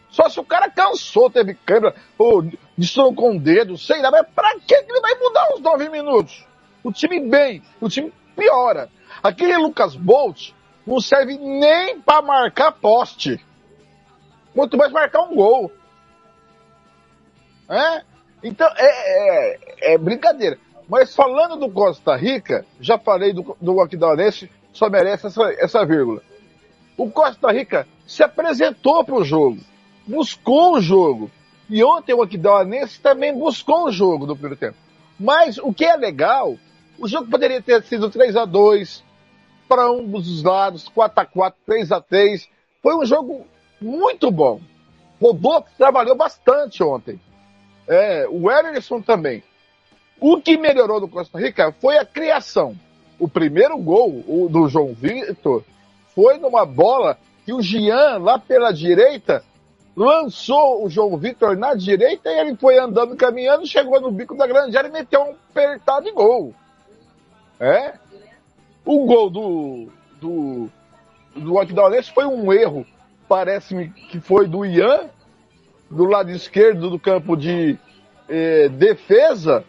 Só 0.10 0.30
se 0.30 0.40
o 0.40 0.46
cara 0.46 0.70
cansou, 0.70 1.30
teve 1.30 1.54
câmera, 1.54 1.94
ou 2.18 2.50
destrocou 2.78 3.32
com 3.32 3.38
o 3.38 3.40
dedo, 3.40 3.78
sei 3.78 4.02
lá, 4.02 4.10
mas 4.10 4.26
pra 4.34 4.58
que 4.60 4.74
ele 4.74 5.02
vai 5.02 5.14
mudar 5.16 5.54
uns 5.54 5.60
nove 5.60 5.90
minutos? 5.90 6.46
O 6.82 6.92
time 6.92 7.20
bem, 7.20 7.62
o 7.82 7.90
time 7.90 8.14
piora. 8.36 8.90
Aquele 9.22 9.58
Lucas 9.58 9.96
Bolt 9.96 10.52
não 10.88 11.02
serve 11.02 11.38
nem 11.38 12.00
para 12.00 12.22
marcar 12.22 12.72
poste. 12.72 13.44
Muito 14.56 14.78
mais 14.78 14.92
marcar 14.92 15.24
um 15.24 15.36
gol. 15.36 15.72
É? 17.70 18.02
Então, 18.44 18.68
é, 18.78 18.88
é, 18.88 19.94
é, 19.94 19.98
brincadeira. 19.98 20.58
Mas 20.88 21.16
falando 21.16 21.58
do 21.58 21.70
Costa 21.70 22.16
Rica, 22.16 22.66
já 22.80 22.98
falei 22.98 23.34
do, 23.34 23.58
do 23.60 23.76
só 24.72 24.90
merece 24.90 25.28
essa, 25.28 25.44
essa 25.58 25.86
vírgula. 25.86 26.22
O 26.98 27.10
Costa 27.10 27.52
Rica 27.52 27.88
se 28.06 28.24
apresentou 28.24 29.04
para 29.04 29.16
o 29.16 29.24
jogo, 29.24 29.60
buscou 30.08 30.76
o 30.76 30.82
jogo. 30.82 31.32
E 31.70 31.84
ontem 31.84 32.14
o 32.14 32.22
Aquidauanense 32.22 33.02
também 33.02 33.34
buscou 33.34 33.86
o 33.86 33.92
jogo 33.92 34.28
no 34.28 34.36
primeiro 34.36 34.56
tempo. 34.56 34.78
Mas 35.20 35.58
o 35.58 35.74
que 35.74 35.84
é 35.84 35.96
legal, 35.96 36.56
o 37.00 37.08
jogo 37.08 37.30
poderia 37.30 37.62
ter 37.62 37.82
sido 37.84 38.10
3 38.10 38.36
a 38.36 38.46
2 38.46 39.04
para 39.68 39.92
um 39.92 40.06
dos 40.08 40.44
lados, 40.44 40.88
4 40.90 41.22
a 41.22 41.26
4 41.26 41.60
3 41.66 41.92
a 41.92 42.00
3 42.00 42.48
Foi 42.84 42.96
um 42.96 43.06
jogo 43.06 43.48
muito 43.82 44.32
bom. 44.32 44.60
Rodolfo 45.22 45.70
trabalhou 45.78 46.16
bastante 46.16 46.84
ontem. 46.84 47.20
É, 47.88 48.28
o 48.30 48.52
Ederson 48.52 49.02
também. 49.02 49.44
O 50.20 50.42
que 50.42 50.58
melhorou 50.58 51.00
do 51.00 51.08
Costa 51.08 51.40
Rica 51.40 51.74
foi 51.80 51.98
a 51.98 52.06
criação. 52.06 52.76
O 53.20 53.28
primeiro 53.28 53.78
gol 53.78 54.24
o 54.28 54.48
do 54.50 54.68
João 54.68 54.94
Vitor 54.94 55.64
foi 56.14 56.38
numa 56.38 56.66
bola 56.66 57.18
que 57.46 57.54
o 57.54 57.62
Jean, 57.62 58.18
lá 58.18 58.40
pela 58.40 58.72
direita, 58.72 59.44
lançou 59.96 60.84
o 60.84 60.90
João 60.90 61.18
Vitor 61.18 61.56
na 61.56 61.74
direita 61.74 62.30
e 62.30 62.40
ele 62.40 62.56
foi 62.56 62.78
andando, 62.78 63.16
caminhando, 63.16 63.66
chegou 63.66 64.02
no 64.02 64.12
bico 64.12 64.36
da 64.36 64.48
grande 64.48 64.76
área 64.76 64.90
e 64.90 64.92
meteu 64.92 65.22
um 65.22 65.36
apertado 65.52 66.06
de 66.06 66.12
gol. 66.12 66.54
É? 67.60 67.94
O 68.84 69.06
gol 69.06 69.30
do, 69.30 69.88
do, 70.20 70.70
do 71.36 71.60
Aquidauanense 71.60 72.12
foi 72.12 72.26
um 72.26 72.52
erro, 72.52 72.86
parece-me 73.28 73.90
que 73.90 74.20
foi 74.20 74.48
do 74.48 74.66
Ian, 74.66 75.10
do 75.90 76.06
lado 76.06 76.32
esquerdo 76.32 76.90
do 76.90 77.00
campo 77.00 77.36
de 77.36 77.78
eh, 78.28 78.70
defesa, 78.70 79.64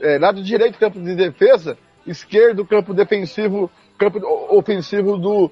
eh, 0.00 0.18
lado 0.18 0.42
direito 0.42 0.78
campo 0.78 1.00
de 1.00 1.14
defesa, 1.14 1.76
esquerdo 2.06 2.64
campo 2.64 2.94
defensivo, 2.94 3.70
campo 3.98 4.20
ofensivo 4.50 5.16
do 5.16 5.50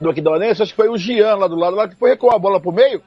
do 0.00 0.08
Aquidauanense, 0.08 0.62
acho 0.62 0.72
que 0.72 0.76
foi 0.76 0.88
o 0.88 0.96
Gian 0.96 1.34
lá 1.34 1.46
do 1.46 1.56
lado, 1.56 1.76
lá 1.76 1.86
que 1.86 1.94
foi 1.94 2.10
recuar 2.10 2.34
a 2.34 2.38
bola 2.38 2.58
pro 2.58 2.72
meio, 2.72 3.02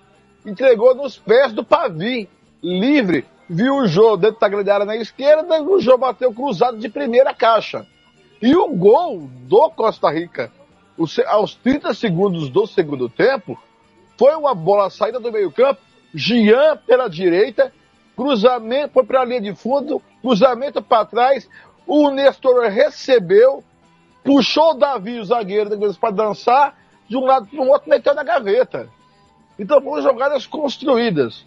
entregou 0.45 0.94
nos 0.94 1.18
pés 1.18 1.52
do 1.52 1.65
Pavi, 1.65 2.30
livre, 2.61 3.26
viu 3.49 3.77
o 3.77 3.88
Jô 3.88 4.15
dentro 4.15 4.40
da 4.40 4.48
grande 4.48 4.69
área 4.69 4.85
na 4.85 4.95
esquerda, 4.95 5.60
o 5.64 5.80
Jô 5.80 5.98
bateu 5.98 6.31
cruzado 6.31 6.77
de 6.77 6.88
primeira 6.90 7.34
caixa. 7.34 7.88
E 8.40 8.56
o 8.56 8.68
gol 8.76 9.27
do 9.48 9.69
Costa 9.72 10.11
Rica, 10.11 10.52
aos 11.28 11.56
30 11.56 11.94
segundos 11.94 12.49
do 12.49 12.68
segundo 12.68 13.10
tempo, 13.10 13.60
foi 14.18 14.36
uma 14.36 14.53
bola 14.53 14.90
saída 14.90 15.20
do 15.20 15.32
meio-campo, 15.32 15.82
Gian 16.14 16.78
pela 16.86 17.10
direita, 17.10 17.74
cruzamento 18.15 18.94
foi 18.94 19.03
para 19.03 19.22
a 19.22 19.26
linha 19.26 19.41
de 19.41 19.56
fundo, 19.56 20.02
cruzamento 20.22 20.82
para 20.82 21.06
trás, 21.06 21.49
o 21.88 22.10
Nestor 22.11 22.70
recebeu, 22.70 23.64
puxou 24.24 24.72
o 24.72 24.74
Davi, 24.76 25.20
o 25.20 25.26
zagueiro, 25.26 25.72
para 25.95 26.11
dançar, 26.11 26.78
de 27.10 27.18
um 27.18 27.26
lado 27.26 27.48
para 27.48 27.61
o 27.61 27.68
outro, 27.68 27.90
meteu 27.90 28.14
na 28.14 28.24
gaveta. 28.24 28.88
Então 29.57 29.82
foram 29.82 30.02
jogadas 30.02 30.45
construídas. 30.45 31.45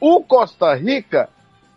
O 0.00 0.22
Costa 0.22 0.74
Rica, 0.74 1.28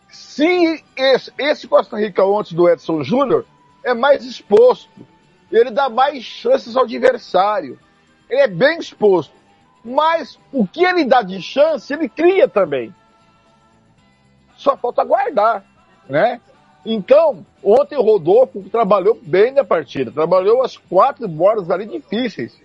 se 0.09 0.84
esse, 0.95 1.34
esse 1.38 1.68
Costa 1.68 1.97
Rica 1.97 2.23
antes 2.23 2.53
do 2.53 2.69
Edson 2.69 3.03
Júnior, 3.03 3.45
é 3.84 3.93
mais 3.93 4.23
exposto. 4.23 4.89
Ele 5.52 5.72
dá 5.72 5.90
mais 5.90 6.23
chances 6.23 6.76
ao 6.76 6.84
adversário. 6.84 7.80
Ele 8.30 8.41
é 8.41 8.48
bem 8.48 8.80
exposto. 8.80 9.34
Mas 9.84 10.40
o 10.52 10.65
que 10.65 10.84
ele 10.84 11.06
dá 11.06 11.22
de 11.22 11.41
chance, 11.41 11.91
ele 11.91 12.07
cria 12.07 12.48
também. 12.48 12.94
Só 14.56 14.78
falta 14.78 15.03
guardar, 15.03 15.65
né? 16.07 16.40
Então, 16.86 17.45
ontem 17.64 17.98
o 17.98 18.02
Rodolfo 18.02 18.64
trabalhou 18.69 19.18
bem 19.22 19.52
na 19.52 19.64
partida, 19.64 20.11
trabalhou 20.11 20.64
as 20.64 20.78
quatro 20.78 21.28
bolas 21.28 21.69
ali 21.69 21.86
difíceis. 21.86 22.60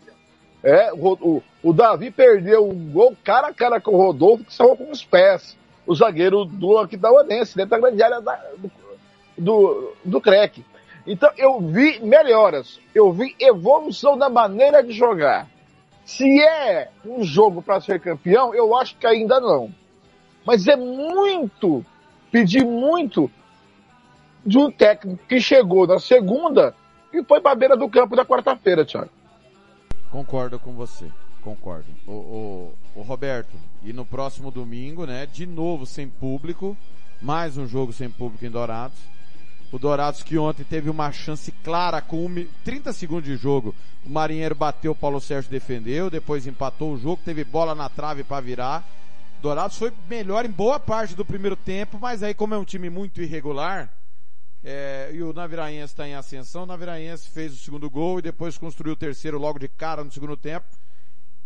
É, 0.62 0.92
o, 0.92 1.12
o, 1.12 1.42
o, 1.62 1.72
Davi 1.72 2.10
perdeu 2.10 2.68
um 2.68 2.90
gol 2.90 3.14
cara 3.22 3.48
a 3.48 3.54
cara 3.54 3.80
com 3.80 3.92
o 3.92 3.96
Rodolfo, 3.98 4.44
que 4.44 4.54
saiu 4.54 4.76
com 4.76 4.90
os 4.90 5.04
pés. 5.04 5.56
O 5.86 5.94
zagueiro 5.94 6.44
do 6.44 6.78
Aquidauanense, 6.78 7.56
dentro 7.56 7.70
da 7.70 7.78
grande 7.78 8.02
área 8.02 8.20
da, 8.20 8.34
do, 8.58 8.70
do, 9.38 9.92
do 10.04 10.20
Crec. 10.20 10.64
Então, 11.06 11.30
eu 11.36 11.60
vi 11.60 12.00
melhoras, 12.00 12.80
eu 12.94 13.12
vi 13.12 13.36
evolução 13.38 14.18
da 14.18 14.28
maneira 14.28 14.82
de 14.82 14.92
jogar. 14.92 15.48
Se 16.04 16.40
é 16.42 16.90
um 17.04 17.22
jogo 17.22 17.62
para 17.62 17.80
ser 17.80 18.00
campeão, 18.00 18.54
eu 18.54 18.76
acho 18.76 18.96
que 18.96 19.06
ainda 19.06 19.40
não. 19.40 19.72
Mas 20.44 20.66
é 20.66 20.76
muito, 20.76 21.84
pedir 22.30 22.64
muito 22.64 23.30
de 24.44 24.58
um 24.58 24.70
técnico 24.70 25.24
que 25.28 25.40
chegou 25.40 25.86
na 25.86 25.98
segunda 25.98 26.74
e 27.12 27.22
foi 27.24 27.40
para 27.40 27.52
a 27.52 27.56
beira 27.56 27.76
do 27.76 27.88
campo 27.88 28.14
da 28.14 28.24
quarta-feira, 28.24 28.84
Thiago. 28.84 29.10
Concordo 30.10 30.58
com 30.58 30.72
você. 30.72 31.06
concordo. 31.42 31.86
O, 32.06 32.12
o, 32.12 32.74
o 32.96 33.02
Roberto, 33.02 33.56
e 33.82 33.92
no 33.92 34.04
próximo 34.04 34.50
domingo, 34.50 35.06
né, 35.06 35.26
de 35.26 35.46
novo 35.46 35.86
sem 35.86 36.08
público, 36.08 36.76
mais 37.20 37.56
um 37.56 37.66
jogo 37.66 37.92
sem 37.92 38.10
público 38.10 38.44
em 38.44 38.50
Dourados. 38.50 38.98
O 39.72 39.78
Dourados 39.78 40.22
que 40.22 40.38
ontem 40.38 40.64
teve 40.64 40.88
uma 40.88 41.10
chance 41.10 41.50
clara 41.64 42.00
com 42.00 42.28
30 42.64 42.92
segundos 42.92 43.24
de 43.24 43.36
jogo. 43.36 43.74
O 44.04 44.10
Marinheiro 44.10 44.54
bateu, 44.54 44.92
o 44.92 44.94
Paulo 44.94 45.20
Sérgio 45.20 45.50
defendeu, 45.50 46.08
depois 46.08 46.46
empatou 46.46 46.92
o 46.92 46.98
jogo, 46.98 47.20
teve 47.24 47.44
bola 47.44 47.74
na 47.74 47.88
trave 47.88 48.22
para 48.22 48.40
virar. 48.40 48.84
Dourados 49.42 49.76
foi 49.76 49.92
melhor 50.08 50.44
em 50.44 50.50
boa 50.50 50.78
parte 50.78 51.14
do 51.14 51.24
primeiro 51.24 51.56
tempo, 51.56 51.98
mas 52.00 52.22
aí 52.22 52.32
como 52.32 52.54
é 52.54 52.58
um 52.58 52.64
time 52.64 52.88
muito 52.88 53.20
irregular, 53.20 53.92
é, 54.68 55.10
e 55.14 55.22
o 55.22 55.32
Naviraense 55.32 55.92
está 55.92 56.08
em 56.08 56.14
ascensão, 56.14 56.64
o 56.64 56.66
Naviraense 56.66 57.28
fez 57.28 57.52
o 57.52 57.56
segundo 57.56 57.88
gol 57.88 58.18
e 58.18 58.22
depois 58.22 58.58
construiu 58.58 58.94
o 58.94 58.96
terceiro 58.96 59.38
logo 59.38 59.60
de 59.60 59.68
cara 59.68 60.02
no 60.02 60.10
segundo 60.10 60.36
tempo. 60.36 60.66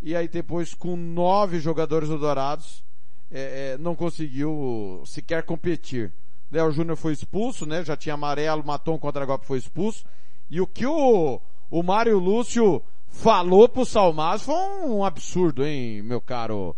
E 0.01 0.17
aí 0.17 0.27
depois 0.27 0.73
com 0.73 0.97
nove 0.97 1.61
jogadores 1.61 2.09
do 2.09 2.19
Dourados, 2.19 2.83
é, 3.31 3.75
é, 3.75 3.79
não 3.79 3.95
conseguiu 3.95 5.03
sequer 5.05 5.43
competir. 5.43 6.11
Léo 6.51 6.73
Júnior 6.73 6.97
foi 6.97 7.13
expulso, 7.13 7.65
né? 7.65 7.85
Já 7.85 7.97
tinha 7.97 8.15
amarelo, 8.15 8.65
matou 8.65 8.95
um 8.95 8.99
contra-golpe, 8.99 9.47
foi 9.47 9.59
expulso. 9.59 10.05
E 10.51 10.61
o 10.61 10.67
que 10.67 10.87
o, 10.87 11.41
o 11.71 11.83
Mário 11.83 12.19
Lúcio 12.19 12.83
falou 13.09 13.69
pro 13.69 13.85
Salmaz 13.85 14.43
foi 14.43 14.55
um 14.55 15.05
absurdo, 15.05 15.65
hein, 15.65 16.03
meu 16.03 16.21
caro 16.21 16.75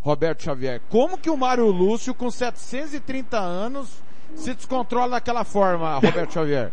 Roberto 0.00 0.42
Xavier. 0.42 0.82
Como 0.90 1.16
que 1.16 1.30
o 1.30 1.36
Mário 1.36 1.66
Lúcio, 1.70 2.14
com 2.14 2.30
730 2.30 3.38
anos, 3.38 4.02
se 4.34 4.54
descontrola 4.54 5.12
daquela 5.12 5.44
forma, 5.44 5.94
Roberto 5.94 6.32
Xavier? 6.34 6.72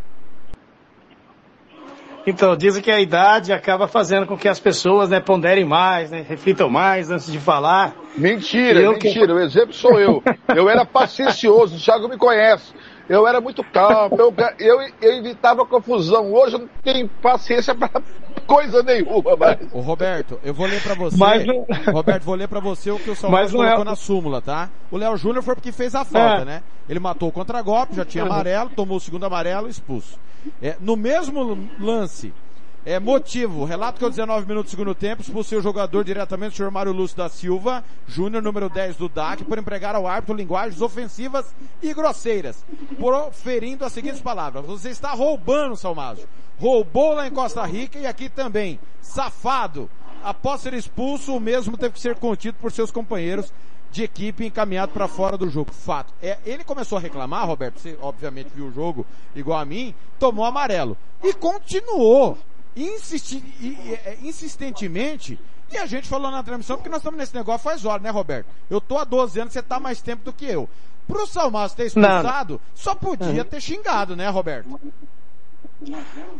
Então, 2.26 2.56
dizem 2.56 2.84
que 2.84 2.92
a 2.92 3.00
idade 3.00 3.52
acaba 3.52 3.88
fazendo 3.88 4.28
com 4.28 4.38
que 4.38 4.48
as 4.48 4.60
pessoas 4.60 5.10
né, 5.10 5.20
ponderem 5.20 5.66
mais, 5.66 6.12
né, 6.12 6.24
reflitam 6.28 6.70
mais 6.70 7.10
antes 7.10 7.32
de 7.32 7.40
falar. 7.40 7.96
Mentira, 8.16 8.80
eu 8.80 8.94
mentira. 8.94 9.28
Que... 9.28 9.34
O 9.34 9.40
exemplo 9.40 9.74
sou 9.74 10.00
eu. 10.00 10.24
Eu 10.56 10.70
era 10.70 10.86
paciencioso, 10.86 11.76
o 11.76 11.80
Thiago 11.80 12.08
me 12.08 12.18
conhece. 12.18 12.74
Eu 13.10 13.28
era 13.28 13.42
muito 13.42 13.64
calmo, 13.64 14.16
eu, 14.18 14.34
eu, 14.60 14.82
eu 15.02 15.14
evitava 15.18 15.66
confusão. 15.66 16.34
Hoje 16.34 16.56
eu 16.56 16.60
não 16.60 16.70
tenho 16.84 17.10
paciência 17.22 17.76
para 17.76 18.02
coisa 18.48 18.84
nenhuma 18.84 19.36
mais. 19.36 19.60
Ô 19.74 19.80
Roberto, 19.80 20.40
eu 20.44 20.54
vou 20.54 20.66
ler 20.66 20.82
para 20.82 20.96
você. 20.96 21.18
Mas, 21.18 21.44
Roberto, 21.88 22.24
vou 22.24 22.36
ler 22.36 22.48
para 22.48 22.60
você 22.60 22.92
o 22.92 23.00
que 23.00 23.10
o 23.10 23.16
Salvador 23.16 23.48
é 23.48 23.52
colocou 23.52 23.82
é... 23.82 23.86
na 23.86 23.96
súmula, 23.96 24.42
tá? 24.42 24.70
O 24.90 24.98
Léo 24.98 25.18
Júnior 25.18 25.44
foi 25.44 25.56
porque 25.56 25.72
fez 25.72 25.96
a 25.96 26.06
falta, 26.06 26.44
é. 26.44 26.46
né? 26.46 26.64
Ele 26.88 27.00
matou 27.00 27.30
o 27.30 27.32
contra-golpe, 27.32 27.96
já 27.96 28.06
tinha 28.06 28.24
amarelo, 28.24 28.70
tomou 28.70 28.98
o 28.98 29.02
segundo 29.02 29.26
amarelo 29.26 29.70
expulso. 29.70 30.20
É, 30.62 30.76
no 30.80 30.96
mesmo 30.96 31.70
lance, 31.80 32.34
é, 32.84 33.00
motivo, 33.00 33.64
relato 33.64 34.00
que 34.00 34.06
aos 34.06 34.16
19 34.16 34.48
minutos 34.48 34.72
do 34.72 34.76
segundo 34.76 34.96
tempo 34.96 35.22
expulsou 35.22 35.60
o 35.60 35.62
jogador 35.62 36.04
diretamente, 36.04 36.54
o 36.54 36.58
senhor 36.58 36.72
Mário 36.72 36.92
Lúcio 36.92 37.16
da 37.16 37.30
Silva, 37.30 37.84
Júnior, 38.08 38.42
número 38.42 38.70
10 38.70 38.98
do 38.98 39.08
DAC, 39.08 39.44
por 39.44 39.60
empregar 39.60 39.96
ao 39.96 40.08
árbitro 40.08 40.36
linguagens 40.36 40.82
ofensivas 40.82 41.46
e 41.80 41.94
grosseiras, 41.94 42.66
proferindo 42.98 43.86
as 43.86 43.94
seguintes 43.94 44.20
palavras. 44.20 44.66
Você 44.66 44.90
está 44.90 45.12
roubando, 45.12 45.76
Salmazo. 45.76 46.28
Roubou 46.60 47.14
lá 47.14 47.28
em 47.28 47.32
Costa 47.32 47.64
Rica 47.66 48.00
e 48.00 48.08
aqui 48.08 48.30
também. 48.30 48.80
Safado. 49.00 49.88
Após 50.24 50.62
ser 50.62 50.74
expulso, 50.74 51.36
o 51.36 51.40
mesmo 51.40 51.78
teve 51.78 51.94
que 51.94 52.00
ser 52.00 52.16
contido 52.16 52.56
por 52.60 52.72
seus 52.72 52.90
companheiros 52.90 53.54
de 53.92 54.04
equipe 54.04 54.46
encaminhado 54.46 54.92
para 54.92 55.08
fora 55.08 55.38
do 55.38 55.50
jogo. 55.50 55.72
Fato. 55.72 56.14
É, 56.22 56.38
ele 56.46 56.64
começou 56.64 56.98
a 56.98 57.02
reclamar, 57.02 57.46
Roberto, 57.46 57.80
você 57.80 57.98
obviamente 58.02 58.50
viu 58.56 58.68
o 58.68 58.72
jogo 58.72 59.06
igual 59.36 59.60
a 59.60 59.66
mim, 59.66 59.94
tomou 60.18 60.46
amarelo. 60.46 60.98
E 61.24 61.34
continuou 61.34 62.38
insisti, 62.76 63.44
é, 64.06 64.18
insistentemente 64.22 65.40
e 65.72 65.78
a 65.78 65.86
gente 65.86 66.08
falou 66.08 66.30
na 66.30 66.44
transmissão 66.44 66.76
porque 66.76 66.90
nós 66.90 67.00
estamos 67.00 67.18
nesse 67.18 67.36
negócio 67.36 67.64
faz 67.64 67.86
hora, 67.86 68.02
né, 68.02 68.10
Roberto? 68.10 68.48
Eu 68.70 68.82
tô 68.82 68.98
há 68.98 69.04
12 69.04 69.40
anos, 69.40 69.54
você 69.54 69.62
tá 69.62 69.80
mais 69.80 70.02
tempo 70.02 70.24
do 70.24 70.34
que 70.34 70.46
eu. 70.46 70.68
Pro 71.08 71.26
Salmaço 71.26 71.76
ter 71.76 71.86
expulsado, 71.88 72.60
só 72.76 72.94
podia 72.94 73.44
ter 73.46 73.62
xingado, 73.62 74.16
né, 74.16 74.30
Roberto? 74.30 74.80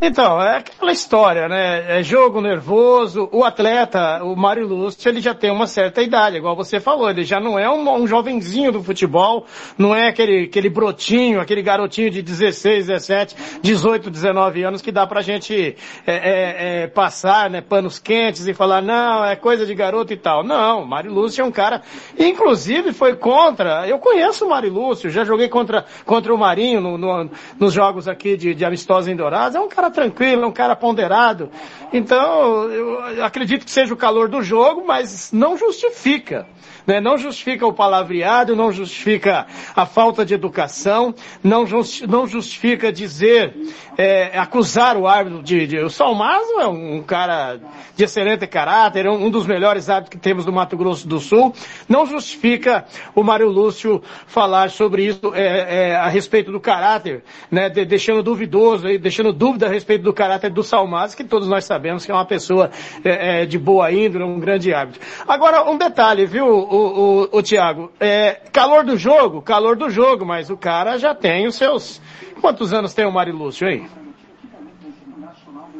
Então, 0.00 0.40
é 0.40 0.58
aquela 0.58 0.92
história, 0.92 1.48
né? 1.48 1.98
É 1.98 2.02
jogo 2.02 2.40
nervoso. 2.40 3.28
O 3.32 3.44
atleta, 3.44 4.22
o 4.22 4.36
Mário 4.36 4.66
Lúcio, 4.66 5.08
ele 5.08 5.20
já 5.20 5.34
tem 5.34 5.50
uma 5.50 5.66
certa 5.66 6.00
idade, 6.00 6.36
igual 6.36 6.54
você 6.54 6.78
falou. 6.78 7.10
Ele 7.10 7.24
já 7.24 7.40
não 7.40 7.58
é 7.58 7.68
um, 7.68 8.02
um 8.02 8.06
jovenzinho 8.06 8.70
do 8.70 8.82
futebol, 8.82 9.46
não 9.76 9.94
é 9.94 10.08
aquele, 10.08 10.44
aquele 10.44 10.68
brotinho, 10.68 11.40
aquele 11.40 11.60
garotinho 11.60 12.10
de 12.10 12.22
16, 12.22 12.86
17, 12.86 13.36
18, 13.62 14.10
19 14.10 14.62
anos 14.62 14.80
que 14.80 14.92
dá 14.92 15.06
pra 15.06 15.22
gente 15.22 15.76
é, 16.06 16.14
é, 16.14 16.82
é, 16.82 16.86
passar, 16.86 17.50
né, 17.50 17.60
panos 17.60 17.98
quentes 17.98 18.46
e 18.46 18.54
falar, 18.54 18.80
não, 18.80 19.24
é 19.24 19.34
coisa 19.34 19.66
de 19.66 19.74
garoto 19.74 20.12
e 20.12 20.16
tal. 20.16 20.44
Não, 20.44 20.82
o 20.82 20.86
Mário 20.86 21.12
Lúcio 21.12 21.42
é 21.42 21.44
um 21.44 21.52
cara, 21.52 21.82
inclusive 22.18 22.92
foi 22.92 23.16
contra, 23.16 23.88
eu 23.88 23.98
conheço 23.98 24.46
o 24.46 24.50
Mário 24.50 24.72
Lúcio, 24.72 25.10
já 25.10 25.24
joguei 25.24 25.48
contra, 25.48 25.84
contra 26.04 26.32
o 26.32 26.38
Marinho 26.38 26.80
no, 26.80 26.96
no, 26.96 27.30
nos 27.58 27.72
jogos 27.72 28.06
aqui 28.06 28.36
de, 28.36 28.54
de 28.54 28.64
amistosa 28.64 29.10
em 29.10 29.16
É 29.54 29.60
um 29.60 29.68
cara 29.68 29.90
tranquilo, 29.90 30.44
é 30.44 30.46
um 30.46 30.52
cara 30.52 30.76
ponderado. 30.76 31.50
Então, 31.92 32.70
eu 32.70 33.24
acredito 33.24 33.64
que 33.64 33.70
seja 33.70 33.92
o 33.92 33.96
calor 33.96 34.28
do 34.28 34.42
jogo, 34.42 34.84
mas 34.86 35.30
não 35.32 35.56
justifica 35.56 36.46
né? 36.86 37.00
não 37.00 37.18
justifica 37.18 37.66
o 37.66 37.72
palavreado, 37.72 38.56
não 38.56 38.72
justifica 38.72 39.46
a 39.74 39.86
falta 39.86 40.24
de 40.24 40.34
educação, 40.34 41.14
não, 41.42 41.66
justi 41.66 42.06
não 42.06 42.26
justifica 42.26 42.92
dizer, 42.92 43.54
é, 43.96 44.38
acusar 44.38 44.96
o 44.96 45.06
árbitro 45.06 45.42
de, 45.42 45.66
de... 45.66 45.78
O 45.78 45.90
Salmazo 45.90 46.60
é 46.60 46.66
um 46.66 47.02
cara 47.02 47.60
de 47.96 48.04
excelente 48.04 48.46
caráter, 48.46 49.06
um, 49.08 49.26
um 49.26 49.30
dos 49.30 49.46
melhores 49.46 49.88
árbitros 49.88 50.18
que 50.18 50.22
temos 50.22 50.46
no 50.46 50.52
Mato 50.52 50.76
Grosso 50.76 51.06
do 51.06 51.20
Sul, 51.20 51.54
não 51.88 52.06
justifica 52.06 52.84
o 53.14 53.22
Mário 53.22 53.48
Lúcio 53.48 54.02
falar 54.26 54.70
sobre 54.70 55.06
isso 55.06 55.32
é, 55.34 55.90
é, 55.90 55.96
a 55.96 56.08
respeito 56.08 56.50
do 56.50 56.60
caráter, 56.60 57.22
né? 57.50 57.68
De, 57.68 57.84
deixando 57.84 58.22
duvidoso, 58.22 58.84
deixando 58.98 59.32
dúvida 59.32 59.66
a 59.66 59.68
respeito 59.68 60.02
do 60.02 60.12
caráter 60.12 60.50
do 60.50 60.62
Salmazo, 60.62 61.16
que 61.16 61.24
todos 61.24 61.48
nós 61.48 61.64
sabemos 61.64 62.04
que 62.04 62.10
é 62.10 62.14
uma 62.14 62.24
pessoa 62.24 62.70
é, 63.04 63.42
é, 63.42 63.46
de 63.46 63.58
boa 63.58 63.92
índole, 63.92 64.24
um 64.24 64.40
grande 64.40 64.72
árbitro. 64.72 65.00
Agora, 65.26 65.68
um 65.70 65.76
detalhe, 65.76 66.26
viu, 66.26 66.46
o, 66.72 67.28
o, 67.34 67.38
o 67.38 67.42
Thiago, 67.42 67.92
é, 68.00 68.32
calor 68.50 68.84
do 68.84 68.96
jogo, 68.96 69.42
calor 69.42 69.76
do 69.76 69.90
jogo, 69.90 70.24
mas 70.24 70.48
o 70.48 70.56
cara 70.56 70.96
já 70.96 71.14
tem 71.14 71.46
os 71.46 71.54
seus. 71.54 72.00
Quantos 72.40 72.72
anos 72.72 72.94
tem 72.94 73.04
o 73.04 73.12
Mari 73.12 73.30
Lúcio 73.30 73.68
aí? 73.68 73.86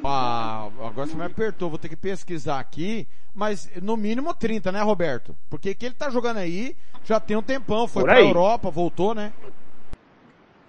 Ah, 0.05 0.69
agora 0.85 1.07
você 1.07 1.17
me 1.17 1.25
apertou, 1.25 1.71
vou 1.71 1.79
ter 1.79 1.89
que 1.89 1.97
pesquisar 1.97 2.61
aqui, 2.61 3.09
mas 3.35 3.71
no 3.81 3.97
mínimo 3.97 4.35
30, 4.35 4.71
né, 4.71 4.83
Roberto? 4.83 5.35
Porque 5.49 5.75
que 5.75 5.87
ele 5.87 5.95
tá 5.95 6.11
jogando 6.11 6.37
aí 6.39 6.77
já 7.05 7.19
tem 7.19 7.37
um 7.37 7.43
tempão, 7.43 7.89
foi 7.89 8.05
pra 8.05 8.21
Europa, 8.21 8.71
voltou, 8.71 9.15
né? 9.15 9.33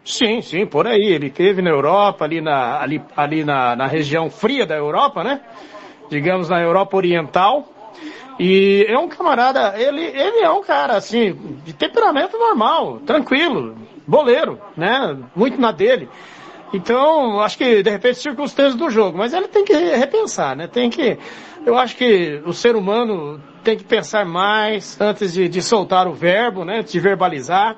Sim, 0.06 0.42
sim, 0.42 0.66
por 0.66 0.88
aí. 0.88 1.02
Ele 1.02 1.30
teve 1.30 1.62
na 1.62 1.70
Europa, 1.70 2.26
ali 2.26 2.42
na, 2.42 2.80
ali, 2.80 3.02
ali 3.16 3.44
na, 3.44 3.76
na 3.76 3.88
região 3.88 4.30
fria 4.30 4.66
da 4.66 4.76
Europa, 4.76 5.24
né? 5.24 5.42
Digamos 6.10 6.50
na 6.50 6.62
Europa 6.62 6.98
Oriental. 6.98 7.73
E 8.40 8.86
é 8.88 8.98
um 8.98 9.08
camarada, 9.08 9.76
ele, 9.78 10.02
ele 10.02 10.40
é 10.40 10.50
um 10.50 10.64
cara, 10.64 10.96
assim, 10.96 11.34
de 11.64 11.74
temperamento 11.74 12.38
normal, 12.38 13.00
tranquilo, 13.06 13.76
boleiro, 14.08 14.60
né? 14.76 15.18
Muito 15.36 15.60
na 15.60 15.72
dele. 15.72 16.10
Então, 16.74 17.40
acho 17.40 17.58
que, 17.58 17.84
de 17.84 17.90
repente, 17.90 18.18
circunstâncias 18.18 18.76
do 18.76 18.90
jogo, 18.90 19.18
mas 19.18 19.34
ele 19.34 19.48
tem 19.48 19.64
que 19.64 19.74
repensar, 19.74 20.56
né? 20.56 20.68
Tem 20.68 20.90
que, 20.90 21.20
eu 21.66 21.78
acho 21.78 21.96
que 21.96 22.42
o 22.46 22.54
ser 22.54 22.76
humano 22.76 23.40
tem 23.64 23.78
que 23.78 23.84
pensar 23.84 24.26
mais 24.26 25.00
antes 25.00 25.34
de, 25.34 25.48
de 25.48 25.62
soltar 25.62 26.08
o 26.08 26.14
verbo, 26.14 26.66
né? 26.66 26.82
De 26.82 27.00
verbalizar. 27.00 27.78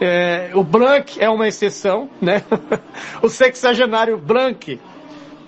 É, 0.00 0.50
o 0.54 0.62
Blanc 0.62 1.20
é 1.20 1.28
uma 1.28 1.48
exceção, 1.48 2.08
né? 2.20 2.42
o 3.20 3.28
sexagenário 3.28 4.16
Blanc 4.16 4.78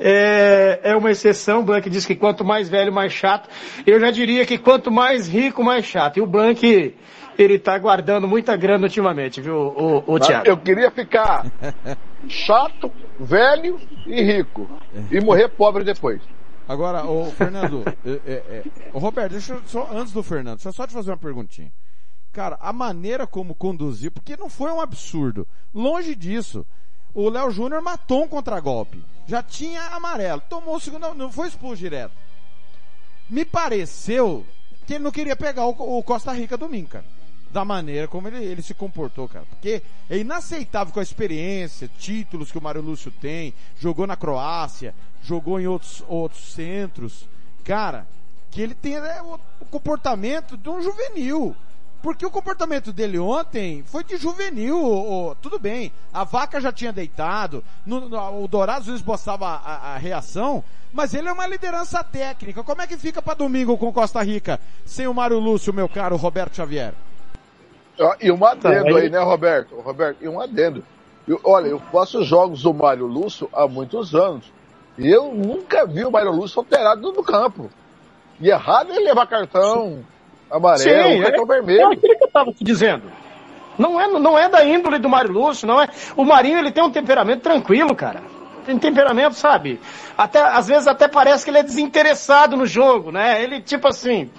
é, 0.01 0.81
é 0.83 0.97
uma 0.97 1.11
exceção. 1.11 1.61
O 1.61 1.63
Blank 1.63 1.89
diz 1.91 2.05
que 2.05 2.15
quanto 2.15 2.45
mais 2.45 2.69
velho, 2.69 2.93
mais 2.93 3.13
chato. 3.13 3.49
Eu 3.87 4.01
já 4.01 4.11
diria 4.11 4.45
que 4.47 4.59
quanto 4.59 4.91
mais 4.91 5.29
rico, 5.29 5.63
mais 5.63 5.85
chato. 5.85 6.19
E 6.19 6.21
o 6.21 6.27
Blank, 6.27 6.95
ele 7.39 7.59
tá 7.59 7.79
guardando 7.79 8.27
muita 8.27 8.57
grana 8.57 8.85
ultimamente, 8.85 9.41
viu, 9.41 9.55
o, 9.55 10.03
o, 10.07 10.15
o 10.15 10.21
Thiago? 10.21 10.47
Eu 10.47 10.57
queria 10.57 10.91
ficar 10.91 11.47
chato, 12.29 12.91
velho 13.19 13.81
e 14.07 14.23
rico. 14.23 14.69
E 15.11 15.21
morrer 15.21 15.49
pobre 15.49 15.85
depois. 15.85 16.21
Agora, 16.69 17.07
o 17.07 17.31
Fernando, 17.31 17.85
é, 18.05 18.11
é, 18.27 18.33
é, 18.33 18.65
o 18.93 18.99
Roberto, 18.99 19.33
deixa 19.33 19.55
eu 19.55 19.63
só, 19.67 19.89
antes 19.93 20.13
do 20.13 20.23
Fernando, 20.23 20.57
deixa 20.57 20.69
eu 20.69 20.73
só 20.73 20.87
te 20.87 20.93
fazer 20.93 21.11
uma 21.11 21.17
perguntinha. 21.17 21.73
Cara, 22.33 22.59
a 22.61 22.73
maneira 22.73 23.27
como 23.27 23.55
conduziu, 23.55 24.11
porque 24.11 24.37
não 24.37 24.51
foi 24.51 24.71
um 24.71 24.81
absurdo. 24.81 25.47
Longe 25.73 26.15
disso 26.15 26.67
o 27.17 27.31
Léo 27.31 27.51
Júnior 27.51 27.81
matou 27.81 28.25
um 28.25 28.29
contragolpe. 28.29 29.03
Já 29.27 29.43
tinha 29.43 29.83
amarelo. 29.87 30.43
Tomou 30.51 30.77
o 30.77 30.81
segundo, 30.81 31.15
não 31.15 31.33
foi 31.33 31.49
expulso 31.49 31.79
direto. 31.79 32.13
Me 33.29 33.43
pareceu 33.43 34.47
que 34.87 34.95
ele 34.95 35.05
não 35.05 35.11
queria 35.11 35.35
pegar 35.35 35.65
o, 35.65 35.71
o 35.71 36.03
Costa 36.03 36.31
Rica 36.33 36.59
domingo, 36.59 36.89
cara. 36.89 37.07
Da 37.51 37.65
maneira 37.65 38.07
como 38.07 38.29
ele, 38.29 38.45
ele 38.45 38.61
se 38.61 38.75
comportou, 38.75 39.27
cara. 39.27 39.47
Porque 39.47 39.83
é 40.11 40.19
inaceitável 40.19 40.93
com 40.93 41.01
a 41.01 41.03
experiência, 41.03 41.91
títulos 41.99 42.53
que 42.53 42.59
o 42.59 42.63
Mário 42.63 42.83
Lúcio 42.83 43.11
tem, 43.11 43.55
jogou 43.81 44.07
na 44.07 44.15
Croácia, 44.15 44.95
jogou 45.23 45.59
em 45.59 45.67
outros, 45.67 46.05
outros 46.07 46.53
centros. 46.53 47.27
Cara, 47.65 48.07
que 48.51 48.61
ele 48.61 48.75
tem 48.75 48.97
é, 48.97 49.23
o, 49.23 49.41
o 49.59 49.65
comportamento 49.65 50.55
de 50.55 50.69
um 50.69 50.83
juvenil. 50.83 51.57
Porque 52.07 52.25
o 52.25 52.31
comportamento 52.31 52.93
dele 52.93 53.19
ontem 53.19 53.83
foi 53.85 54.05
de 54.05 54.17
juvenil. 54.17 54.77
o- 54.81 55.31
o- 55.31 55.35
tudo 55.35 55.59
bem, 55.59 55.93
a 56.15 56.23
vaca 56.23 56.61
já 56.61 56.71
tinha 56.71 56.93
deitado, 56.93 57.65
no- 57.85 58.09
no- 58.09 58.45
o 58.45 58.47
Dourados 58.47 58.87
esboçava 58.87 59.45
a, 59.49 59.95
a- 59.95 59.99
reação, 59.99 60.63
mas 60.93 61.15
ele 61.15 61.29
é 61.29 61.33
uma 61.33 61.49
liderança 61.49 62.05
técnica. 62.05 62.63
Como 62.63 62.81
é 62.81 62.87
que 62.87 62.97
fica 62.97 63.21
para 63.21 63.35
domingo 63.35 63.77
com 63.77 63.93
Costa 63.93 64.23
Rica 64.23 64.61
sem 64.85 65.09
o 65.09 65.13
Mário 65.13 65.41
Lúcio, 65.41 65.75
meu 65.75 65.89
caro 65.89 66.15
Roberto 66.15 66.55
Xavier? 66.55 66.95
Ó, 67.99 68.15
E 68.21 68.31
um 68.31 68.45
adendo 68.47 68.85
Tá, 68.95 68.99
aí- 69.01 69.11
né, 69.11 69.19
Roberto? 69.19 69.75
Roberto, 69.81 70.19
e 70.23 70.29
um 70.29 70.41
adendo. 70.41 70.85
Eu- 71.27 71.41
olha, 71.43 71.67
eu 71.67 71.81
faço 71.91 72.23
jogos 72.23 72.63
do 72.63 72.73
Mário 72.73 73.07
Lúcio 73.07 73.51
há 73.53 73.67
muitos 73.67 74.15
anos. 74.15 74.53
E 74.97 75.09
eu 75.11 75.35
nunca 75.35 75.85
vi 75.85 76.05
o 76.05 76.11
Mário 76.13 76.31
Lúcio 76.31 76.61
alterado 76.61 77.13
no 77.13 77.25
campo. 77.25 77.69
E 78.41 78.49
errado 78.49 78.93
é 78.93 78.99
levar 79.01 79.27
cartão 79.27 80.05
amarelo, 80.51 81.23
cartão 81.23 81.45
é, 81.45 81.47
vermelho. 81.47 81.81
É 81.81 81.85
aquilo 81.85 82.17
que 82.17 82.25
eu 82.25 82.29
estava 82.29 82.53
te 82.53 82.65
dizendo. 82.65 83.05
Não 83.79 84.01
é, 84.01 84.09
não 84.09 84.39
é 84.39 84.49
da 84.49 84.65
índole 84.65 84.99
do 84.99 85.09
Mário 85.09 85.33
Lúcio, 85.33 85.67
não 85.67 85.81
é. 85.81 85.89
O 86.17 86.25
Marinho 86.25 86.59
ele 86.59 86.73
tem 86.73 86.83
um 86.83 86.91
temperamento 86.91 87.43
tranquilo, 87.43 87.95
cara. 87.95 88.23
Tem 88.65 88.79
temperamento, 88.79 89.35
sabe? 89.35 89.79
Até, 90.17 90.41
às 90.41 90.67
vezes 90.67 90.89
até 90.89 91.07
parece 91.07 91.45
que 91.45 91.51
ele 91.51 91.59
é 91.59 91.63
desinteressado 91.63 92.57
no 92.57 92.67
jogo, 92.67 93.13
né? 93.13 93.43
Ele, 93.43 93.61
tipo 93.61 93.87
assim, 93.87 94.31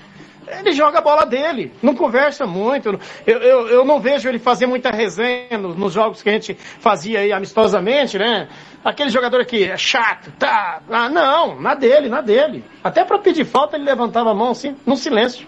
ele 0.48 0.72
joga 0.72 0.98
a 0.98 1.02
bola 1.02 1.26
dele, 1.26 1.72
não 1.82 1.96
conversa 1.96 2.46
muito. 2.46 3.00
Eu, 3.26 3.38
eu, 3.38 3.68
eu 3.68 3.86
não 3.86 4.00
vejo 4.00 4.28
ele 4.28 4.40
fazer 4.40 4.66
muita 4.66 4.90
resenha 4.90 5.58
nos, 5.58 5.78
nos 5.78 5.94
jogos 5.94 6.22
que 6.22 6.30
a 6.30 6.34
gente 6.34 6.56
fazia 6.56 7.20
aí 7.20 7.32
amistosamente, 7.32 8.18
né? 8.18 8.50
Aquele 8.84 9.10
jogador 9.10 9.46
que 9.46 9.64
é 9.64 9.78
chato, 9.78 10.32
tá. 10.40 10.82
Ah, 10.90 11.10
não, 11.10 11.60
na 11.62 11.74
dele, 11.74 12.10
na 12.10 12.22
dele. 12.22 12.64
Até 12.84 13.06
para 13.06 13.20
pedir 13.20 13.46
falta 13.46 13.76
ele 13.76 13.86
levantava 13.86 14.32
a 14.32 14.34
mão 14.34 14.52
assim, 14.52 14.76
no 14.86 14.96
silêncio. 14.98 15.48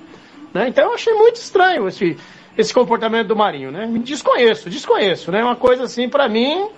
Né? 0.53 0.69
Então 0.69 0.85
eu 0.85 0.93
achei 0.93 1.13
muito 1.13 1.35
estranho 1.35 1.87
esse, 1.87 2.17
esse 2.57 2.73
comportamento 2.73 3.27
do 3.27 3.35
Marinho, 3.35 3.71
né? 3.71 3.87
Desconheço, 4.03 4.69
desconheço, 4.69 5.31
né? 5.31 5.43
Uma 5.43 5.55
coisa 5.55 5.83
assim, 5.83 6.09
para 6.09 6.27
mim, 6.27 6.69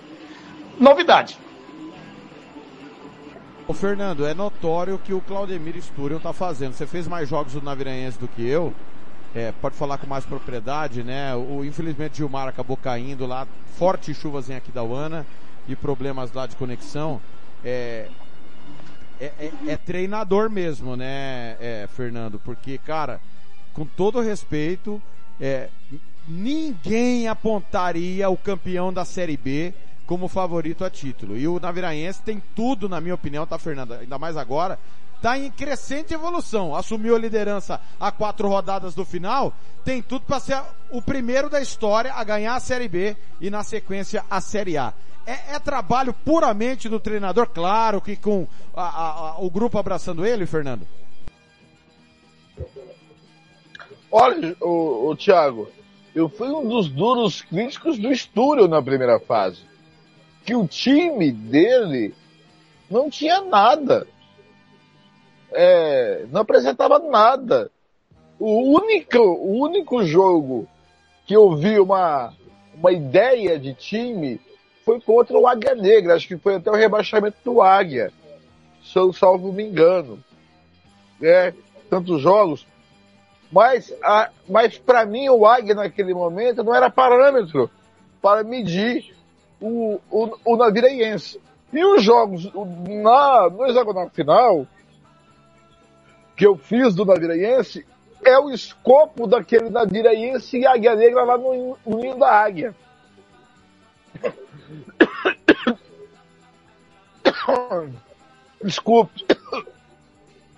novidade. 0.78 1.38
Ô 3.66 3.72
Fernando, 3.72 4.26
é 4.26 4.34
notório 4.34 4.98
que 4.98 5.14
o 5.14 5.20
Claudemir 5.20 5.76
Sturion 5.76 6.18
tá 6.18 6.32
fazendo. 6.32 6.74
Você 6.74 6.86
fez 6.86 7.06
mais 7.06 7.28
jogos 7.28 7.54
do 7.54 7.62
Navirense 7.62 8.18
do 8.18 8.28
que 8.28 8.46
eu. 8.46 8.74
É, 9.34 9.52
pode 9.62 9.76
falar 9.76 9.96
com 9.96 10.06
mais 10.06 10.26
propriedade, 10.26 11.02
né? 11.02 11.34
O, 11.34 11.64
infelizmente 11.64 12.18
Gilmar 12.18 12.48
acabou 12.48 12.76
caindo 12.76 13.24
lá, 13.24 13.46
fortes 13.78 14.16
chuvas 14.16 14.50
em 14.50 14.56
Aquidauana 14.56 15.24
e 15.66 15.74
problemas 15.74 16.32
lá 16.32 16.46
de 16.46 16.54
conexão. 16.56 17.20
É, 17.64 18.08
é, 19.20 19.32
é- 19.38 19.52
é 19.68 19.76
treinador 19.76 20.50
mesmo, 20.50 20.96
né, 20.96 21.56
é, 21.60 21.88
Fernando? 21.96 22.40
Porque, 22.40 22.76
cara, 22.76 23.20
com 23.74 23.84
todo 23.84 24.20
respeito, 24.20 25.00
é, 25.40 25.68
ninguém 26.28 27.28
apontaria 27.28 28.28
o 28.28 28.36
campeão 28.36 28.92
da 28.92 29.04
Série 29.04 29.36
B 29.36 29.74
como 30.06 30.28
favorito 30.28 30.84
a 30.84 30.90
título. 30.90 31.36
E 31.36 31.46
o 31.48 31.58
Naviraense 31.60 32.22
tem 32.22 32.42
tudo, 32.54 32.88
na 32.88 33.00
minha 33.00 33.14
opinião, 33.14 33.46
tá, 33.46 33.58
Fernando? 33.58 33.94
Ainda 33.94 34.18
mais 34.18 34.36
agora, 34.36 34.78
tá 35.20 35.38
em 35.38 35.50
crescente 35.50 36.12
evolução. 36.12 36.74
Assumiu 36.74 37.14
a 37.14 37.18
liderança 37.18 37.80
a 37.98 38.10
quatro 38.10 38.48
rodadas 38.48 38.94
do 38.94 39.04
final, 39.04 39.54
tem 39.84 40.02
tudo 40.02 40.24
para 40.26 40.40
ser 40.40 40.60
o 40.90 41.00
primeiro 41.00 41.48
da 41.48 41.60
história 41.60 42.12
a 42.12 42.22
ganhar 42.24 42.54
a 42.54 42.60
Série 42.60 42.88
B 42.88 43.16
e 43.40 43.48
na 43.50 43.62
sequência 43.62 44.24
a 44.30 44.40
Série 44.40 44.76
A. 44.76 44.92
É, 45.24 45.54
é 45.54 45.58
trabalho 45.60 46.12
puramente 46.12 46.88
do 46.88 46.98
treinador, 46.98 47.48
claro 47.48 48.00
que 48.00 48.16
com 48.16 48.46
a- 48.74 48.82
a- 48.82 49.10
a- 49.30 49.38
o 49.38 49.48
grupo 49.48 49.78
abraçando 49.78 50.26
ele, 50.26 50.46
Fernando. 50.46 50.86
Olha, 54.14 54.54
o, 54.60 55.08
o 55.08 55.16
Thiago, 55.16 55.70
eu 56.14 56.28
fui 56.28 56.48
um 56.48 56.68
dos 56.68 56.86
duros 56.86 57.40
críticos 57.40 57.98
do 57.98 58.12
Estúdio 58.12 58.68
na 58.68 58.82
primeira 58.82 59.18
fase. 59.18 59.62
Que 60.44 60.54
o 60.54 60.66
time 60.66 61.32
dele 61.32 62.14
não 62.90 63.08
tinha 63.08 63.40
nada. 63.40 64.06
É, 65.50 66.26
não 66.30 66.42
apresentava 66.42 66.98
nada. 66.98 67.70
O 68.38 68.76
único, 68.78 69.18
o 69.18 69.62
único 69.62 70.04
jogo 70.04 70.68
que 71.26 71.34
eu 71.34 71.56
vi 71.56 71.80
uma, 71.80 72.34
uma 72.74 72.92
ideia 72.92 73.58
de 73.58 73.72
time 73.72 74.38
foi 74.84 75.00
contra 75.00 75.38
o 75.38 75.46
Águia 75.46 75.74
Negra. 75.74 76.16
Acho 76.16 76.28
que 76.28 76.36
foi 76.36 76.56
até 76.56 76.70
o 76.70 76.74
rebaixamento 76.74 77.38
do 77.42 77.62
Águia. 77.62 78.12
Se 78.84 78.98
eu 78.98 79.10
salvo 79.10 79.52
me 79.52 79.62
engano. 79.62 80.22
É, 81.22 81.54
tantos 81.88 82.20
jogos. 82.20 82.66
Mas, 83.52 83.94
mas 84.48 84.78
para 84.78 85.04
mim 85.04 85.28
o 85.28 85.46
Águia 85.46 85.74
naquele 85.74 86.14
momento 86.14 86.64
não 86.64 86.74
era 86.74 86.88
parâmetro 86.88 87.70
para 88.22 88.42
medir 88.42 89.14
o, 89.60 90.00
o, 90.10 90.38
o 90.42 90.56
Naviraense. 90.56 91.38
E 91.70 91.84
os 91.84 92.02
jogos 92.02 92.50
na, 92.54 93.50
no 93.50 93.66
hexagonal 93.66 94.08
final 94.10 94.66
que 96.34 96.46
eu 96.46 96.56
fiz 96.56 96.94
do 96.94 97.04
Naviraense 97.04 97.86
é 98.24 98.38
o 98.38 98.50
escopo 98.50 99.26
daquele 99.26 99.68
Naviraense 99.68 100.58
e 100.58 100.66
Águia 100.66 100.94
Negra 100.94 101.24
lá 101.24 101.36
no, 101.36 101.76
no 101.86 101.98
ninho 101.98 102.16
da 102.16 102.30
Águia. 102.30 102.74
Desculpe. 108.64 109.26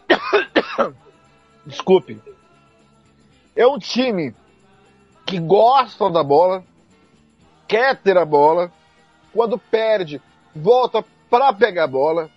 Desculpe. 1.66 2.34
É 3.57 3.67
um 3.67 3.79
time 3.79 4.35
que 5.25 5.39
gosta 5.39 6.11
da 6.11 6.23
bola, 6.23 6.65
quer 7.69 7.97
ter 7.97 8.17
a 8.19 8.25
bola, 8.25 8.73
quando 9.33 9.59
perde, 9.59 10.21
volta 10.55 11.05
para 11.31 11.53
pegar 11.53 11.85
a 11.85 11.89
bola. 11.89 12.31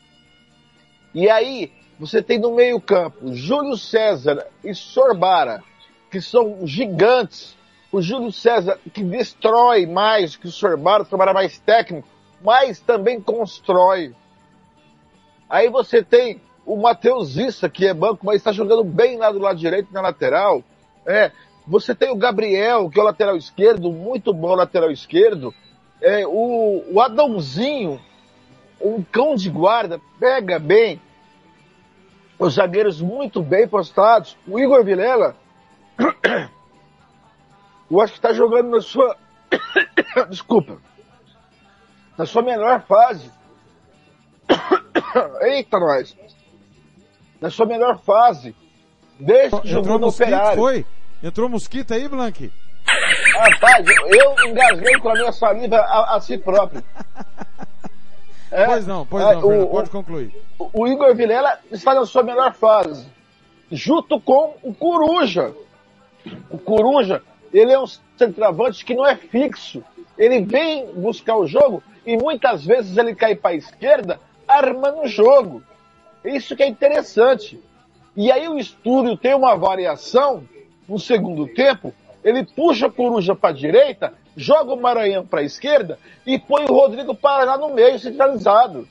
E 1.14 1.30
aí, 1.30 1.72
você 2.00 2.22
tem 2.22 2.40
no 2.40 2.54
meio-campo 2.54 3.34
Júlio 3.34 3.76
César 3.76 4.46
e 4.64 4.74
Sorbara, 4.76 5.64
que 6.12 6.22
são 6.22 6.66
gigantes. 6.66 7.58
O 7.92 8.02
Júlio 8.02 8.32
César 8.32 8.80
que 8.94 9.04
destrói 9.04 9.86
mais 9.86 10.36
que 10.36 10.48
o 10.48 10.52
Sorbara, 10.52 11.04
o 11.04 11.06
Sorbara 11.06 11.32
é 11.32 11.34
mais 11.34 11.58
técnico, 11.58 12.08
mas 12.44 12.80
também 12.80 13.20
constrói. 13.20 14.14
Aí 15.50 15.70
você 15.70 16.04
tem 16.04 16.42
o 16.66 16.76
Matheus 16.76 17.38
Issa, 17.38 17.70
que 17.70 17.88
é 17.88 17.94
banco, 17.94 18.26
mas 18.26 18.36
está 18.36 18.52
jogando 18.52 18.84
bem 18.84 19.18
lá 19.18 19.32
do 19.32 19.40
lado 19.40 19.58
direito, 19.58 19.92
na 19.92 20.02
lateral. 20.02 20.64
É, 21.08 21.32
você 21.66 21.96
tem 21.96 22.12
o 22.12 22.16
Gabriel, 22.18 22.90
que 22.90 23.00
é 23.00 23.02
o 23.02 23.06
lateral 23.06 23.38
esquerdo, 23.38 23.92
muito 23.92 24.34
bom 24.34 24.54
lateral 24.54 24.92
esquerdo. 24.92 25.54
É, 26.02 26.28
o, 26.28 26.84
o 26.92 27.02
Adãozinho, 27.02 28.00
um 28.80 29.02
cão 29.02 29.36
de 29.36 29.50
guarda, 29.50 30.02
pega 30.20 30.60
bem. 30.60 31.02
Os 32.38 32.56
zagueiros 32.56 33.02
muito 33.02 33.42
bem 33.42 33.68
postados. 33.68 34.38
O 34.46 34.60
Igor 34.60 34.84
Vilela, 34.84 35.36
eu 37.90 38.02
acho 38.02 38.14
que 38.14 38.20
está 38.20 38.34
jogando 38.34 38.70
na 38.70 38.82
sua. 38.82 39.16
Desculpa. 40.30 40.78
Na 42.18 42.26
sua 42.26 42.42
melhor 42.42 42.82
fase. 42.84 43.32
Eita, 45.42 45.80
nós! 45.80 46.18
Na 47.40 47.50
sua 47.50 47.66
melhor 47.66 48.00
fase. 48.00 48.56
Desde 49.20 49.62
que 49.62 49.68
jogou 49.68 49.98
no 49.98 50.08
Operário. 50.08 50.58
foi? 50.58 50.86
Entrou 51.24 51.50
mosquito 51.50 51.94
aí, 51.94 52.08
Blank? 52.08 52.52
Rapaz, 53.36 53.86
eu 53.88 54.50
engasguei 54.50 54.94
com 55.00 55.10
a 55.10 55.14
minha 55.14 55.32
saliva 55.32 55.78
a, 55.78 56.16
a 56.16 56.22
si 56.22 56.38
próprio. 56.38 56.84
É, 58.50 58.66
Pois 58.66 58.88
não, 58.88 59.06
pois 59.06 59.22
é, 59.26 59.34
não, 59.34 59.40
o- 59.40 59.42
Fernando, 59.42 59.64
o- 59.66 59.70
pode 59.72 59.90
concluir. 59.90 60.34
o 60.58 60.88
Igor 60.88 61.14
Vilela 61.14 61.60
está 61.70 61.94
na 61.94 62.06
sua 62.06 62.24
melhor 62.24 62.54
fase, 62.54 63.06
junto 63.70 64.22
com 64.22 64.56
o 64.64 64.74
Coruja. 64.74 65.54
O 66.50 66.58
Coruja, 66.58 67.22
ele 67.54 67.74
é 67.74 67.78
um 67.80 67.84
centroavante 68.18 68.86
que 68.86 68.96
não 68.96 69.06
é 69.06 69.18
fixo. 69.18 69.84
Ele 70.18 70.40
vem 70.46 70.86
buscar 70.94 71.36
o 71.36 71.46
jogo 71.46 71.84
e 72.06 72.16
muitas 72.16 72.64
vezes 72.66 72.96
ele 72.96 73.14
cai 73.14 73.36
para 73.36 73.50
a 73.52 73.56
esquerda 73.56 74.18
armando 74.48 75.02
o 75.02 75.08
jogo. 75.10 75.62
Isso 76.24 76.56
que 76.56 76.64
é 76.64 76.68
interessante. 76.70 77.62
E 78.16 78.32
aí 78.32 78.48
o 78.48 78.58
Estúdio 78.58 79.18
tem 79.18 79.36
uma 79.36 79.58
variação 79.58 80.46
no 80.88 81.00
segundo 81.00 81.48
tempo, 81.48 81.94
ele 82.24 82.46
puxa 82.46 82.88
o 82.88 82.92
Coruja 82.92 83.36
para 83.36 83.50
a 83.50 83.54
direita, 83.54 84.14
joga 84.36 84.74
o 84.74 84.82
Maranhão 84.82 85.26
para 85.26 85.42
a 85.42 85.44
esquerda 85.44 85.98
e 86.26 86.38
põe 86.38 86.66
o 86.66 86.74
Rodrigo 86.74 87.16
Paraná 87.16 87.58
no 87.58 87.74
meio 87.74 88.00
centralizado 88.00 88.88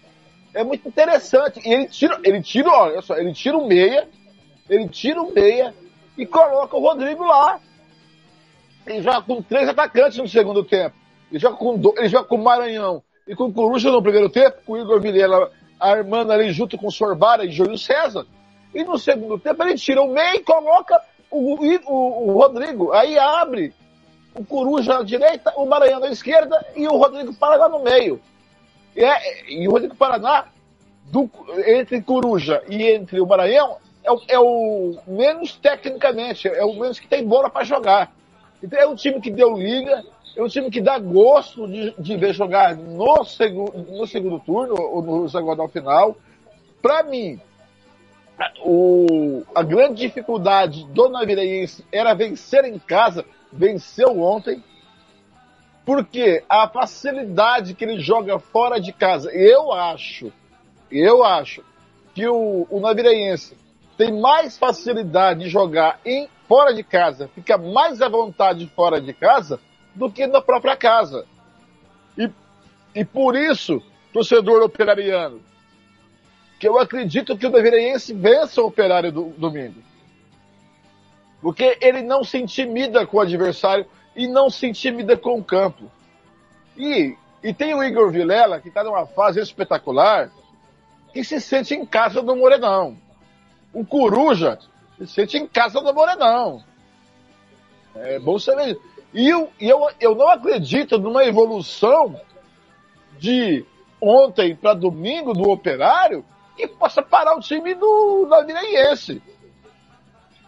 é 0.56 0.64
muito 0.64 0.88
interessante. 0.88 1.60
E 1.64 1.72
ele 1.72 1.86
tira, 1.86 2.18
ele 2.24 2.42
tira, 2.42 2.70
olha 2.70 3.02
só, 3.02 3.16
ele 3.16 3.32
tira 3.34 3.56
o 3.56 3.68
meia, 3.68 4.08
ele 4.68 4.88
tira 4.88 5.20
o 5.20 5.32
meia 5.32 5.74
e 6.16 6.24
coloca 6.24 6.74
o 6.74 6.80
Rodrigo 6.80 7.22
lá. 7.24 7.60
Ele 8.86 9.02
joga 9.02 9.20
com 9.20 9.42
três 9.42 9.68
atacantes 9.68 10.16
no 10.16 10.26
segundo 10.26 10.64
tempo. 10.64 10.96
Ele 11.30 11.38
joga 11.38 11.56
com, 11.56 11.76
do, 11.76 11.94
ele 11.98 12.08
joga 12.08 12.26
com 12.26 12.36
o 12.36 12.42
Maranhão 12.42 13.02
e 13.28 13.36
com 13.36 13.44
o 13.44 13.52
Coruja 13.52 13.90
no 13.90 14.02
primeiro 14.02 14.30
tempo, 14.30 14.56
com 14.64 14.72
o 14.72 14.78
Igor 14.78 14.98
Vilela 15.00 15.50
armando 15.78 16.32
ali 16.32 16.50
junto 16.52 16.78
com 16.78 16.86
o 16.86 16.92
Sorbara 16.92 17.44
e 17.44 17.50
Júlio 17.50 17.76
César. 17.76 18.26
E 18.74 18.82
no 18.82 18.98
segundo 18.98 19.38
tempo 19.38 19.62
ele 19.62 19.74
tira 19.74 20.00
o 20.00 20.08
meio 20.08 20.36
e 20.36 20.42
coloca 20.42 20.98
o, 21.30 21.56
o, 21.56 22.28
o 22.28 22.32
Rodrigo. 22.32 22.92
Aí 22.92 23.18
abre 23.18 23.74
o 24.34 24.44
Coruja 24.44 24.98
à 24.98 25.02
direita, 25.02 25.52
o 25.56 25.66
Maranhão 25.66 26.02
à 26.04 26.08
esquerda 26.08 26.64
e 26.74 26.86
o 26.86 26.96
Rodrigo 26.96 27.34
Paraná 27.34 27.68
no 27.68 27.82
meio. 27.82 28.20
E, 28.94 29.04
é, 29.04 29.50
e 29.50 29.68
o 29.68 29.72
Rodrigo 29.72 29.94
Paraná, 29.94 30.46
do, 31.04 31.30
entre 31.66 32.00
Coruja 32.02 32.62
e 32.68 32.82
entre 32.82 33.20
o 33.20 33.26
Maranhão, 33.26 33.78
é 34.04 34.12
o, 34.12 34.20
é 34.28 34.38
o, 34.38 34.98
menos 35.06 35.56
tecnicamente, 35.56 36.48
é 36.48 36.64
o 36.64 36.74
menos 36.74 37.00
que 37.00 37.08
tem 37.08 37.26
bola 37.26 37.50
para 37.50 37.64
jogar. 37.64 38.12
Então 38.62 38.78
é 38.78 38.86
um 38.86 38.94
time 38.94 39.20
que 39.20 39.30
deu 39.30 39.56
liga, 39.56 40.04
é 40.36 40.42
um 40.42 40.48
time 40.48 40.70
que 40.70 40.80
dá 40.80 40.98
gosto 40.98 41.66
de, 41.66 41.94
de 41.98 42.16
ver 42.16 42.32
jogar 42.32 42.76
no, 42.76 43.24
segu, 43.24 43.72
no 43.88 44.06
segundo 44.06 44.38
turno 44.40 44.74
ou 44.78 45.02
no 45.02 45.26
hexagonal 45.26 45.68
final. 45.68 46.16
Para 46.80 47.02
mim, 47.02 47.40
o, 48.64 49.44
a 49.54 49.62
grande 49.62 50.02
dificuldade 50.02 50.84
do 50.86 51.08
Navireense 51.08 51.84
era 51.90 52.14
vencer 52.14 52.64
em 52.64 52.78
casa, 52.78 53.24
venceu 53.52 54.20
ontem, 54.20 54.62
porque 55.84 56.42
a 56.48 56.68
facilidade 56.68 57.74
que 57.74 57.84
ele 57.84 58.00
joga 58.00 58.38
fora 58.38 58.80
de 58.80 58.92
casa, 58.92 59.30
eu 59.30 59.72
acho, 59.72 60.32
eu 60.90 61.24
acho 61.24 61.64
que 62.14 62.26
o, 62.26 62.66
o 62.68 62.82
tem 63.96 64.12
mais 64.20 64.58
facilidade 64.58 65.44
de 65.44 65.48
jogar 65.48 66.00
em 66.04 66.28
fora 66.48 66.74
de 66.74 66.82
casa, 66.82 67.30
fica 67.34 67.56
mais 67.56 68.02
à 68.02 68.08
vontade 68.08 68.70
fora 68.74 69.00
de 69.00 69.12
casa 69.12 69.58
do 69.94 70.10
que 70.10 70.26
na 70.26 70.42
própria 70.42 70.76
casa. 70.76 71.26
E, 72.16 72.30
e 72.94 73.04
por 73.04 73.34
isso, 73.34 73.82
torcedor 74.12 74.62
operariano, 74.62 75.40
que 76.58 76.66
eu 76.66 76.78
acredito 76.78 77.36
que 77.36 77.46
o 77.46 77.50
Naviraense 77.50 78.14
vença 78.14 78.62
o 78.62 78.66
Operário 78.66 79.12
do 79.12 79.24
domingo. 79.30 79.82
Porque 81.40 81.78
ele 81.80 82.02
não 82.02 82.24
se 82.24 82.38
intimida 82.38 83.06
com 83.06 83.18
o 83.18 83.20
adversário 83.20 83.86
e 84.14 84.26
não 84.26 84.48
se 84.48 84.66
intimida 84.66 85.16
com 85.16 85.38
o 85.38 85.44
campo. 85.44 85.90
E, 86.76 87.14
e 87.42 87.52
tem 87.52 87.74
o 87.74 87.84
Igor 87.84 88.10
Vilela, 88.10 88.60
que 88.60 88.68
está 88.68 88.82
numa 88.82 89.06
fase 89.06 89.40
espetacular, 89.40 90.30
que 91.12 91.22
se 91.22 91.40
sente 91.40 91.74
em 91.74 91.84
casa 91.84 92.22
do 92.22 92.34
Morenão. 92.34 92.96
O 93.72 93.84
Coruja 93.84 94.58
se 94.98 95.06
sente 95.06 95.36
em 95.36 95.46
casa 95.46 95.80
do 95.80 95.92
Morenão. 95.92 96.64
É 97.94 98.18
bom 98.18 98.38
saber. 98.38 98.78
E 99.12 99.28
eu, 99.28 99.50
eu, 99.60 99.88
eu 100.00 100.14
não 100.14 100.28
acredito 100.28 100.98
numa 100.98 101.24
evolução 101.24 102.18
de 103.18 103.64
ontem 104.00 104.54
para 104.54 104.74
domingo 104.74 105.32
do 105.32 105.48
Operário 105.50 106.24
que 106.56 106.66
possa 106.66 107.02
parar 107.02 107.36
o 107.36 107.40
time 107.40 107.74
do 107.74 108.26
Naviraense. 108.28 109.22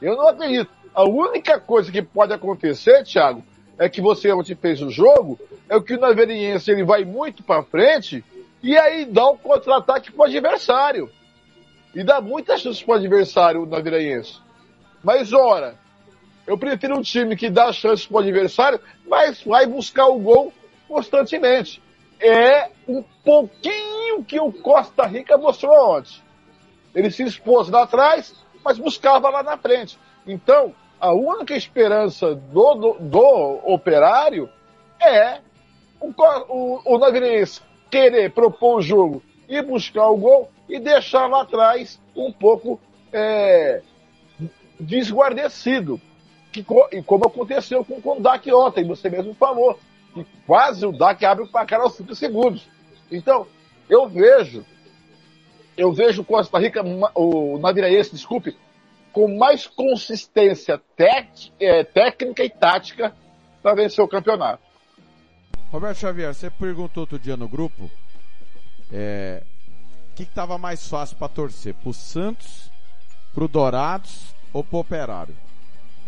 Eu 0.00 0.16
não 0.16 0.28
acredito. 0.28 0.70
A 0.94 1.04
única 1.04 1.60
coisa 1.60 1.92
que 1.92 2.02
pode 2.02 2.32
acontecer, 2.32 3.04
Thiago, 3.04 3.44
é 3.78 3.88
que 3.88 4.00
você 4.00 4.32
ontem 4.32 4.54
fez 4.54 4.80
o 4.82 4.90
jogo, 4.90 5.38
é 5.68 5.78
que 5.80 5.94
o 5.94 6.00
Naviraense 6.00 6.70
ele 6.70 6.82
vai 6.82 7.04
muito 7.04 7.42
para 7.42 7.62
frente 7.62 8.24
e 8.62 8.76
aí 8.76 9.04
dá 9.04 9.30
um 9.30 9.36
contra-ataque 9.36 10.10
para 10.10 10.22
o 10.22 10.26
adversário. 10.26 11.10
E 11.94 12.02
dá 12.02 12.20
muitas 12.20 12.60
chances 12.60 12.82
para 12.82 12.92
o 12.92 12.96
adversário, 12.96 13.62
o 13.62 13.66
Naviraense. 13.66 14.40
Mas, 15.02 15.32
ora, 15.32 15.76
eu 16.46 16.58
prefiro 16.58 16.96
um 16.96 17.02
time 17.02 17.36
que 17.36 17.50
dá 17.50 17.72
chances 17.72 18.06
para 18.06 18.16
o 18.16 18.20
adversário, 18.20 18.80
mas 19.06 19.42
vai 19.42 19.66
buscar 19.66 20.06
o 20.06 20.18
gol 20.18 20.52
constantemente 20.88 21.82
é 22.20 22.70
um 22.86 23.02
pouquinho 23.24 24.24
que 24.24 24.40
o 24.40 24.52
Costa 24.52 25.06
Rica 25.06 25.36
mostrou 25.36 25.96
ontem. 25.96 26.20
Ele 26.94 27.10
se 27.10 27.22
expôs 27.22 27.68
lá 27.68 27.82
atrás, 27.82 28.34
mas 28.64 28.78
buscava 28.78 29.28
lá 29.28 29.42
na 29.42 29.56
frente. 29.56 29.98
Então, 30.26 30.74
a 31.00 31.12
única 31.12 31.54
esperança 31.54 32.34
do, 32.34 32.74
do, 32.74 32.92
do 32.98 33.60
operário 33.64 34.48
é 35.00 35.40
o, 36.00 36.12
o, 36.48 36.96
o 36.96 37.00
querer 37.90 38.30
propor 38.32 38.78
o 38.78 38.82
jogo 38.82 39.22
e 39.48 39.62
buscar 39.62 40.08
o 40.08 40.16
gol 40.16 40.50
e 40.68 40.78
deixar 40.78 41.26
lá 41.26 41.42
atrás 41.42 42.00
um 42.14 42.32
pouco 42.32 42.80
é, 43.12 43.80
desguardecido. 44.78 46.00
Que, 46.50 46.64
como 46.64 47.26
aconteceu 47.26 47.84
com 47.84 47.94
o 47.94 48.02
Kondak 48.02 48.50
ontem, 48.52 48.84
você 48.84 49.08
mesmo 49.08 49.34
falou 49.34 49.78
que 50.24 50.36
quase 50.46 50.84
o 50.86 50.92
DAC 50.92 51.24
abre 51.24 51.44
o 51.44 51.48
placar 51.48 51.80
aos 51.80 51.94
5 51.94 52.14
segundos. 52.14 52.66
Então, 53.10 53.46
eu 53.88 54.08
vejo, 54.08 54.64
eu 55.76 55.92
vejo 55.92 56.22
o 56.22 56.24
Costa 56.24 56.58
Rica, 56.58 56.82
o 57.14 57.58
Naviraense, 57.58 58.12
desculpe, 58.12 58.56
com 59.12 59.36
mais 59.36 59.66
consistência 59.66 60.80
é, 61.58 61.84
técnica 61.84 62.44
e 62.44 62.50
tática 62.50 63.14
para 63.62 63.74
vencer 63.74 64.04
o 64.04 64.08
campeonato. 64.08 64.62
Roberto 65.70 65.98
Xavier, 65.98 66.34
você 66.34 66.50
perguntou 66.50 67.02
outro 67.02 67.18
dia 67.18 67.36
no 67.36 67.48
grupo 67.48 67.90
é, 68.92 69.42
o 70.12 70.14
que 70.14 70.22
estava 70.22 70.56
mais 70.58 70.88
fácil 70.88 71.16
para 71.16 71.28
torcer, 71.28 71.74
pro 71.74 71.92
Santos, 71.92 72.70
pro 73.34 73.48
Dourados 73.48 74.34
ou 74.52 74.64
pro 74.64 74.78
Operário? 74.78 75.36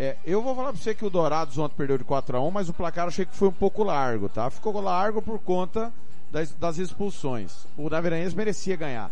É, 0.03 0.17
eu 0.25 0.41
vou 0.41 0.57
falar 0.57 0.73
pra 0.73 0.81
você 0.81 0.95
que 0.95 1.05
o 1.05 1.11
Dourados 1.11 1.59
ontem 1.59 1.75
perdeu 1.77 1.99
de 1.99 2.05
4 2.05 2.35
a 2.35 2.41
1 2.41 2.51
mas 2.51 2.71
o 2.71 2.73
placar 2.73 3.07
achei 3.07 3.27
que 3.27 3.37
foi 3.37 3.49
um 3.49 3.53
pouco 3.53 3.85
largo, 3.85 4.31
tá? 4.31 4.49
Ficou 4.49 4.81
largo 4.81 5.21
por 5.21 5.39
conta 5.39 5.93
das, 6.33 6.53
das 6.53 6.79
expulsões. 6.79 7.67
O 7.77 7.91
Naveranense 7.91 8.35
merecia 8.35 8.77
ganhar. 8.77 9.11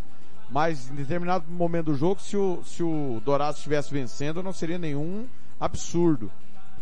Mas 0.49 0.89
em 0.89 0.95
determinado 0.95 1.45
momento 1.47 1.85
do 1.85 1.95
jogo, 1.95 2.19
se 2.19 2.35
o, 2.35 2.63
se 2.65 2.81
o 2.81 3.21
Dourados 3.23 3.57
estivesse 3.57 3.93
vencendo, 3.93 4.41
não 4.41 4.51
seria 4.51 4.79
nenhum 4.79 5.27
absurdo. 5.59 6.31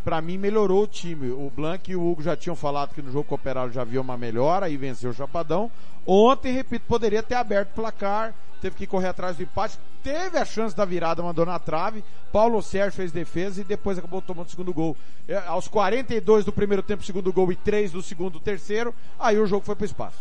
Para 0.07 0.21
mim, 0.21 0.37
melhorou 0.37 0.83
o 0.83 0.87
time. 0.87 1.31
O 1.31 1.51
Blanc 1.53 1.91
e 1.91 1.93
o 1.93 2.09
Hugo 2.09 2.21
já 2.21 2.33
tinham 2.33 2.55
falado 2.55 2.93
que 2.93 3.01
no 3.01 3.11
jogo 3.11 3.25
cooperado 3.25 3.73
já 3.73 3.81
havia 3.81 3.99
uma 3.99 4.17
melhora 4.17 4.69
e 4.69 4.77
venceu 4.77 5.09
o 5.09 5.13
Chapadão. 5.13 5.69
Ontem, 6.05 6.53
repito, 6.53 6.85
poderia 6.87 7.21
ter 7.21 7.35
aberto 7.35 7.71
o 7.71 7.73
placar, 7.73 8.33
teve 8.61 8.77
que 8.77 8.87
correr 8.87 9.09
atrás 9.09 9.35
do 9.35 9.43
empate 9.43 9.77
teve 10.01 10.37
a 10.37 10.45
chance 10.45 10.73
da 10.73 10.85
virada, 10.85 11.21
mandou 11.21 11.45
na 11.45 11.59
trave. 11.59 12.05
Paulo 12.31 12.61
Sérgio 12.61 12.93
fez 12.93 13.11
defesa 13.11 13.59
e 13.59 13.65
depois 13.65 13.97
acabou 13.97 14.21
tomando 14.21 14.47
o 14.47 14.49
segundo 14.49 14.73
gol. 14.73 14.95
É, 15.27 15.35
aos 15.45 15.67
42 15.67 16.45
do 16.45 16.53
primeiro 16.53 16.81
tempo, 16.81 17.03
segundo 17.03 17.33
gol 17.33 17.51
e 17.51 17.57
3 17.57 17.91
do 17.91 18.01
segundo, 18.01 18.39
terceiro, 18.39 18.95
aí 19.19 19.37
o 19.37 19.45
jogo 19.45 19.65
foi 19.65 19.75
para 19.75 19.83
o 19.83 19.85
espaço. 19.85 20.19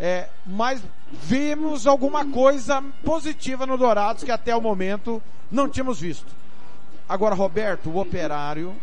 É, 0.00 0.28
mas 0.44 0.82
vimos 1.12 1.86
alguma 1.86 2.26
coisa 2.26 2.82
positiva 3.04 3.64
no 3.64 3.78
Dourados 3.78 4.24
que 4.24 4.32
até 4.32 4.56
o 4.56 4.60
momento 4.60 5.22
não 5.52 5.68
tínhamos 5.68 6.00
visto. 6.00 6.32
Agora, 7.08 7.36
Roberto, 7.36 7.90
o 7.90 8.00
operário 8.00 8.74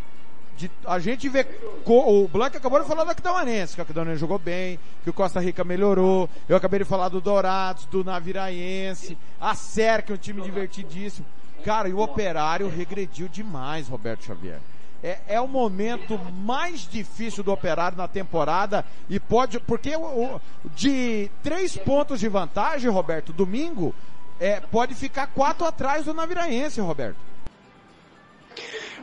de, 0.61 0.71
a 0.85 0.99
gente 0.99 1.27
vê, 1.27 1.45
o 1.85 2.27
Blanc 2.27 2.55
acabou 2.55 2.79
de 2.79 2.87
falar 2.87 3.03
do 3.03 3.09
Aquidauanense, 3.09 3.73
que 3.73 3.81
o 3.81 3.83
Aquidauanense 3.83 4.19
jogou 4.19 4.37
bem, 4.37 4.77
que 5.03 5.09
o 5.09 5.13
Costa 5.13 5.39
Rica 5.39 5.63
melhorou, 5.63 6.29
eu 6.47 6.55
acabei 6.55 6.79
de 6.79 6.85
falar 6.85 7.09
do 7.09 7.19
Dourados, 7.19 7.85
do 7.85 8.03
Naviraense, 8.03 9.17
a 9.39 9.55
Ser, 9.55 10.03
que 10.03 10.11
é 10.11 10.15
um 10.15 10.17
time 10.17 10.41
divertidíssimo. 10.41 11.25
Cara, 11.65 11.89
e 11.89 11.93
o 11.93 11.99
Operário 11.99 12.69
regrediu 12.69 13.27
demais, 13.27 13.87
Roberto 13.87 14.25
Xavier. 14.25 14.59
É, 15.03 15.17
é 15.27 15.41
o 15.41 15.47
momento 15.47 16.19
mais 16.43 16.81
difícil 16.87 17.43
do 17.43 17.51
Operário 17.51 17.97
na 17.97 18.07
temporada 18.07 18.85
e 19.09 19.19
pode, 19.19 19.59
porque 19.59 19.95
o, 19.95 20.39
de 20.75 21.29
três 21.41 21.75
pontos 21.75 22.19
de 22.19 22.27
vantagem, 22.27 22.89
Roberto, 22.89 23.33
domingo, 23.33 23.95
é, 24.39 24.59
pode 24.59 24.93
ficar 24.93 25.27
quatro 25.27 25.65
atrás 25.65 26.05
do 26.05 26.13
Naviraense, 26.13 26.79
Roberto. 26.81 27.30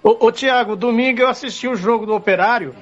Ô, 0.03 0.27
ô 0.27 0.33
Tiago, 0.33 0.77
domingo 0.77 1.21
eu 1.21 1.29
assisti 1.29 1.67
o 1.67 1.75
jogo 1.75 2.07
do 2.07 2.15
Operário 2.15 2.75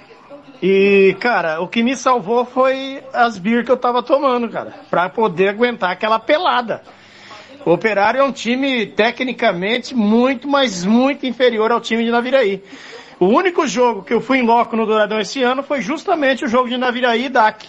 e, 0.62 1.16
cara, 1.18 1.60
o 1.60 1.68
que 1.68 1.82
me 1.82 1.96
salvou 1.96 2.44
foi 2.44 3.02
as 3.12 3.38
beer 3.38 3.64
que 3.64 3.70
eu 3.70 3.76
tava 3.76 4.02
tomando, 4.02 4.48
cara, 4.48 4.74
pra 4.90 5.08
poder 5.08 5.48
aguentar 5.48 5.90
aquela 5.90 6.18
pelada. 6.18 6.82
O 7.64 7.72
Operário 7.72 8.20
é 8.20 8.24
um 8.24 8.32
time 8.32 8.86
tecnicamente 8.86 9.94
muito, 9.94 10.46
mas 10.46 10.84
muito 10.84 11.26
inferior 11.26 11.72
ao 11.72 11.80
time 11.80 12.04
de 12.04 12.10
Naviraí. 12.10 12.62
O 13.18 13.26
único 13.26 13.66
jogo 13.66 14.02
que 14.02 14.12
eu 14.12 14.20
fui 14.20 14.38
em 14.38 14.46
loco 14.46 14.76
no 14.76 14.86
Douradão 14.86 15.18
esse 15.18 15.42
ano 15.42 15.62
foi 15.62 15.80
justamente 15.80 16.44
o 16.44 16.48
jogo 16.48 16.68
de 16.68 16.76
Naviraí 16.76 17.24
e 17.24 17.28
DAC. 17.30 17.66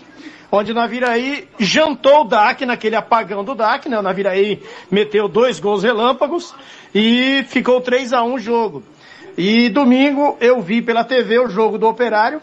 Onde 0.51 0.71
o 0.71 0.75
Naviraí 0.75 1.47
jantou 1.57 2.21
o 2.21 2.23
DAC 2.25 2.65
naquele 2.65 2.95
apagão 2.95 3.43
do 3.43 3.55
DAC, 3.55 3.87
né? 3.87 3.97
O 3.97 4.01
Naviraí 4.01 4.61
meteu 4.91 5.27
dois 5.27 5.59
gols 5.59 5.83
relâmpagos 5.83 6.53
e 6.93 7.43
ficou 7.47 7.81
3 7.81 8.13
a 8.13 8.23
1 8.23 8.33
o 8.33 8.39
jogo. 8.39 8.83
E 9.37 9.69
domingo 9.69 10.35
eu 10.41 10.61
vi 10.61 10.81
pela 10.81 11.03
TV 11.03 11.37
o 11.39 11.47
jogo 11.47 11.77
do 11.77 11.87
Operário. 11.87 12.41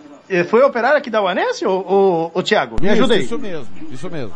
Foi 0.49 0.63
o 0.63 0.67
Operário 0.67 0.97
aqui 0.97 1.11
da 1.11 1.23
Uanense, 1.23 1.67
ô, 1.67 1.73
ô, 1.73 2.31
ô 2.33 2.43
Thiago? 2.43 2.77
Me 2.81 2.89
ajuda 2.89 3.15
aí. 3.15 3.25
Isso 3.25 3.39
mesmo, 3.39 3.67
isso 3.91 4.09
mesmo. 4.09 4.33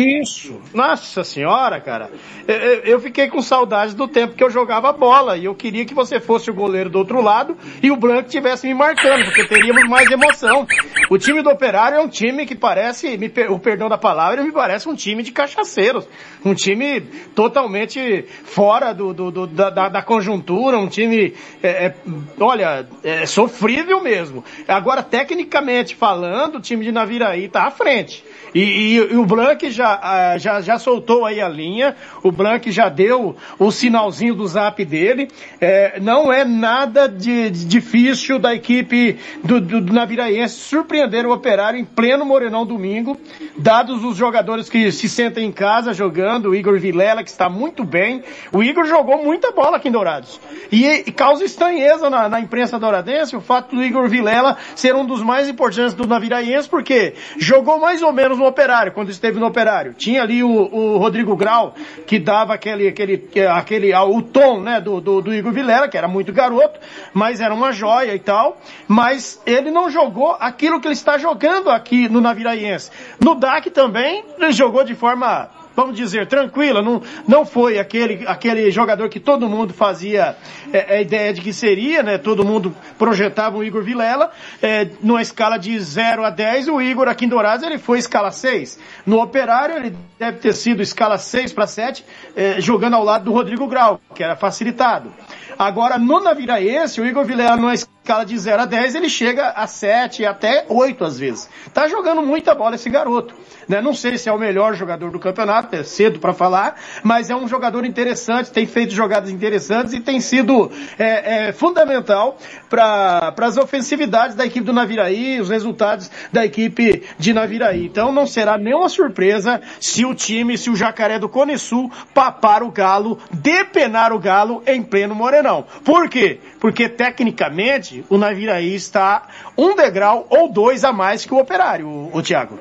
Isso, 0.00 0.58
nossa 0.72 1.22
senhora, 1.22 1.78
cara. 1.78 2.10
Eu, 2.48 2.56
eu, 2.56 3.00
fiquei 3.00 3.28
com 3.28 3.42
saudades 3.42 3.94
do 3.94 4.08
tempo 4.08 4.34
que 4.34 4.42
eu 4.42 4.48
jogava 4.48 4.90
bola 4.92 5.36
e 5.36 5.44
eu 5.44 5.54
queria 5.54 5.84
que 5.84 5.92
você 5.92 6.18
fosse 6.18 6.50
o 6.50 6.54
goleiro 6.54 6.88
do 6.88 6.98
outro 6.98 7.20
lado 7.20 7.54
e 7.82 7.90
o 7.90 7.96
Branco 7.96 8.30
tivesse 8.30 8.66
me 8.66 8.72
marcando, 8.72 9.24
porque 9.24 9.44
teríamos 9.44 9.86
mais 9.88 10.10
emoção. 10.10 10.66
O 11.10 11.18
time 11.18 11.42
do 11.42 11.50
Operário 11.50 11.98
é 11.98 12.00
um 12.00 12.08
time 12.08 12.46
que 12.46 12.54
parece, 12.54 13.18
me, 13.18 13.30
o 13.50 13.58
perdão 13.58 13.90
da 13.90 13.98
palavra, 13.98 14.42
me 14.42 14.52
parece 14.52 14.88
um 14.88 14.94
time 14.94 15.22
de 15.22 15.32
cachaceiros. 15.32 16.08
Um 16.42 16.54
time 16.54 17.02
totalmente 17.34 18.24
fora 18.44 18.94
do, 18.94 19.12
do, 19.12 19.30
do 19.30 19.46
da, 19.46 19.88
da, 19.88 20.02
conjuntura, 20.02 20.78
um 20.78 20.88
time, 20.88 21.34
é, 21.62 21.68
é, 21.68 21.94
olha, 22.38 22.86
é 23.04 23.26
sofrível 23.26 24.02
mesmo. 24.02 24.42
Agora, 24.66 25.02
tecnicamente 25.02 25.94
falando, 25.94 26.56
o 26.56 26.60
time 26.60 26.84
de 26.84 26.92
Naviraí 26.92 27.44
está 27.44 27.64
à 27.64 27.70
frente. 27.70 28.24
E, 28.54 28.60
e, 28.60 28.94
e 28.96 29.16
o 29.16 29.24
Blanc 29.24 29.70
já, 29.70 29.89
já, 30.38 30.60
já 30.60 30.78
soltou 30.78 31.24
aí 31.24 31.40
a 31.40 31.48
linha, 31.48 31.96
o 32.22 32.30
Blanc 32.30 32.70
já 32.70 32.88
deu 32.88 33.36
o 33.58 33.70
sinalzinho 33.70 34.34
do 34.34 34.46
zap 34.46 34.84
dele. 34.84 35.28
É, 35.60 35.98
não 36.00 36.32
é 36.32 36.44
nada 36.44 37.08
de, 37.08 37.50
de, 37.50 37.64
difícil 37.64 38.38
da 38.38 38.54
equipe 38.54 39.18
do, 39.42 39.60
do, 39.60 39.80
do 39.80 39.92
Naviraense 39.92 40.54
surpreender 40.54 41.26
o 41.26 41.32
operário 41.32 41.78
em 41.78 41.84
pleno 41.84 42.24
Morenão 42.24 42.66
domingo, 42.66 43.18
dados 43.56 44.04
os 44.04 44.16
jogadores 44.16 44.68
que 44.68 44.90
se 44.92 45.08
sentem 45.08 45.46
em 45.46 45.52
casa 45.52 45.92
jogando, 45.92 46.50
o 46.50 46.54
Igor 46.54 46.78
Vilela, 46.78 47.22
que 47.22 47.30
está 47.30 47.48
muito 47.48 47.84
bem. 47.84 48.22
O 48.52 48.62
Igor 48.62 48.84
jogou 48.84 49.22
muita 49.22 49.52
bola 49.52 49.76
aqui 49.76 49.88
em 49.88 49.92
Dourados. 49.92 50.40
E, 50.70 50.86
e 50.86 51.12
causa 51.12 51.44
estranheza 51.44 52.08
na, 52.08 52.28
na 52.28 52.40
imprensa 52.40 52.78
douradense 52.78 53.36
o 53.36 53.40
fato 53.40 53.74
do 53.74 53.82
Igor 53.82 54.08
Vilela 54.08 54.56
ser 54.74 54.94
um 54.94 55.04
dos 55.04 55.22
mais 55.22 55.48
importantes 55.48 55.94
do 55.94 56.06
Naviraense, 56.06 56.68
porque 56.68 57.14
jogou 57.38 57.78
mais 57.78 58.02
ou 58.02 58.12
menos 58.12 58.38
no 58.38 58.46
Operário, 58.46 58.92
quando 58.92 59.10
esteve 59.10 59.38
no 59.38 59.46
Operário. 59.46 59.69
Tinha 59.94 60.22
ali 60.22 60.42
o, 60.42 60.48
o 60.48 60.98
Rodrigo 60.98 61.36
Grau, 61.36 61.74
que 62.06 62.18
dava 62.18 62.54
aquele, 62.54 62.88
aquele, 62.88 63.30
aquele, 63.48 63.94
o 63.94 64.22
tom, 64.22 64.60
né, 64.60 64.80
do, 64.80 65.00
do, 65.00 65.20
do 65.22 65.34
Igor 65.34 65.52
Vilela, 65.52 65.88
que 65.88 65.96
era 65.96 66.08
muito 66.08 66.32
garoto, 66.32 66.80
mas 67.14 67.40
era 67.40 67.54
uma 67.54 67.72
joia 67.72 68.14
e 68.14 68.18
tal. 68.18 68.60
Mas 68.88 69.40
ele 69.46 69.70
não 69.70 69.90
jogou 69.90 70.36
aquilo 70.40 70.80
que 70.80 70.88
ele 70.88 70.94
está 70.94 71.18
jogando 71.18 71.70
aqui 71.70 72.08
no 72.08 72.20
Naviraense. 72.20 72.90
No 73.20 73.34
DAC 73.34 73.70
também, 73.70 74.24
ele 74.38 74.52
jogou 74.52 74.84
de 74.84 74.94
forma 74.94 75.48
vamos 75.80 75.96
dizer, 75.96 76.26
tranquila, 76.26 76.82
não, 76.82 77.02
não 77.26 77.46
foi 77.46 77.78
aquele, 77.78 78.26
aquele 78.26 78.70
jogador 78.70 79.08
que 79.08 79.18
todo 79.18 79.48
mundo 79.48 79.72
fazia 79.72 80.36
é, 80.72 80.96
a 80.96 81.00
ideia 81.00 81.32
de 81.32 81.40
que 81.40 81.52
seria, 81.52 82.02
né? 82.02 82.18
Todo 82.18 82.44
mundo 82.44 82.74
projetava 82.98 83.56
o 83.56 83.64
Igor 83.64 83.82
Vilela, 83.82 84.30
é, 84.60 84.88
numa 85.02 85.22
escala 85.22 85.56
de 85.56 85.78
0 85.78 86.24
a 86.24 86.30
10, 86.30 86.68
o 86.68 86.80
Igor 86.80 87.08
aqui 87.08 87.24
em 87.24 87.28
Dourados 87.28 87.64
ele 87.64 87.78
foi 87.78 87.98
escala 87.98 88.30
6. 88.30 88.78
No 89.06 89.20
Operário 89.20 89.76
ele 89.76 89.96
deve 90.18 90.38
ter 90.38 90.52
sido 90.52 90.82
escala 90.82 91.16
6 91.16 91.52
para 91.52 91.66
7, 91.66 92.04
é, 92.36 92.60
jogando 92.60 92.94
ao 92.94 93.04
lado 93.04 93.24
do 93.24 93.32
Rodrigo 93.32 93.66
Grau, 93.66 94.00
que 94.14 94.22
era 94.22 94.36
facilitado. 94.36 95.12
Agora, 95.58 95.98
no 95.98 96.20
Naviraense, 96.20 97.00
o 97.00 97.06
Igor 97.06 97.24
Vilela, 97.24 97.56
numa 97.56 97.74
escala 97.74 97.99
de 98.26 98.36
0 98.36 98.62
a 98.62 98.64
10, 98.64 98.96
ele 98.96 99.08
chega 99.08 99.50
a 99.50 99.68
7, 99.68 100.24
até 100.24 100.64
8 100.68 101.04
às 101.04 101.18
vezes. 101.18 101.48
Tá 101.72 101.86
jogando 101.86 102.22
muita 102.22 102.54
bola 102.54 102.74
esse 102.74 102.90
garoto. 102.90 103.34
Né? 103.68 103.80
Não 103.80 103.94
sei 103.94 104.18
se 104.18 104.28
é 104.28 104.32
o 104.32 104.38
melhor 104.38 104.74
jogador 104.74 105.12
do 105.12 105.18
campeonato, 105.20 105.76
é 105.76 105.84
cedo 105.84 106.18
para 106.18 106.32
falar, 106.32 106.74
mas 107.04 107.30
é 107.30 107.36
um 107.36 107.46
jogador 107.46 107.84
interessante, 107.84 108.50
tem 108.50 108.66
feito 108.66 108.92
jogadas 108.92 109.30
interessantes 109.30 109.92
e 109.94 110.00
tem 110.00 110.20
sido 110.20 110.72
é, 110.98 111.48
é, 111.48 111.52
fundamental 111.52 112.36
para 112.68 113.32
as 113.42 113.56
ofensividades 113.56 114.34
da 114.34 114.44
equipe 114.44 114.66
do 114.66 114.72
Naviraí, 114.72 115.40
os 115.40 115.48
resultados 115.48 116.10
da 116.32 116.44
equipe 116.44 117.04
de 117.16 117.32
Naviraí. 117.32 117.86
Então 117.86 118.10
não 118.10 118.26
será 118.26 118.58
nenhuma 118.58 118.88
surpresa 118.88 119.60
se 119.78 120.04
o 120.04 120.16
time, 120.16 120.58
se 120.58 120.68
o 120.68 120.74
Jacaré 120.74 121.18
do 121.20 121.28
Cone 121.28 121.56
Sul 121.56 121.92
papar 122.12 122.64
o 122.64 122.72
Galo, 122.72 123.18
depenar 123.30 124.12
o 124.12 124.18
Galo 124.18 124.64
em 124.66 124.82
pleno 124.82 125.14
Morenão. 125.14 125.64
Por 125.84 126.08
quê? 126.08 126.40
Porque 126.58 126.88
tecnicamente 126.88 127.89
o 128.08 128.18
Naviraí 128.18 128.74
está 128.74 129.28
um 129.56 129.74
degrau 129.74 130.26
ou 130.30 130.52
dois 130.52 130.84
a 130.84 130.92
mais 130.92 131.24
que 131.24 131.34
o 131.34 131.38
Operário, 131.38 131.86
o, 131.86 132.16
o 132.16 132.22
Thiago. 132.22 132.58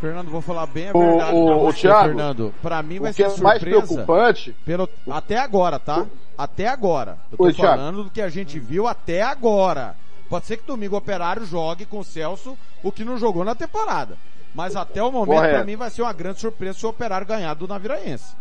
Fernando, 0.00 0.30
vou 0.30 0.40
falar 0.40 0.66
bem 0.66 0.88
a 0.88 0.92
verdade 0.92 1.36
o, 1.36 1.44
o, 1.44 1.58
você, 1.60 1.82
Thiago, 1.82 2.08
Fernando. 2.08 2.54
Pra 2.60 2.82
mim 2.82 2.98
vai 2.98 3.12
ser 3.12 3.22
é 3.22 3.28
surpresa. 3.28 3.44
mais 3.44 3.62
preocupante. 3.62 4.54
Pelo, 4.64 4.88
até 5.10 5.38
agora, 5.38 5.78
tá? 5.78 6.06
Até 6.36 6.66
agora. 6.66 7.18
Eu 7.30 7.38
tô 7.38 7.44
Oi, 7.44 7.52
falando 7.52 7.94
Thiago. 7.96 8.04
do 8.04 8.10
que 8.10 8.20
a 8.20 8.28
gente 8.28 8.58
viu 8.58 8.88
até 8.88 9.22
agora. 9.22 9.94
Pode 10.28 10.46
ser 10.46 10.56
que 10.56 10.66
domingo 10.66 10.94
o 10.94 10.98
Operário 10.98 11.44
jogue 11.44 11.84
com 11.84 11.98
o 12.00 12.04
Celso 12.04 12.56
o 12.82 12.90
que 12.90 13.04
não 13.04 13.16
jogou 13.16 13.44
na 13.44 13.54
temporada. 13.54 14.16
Mas 14.54 14.74
até 14.76 15.02
o 15.02 15.10
momento, 15.12 15.36
Correto. 15.36 15.54
pra 15.54 15.64
mim, 15.64 15.76
vai 15.76 15.90
ser 15.90 16.02
uma 16.02 16.12
grande 16.12 16.40
surpresa 16.40 16.78
se 16.78 16.86
o 16.86 16.88
Operário 16.88 17.26
ganhar 17.26 17.54
do 17.54 17.68
Naviraense. 17.68 18.34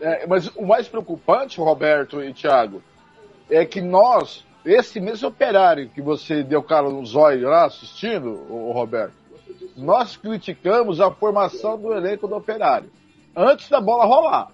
É, 0.00 0.26
mas 0.26 0.46
o 0.56 0.64
mais 0.66 0.88
preocupante, 0.88 1.58
Roberto 1.60 2.22
e 2.22 2.32
Thiago, 2.32 2.82
é 3.50 3.64
que 3.64 3.80
nós, 3.80 4.44
esse 4.64 5.00
mesmo 5.00 5.28
operário 5.28 5.88
que 5.88 6.02
você 6.02 6.42
deu 6.42 6.62
cara 6.62 6.88
no 6.88 7.04
zóio 7.04 7.48
lá 7.48 7.66
assistindo, 7.66 8.30
o 8.50 8.72
Roberto, 8.72 9.14
nós 9.76 10.16
criticamos 10.16 11.00
a 11.00 11.10
formação 11.10 11.78
do 11.78 11.92
elenco 11.92 12.28
do 12.28 12.36
Operário 12.36 12.90
antes 13.34 13.68
da 13.68 13.80
bola 13.80 14.04
rolar. 14.04 14.52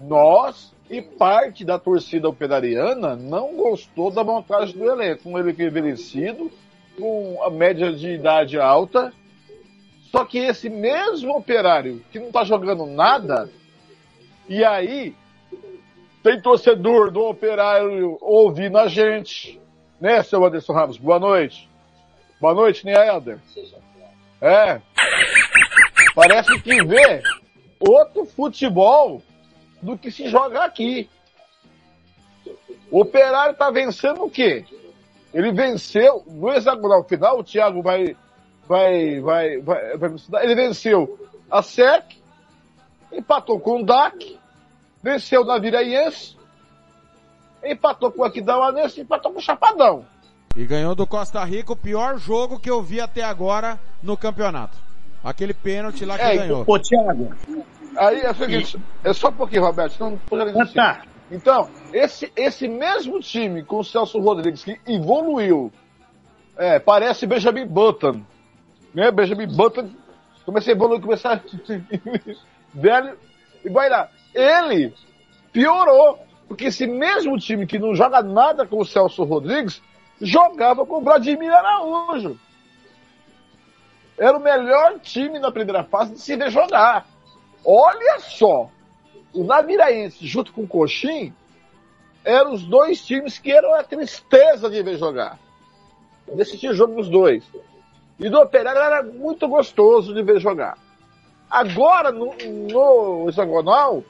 Nós 0.00 0.74
e 0.90 1.02
parte 1.02 1.64
da 1.64 1.78
torcida 1.78 2.28
operariana 2.28 3.14
não 3.14 3.56
gostou 3.56 4.10
da 4.10 4.24
montagem 4.24 4.76
do 4.76 4.90
elenco. 4.90 5.28
Um 5.28 5.38
elenco 5.38 5.62
envelhecido, 5.62 6.50
com 6.96 7.42
a 7.42 7.50
média 7.50 7.92
de 7.92 8.10
idade 8.10 8.58
alta. 8.58 9.12
Só 10.10 10.24
que 10.24 10.38
esse 10.38 10.70
mesmo 10.70 11.36
operário 11.36 12.02
que 12.10 12.18
não 12.18 12.28
está 12.28 12.44
jogando 12.44 12.86
nada, 12.86 13.50
e 14.48 14.64
aí 14.64 15.14
tem 16.22 16.40
torcedor 16.40 17.10
do 17.10 17.24
operário 17.24 18.18
ouvindo 18.20 18.78
a 18.78 18.88
gente, 18.88 19.60
né, 20.00 20.22
seu 20.22 20.44
Anderson 20.44 20.72
Ramos? 20.72 20.98
Boa 20.98 21.18
noite. 21.18 21.68
Boa 22.40 22.54
noite, 22.54 22.84
Nia 22.84 23.04
Helder. 23.04 23.38
É. 24.40 24.80
Parece 26.14 26.60
que 26.60 26.84
vê 26.84 27.22
outro 27.80 28.24
futebol 28.24 29.22
do 29.82 29.96
que 29.96 30.10
se 30.10 30.28
joga 30.28 30.64
aqui. 30.64 31.08
O 32.90 33.00
Operário 33.00 33.54
tá 33.54 33.70
vencendo 33.70 34.24
o 34.24 34.30
quê? 34.30 34.64
Ele 35.32 35.52
venceu 35.52 36.24
no 36.26 36.50
hexagonal 36.50 37.04
final, 37.04 37.38
o 37.38 37.44
Thiago 37.44 37.82
vai 37.82 38.16
vai 38.66 39.20
vai 39.20 39.58
vai, 39.58 39.96
vai 39.96 40.44
ele 40.44 40.54
venceu 40.54 41.28
a 41.50 41.62
SEC, 41.62 42.16
empatou 43.12 43.60
com 43.60 43.82
o 43.82 43.84
DAC, 43.84 44.37
venceu 45.02 45.44
na 45.44 45.58
Viraiense, 45.58 46.36
empatou 47.64 48.10
com 48.10 48.22
o 48.22 48.24
Aquidauanense, 48.24 49.00
empatou 49.00 49.32
com 49.32 49.38
o 49.38 49.42
Chapadão. 49.42 50.04
E 50.56 50.64
ganhou 50.64 50.94
do 50.94 51.06
Costa 51.06 51.44
Rica 51.44 51.72
o 51.72 51.76
pior 51.76 52.18
jogo 52.18 52.58
que 52.58 52.70
eu 52.70 52.82
vi 52.82 53.00
até 53.00 53.22
agora 53.22 53.78
no 54.02 54.16
campeonato. 54.16 54.76
Aquele 55.22 55.54
pênalti 55.54 56.04
lá 56.04 56.16
que 56.16 56.24
é, 56.24 56.36
ganhou. 56.36 56.64
Pô, 56.64 56.78
Thiago. 56.78 57.34
Aí 57.96 58.20
é 58.20 58.30
o 58.30 58.34
seguinte, 58.34 58.76
e... 59.04 59.08
é 59.08 59.12
só 59.12 59.28
um 59.28 59.32
pouquinho, 59.32 59.64
Roberto, 59.64 59.94
senão 59.94 60.18
não 60.30 60.62
ah, 60.62 60.66
tá. 60.66 61.02
Então, 61.30 61.68
esse, 61.92 62.32
esse 62.36 62.66
mesmo 62.68 63.20
time 63.20 63.62
com 63.62 63.80
o 63.80 63.84
Celso 63.84 64.18
Rodrigues 64.20 64.64
que 64.64 64.80
evoluiu, 64.86 65.72
é, 66.56 66.78
parece 66.78 67.26
Benjamin 67.26 67.66
Button, 67.66 68.22
né? 68.94 69.10
Benjamin 69.10 69.48
Button 69.48 69.90
começa 70.44 70.70
a 70.70 70.72
evoluir, 70.72 71.00
começar 71.00 71.34
a... 71.34 71.40
velho, 72.72 73.18
e 73.64 73.68
vai 73.68 73.90
lá. 73.90 74.08
Ele 74.34 74.92
piorou, 75.52 76.18
porque 76.46 76.66
esse 76.66 76.86
mesmo 76.86 77.38
time 77.38 77.66
que 77.66 77.78
não 77.78 77.94
joga 77.94 78.22
nada 78.22 78.66
com 78.66 78.78
o 78.78 78.84
Celso 78.84 79.24
Rodrigues 79.24 79.82
jogava 80.20 80.84
com 80.84 80.98
o 80.98 81.00
Vladimir 81.00 81.52
Araújo. 81.52 82.38
Era 84.16 84.36
o 84.36 84.40
melhor 84.40 84.98
time 84.98 85.38
na 85.38 85.52
primeira 85.52 85.84
fase 85.84 86.14
de 86.14 86.20
se 86.20 86.36
ver 86.36 86.50
jogar. 86.50 87.06
Olha 87.64 88.18
só, 88.20 88.68
o 89.32 89.44
Naviraense 89.44 90.26
junto 90.26 90.52
com 90.52 90.62
o 90.62 90.68
Coxim 90.68 91.32
eram 92.24 92.52
os 92.52 92.64
dois 92.64 93.04
times 93.04 93.38
que 93.38 93.52
eram 93.52 93.74
a 93.74 93.82
tristeza 93.82 94.68
de 94.68 94.82
ver 94.82 94.98
jogar. 94.98 95.38
De 96.32 96.42
assistir 96.42 96.74
jogo 96.74 96.96
dos 96.96 97.08
dois. 97.08 97.44
E 98.18 98.28
do 98.28 98.40
Operário 98.40 98.80
era 98.80 99.02
muito 99.02 99.46
gostoso 99.46 100.12
de 100.12 100.22
ver 100.22 100.40
jogar. 100.40 100.76
Agora, 101.48 102.10
no, 102.10 102.34
no 102.70 103.28
hexagonal, 103.28 104.02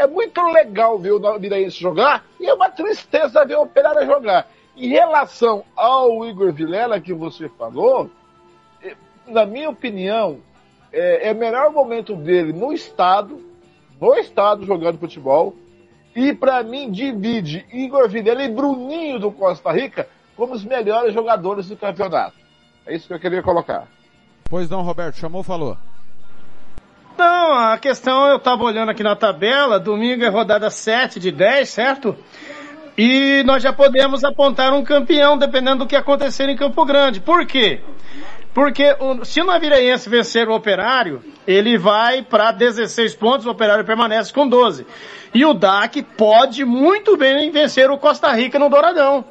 é 0.00 0.06
muito 0.06 0.40
legal 0.40 0.98
ver 0.98 1.12
o 1.12 1.18
Naviraense 1.18 1.78
jogar 1.78 2.24
e 2.40 2.46
é 2.46 2.54
uma 2.54 2.70
tristeza 2.70 3.44
ver 3.44 3.56
o 3.56 3.62
Operário 3.62 4.06
jogar. 4.06 4.48
Em 4.74 4.88
relação 4.88 5.62
ao 5.76 6.24
Igor 6.24 6.50
Vilela 6.54 6.98
que 6.98 7.12
você 7.12 7.50
falou, 7.50 8.10
eh, 8.82 8.96
na 9.26 9.44
minha 9.44 9.68
opinião, 9.68 10.38
é, 10.90 11.28
é 11.28 11.32
o 11.32 11.36
melhor 11.36 11.70
momento 11.70 12.16
dele 12.16 12.50
no 12.50 12.72
estado, 12.72 13.44
no 14.00 14.14
estado 14.14 14.64
jogando 14.64 14.98
futebol. 14.98 15.54
E 16.16 16.32
para 16.32 16.62
mim 16.62 16.90
divide 16.90 17.66
Igor 17.70 18.08
Vilela 18.08 18.42
e 18.42 18.48
Bruninho 18.48 19.18
do 19.18 19.30
Costa 19.30 19.70
Rica 19.70 20.08
como 20.34 20.54
os 20.54 20.64
melhores 20.64 21.12
jogadores 21.12 21.68
do 21.68 21.76
campeonato. 21.76 22.38
É 22.86 22.96
isso 22.96 23.06
que 23.06 23.12
eu 23.12 23.20
queria 23.20 23.42
colocar. 23.42 23.86
Pois 24.48 24.70
não, 24.70 24.80
Roberto, 24.80 25.16
chamou, 25.16 25.42
falou. 25.42 25.76
Não, 27.20 27.52
a 27.52 27.76
questão, 27.76 28.28
eu 28.28 28.36
estava 28.38 28.64
olhando 28.64 28.88
aqui 28.88 29.02
na 29.02 29.14
tabela, 29.14 29.78
domingo 29.78 30.24
é 30.24 30.28
rodada 30.28 30.70
7 30.70 31.20
de 31.20 31.30
10, 31.30 31.68
certo? 31.68 32.16
E 32.96 33.42
nós 33.44 33.62
já 33.62 33.74
podemos 33.74 34.24
apontar 34.24 34.72
um 34.72 34.82
campeão, 34.82 35.36
dependendo 35.36 35.80
do 35.80 35.86
que 35.86 35.94
acontecer 35.94 36.48
em 36.48 36.56
Campo 36.56 36.82
Grande. 36.86 37.20
Por 37.20 37.44
quê? 37.44 37.80
Porque 38.54 38.96
o, 38.98 39.22
se 39.22 39.38
o 39.38 39.44
Naviraense 39.44 40.08
vencer 40.08 40.48
o 40.48 40.54
Operário, 40.54 41.22
ele 41.46 41.76
vai 41.76 42.22
para 42.22 42.52
16 42.52 43.14
pontos, 43.16 43.44
o 43.44 43.50
Operário 43.50 43.84
permanece 43.84 44.32
com 44.32 44.48
12. 44.48 44.86
E 45.34 45.44
o 45.44 45.52
DAC 45.52 46.02
pode 46.16 46.64
muito 46.64 47.18
bem 47.18 47.50
vencer 47.50 47.90
o 47.90 47.98
Costa 47.98 48.32
Rica 48.32 48.58
no 48.58 48.70
Douradão. 48.70 49.26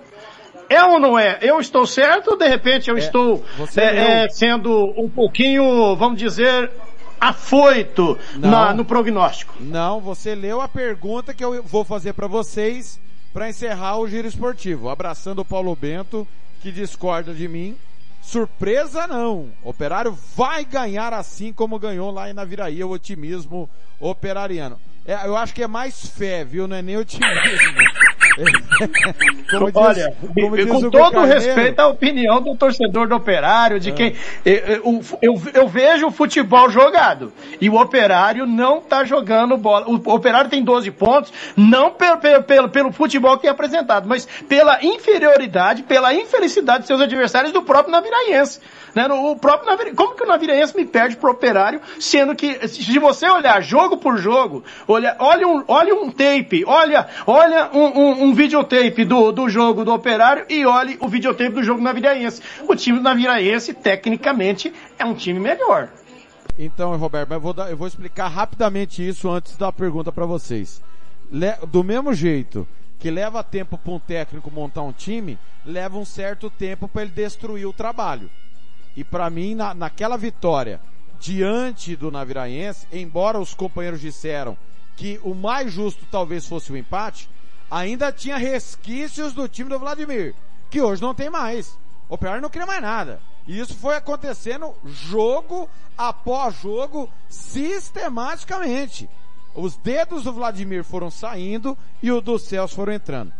É 0.69 0.83
ou 0.83 0.99
não 0.99 1.17
é? 1.17 1.39
Eu 1.41 1.59
estou 1.59 1.87
certo 1.87 2.33
ou 2.33 2.37
de 2.37 2.47
repente 2.47 2.87
eu 2.87 2.97
é, 2.97 2.99
estou 2.99 3.43
é, 3.75 4.25
é, 4.25 4.29
sendo 4.29 4.93
um 4.95 5.09
pouquinho, 5.09 5.95
vamos 5.95 6.19
dizer, 6.19 6.69
afoito 7.19 8.17
na, 8.35 8.73
no 8.73 8.85
prognóstico? 8.85 9.55
Não, 9.59 9.99
você 9.99 10.35
leu 10.35 10.61
a 10.61 10.67
pergunta 10.67 11.33
que 11.33 11.43
eu 11.43 11.61
vou 11.63 11.83
fazer 11.83 12.13
para 12.13 12.27
vocês 12.27 12.99
para 13.33 13.49
encerrar 13.49 13.97
o 13.97 14.07
giro 14.07 14.27
esportivo. 14.27 14.89
Abraçando 14.89 15.39
o 15.39 15.45
Paulo 15.45 15.75
Bento, 15.75 16.27
que 16.61 16.71
discorda 16.71 17.33
de 17.33 17.47
mim. 17.47 17.75
Surpresa 18.21 19.07
não. 19.07 19.49
Operário 19.63 20.17
vai 20.35 20.65
ganhar 20.65 21.13
assim 21.13 21.53
como 21.53 21.79
ganhou 21.79 22.11
lá 22.11 22.29
em 22.29 22.33
Naviraí, 22.33 22.83
o 22.83 22.89
otimismo 22.89 23.69
operariano. 23.99 24.79
É, 25.05 25.25
eu 25.25 25.35
acho 25.35 25.53
que 25.53 25.63
é 25.63 25.67
mais 25.67 26.05
fé, 26.07 26.43
viu? 26.43 26.67
Não 26.67 26.75
é 26.75 26.81
nem 26.81 26.97
otimismo. 26.97 27.33
como 29.49 29.65
diz, 29.65 29.75
Olha, 29.75 30.13
como 30.33 30.55
diz 30.55 30.65
com 30.65 30.81
todo 30.89 31.11
Carneiro, 31.11 31.27
respeito 31.27 31.79
à 31.79 31.87
opinião 31.87 32.41
do 32.41 32.55
torcedor 32.55 33.07
do 33.07 33.15
operário, 33.15 33.79
de 33.79 33.89
é. 33.89 33.93
quem 33.93 34.15
eu, 34.45 35.01
eu, 35.21 35.41
eu, 35.53 35.67
vejo 35.67 36.07
o 36.07 36.11
futebol 36.11 36.69
jogado 36.69 37.33
e 37.59 37.69
o 37.69 37.79
operário 37.79 38.45
não 38.45 38.79
está 38.79 39.03
jogando 39.03 39.57
bola. 39.57 39.85
O 39.87 39.95
operário 40.13 40.49
tem 40.49 40.63
12 40.63 40.91
pontos, 40.91 41.33
não 41.55 41.91
pelo, 41.91 42.17
pelo, 42.17 42.43
pelo, 42.43 42.69
pelo 42.69 42.91
futebol 42.91 43.37
que 43.37 43.47
é 43.47 43.49
apresentado, 43.49 44.07
mas 44.07 44.25
pela 44.47 44.83
inferioridade, 44.83 45.83
pela 45.83 46.13
infelicidade 46.13 46.81
de 46.81 46.87
seus 46.87 47.01
adversários 47.01 47.51
do 47.51 47.61
próprio 47.61 47.91
Naviraense. 47.91 48.59
Né? 48.95 49.07
O 49.07 49.35
próprio 49.35 49.95
como 49.95 50.15
que 50.15 50.23
o 50.23 50.27
Naviraense 50.27 50.75
me 50.75 50.85
perde 50.85 51.15
pro 51.15 51.31
operário, 51.31 51.81
sendo 51.99 52.35
que, 52.35 52.67
se 52.67 52.97
você 52.99 53.29
olhar 53.29 53.61
jogo 53.61 53.97
por 53.97 54.17
jogo, 54.17 54.63
olha, 54.87 55.15
olha 55.19 55.47
um, 55.47 55.63
olha 55.67 55.95
um 55.95 56.11
tape, 56.11 56.63
olha, 56.65 57.07
olha 57.25 57.69
um, 57.73 57.85
um, 57.85 58.23
um 58.23 58.33
videotape 58.33 59.05
do, 59.05 59.31
do 59.31 59.49
jogo 59.49 59.85
do 59.85 59.93
operário 59.93 60.45
e 60.49 60.65
olhe 60.65 60.97
o 60.99 61.07
videotape 61.07 61.51
do 61.51 61.63
jogo 61.63 61.79
do 61.79 61.83
Naviraense. 61.83 62.41
O 62.67 62.75
time 62.75 62.97
do 62.97 63.03
Naviraense, 63.03 63.73
tecnicamente, 63.73 64.73
é 64.97 65.05
um 65.05 65.13
time 65.13 65.39
melhor. 65.39 65.89
Então, 66.57 66.95
Roberto, 66.97 67.31
eu 67.31 67.39
vou, 67.39 67.53
dar, 67.53 67.69
eu 67.69 67.77
vou 67.77 67.87
explicar 67.87 68.27
rapidamente 68.27 69.07
isso 69.07 69.29
antes 69.29 69.55
da 69.55 69.71
pergunta 69.71 70.11
para 70.11 70.25
vocês. 70.25 70.81
Le, 71.31 71.53
do 71.67 71.83
mesmo 71.83 72.13
jeito 72.13 72.67
que 72.99 73.09
leva 73.09 73.41
tempo 73.41 73.77
para 73.77 73.93
um 73.93 73.99
técnico 73.99 74.51
montar 74.51 74.81
um 74.81 74.91
time, 74.91 75.39
leva 75.65 75.97
um 75.97 76.03
certo 76.03 76.49
tempo 76.49 76.87
para 76.87 77.03
ele 77.03 77.11
destruir 77.11 77.65
o 77.65 77.71
trabalho. 77.71 78.29
E 78.95 79.03
para 79.03 79.29
mim, 79.29 79.55
na, 79.55 79.73
naquela 79.73 80.17
vitória 80.17 80.79
diante 81.19 81.95
do 81.95 82.09
Naviraense, 82.11 82.87
embora 82.91 83.39
os 83.39 83.53
companheiros 83.53 84.01
disseram 84.01 84.57
que 84.95 85.19
o 85.23 85.33
mais 85.33 85.71
justo 85.71 86.05
talvez 86.09 86.45
fosse 86.45 86.71
o 86.71 86.77
empate, 86.77 87.29
ainda 87.69 88.11
tinha 88.11 88.37
resquícios 88.37 89.33
do 89.33 89.47
time 89.47 89.69
do 89.69 89.79
Vladimir, 89.79 90.33
que 90.69 90.81
hoje 90.81 91.01
não 91.01 91.13
tem 91.13 91.29
mais. 91.29 91.77
O 92.07 92.15
Operário 92.15 92.41
não 92.41 92.49
queria 92.49 92.65
mais 92.65 92.81
nada. 92.81 93.21
E 93.47 93.59
isso 93.59 93.73
foi 93.75 93.95
acontecendo 93.95 94.75
jogo 94.85 95.69
após 95.97 96.55
jogo, 96.61 97.09
sistematicamente. 97.27 99.09
Os 99.55 99.75
dedos 99.77 100.23
do 100.23 100.33
Vladimir 100.33 100.83
foram 100.83 101.09
saindo 101.09 101.77
e 102.01 102.11
o 102.11 102.21
dos 102.21 102.43
céus 102.43 102.73
foram 102.73 102.93
entrando. 102.93 103.33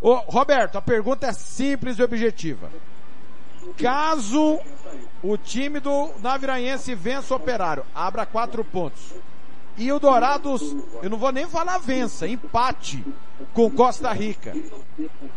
Ô, 0.00 0.16
Roberto, 0.16 0.76
a 0.76 0.82
pergunta 0.82 1.26
é 1.26 1.32
simples 1.32 1.98
e 1.98 2.02
objetiva. 2.02 2.70
Caso 3.76 4.60
o 5.22 5.36
time 5.36 5.80
do 5.80 6.10
Naviraense 6.22 6.94
vença 6.94 7.34
o 7.34 7.36
Operário, 7.36 7.84
abra 7.94 8.26
quatro 8.26 8.64
pontos. 8.64 9.14
E 9.76 9.90
o 9.90 9.98
Dourados, 9.98 10.76
eu 11.02 11.10
não 11.10 11.18
vou 11.18 11.32
nem 11.32 11.48
falar 11.48 11.78
vença, 11.78 12.28
empate 12.28 13.04
com 13.52 13.70
Costa 13.70 14.12
Rica. 14.12 14.54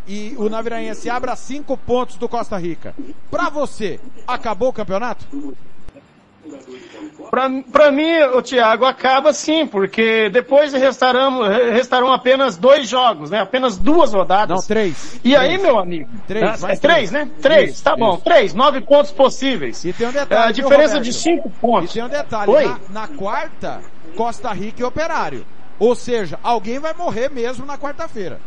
E 0.08 0.36
o 0.38 0.48
Naviraense 0.48 1.10
abra 1.10 1.36
cinco 1.36 1.76
pontos 1.76 2.18
do 2.18 2.30
Costa 2.30 2.58
Rica. 2.58 2.94
Para 3.32 3.50
você, 3.50 4.00
acabou 4.28 4.70
o 4.70 4.74
campeonato? 4.74 5.26
Para 7.30 7.92
mim, 7.92 8.18
o 8.34 8.42
Thiago, 8.42 8.86
acaba 8.86 9.34
sim, 9.34 9.66
porque 9.68 10.30
depois 10.30 10.74
restarão, 10.74 11.42
restarão 11.72 12.12
apenas 12.12 12.58
dois 12.58 12.88
jogos, 12.88 13.30
né? 13.30 13.42
Apenas 13.42 13.78
duas 13.78 14.14
rodadas. 14.14 14.58
Não, 14.58 14.66
três. 14.66 15.16
E 15.16 15.20
três. 15.20 15.38
aí, 15.38 15.58
meu 15.58 15.78
amigo? 15.78 16.10
Três. 16.28 16.64
é 16.64 16.76
três, 16.76 17.12
né? 17.12 17.30
Três, 17.42 17.72
isso, 17.72 17.84
tá 17.84 17.96
bom. 17.96 18.16
Isso. 18.16 18.24
Três, 18.24 18.54
nove 18.54 18.82
pontos 18.82 19.12
possíveis. 19.12 19.84
E 19.84 19.94
tem 19.94 20.08
um 20.08 20.12
detalhe. 20.12 20.42
É, 20.42 20.48
a 20.48 20.52
diferença 20.52 21.00
de 21.00 21.14
cinco 21.14 21.50
pontos. 21.50 21.92
E 21.92 21.94
tem 21.96 22.04
um 22.04 22.10
detalhe. 22.10 22.52
Oi? 22.52 22.66
Na, 22.90 23.02
na 23.02 23.08
quarta, 23.08 23.82
Costa 24.16 24.52
Rica 24.54 24.82
e 24.82 24.86
Operário. 24.86 25.46
Ou 25.80 25.96
seja, 25.96 26.40
alguém 26.42 26.80
vai 26.80 26.94
morrer 26.94 27.30
mesmo 27.30 27.66
na 27.66 27.78
quarta-feira. 27.78 28.40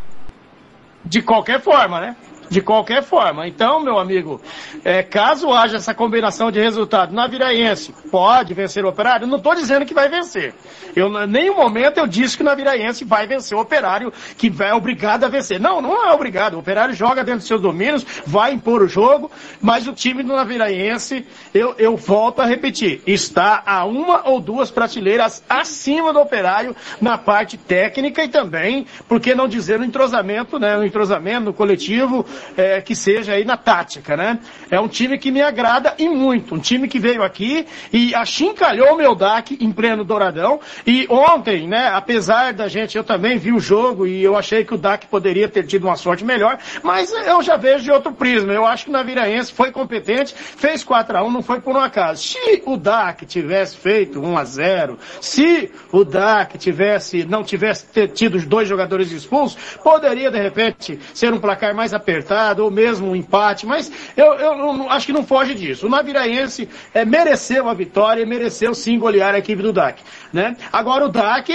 De 1.05 1.23
qualquer 1.23 1.61
forma, 1.61 2.01
né? 2.01 2.17
De 2.51 2.61
qualquer 2.61 3.03
forma. 3.03 3.47
Então, 3.47 3.81
meu 3.81 3.99
amigo, 3.99 4.41
é, 4.85 5.03
caso 5.03 5.53
haja 5.53 5.77
essa 5.77 5.95
combinação 5.95 6.51
de 6.51 6.61
resultado 6.61 7.15
na 7.15 7.29
Viraense, 7.29 7.95
pode 8.11 8.53
vencer 8.53 8.85
o 8.85 8.89
Operário? 8.89 9.27
Não 9.27 9.37
estou 9.39 9.55
dizendo 9.55 9.87
que 9.87 9.95
vai 9.95 10.09
vencer. 10.09 10.53
Eu, 10.97 11.09
em 11.23 11.27
nenhum 11.29 11.57
momento 11.57 11.99
eu 11.99 12.07
disse 12.07 12.37
que 12.37 12.43
na 12.43 12.55
Viraense 12.55 13.05
vai 13.05 13.27
vencer 13.27 13.57
o 13.57 13.61
Operário, 13.61 14.13
que 14.37 14.51
vai 14.51 14.71
é 14.71 14.75
obrigado 14.75 15.25
a 15.25 15.29
vencer. 15.29 15.61
Não, 15.61 15.81
não 15.81 16.07
é 16.07 16.13
obrigado. 16.13 16.55
O 16.55 16.59
Operário 16.59 16.95
joga 16.95 17.25
dentro 17.25 17.41
dos 17.41 17.49
seus 17.49 17.61
domínios, 17.61 18.05
vai 18.27 18.53
impor 18.53 18.83
o 18.83 18.89
jogo, 18.89 19.31
mas 19.61 19.87
o 19.87 19.93
time 19.93 20.23
do 20.23 20.35
Naviraense, 20.35 21.27
eu, 21.53 21.75
eu 21.79 21.97
volto 21.97 22.41
a 22.41 22.47
repetir, 22.47 23.03
está 23.07 23.63
a 23.65 23.85
uma 23.85 24.29
ou 24.29 24.41
duas 24.41 24.71
prateleiras 24.71 25.43
acima 25.49 26.13
do 26.13 26.21
Operário 26.21 26.75
na 27.01 27.17
parte 27.17 27.57
técnica 27.57 28.25
e 28.25 28.29
também, 28.29 28.87
por 29.09 29.21
que 29.21 29.35
não 29.35 29.47
dizer 29.47 29.79
no 29.79 29.85
entrosamento, 29.85 30.59
né? 30.59 30.77
No 30.77 30.85
entrosamento, 30.85 31.47
no 31.47 31.53
coletivo, 31.53 32.25
é, 32.57 32.81
que 32.81 32.95
seja 32.95 33.33
aí 33.33 33.45
na 33.45 33.57
tática, 33.57 34.17
né? 34.17 34.39
É 34.71 34.79
um 34.81 34.89
time 34.89 35.19
que 35.19 35.31
me 35.31 35.43
agrada 35.43 35.95
e 35.99 36.09
muito. 36.09 36.55
Um 36.55 36.59
time 36.59 36.89
que 36.89 36.99
veio 36.99 37.23
aqui 37.23 37.67
e 37.93 38.15
achincalhou 38.15 38.95
o 38.95 38.97
meu 38.97 39.15
DAC 39.15 39.59
em 39.61 39.73
pleno 39.73 40.05
Douradão. 40.05 40.61
E 40.87 41.07
ontem, 41.09 41.69
né, 41.69 41.89
apesar 41.93 42.53
da 42.53 42.69
gente, 42.69 42.97
eu 42.97 43.05
também 43.05 43.39
vi 43.39 43.53
o 43.53 43.61
jogo 43.61 44.07
e 44.07 44.23
eu 44.23 44.37
achei 44.37 44.65
que 44.65 44.75
o 44.75 44.79
DAC 44.79 45.07
poderia 45.07 45.49
ter 45.49 45.67
tido 45.67 45.85
uma 45.85 45.97
sorte 45.97 46.25
melhor, 46.25 46.59
mas 46.83 47.13
eu 47.13 47.43
já 47.43 47.57
vejo 47.57 47.85
de 47.85 47.91
outro 47.91 48.13
prisma. 48.13 48.53
Eu 48.53 48.67
acho 48.67 48.85
que 48.85 48.91
o 48.91 48.93
Naviraense 48.93 49.53
foi 49.53 49.71
competente, 49.71 50.35
fez 50.35 50.83
4 50.83 51.17
a 51.17 51.25
1 51.25 51.31
não 51.31 51.43
foi 51.43 51.61
por 51.61 51.75
um 51.75 51.81
acaso. 51.81 52.23
Se 52.23 52.63
o 52.65 52.77
DAC 52.77 53.27
tivesse 53.27 53.77
feito 53.77 54.21
1 54.21 54.39
a 54.39 54.45
0 54.45 54.99
se 55.21 55.71
o 55.93 56.05
DAC 56.05 56.59
tivesse, 56.59 57.25
não 57.25 57.43
tivesse 57.43 57.87
tido 58.09 58.37
os 58.37 58.47
dois 58.47 58.69
jogadores 58.69 59.11
expulsos, 59.11 59.77
poderia 59.83 60.31
de 60.31 60.39
repente 60.39 60.99
ser 61.13 61.33
um 61.33 61.39
placar 61.39 61.75
mais 61.75 61.93
apertado 61.93 62.30
ou 62.63 62.71
mesmo 62.71 63.11
um 63.11 63.17
empate, 63.17 63.67
mas 63.67 63.91
eu, 64.17 64.35
eu, 64.35 64.91
acho 64.91 65.07
que 65.07 65.13
não 65.13 65.25
foge 65.25 65.55
disso. 65.55 65.87
O 65.87 65.91
Naviraense 65.91 66.69
é, 66.95 67.05
mereceu 67.05 67.69
a 67.69 67.75
vitória 67.75 68.23
e 68.23 68.27
mereceu 68.27 68.75
sim 68.75 68.99
golear 68.99 69.35
a 69.35 69.39
equipe 69.39 69.63
do 69.63 69.73
DAC. 69.73 70.03
Né? 70.33 70.57
Agora 70.73 71.07
o 71.07 71.09
DAC 71.09 71.53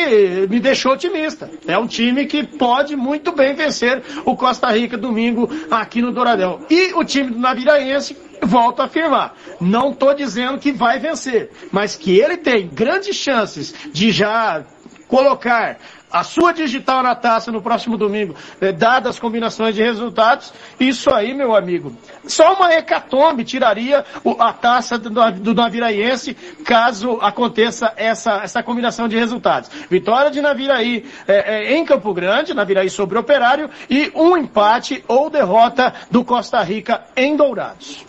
me 0.50 0.60
deixou 0.60 0.94
otimista. 0.94 1.50
É 1.68 1.78
um 1.78 1.88
time 1.88 2.26
que 2.26 2.46
pode 2.46 2.96
muito 2.96 3.32
bem 3.32 3.54
vencer 3.54 4.04
o 4.26 4.36
Costa 4.36 4.70
Rica 4.72 4.98
domingo 4.98 5.50
aqui 5.72 6.02
no 6.02 6.12
Douradão. 6.12 6.60
E 6.70 6.94
o 6.94 7.04
time 7.04 7.32
do 7.32 7.40
Naviraense 7.40 8.18
volto 8.42 8.82
a 8.82 8.86
afirmar, 8.86 9.36
não 9.60 9.92
estou 9.92 10.14
dizendo 10.14 10.60
que 10.60 10.72
vai 10.72 11.00
vencer, 11.00 11.50
mas 11.72 11.96
que 11.96 12.20
ele 12.20 12.38
tem 12.38 12.68
grandes 12.68 13.16
chances 13.16 13.74
de 13.92 14.12
já 14.12 14.64
colocar 15.08 15.78
a 16.16 16.24
sua 16.24 16.54
digital 16.54 17.04
na 17.04 17.14
taça 17.14 17.52
no 17.52 17.62
próximo 17.62 17.98
domingo, 17.98 18.34
é, 18.62 18.72
dadas 18.72 19.16
as 19.16 19.20
combinações 19.20 19.76
de 19.76 19.84
resultados, 19.84 20.54
isso 20.80 21.14
aí, 21.14 21.34
meu 21.34 21.54
amigo, 21.54 21.94
só 22.26 22.54
uma 22.54 22.74
hecatombe 22.74 23.44
tiraria 23.44 24.06
o, 24.24 24.42
a 24.42 24.54
taça 24.54 24.98
do, 24.98 25.10
do 25.32 25.54
Naviraense 25.54 26.34
caso 26.64 27.20
aconteça 27.22 27.92
essa, 27.98 28.36
essa 28.38 28.64
combinação 28.64 29.10
de 29.10 29.18
resultados. 29.18 29.70
Vitória 29.90 30.32
de 30.32 30.40
Naviraí 30.40 31.06
é, 31.28 31.74
é, 31.74 31.76
em 31.76 31.84
Campo 31.84 32.14
Grande, 32.14 32.54
Naviraí 32.54 32.90
sobre 32.90 33.20
Operário, 33.20 33.70
e 33.90 34.10
um 34.16 34.38
empate 34.38 35.04
ou 35.10 35.30
derrota 35.30 35.94
do 36.10 36.24
Costa 36.24 36.64
Rica 36.64 37.04
em 37.14 37.36
Dourados. 37.36 38.06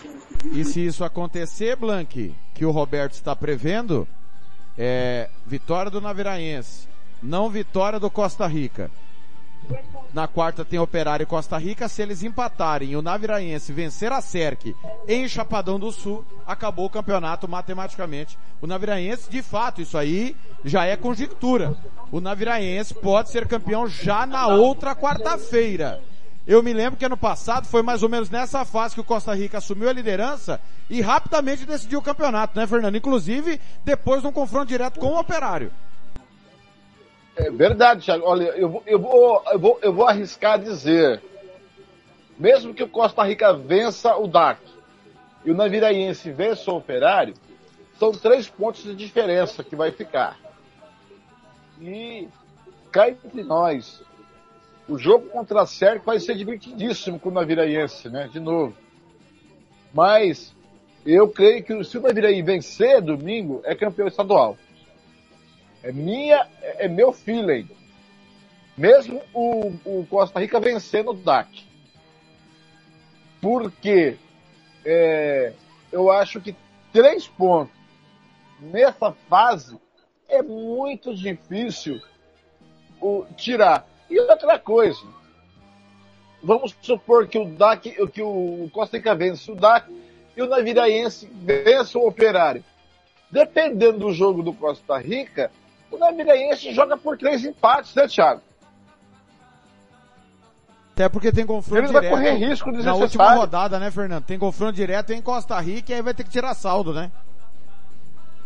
E 0.53 0.65
se 0.65 0.87
isso 0.87 1.03
acontecer, 1.03 1.75
Blank, 1.75 2.33
que 2.55 2.65
o 2.65 2.71
Roberto 2.71 3.15
está 3.15 3.35
prevendo, 3.35 4.07
é, 4.79 5.29
vitória 5.45 5.91
do 5.91 6.01
Naviraense, 6.01 6.87
não 7.23 7.51
vitória 7.51 7.99
do 7.99 8.11
Costa 8.11 8.47
Rica. 8.47 8.91
Na 10.13 10.27
quarta 10.27 10.65
tem 10.65 10.79
Operário 10.79 11.25
e 11.25 11.27
Costa 11.27 11.59
Rica. 11.59 11.89
Se 11.89 12.01
eles 12.01 12.23
empatarem 12.23 12.91
e 12.91 12.97
o 12.97 13.03
Naviraense 13.03 13.73
vencer 13.73 14.13
a 14.13 14.21
SERC 14.21 14.75
em 15.07 15.29
Chapadão 15.29 15.79
do 15.79 15.91
Sul, 15.93 16.25
acabou 16.47 16.87
o 16.87 16.91
campeonato 16.91 17.49
matematicamente. 17.49 18.39
O 18.61 18.67
Naviraense, 18.67 19.29
de 19.29 19.43
fato, 19.43 19.83
isso 19.83 19.99
aí 19.99 20.37
já 20.65 20.87
é 20.87 20.97
conjectura. 20.97 21.77
O 22.11 22.21
Naviraense 22.21 22.95
pode 22.95 23.31
ser 23.31 23.47
campeão 23.47 23.87
já 23.89 24.25
na 24.25 24.47
outra 24.47 24.95
quarta-feira. 24.95 26.01
Eu 26.47 26.63
me 26.63 26.73
lembro 26.73 26.97
que 26.97 27.05
ano 27.05 27.17
passado 27.17 27.67
foi 27.67 27.83
mais 27.83 28.05
ou 28.05 28.09
menos 28.09 28.31
nessa 28.31 28.65
fase 28.65 28.95
que 28.95 29.01
o 29.01 29.05
Costa 29.05 29.35
Rica 29.35 29.59
assumiu 29.59 29.89
a 29.89 29.93
liderança 29.93 30.61
e 30.89 31.01
rapidamente 31.01 31.67
decidiu 31.67 31.99
o 31.99 32.03
campeonato, 32.03 32.57
né, 32.57 32.67
Fernando? 32.69 32.97
Inclusive 32.97 33.61
depois 33.85 34.23
de 34.23 34.29
um 34.29 34.33
confronto 34.33 34.67
direto 34.67 35.01
com 35.01 35.09
o 35.09 35.19
Operário. 35.19 35.73
É 37.37 37.51
verdade, 37.51 38.07
Thiago. 38.07 38.25
Olha, 38.25 38.45
eu 38.45 38.69
vou, 38.69 38.83
eu 38.87 38.99
vou, 38.99 39.43
eu 39.53 39.59
vou, 39.59 39.79
eu 39.83 39.93
vou 39.93 40.07
arriscar 40.07 40.59
dizer, 40.59 41.23
mesmo 42.39 42.73
que 42.73 42.83
o 42.83 42.89
Costa 42.89 43.23
Rica 43.23 43.53
vença 43.53 44.17
o 44.17 44.27
DAC 44.27 44.59
e 45.45 45.51
o 45.51 45.55
Naviraense 45.55 46.33
vença 46.33 46.71
o 46.71 46.77
Operário, 46.77 47.35
são 47.99 48.11
três 48.11 48.49
pontos 48.49 48.83
de 48.83 48.95
diferença 48.95 49.63
que 49.63 49.77
vai 49.77 49.91
ficar. 49.91 50.39
E 51.81 52.27
cá 52.91 53.11
entre 53.11 53.43
nós, 53.43 54.03
o 54.89 54.99
jogo 54.99 55.29
contra 55.29 55.63
a 55.63 55.67
Sérvia 55.67 56.03
vai 56.05 56.19
ser 56.19 56.37
divertidíssimo 56.37 57.19
com 57.21 57.29
o 57.29 57.33
Naviraense, 57.33 58.09
né? 58.09 58.29
De 58.33 58.41
novo. 58.41 58.75
Mas 59.93 60.55
eu 61.05 61.29
creio 61.29 61.63
que 61.63 61.85
se 61.85 61.99
o 61.99 62.01
Naviraí 62.01 62.43
vencer 62.43 63.01
domingo, 63.03 63.61
é 63.65 63.75
campeão 63.75 64.09
estadual. 64.09 64.57
É 65.87 65.93
minha, 65.93 66.49
é, 66.61 66.87
é 66.87 66.89
meu 66.89 67.13
feeling. 67.13 67.69
Mesmo 68.77 69.23
o, 69.33 69.73
o 69.85 70.07
Costa 70.11 70.41
Rica 70.41 70.59
vencendo 70.59 71.13
o 71.13 71.15
DAC. 71.15 71.65
Porque 73.41 74.17
é, 74.85 75.53
eu 75.93 76.11
acho 76.11 76.41
que 76.41 76.57
três 76.93 77.29
pontos 77.29 77.73
nessa 78.59 79.13
fase 79.29 79.79
é 80.29 80.43
muito 80.43 81.15
difícil 81.15 82.03
o, 83.01 83.25
tirar. 83.37 83.87
E 84.11 84.19
outra 84.19 84.59
coisa, 84.59 85.07
vamos 86.43 86.75
supor 86.83 87.29
que 87.29 87.39
o 87.39 87.45
DAC, 87.45 87.95
que 88.09 88.23
o 88.23 88.69
Costa 88.73 88.97
Rica 88.97 89.15
vence 89.15 89.53
o 89.53 89.55
DAC 89.55 89.89
e 90.37 90.43
o 90.43 90.49
Naviraense 90.49 91.31
vence 91.33 91.97
o 91.97 92.09
Operário. 92.09 92.65
Dependendo 93.31 94.01
do 94.01 94.13
jogo 94.13 94.43
do 94.43 94.53
Costa 94.53 94.99
Rica, 94.99 95.53
o 95.97 95.99
Naviraense 95.99 96.73
joga 96.73 96.97
por 96.97 97.17
três 97.19 97.45
empates, 97.45 97.95
né, 97.95 98.07
Thiago? 98.07 98.41
Até 100.93 101.09
porque 101.09 101.31
tem 101.31 101.45
confronto 101.45 101.79
Ele 101.79 101.89
direto. 101.89 102.03
vai 102.03 102.11
correr 102.11 102.33
risco 102.49 102.73
na 102.73 102.95
última 102.95 103.35
rodada, 103.35 103.79
né, 103.79 103.91
Fernando? 103.91 104.25
Tem 104.25 104.39
confronto 104.39 104.73
direto 104.73 105.13
em 105.13 105.21
Costa 105.21 105.59
Rica 105.61 105.93
e 105.93 105.97
aí 105.97 106.03
vai 106.03 106.15
ter 106.15 106.25
que 106.25 106.31
tirar 106.31 106.55
saldo, 106.55 106.95
né? 106.95 107.11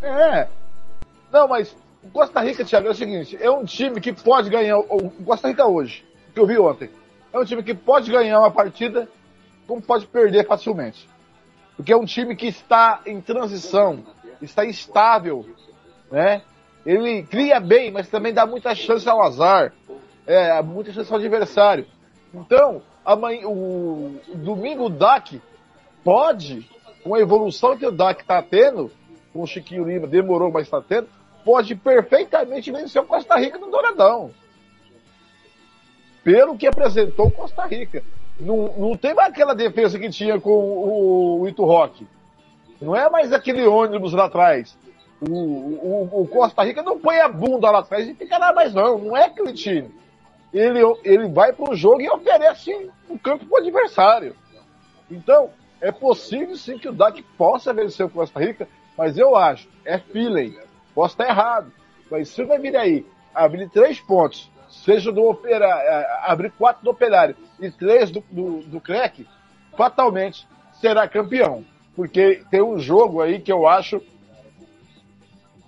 É. 0.02 0.48
Não, 1.30 1.46
mas 1.46 1.76
o 2.02 2.08
Costa 2.08 2.40
Rica, 2.40 2.64
Thiago, 2.64 2.88
é 2.88 2.90
o 2.90 2.94
seguinte, 2.94 3.38
é 3.40 3.50
um 3.50 3.64
time 3.64 4.00
que 4.00 4.12
pode 4.12 4.50
ganhar, 4.50 4.78
o 4.78 5.10
Costa 5.24 5.46
Rica 5.48 5.64
hoje, 5.66 6.04
que 6.34 6.40
eu 6.40 6.46
vi 6.46 6.58
ontem, 6.58 6.90
é 7.32 7.38
um 7.38 7.44
time 7.44 7.62
que 7.62 7.74
pode 7.74 8.10
ganhar 8.10 8.40
uma 8.40 8.50
partida, 8.50 9.08
como 9.66 9.80
pode 9.80 10.06
perder 10.06 10.44
facilmente. 10.46 11.08
Porque 11.76 11.92
é 11.92 11.96
um 11.96 12.04
time 12.04 12.34
que 12.34 12.46
está 12.48 13.00
em 13.06 13.20
transição, 13.20 14.04
está 14.42 14.66
instável, 14.66 15.48
né? 16.10 16.42
Ele 16.84 17.22
cria 17.24 17.60
bem, 17.60 17.90
mas 17.90 18.08
também 18.08 18.32
dá 18.32 18.46
muita 18.46 18.74
chance 18.74 19.08
ao 19.08 19.22
azar, 19.22 19.72
é, 20.26 20.62
muita 20.62 20.92
chance 20.92 21.12
ao 21.12 21.18
adversário. 21.18 21.86
Então, 22.32 22.82
amanhã, 23.04 23.46
o, 23.46 24.20
o 24.28 24.34
domingo 24.36 24.86
o 24.86 24.90
DAC 24.90 25.40
pode, 26.02 26.66
com 27.02 27.14
a 27.14 27.20
evolução 27.20 27.76
que 27.76 27.86
o 27.86 27.92
DAC 27.92 28.22
está 28.22 28.42
tendo, 28.42 28.90
com 29.32 29.42
o 29.42 29.46
Chiquinho 29.46 29.84
Lima 29.84 30.06
demorou, 30.06 30.50
mas 30.50 30.64
está 30.64 30.80
tendo, 30.80 31.08
pode 31.44 31.74
perfeitamente 31.74 32.70
vencer 32.70 33.02
o 33.02 33.06
Costa 33.06 33.36
Rica 33.36 33.58
no 33.58 33.70
Douradão. 33.70 34.30
Pelo 36.22 36.56
que 36.56 36.66
apresentou 36.66 37.26
o 37.26 37.30
Costa 37.30 37.64
Rica. 37.66 38.02
Não, 38.38 38.74
não 38.76 38.96
tem 38.96 39.14
mais 39.14 39.30
aquela 39.30 39.54
defesa 39.54 39.98
que 39.98 40.08
tinha 40.10 40.40
com 40.40 40.50
o, 40.50 41.40
o 41.40 41.48
Ito 41.48 41.64
Rock. 41.64 42.06
Não 42.80 42.96
é 42.96 43.08
mais 43.10 43.32
aquele 43.32 43.66
ônibus 43.66 44.12
lá 44.12 44.26
atrás. 44.26 44.76
O, 45.20 45.34
o, 45.34 46.22
o, 46.22 46.28
Costa 46.28 46.62
Rica 46.64 46.82
não 46.82 46.98
põe 46.98 47.18
a 47.20 47.28
bunda 47.28 47.70
lá 47.70 47.80
atrás 47.80 48.08
e 48.08 48.14
fica 48.14 48.38
lá 48.38 48.52
mais 48.54 48.72
não. 48.72 48.98
Não 48.98 49.16
é 49.16 49.26
aquele 49.26 49.52
time. 49.52 49.94
Ele, 50.52 50.80
ele 51.04 51.28
vai 51.28 51.52
para 51.52 51.70
o 51.70 51.76
jogo 51.76 52.00
e 52.00 52.08
oferece 52.08 52.72
o 53.08 53.14
um 53.14 53.18
campo 53.18 53.44
para 53.44 53.58
o 53.58 53.60
adversário. 53.60 54.34
Então, 55.10 55.50
é 55.80 55.92
possível 55.92 56.56
sim 56.56 56.78
que 56.78 56.88
o 56.88 56.92
DAC 56.92 57.22
possa 57.36 57.72
vencer 57.72 58.06
o 58.06 58.10
Costa 58.10 58.40
Rica, 58.40 58.68
mas 58.96 59.18
eu 59.18 59.36
acho, 59.36 59.68
é 59.84 59.98
feeling. 59.98 60.56
Posso 60.94 61.14
estar 61.14 61.28
errado. 61.28 61.72
Mas 62.10 62.28
se 62.28 62.42
o 62.42 62.52
aí 62.52 63.06
abrir 63.34 63.68
três 63.70 64.00
pontos, 64.00 64.50
seja 64.68 65.12
do 65.12 65.24
operário, 65.24 66.06
abrir 66.22 66.50
quatro 66.52 66.82
do 66.82 66.90
operário 66.90 67.36
e 67.60 67.70
três 67.70 68.10
do, 68.10 68.22
do, 68.30 68.62
do 68.62 68.82
fatalmente 69.76 70.46
será 70.80 71.08
campeão. 71.08 71.64
Porque 71.94 72.42
tem 72.50 72.62
um 72.62 72.78
jogo 72.78 73.20
aí 73.20 73.40
que 73.40 73.52
eu 73.52 73.66
acho 73.66 74.02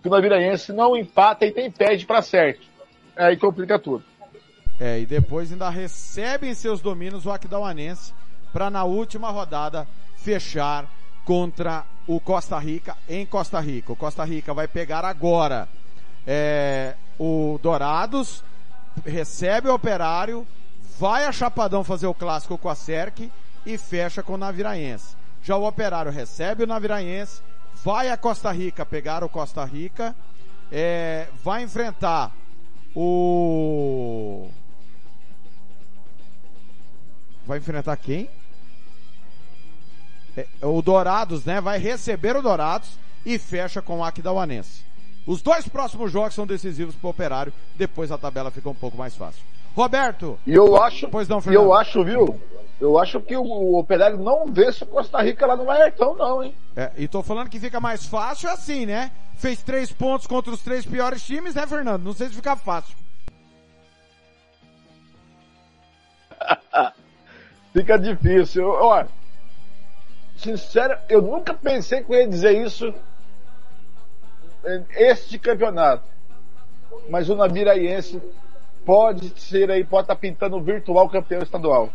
que 0.03 0.09
o 0.09 0.11
Naviraense 0.11 0.73
não 0.73 0.97
empata 0.97 1.47
e 1.47 1.53
tem 1.53 1.70
pede 1.70 2.05
para 2.05 2.20
certo. 2.20 2.66
Aí 3.16 3.37
complica 3.37 3.79
tudo. 3.79 4.05
É, 4.81 4.99
e 4.99 5.07
depois 5.07 5.53
ainda 5.53 5.70
recebe 5.70 6.49
em 6.49 6.55
seus 6.55 6.81
domínios 6.81 7.24
o 7.24 7.31
Aquidauanense 7.31 8.12
para 8.53 8.69
na 8.69 8.85
última 8.85 9.31
rodada 9.31 9.87
fechar 10.16 10.87
contra 11.24 11.85
o 12.07 12.19
Costa 12.19 12.59
Rica 12.59 12.97
em 13.09 13.24
Costa 13.24 13.61
Rica. 13.61 13.93
O 13.93 13.97
Costa 13.97 14.24
Rica 14.24 14.53
vai 14.53 14.66
pegar 14.66 15.05
agora 15.05 15.69
é, 16.27 16.95
o 17.19 17.59
Dourados, 17.62 18.43
recebe 19.07 19.69
o 19.69 19.74
Operário, 19.74 20.47
vai 20.99 21.24
a 21.24 21.33
Chapadão 21.33 21.85
fazer 21.85 22.07
o 22.07 22.15
clássico 22.15 22.59
com 22.59 22.69
a 22.69 22.74
Serc 22.74 23.31
e 23.65 23.79
fecha 23.79 24.23
com 24.23 24.35
o 24.35 24.39
Naviraense. 24.39 25.16
Já 25.43 25.57
o 25.57 25.66
Operário 25.66 26.11
recebe 26.11 26.65
o 26.65 26.66
Naviraense, 26.66 27.43
vai 27.83 28.11
a 28.11 28.17
Costa 28.17 28.51
Rica 28.53 28.87
pegar 28.87 29.25
o 29.25 29.29
Costa 29.29 29.65
Rica, 29.65 30.15
é, 30.71 31.27
vai 31.43 31.63
enfrentar 31.63 32.33
o. 32.95 34.49
Vai 37.45 37.59
enfrentar 37.59 37.97
quem? 37.97 38.29
É, 40.37 40.47
o 40.63 40.81
Dourados, 40.81 41.45
né? 41.45 41.61
Vai 41.61 41.79
receber 41.79 42.37
o 42.37 42.43
Dourados 42.43 42.91
e 43.27 43.39
fecha 43.39 43.83
com 43.83 43.99
o 43.99 44.05
Aquidauanense. 44.05 44.85
Os 45.27 45.43
dois 45.43 45.69
próximos 45.69 46.11
jogos 46.11 46.35
são 46.35 46.47
decisivos 46.47 46.95
para 46.95 47.07
o 47.07 47.11
Operário, 47.11 47.53
depois 47.77 48.11
a 48.11 48.19
tabela 48.19 48.51
fica 48.51 48.69
um 48.69 48.75
pouco 48.75 48.97
mais 48.97 49.15
fácil. 49.15 49.43
Roberto. 49.75 50.39
E 50.47 50.55
eu 50.55 50.83
acho, 50.83 51.09
pois 51.09 51.29
não, 51.29 51.41
Fernando. 51.41 51.63
eu 51.65 51.75
acho, 51.75 52.05
viu? 52.05 52.41
Eu 52.83 52.99
acho 52.99 53.21
que 53.21 53.37
o, 53.37 53.45
o 53.45 53.79
Operário 53.79 54.19
não 54.19 54.45
vence 54.47 54.83
o 54.83 54.87
Costa 54.89 55.23
Rica 55.23 55.47
lá 55.47 55.55
no 55.55 55.63
Laertão, 55.65 56.17
não, 56.17 56.43
hein? 56.43 56.53
É, 56.75 56.91
e 56.97 57.07
tô 57.07 57.23
falando 57.23 57.49
que 57.49 57.61
fica 57.61 57.79
mais 57.79 58.05
fácil 58.05 58.51
assim, 58.51 58.85
né? 58.87 59.13
Fez 59.37 59.63
três 59.63 59.93
pontos 59.93 60.27
contra 60.27 60.53
os 60.53 60.65
três 60.65 60.85
piores 60.85 61.23
times, 61.23 61.55
né, 61.55 61.65
Fernando? 61.65 62.03
Não 62.03 62.13
sei 62.13 62.27
se 62.27 62.35
fica 62.35 62.57
fácil. 62.57 62.97
fica 67.73 67.97
difícil. 67.97 68.69
Olha, 68.69 69.07
sincero, 70.37 70.99
eu 71.09 71.23
nunca 71.23 71.55
pensei 71.55 72.03
que 72.03 72.13
eu 72.13 72.19
ia 72.19 72.27
dizer 72.27 72.67
isso 72.67 72.93
este 74.97 75.39
campeonato. 75.39 76.03
Mas 77.09 77.31
o 77.31 77.37
Naviraense 77.37 78.21
pode 78.85 79.41
ser 79.41 79.71
aí, 79.71 79.85
pode 79.85 80.07
estar 80.07 80.17
tá 80.17 80.21
pintando 80.21 80.57
o 80.57 80.61
virtual 80.61 81.09
campeão 81.09 81.43
estadual. 81.43 81.89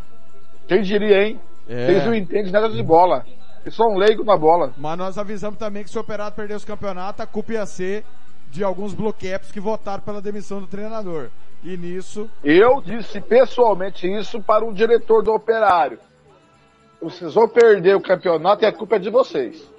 Quem 0.68 0.81
diria, 0.81 1.23
hein? 1.23 1.39
É. 1.68 1.91
Eles 1.91 2.06
não 2.06 2.14
entendem 2.14 2.52
nada 2.52 2.69
de 2.69 2.84
bola. 2.84 3.26
Eles 3.64 3.76
são 3.76 3.88
um 3.89 3.98
leigo 3.98 4.23
na 4.23 4.38
bola. 4.38 4.73
Mas 4.77 4.98
nós 4.98 5.18
avisamos 5.18 5.60
também 5.60 5.84
que 5.84 5.89
se 5.89 5.98
o 5.98 6.02
Operário 6.02 6.35
perder 6.35 6.56
os 6.56 6.65
campeonatos, 6.65 7.22
a 7.22 7.26
culpa 7.27 7.53
ia 7.53 7.65
ser 7.65 8.06
de 8.49 8.64
alguns 8.64 8.94
bloqueios 8.94 9.52
que 9.52 9.60
votaram 9.60 10.02
pela 10.02 10.22
demissão 10.22 10.60
do 10.60 10.68
treinador. 10.68 11.30
E 11.64 11.76
nisso. 11.76 12.30
Eu 12.44 12.81
disse 12.81 13.19
pessoalmente 13.19 14.07
isso 14.07 14.41
para 14.41 14.65
o 14.65 14.73
diretor 14.73 15.23
do 15.23 15.34
Operário. 15.34 15.99
Vocês 17.02 17.34
vão 17.34 17.48
perder 17.48 17.95
o 17.95 18.02
campeonato 18.02 18.64
e 18.64 18.65
a 18.65 18.72
culpa 18.72 18.95
é 18.95 18.99
de 18.99 19.10
vocês. 19.10 19.69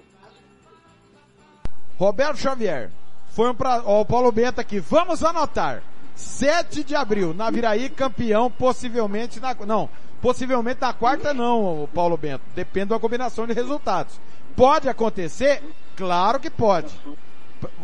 Roberto 1.98 2.36
Xavier. 2.36 2.90
Foi 3.30 3.50
um 3.50 3.54
pra... 3.54 3.82
Ó, 3.84 4.02
o 4.02 4.04
Paulo 4.04 4.30
Bento 4.30 4.60
aqui. 4.60 4.80
Vamos 4.80 5.24
anotar. 5.24 5.82
7 6.18 6.82
de 6.84 6.96
abril, 6.96 7.32
Naviraí 7.32 7.88
campeão, 7.88 8.50
possivelmente 8.50 9.38
na. 9.40 9.54
Não, 9.66 9.88
possivelmente 10.20 10.80
na 10.80 10.92
quarta 10.92 11.32
não, 11.32 11.88
Paulo 11.94 12.16
Bento. 12.16 12.42
Depende 12.54 12.86
da 12.86 12.98
combinação 12.98 13.46
de 13.46 13.52
resultados. 13.52 14.20
Pode 14.56 14.88
acontecer? 14.88 15.62
Claro 15.96 16.40
que 16.40 16.50
pode. 16.50 16.88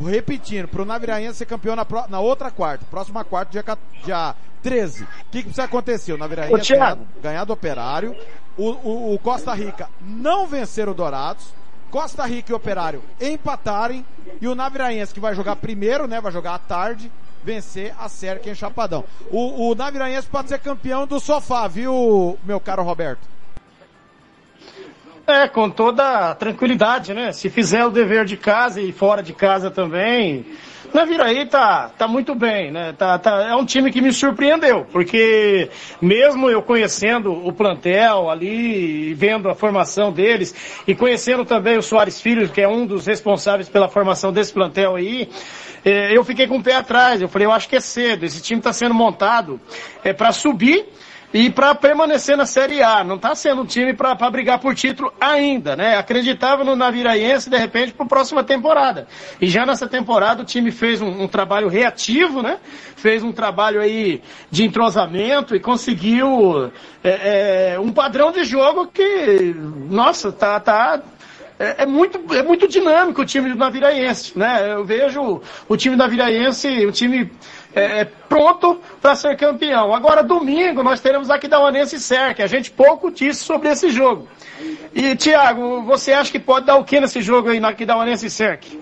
repetindo, 0.05 0.69
pro 0.69 0.85
Naviraense 0.85 1.39
ser 1.39 1.47
campeão 1.47 1.75
na, 1.77 1.85
pro- 1.85 2.05
na 2.09 2.21
outra 2.21 2.51
quarta, 2.51 2.85
próxima 2.91 3.25
quarta, 3.25 3.51
dia, 3.53 3.65
dia 4.05 4.35
13. 4.63 5.03
O 5.05 5.07
que, 5.31 5.39
que 5.39 5.43
precisa 5.45 5.65
acontecer? 5.65 6.13
O 6.13 6.19
Naviraense 6.19 6.53
ganhar, 6.75 6.99
ganhar 7.23 7.45
do 7.45 7.53
Operário, 7.53 8.17
o, 8.57 8.71
o- 8.71 9.15
o 9.15 9.19
Costa 9.19 9.53
Rica 9.55 9.89
não 10.01 10.47
vencer 10.47 10.89
o 10.89 10.95
Dourados, 10.95 11.47
Costa 11.91 12.25
Rica 12.27 12.51
e 12.53 12.55
Operário 12.55 13.03
empatarem, 13.21 14.05
e 14.41 14.47
o 14.49 14.55
Naviraense, 14.55 15.13
que 15.15 15.21
vai 15.21 15.35
jogar 15.35 15.57
primeiro, 15.57 16.07
né, 16.09 16.21
vai 16.21 16.33
jogar 16.33 16.55
à 16.55 16.59
tarde, 16.59 17.11
vencer 17.45 17.95
a 17.99 18.09
Cerca 18.09 18.51
em 18.51 18.55
Chapadão. 18.55 19.05
O, 19.31 19.71
o 19.71 19.75
Naviraense 19.75 20.27
pode 20.27 20.49
ser 20.49 20.59
campeão 20.59 21.07
do 21.07 21.21
sofá, 21.21 21.69
viu, 21.69 22.39
meu 22.45 22.59
caro 22.59 22.83
Roberto? 22.83 23.29
É, 25.27 25.49
com 25.49 25.71
toda 25.71 26.35
tranquilidade, 26.35 27.15
né? 27.15 27.33
Se 27.33 27.49
fizer 27.49 27.85
o 27.85 27.91
dever 27.91 28.25
de 28.25 28.37
casa 28.37 28.81
e 28.81 28.93
fora 28.93 29.23
de 29.23 29.33
casa 29.33 29.71
também, 29.71 30.45
Naviraí 30.95 31.45
tá, 31.47 31.91
tá 31.99 32.07
muito 32.07 32.37
bem, 32.37 32.71
né? 32.71 32.93
Tá, 32.93 33.19
tá, 33.19 33.43
é 33.43 33.55
um 33.57 33.65
time 33.65 33.91
que 33.91 34.01
me 34.01 34.13
surpreendeu, 34.13 34.87
porque 34.93 35.69
mesmo 36.01 36.49
eu 36.49 36.63
conhecendo 36.63 37.33
o 37.33 37.53
plantel 37.53 38.31
ali, 38.31 39.13
vendo 39.15 39.49
a 39.49 39.57
formação 39.57 40.13
deles, 40.13 40.55
e 40.87 40.95
conhecendo 40.95 41.45
também 41.45 41.77
o 41.77 41.83
Soares 41.83 42.21
Filho, 42.21 42.49
que 42.49 42.61
é 42.61 42.69
um 42.69 42.87
dos 42.87 43.07
responsáveis 43.07 43.69
pela 43.69 43.89
formação 43.89 44.33
desse 44.33 44.53
plantel 44.53 44.95
aí, 44.95 45.29
eh, 45.85 46.17
eu 46.17 46.25
fiquei 46.25 46.47
com 46.47 46.59
o 46.59 46.63
pé 46.63 46.75
atrás. 46.75 47.21
Eu 47.21 47.29
falei, 47.29 47.47
eu 47.47 47.53
acho 47.53 47.69
que 47.69 47.77
é 47.77 47.81
cedo, 47.81 48.25
esse 48.25 48.41
time 48.41 48.61
está 48.61 48.73
sendo 48.73 48.95
montado 48.95 49.61
é, 50.03 50.13
para 50.13 50.33
subir 50.33 50.87
e 51.35 51.51
para 51.51 51.75
permanecer 51.75 52.37
na 52.37 52.47
Série 52.47 52.81
A. 52.81 53.03
Não 53.03 53.17
está 53.17 53.35
sendo 53.35 53.63
um 53.63 53.67
time 53.67 53.93
para 53.93 54.15
brigar 54.31 54.61
por 54.61 54.73
título 54.73 55.13
ainda, 55.21 55.75
né? 55.75 55.97
Acreditava 55.97 56.63
no 56.63 56.77
Naviraense, 56.77 57.51
de 57.51 57.59
repente, 57.59 57.93
para 57.93 58.07
a 58.07 58.09
próxima 58.09 58.45
temporada. 58.45 59.09
E 59.41 59.49
já 59.49 59.67
nessa 59.67 59.89
temporada 59.89 60.43
o 60.43 60.45
time 60.45 60.71
fez 60.71 61.03
um, 61.03 61.25
um 61.25 61.27
trabalho 61.27 61.67
reativo, 61.67 62.41
né? 62.41 62.59
Fez 62.95 63.25
um 63.25 63.33
trabalho 63.33 63.81
aí 63.81 64.23
de 64.49 64.65
entrosamento 64.65 65.57
e 65.57 65.61
conseguiu 65.61 66.71
é, 67.03 67.73
é, 67.73 67.81
um 67.81 67.93
padrão 67.93 68.31
de 68.31 68.45
jogo 68.45 68.87
que, 68.87 69.53
nossa, 69.91 70.31
tá, 70.31 70.61
tá, 70.61 71.03
é, 71.59 71.83
é 71.83 71.87
muito, 71.87 72.35
é 72.35 72.43
muito 72.43 72.67
dinâmico 72.67 73.23
o 73.23 73.25
time 73.25 73.49
do 73.49 73.57
Naviraense, 73.57 74.37
né? 74.37 74.73
Eu 74.73 74.85
vejo 74.85 75.41
o 75.69 75.77
time 75.77 75.95
do 75.95 75.99
Naviraense, 75.99 76.87
o 76.87 76.93
time 76.93 77.31
é, 77.75 78.01
é, 78.01 78.05
pronto 78.05 78.81
para 79.01 79.15
ser 79.15 79.37
campeão. 79.37 79.95
Agora, 79.95 80.23
domingo, 80.23 80.83
nós 80.83 81.01
teremos 81.01 81.31
Aquidauanense 81.31 81.97
e 81.97 82.01
Cerque. 82.01 82.43
A 82.43 82.47
gente 82.47 82.71
pouco 82.71 83.11
disse 83.11 83.45
sobre 83.45 83.69
esse 83.69 83.91
jogo. 83.91 84.29
E, 84.95 85.15
Thiago, 85.17 85.83
você 85.83 86.13
acha 86.13 86.31
que 86.31 86.39
pode 86.39 86.67
dar 86.67 86.77
o 86.77 86.85
que 86.85 87.01
nesse 87.01 87.21
jogo 87.21 87.49
aí 87.49 87.61
na 87.61 87.71
Aquidauanense 87.71 88.29
Cerque? 88.31 88.81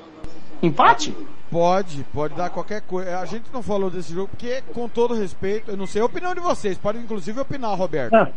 Empate? 0.62 1.14
Pode, 1.50 2.04
pode 2.14 2.34
dar 2.34 2.48
qualquer 2.48 2.80
coisa. 2.82 3.18
A 3.18 3.26
gente 3.26 3.44
não 3.52 3.62
falou 3.62 3.90
desse 3.90 4.14
jogo 4.14 4.28
porque, 4.28 4.62
com 4.72 4.88
todo 4.88 5.12
respeito, 5.12 5.70
eu 5.70 5.76
não 5.76 5.86
sei 5.86 6.00
a 6.00 6.06
opinião 6.06 6.34
de 6.34 6.40
vocês, 6.40 6.78
pode 6.78 6.98
inclusive 6.98 7.38
opinar, 7.38 7.76
Roberto. 7.76 8.14
Ah. 8.14 8.30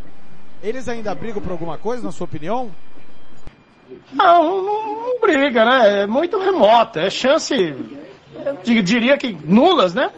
Eles 0.62 0.90
ainda 0.90 1.16
brigam 1.16 1.42
por 1.42 1.52
alguma 1.52 1.78
coisa, 1.78 2.04
na 2.04 2.12
sua 2.12 2.26
opinião? 2.26 2.72
Não, 4.14 4.62
não, 4.62 4.96
não 4.96 5.20
briga, 5.22 5.66
né? 5.66 6.04
É 6.04 6.08
muito 6.08 6.38
remota. 6.38 7.02
É 7.02 7.10
chance, 7.10 7.76
diria 8.64 9.18
que 9.18 9.38
nulas, 9.46 9.94
né? 9.94 10.10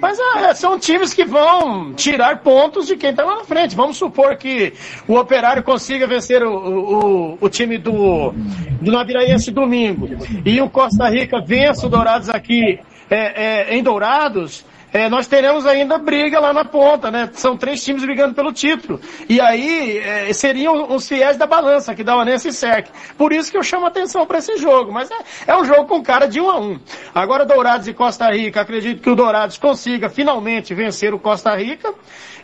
Mas 0.00 0.18
é, 0.18 0.54
são 0.54 0.78
times 0.78 1.12
que 1.12 1.24
vão 1.24 1.92
tirar 1.94 2.38
pontos 2.38 2.86
de 2.86 2.96
quem 2.96 3.10
está 3.10 3.24
lá 3.24 3.36
na 3.36 3.44
frente. 3.44 3.74
Vamos 3.74 3.96
supor 3.96 4.36
que 4.36 4.72
o 5.08 5.16
Operário 5.16 5.62
consiga 5.62 6.06
vencer 6.06 6.42
o, 6.42 6.52
o, 6.52 7.38
o 7.40 7.48
time 7.48 7.78
do, 7.78 8.32
do 8.80 8.92
Naviraense 8.92 9.50
domingo 9.50 10.08
e 10.44 10.60
o 10.60 10.70
Costa 10.70 11.08
Rica 11.08 11.40
vença 11.40 11.86
o 11.86 11.90
Dourados 11.90 12.28
aqui 12.28 12.78
é, 13.10 13.70
é, 13.70 13.76
em 13.76 13.82
Dourados. 13.82 14.64
É, 14.92 15.08
nós 15.08 15.26
teremos 15.26 15.66
ainda 15.66 15.98
briga 15.98 16.40
lá 16.40 16.52
na 16.52 16.64
ponta, 16.64 17.10
né? 17.10 17.28
São 17.34 17.56
três 17.56 17.84
times 17.84 18.02
brigando 18.02 18.34
pelo 18.34 18.52
título. 18.52 19.00
E 19.28 19.40
aí 19.40 19.98
é, 19.98 20.32
seriam 20.32 20.94
os 20.94 21.06
fiéis 21.06 21.36
da 21.36 21.46
balança, 21.46 21.94
que 21.94 22.02
dá 22.02 22.16
o 22.16 22.20
Anense 22.20 22.52
Sec. 22.52 22.88
Por 23.16 23.32
isso 23.32 23.50
que 23.50 23.56
eu 23.56 23.62
chamo 23.62 23.86
atenção 23.86 24.26
para 24.26 24.38
esse 24.38 24.56
jogo. 24.56 24.92
Mas 24.92 25.10
é, 25.10 25.16
é 25.48 25.56
um 25.56 25.64
jogo 25.64 25.86
com 25.86 26.02
cara 26.02 26.26
de 26.26 26.40
um 26.40 26.48
a 26.48 26.58
um. 26.58 26.78
Agora 27.14 27.44
Dourados 27.44 27.86
e 27.86 27.92
Costa 27.92 28.30
Rica, 28.30 28.62
acredito 28.62 29.02
que 29.02 29.10
o 29.10 29.14
Dourados 29.14 29.58
consiga 29.58 30.08
finalmente 30.08 30.74
vencer 30.74 31.12
o 31.12 31.18
Costa 31.18 31.54
Rica. 31.54 31.92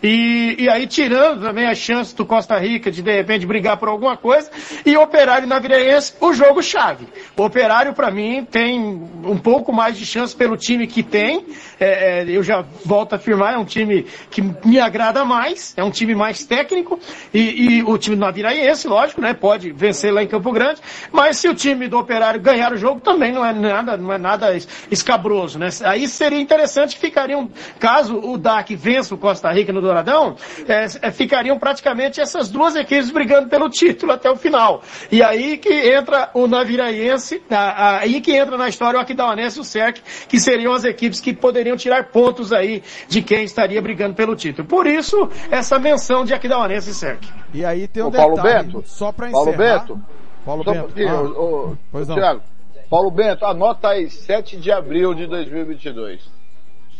E, 0.04 0.56
e 0.58 0.68
aí 0.68 0.86
tirando 0.86 1.40
também 1.40 1.66
as 1.66 1.78
chances 1.78 2.12
do 2.12 2.26
Costa 2.26 2.58
Rica 2.58 2.90
de 2.90 3.00
de 3.00 3.10
repente 3.10 3.46
brigar 3.46 3.78
por 3.78 3.88
alguma 3.88 4.18
coisa. 4.18 4.50
E 4.84 4.94
Operário 4.98 5.46
e 5.46 5.48
Naviraense, 5.48 6.12
o 6.20 6.34
jogo 6.34 6.62
chave. 6.62 7.08
O 7.34 7.42
Operário, 7.42 7.94
para 7.94 8.10
mim, 8.10 8.44
tem 8.44 8.78
um 8.78 9.38
pouco 9.38 9.72
mais 9.72 9.96
de 9.96 10.04
chance 10.04 10.36
pelo 10.36 10.58
time 10.58 10.86
que 10.86 11.02
tem. 11.02 11.46
É, 11.80 12.20
é, 12.20 12.24
eu 12.28 12.42
já 12.42 12.62
volto 12.84 13.14
a 13.14 13.16
afirmar, 13.16 13.54
é 13.54 13.58
um 13.58 13.64
time 13.64 14.06
que 14.30 14.42
me 14.42 14.78
agrada 14.78 15.24
mais, 15.24 15.72
é 15.76 15.82
um 15.82 15.90
time 15.90 16.14
mais 16.14 16.44
técnico, 16.44 17.00
e, 17.32 17.78
e 17.78 17.82
o 17.82 17.96
time 17.96 18.14
do 18.14 18.20
Naviraense, 18.20 18.86
lógico, 18.86 19.20
né, 19.20 19.32
pode 19.32 19.72
vencer 19.72 20.12
lá 20.12 20.22
em 20.22 20.26
Campo 20.26 20.52
Grande, 20.52 20.80
mas 21.10 21.38
se 21.38 21.48
o 21.48 21.54
time 21.54 21.88
do 21.88 21.98
Operário 21.98 22.40
ganhar 22.40 22.72
o 22.72 22.76
jogo, 22.76 23.00
também 23.00 23.32
não 23.32 23.44
é 23.44 23.52
nada, 23.52 23.96
não 23.96 24.12
é 24.12 24.18
nada 24.18 24.54
es- 24.54 24.68
escabroso, 24.90 25.58
né? 25.58 25.68
Aí 25.84 26.06
seria 26.06 26.38
interessante, 26.40 26.98
ficariam, 26.98 27.50
caso 27.78 28.18
o 28.18 28.36
DAC 28.36 28.74
vença 28.76 29.14
o 29.14 29.18
Costa 29.18 29.50
Rica 29.50 29.72
no 29.72 29.80
Douradão, 30.02 30.36
é, 30.66 30.86
é, 31.06 31.10
ficariam 31.12 31.56
praticamente 31.58 32.20
essas 32.20 32.48
duas 32.50 32.74
equipes 32.74 33.10
brigando 33.10 33.48
pelo 33.48 33.68
título 33.70 34.12
até 34.12 34.28
o 34.30 34.34
final. 34.36 34.82
E 35.10 35.22
aí 35.22 35.56
que 35.56 35.72
entra 35.72 36.30
o 36.34 36.46
Naviraense, 36.48 37.42
a- 37.48 37.56
a- 37.56 37.98
aí 38.00 38.20
que 38.20 38.32
entra 38.36 38.56
na 38.56 38.68
história 38.68 38.98
o 38.98 39.00
Aquidauanense 39.02 39.58
e 39.58 39.60
o 39.60 39.64
SERC, 39.64 40.00
que 40.28 40.40
seriam 40.40 40.72
as 40.72 40.84
equipes 40.84 41.20
que 41.20 41.32
poderiam 41.32 41.76
tirar 41.76 42.04
pontos 42.10 42.52
aí 42.52 42.82
de 43.08 43.22
quem 43.22 43.44
estaria 43.44 43.80
brigando 43.80 44.14
pelo 44.14 44.34
título. 44.34 44.66
Por 44.66 44.86
isso, 44.86 45.28
essa 45.50 45.78
menção 45.78 46.24
de 46.24 46.34
Aquidauanense 46.34 46.90
e 46.90 46.94
SERC. 46.94 47.28
E 47.52 47.64
aí 47.64 47.86
tem 47.86 48.02
um 48.02 48.08
Ô, 48.08 48.10
Paulo 48.12 48.36
detalhe, 48.36 48.64
Bento, 48.72 48.82
só 48.86 49.12
para 49.12 49.30
Paulo 49.30 49.50
encerrar. 49.50 49.78
Bento, 49.80 50.00
Paulo 50.44 50.64
só 50.64 50.72
Bento. 50.72 50.84
pouquinho, 50.86 51.08
ah, 51.08 51.22
ô, 51.40 51.76
pois 51.92 52.08
não. 52.08 52.16
Thiago. 52.16 52.42
Paulo 52.90 53.10
Bento, 53.10 53.44
anota 53.46 53.88
aí, 53.88 54.10
7 54.10 54.56
de 54.56 54.70
abril 54.72 55.14
de 55.14 55.26
2022. 55.26 56.20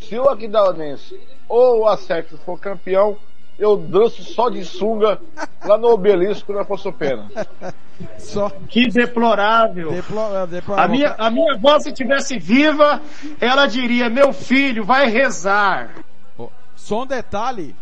Se 0.01 0.19
o 0.19 0.29
Aquidauanense 0.29 1.19
ou 1.49 1.81
o 1.81 1.89
Acerto 1.89 2.37
for 2.39 2.59
campeão, 2.59 3.17
eu 3.59 3.77
danço 3.77 4.23
só 4.25 4.49
de 4.51 4.65
sunga 4.65 5.21
lá 5.65 5.79
no 5.79 5.89
obelisco 5.89 6.53
na 6.53 6.63
Afonso 6.63 6.93
Pena. 6.93 7.29
Só. 8.19 8.51
Que 8.69 8.89
deplorável. 8.89 9.93
Deplo- 9.93 10.19
é, 10.35 10.39
A 10.43 10.47
deplorável. 10.47 10.91
minha, 10.91 11.15
a 11.17 11.31
minha 11.31 11.55
avó, 11.55 11.79
se 11.79 11.93
tivesse 11.93 12.37
viva, 12.37 13.01
ela 13.41 13.67
diria, 13.67 14.11
meu 14.11 14.33
filho, 14.33 14.85
vai 14.85 15.07
rezar. 15.09 15.91
Só 16.75 17.03
um 17.03 17.07
detalhe. 17.07 17.77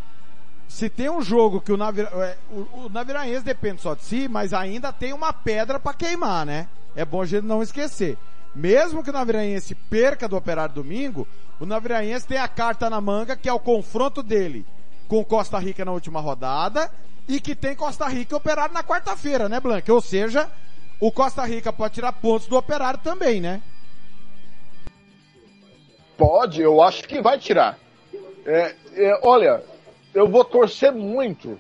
Se 0.68 0.90
tem 0.90 1.08
um 1.08 1.22
jogo 1.22 1.62
que 1.62 1.72
o, 1.72 1.78
Navira, 1.78 2.10
é, 2.14 2.36
o, 2.50 2.84
o 2.84 2.88
Naviraense 2.90 3.42
depende 3.42 3.80
só 3.80 3.94
de 3.94 4.04
si, 4.04 4.28
mas 4.28 4.52
ainda 4.52 4.92
tem 4.92 5.14
uma 5.14 5.32
pedra 5.32 5.80
pra 5.80 5.94
queimar, 5.94 6.44
né? 6.44 6.68
É 6.94 7.06
bom 7.06 7.22
a 7.22 7.26
gente 7.26 7.44
não 7.44 7.62
esquecer. 7.62 8.18
Mesmo 8.54 9.02
que 9.02 9.08
o 9.08 9.12
Naviraense 9.14 9.74
perca 9.74 10.28
do 10.28 10.36
Operário 10.36 10.74
domingo, 10.74 11.26
o 11.62 11.66
Naviraense 11.66 12.26
tem 12.26 12.38
a 12.38 12.48
carta 12.48 12.90
na 12.90 13.00
manga, 13.00 13.36
que 13.36 13.48
é 13.48 13.52
o 13.52 13.60
confronto 13.60 14.20
dele 14.22 14.66
com 15.06 15.24
Costa 15.24 15.58
Rica 15.58 15.84
na 15.84 15.92
última 15.92 16.20
rodada, 16.20 16.90
e 17.28 17.38
que 17.40 17.54
tem 17.54 17.76
Costa 17.76 18.08
Rica 18.08 18.34
e 18.34 18.36
Operário 18.36 18.74
na 18.74 18.82
quarta-feira, 18.82 19.48
né, 19.48 19.60
Blanca? 19.60 19.92
Ou 19.92 20.00
seja, 20.00 20.50
o 20.98 21.12
Costa 21.12 21.44
Rica 21.44 21.72
pode 21.72 21.94
tirar 21.94 22.12
pontos 22.14 22.48
do 22.48 22.56
Operário 22.56 22.98
também, 22.98 23.40
né? 23.40 23.62
Pode, 26.16 26.60
eu 26.60 26.82
acho 26.82 27.04
que 27.04 27.20
vai 27.20 27.38
tirar. 27.38 27.78
É, 28.44 28.74
é, 28.94 29.20
olha, 29.22 29.62
eu 30.14 30.28
vou 30.28 30.44
torcer 30.44 30.90
muito 30.92 31.58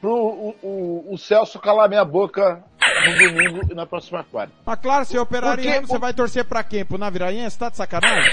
pro 0.00 0.10
o, 0.14 0.56
o- 0.62 1.14
o 1.14 1.18
Celso 1.18 1.58
calar 1.58 1.88
minha 1.88 2.04
boca 2.04 2.62
no 3.06 3.18
domingo 3.18 3.60
e 3.70 3.74
na 3.74 3.86
próxima 3.86 4.24
quarta. 4.24 4.52
Mas 4.64 4.78
claro, 4.80 5.04
se 5.04 5.16
é 5.16 5.24
Porque- 5.24 5.80
você 5.80 5.98
vai 5.98 6.12
torcer 6.14 6.44
pra 6.44 6.62
quem? 6.62 6.84
Pro 6.84 6.98
Naviraense? 6.98 7.58
Tá 7.58 7.68
de 7.70 7.76
sacanagem? 7.76 8.30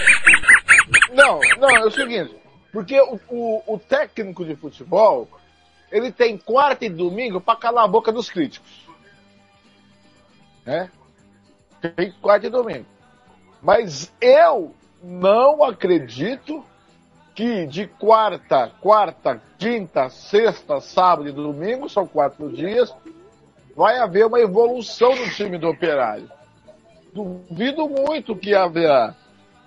Não, 1.14 1.40
não, 1.60 1.70
é 1.70 1.86
o 1.86 1.92
seguinte, 1.92 2.36
porque 2.72 3.00
o, 3.02 3.20
o- 3.30 3.64
o 3.76 3.80
técnico 3.80 4.46
de 4.46 4.56
futebol, 4.56 5.28
ele 5.92 6.12
tem 6.12 6.38
quarta 6.38 6.86
e 6.86 6.90
domingo 6.90 7.40
para 7.42 7.58
calar 7.60 7.86
a 7.86 7.88
boca 7.88 8.12
dos 8.12 8.30
críticos. 8.30 8.86
Né? 10.66 10.90
Tem 11.96 12.12
quarta 12.22 12.48
e 12.48 12.50
domingo. 12.50 12.86
Mas 13.62 14.12
eu 14.22 14.74
não 15.02 15.64
acredito 15.64 16.64
que 17.34 17.66
de 17.68 17.88
quarta, 17.88 18.72
quarta, 18.82 19.42
quinta, 19.60 20.10
sexta, 20.10 20.80
sábado 20.82 21.30
e 21.30 21.32
domingo, 21.32 21.88
são 21.90 22.08
quatro 22.08 22.52
dias, 22.52 22.94
vai 23.76 23.98
haver 24.00 24.26
uma 24.26 24.40
evolução 24.40 25.16
no 25.16 25.30
time 25.32 25.58
do 25.58 25.70
operário. 25.70 26.30
Duvido 27.14 27.88
muito 27.88 28.36
que 28.36 28.54
haverá. 28.56 29.16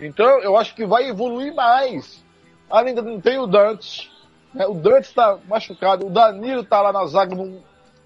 Então, 0.00 0.40
eu 0.40 0.56
acho 0.56 0.74
que 0.74 0.86
vai 0.86 1.08
evoluir 1.08 1.54
mais. 1.54 2.24
Ainda 2.70 3.02
não 3.02 3.20
tem 3.20 3.38
o 3.38 3.46
Dante. 3.46 4.10
né? 4.54 4.66
O 4.66 4.74
Dante 4.74 5.04
está 5.08 5.38
machucado. 5.48 6.06
O 6.06 6.10
Danilo 6.10 6.62
está 6.62 6.80
lá 6.80 6.92
na 6.92 7.04
zaga, 7.06 7.34
não, 7.34 7.58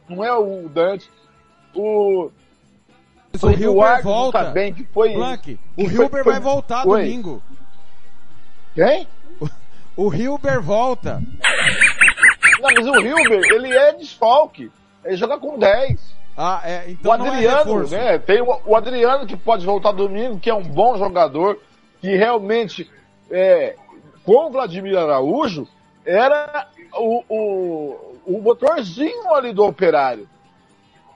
não 0.08 0.24
é 0.24 0.32
o 0.32 0.68
Dante. 0.68 1.10
O, 1.74 2.30
o 3.42 3.50
Hilber 3.50 4.02
volta. 4.02 4.44
Bem 4.50 4.72
que 4.72 4.84
foi 4.84 5.12
Blank, 5.14 5.58
o 5.76 5.82
que 5.84 5.88
foi- 5.90 6.04
Hilber 6.04 6.24
foi- 6.24 6.32
vai 6.32 6.40
voltar 6.40 6.86
Oi. 6.86 7.02
domingo. 7.02 7.42
Quem? 8.74 9.06
O 9.96 10.12
Hilber 10.12 10.60
volta. 10.60 11.22
Não, 12.60 12.70
mas 12.74 12.86
o 12.86 12.96
Hilber, 13.00 13.40
ele 13.52 13.76
é 13.76 13.92
desfalque. 13.92 14.70
Ele 15.04 15.16
joga 15.16 15.38
com 15.38 15.58
10. 15.58 16.14
Ah, 16.36 16.60
é, 16.64 16.90
então 16.90 17.12
o 17.12 17.14
é 17.14 17.28
Adriano, 17.28 17.58
reforço. 17.58 17.94
né? 17.94 18.18
Tem 18.18 18.40
o, 18.42 18.60
o 18.66 18.74
Adriano 18.74 19.24
que 19.26 19.36
pode 19.36 19.64
voltar 19.64 19.92
domingo, 19.92 20.40
que 20.40 20.50
é 20.50 20.54
um 20.54 20.62
bom 20.64 20.96
jogador, 20.98 21.60
que 22.04 22.14
realmente, 22.16 22.90
é, 23.30 23.76
com 24.26 24.48
o 24.48 24.50
Vladimir 24.50 24.98
Araújo, 24.98 25.66
era 26.04 26.68
o, 26.92 27.24
o, 27.30 28.16
o 28.26 28.42
motorzinho 28.42 29.34
ali 29.34 29.54
do 29.54 29.64
operário. 29.64 30.28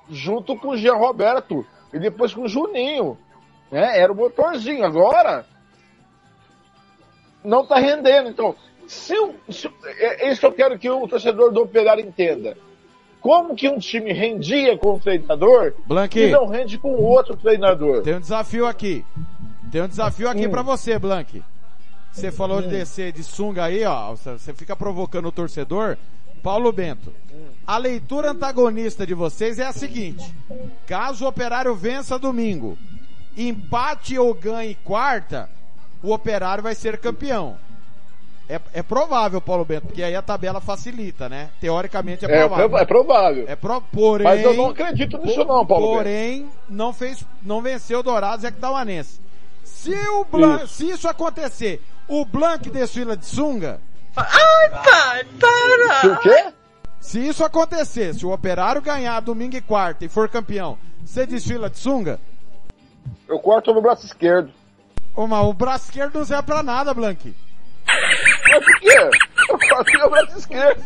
Junto 0.09 0.57
com 0.57 0.69
o 0.69 0.77
Jean 0.79 0.95
Roberto. 0.95 1.67
E 1.93 1.99
depois 1.99 2.33
com 2.33 2.45
o 2.45 2.49
Juninho. 2.49 3.19
Né? 3.71 3.99
Era 3.99 4.11
o 4.11 4.17
motorzinho. 4.17 4.83
Agora, 4.83 5.45
não 7.45 7.67
tá 7.67 7.79
rendendo. 7.79 8.31
Então, 8.31 8.57
se, 8.87 9.15
se 9.51 9.69
é, 9.85 10.27
é 10.27 10.33
isso 10.33 10.41
que 10.41 10.47
eu 10.47 10.53
quero 10.53 10.79
que 10.79 10.89
o 10.89 11.07
torcedor 11.07 11.53
do 11.53 11.61
Operário 11.61 12.03
entenda. 12.03 12.57
Como 13.21 13.55
que 13.55 13.69
um 13.69 13.79
time 13.79 14.11
rendia 14.11 14.79
com 14.79 14.95
o 14.95 14.99
treinador 14.99 15.75
Blanqui. 15.87 16.21
e 16.21 16.31
não 16.31 16.47
rende 16.47 16.79
com 16.79 16.95
outro 16.95 17.37
treinador? 17.37 18.01
Tem 18.01 18.15
um 18.15 18.21
desafio 18.21 18.67
aqui. 18.67 19.05
Tem 19.71 19.83
um 19.83 19.89
desafio 19.89 20.29
aqui 20.29 20.49
pra 20.49 20.63
você, 20.63 20.99
Blank. 20.99 21.43
Você 22.13 22.33
falou 22.33 22.63
de 22.63 22.69
descer 22.69 23.13
de 23.13 23.23
sunga 23.23 23.65
aí, 23.65 23.85
ó. 23.85 24.15
Você 24.15 24.53
fica 24.55 24.75
provocando 24.75 25.27
o 25.27 25.33
torcedor. 25.33 25.97
Paulo 26.43 26.73
Bento. 26.73 27.13
A 27.67 27.77
leitura 27.77 28.31
antagonista 28.31 29.07
de 29.07 29.15
vocês 29.15 29.59
é 29.59 29.67
a 29.67 29.73
seguinte. 29.73 30.33
Caso 30.87 31.25
o 31.25 31.29
operário 31.29 31.75
vença 31.75 32.19
domingo, 32.19 32.79
empate 33.37 34.19
ou 34.19 34.33
ganhe 34.35 34.75
quarta, 34.85 35.51
o 36.03 36.13
operário 36.13 36.63
vai 36.63 36.75
ser 36.75 36.99
campeão. 36.99 37.57
É, 38.49 38.59
é 38.73 38.83
provável, 38.83 39.41
Paulo 39.43 39.65
Bento, 39.65 39.89
porque 39.89 40.03
aí 40.03 40.17
a 40.17 40.23
tabela 40.23 40.59
facilita, 40.59 41.29
né? 41.29 41.51
Teoricamente 41.61 42.25
é 42.25 42.31
É, 42.31 42.39
provável. 42.49 42.79
é 42.79 42.85
provável. 42.87 43.45
É 43.47 43.55
pro, 43.57 43.81
porém, 43.83 44.25
Mas 44.27 44.43
eu 44.43 44.55
não 44.55 44.71
acredito 44.71 45.19
nisso 45.19 45.45
não, 45.45 45.67
Paulo 45.67 45.89
Bento. 45.89 45.97
Porém, 45.99 46.49
não 46.69 46.93
fez, 46.95 47.23
não 47.43 47.61
venceu 47.61 47.99
o 47.99 48.03
Dourados 48.03 48.45
e 48.45 48.47
Aquidauanense. 48.47 49.21
Se 49.69 49.95
o 50.09 50.25
Blanc, 50.25 50.65
Isso. 50.65 50.75
se 50.75 50.91
isso 50.91 51.09
acontecer, 51.09 51.83
o 52.09 52.25
Blanc 52.25 52.69
desfila 52.71 53.17
de 53.17 53.27
sunga, 53.27 53.81
Ai, 54.17 54.71
pai, 54.71 55.25
para! 55.39 56.01
Se 56.01 56.07
o 56.09 56.17
quê? 56.19 56.53
se 57.01 57.29
isso 57.29 57.45
acontecer, 57.45 58.15
se 58.15 58.27
o 58.27 58.33
Operário 58.33 58.83
ganhar 58.83 59.21
domingo 59.21 59.57
e 59.57 59.61
quarta 59.61 60.05
e 60.05 60.09
for 60.09 60.29
campeão, 60.29 60.77
você 61.05 61.25
desfila 61.27 61.71
de 61.71 61.79
sunga? 61.79 62.19
Eu 63.29 63.39
corto 63.39 63.73
no 63.73 63.81
braço 63.81 64.05
esquerdo. 64.05 64.51
Ô, 65.15 65.27
mas 65.27 65.47
o 65.47 65.53
braço 65.53 65.85
esquerdo 65.87 66.19
não 66.19 66.25
serve 66.25 66.43
pra 66.45 66.63
nada, 66.63 66.93
Blank. 66.93 67.35
Mas 67.87 68.65
por 68.65 68.81
quê? 68.81 68.99
Eu 69.49 69.59
corto 69.59 69.99
no 69.99 70.11
braço 70.11 70.39
esquerdo. 70.39 70.83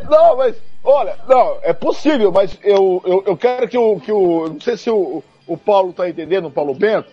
não, 0.08 0.36
mas, 0.36 0.56
olha, 0.82 1.16
não, 1.28 1.58
é 1.62 1.72
possível, 1.72 2.32
mas 2.32 2.58
eu, 2.62 3.02
eu, 3.06 3.24
eu 3.26 3.36
quero 3.36 3.68
que 3.68 3.78
o, 3.78 4.00
que 4.00 4.12
o. 4.12 4.48
Não 4.48 4.60
sei 4.60 4.76
se 4.76 4.90
o, 4.90 5.22
o 5.50 5.56
Paulo 5.56 5.92
tá 5.92 6.08
entendendo, 6.08 6.46
o 6.46 6.50
Paulo 6.50 6.72
Bento, 6.72 7.10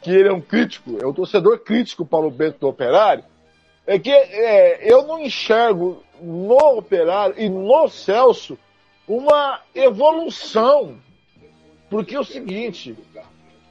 que 0.00 0.08
ele 0.08 0.28
é 0.28 0.32
um 0.32 0.40
crítico, 0.40 0.96
é 1.02 1.06
um 1.06 1.12
torcedor 1.12 1.58
crítico, 1.58 2.04
o 2.04 2.06
Paulo 2.06 2.30
Bento 2.30 2.60
do 2.60 2.68
Operário. 2.68 3.24
É 3.84 3.98
que 3.98 4.12
é, 4.12 4.80
eu 4.80 5.04
não 5.04 5.18
enxergo 5.18 6.04
no 6.22 6.56
Operário 6.78 7.34
e 7.36 7.48
no 7.48 7.88
Celso 7.88 8.56
uma 9.08 9.60
evolução. 9.74 10.98
Porque 11.90 12.14
é 12.14 12.20
o 12.20 12.24
seguinte, 12.24 12.96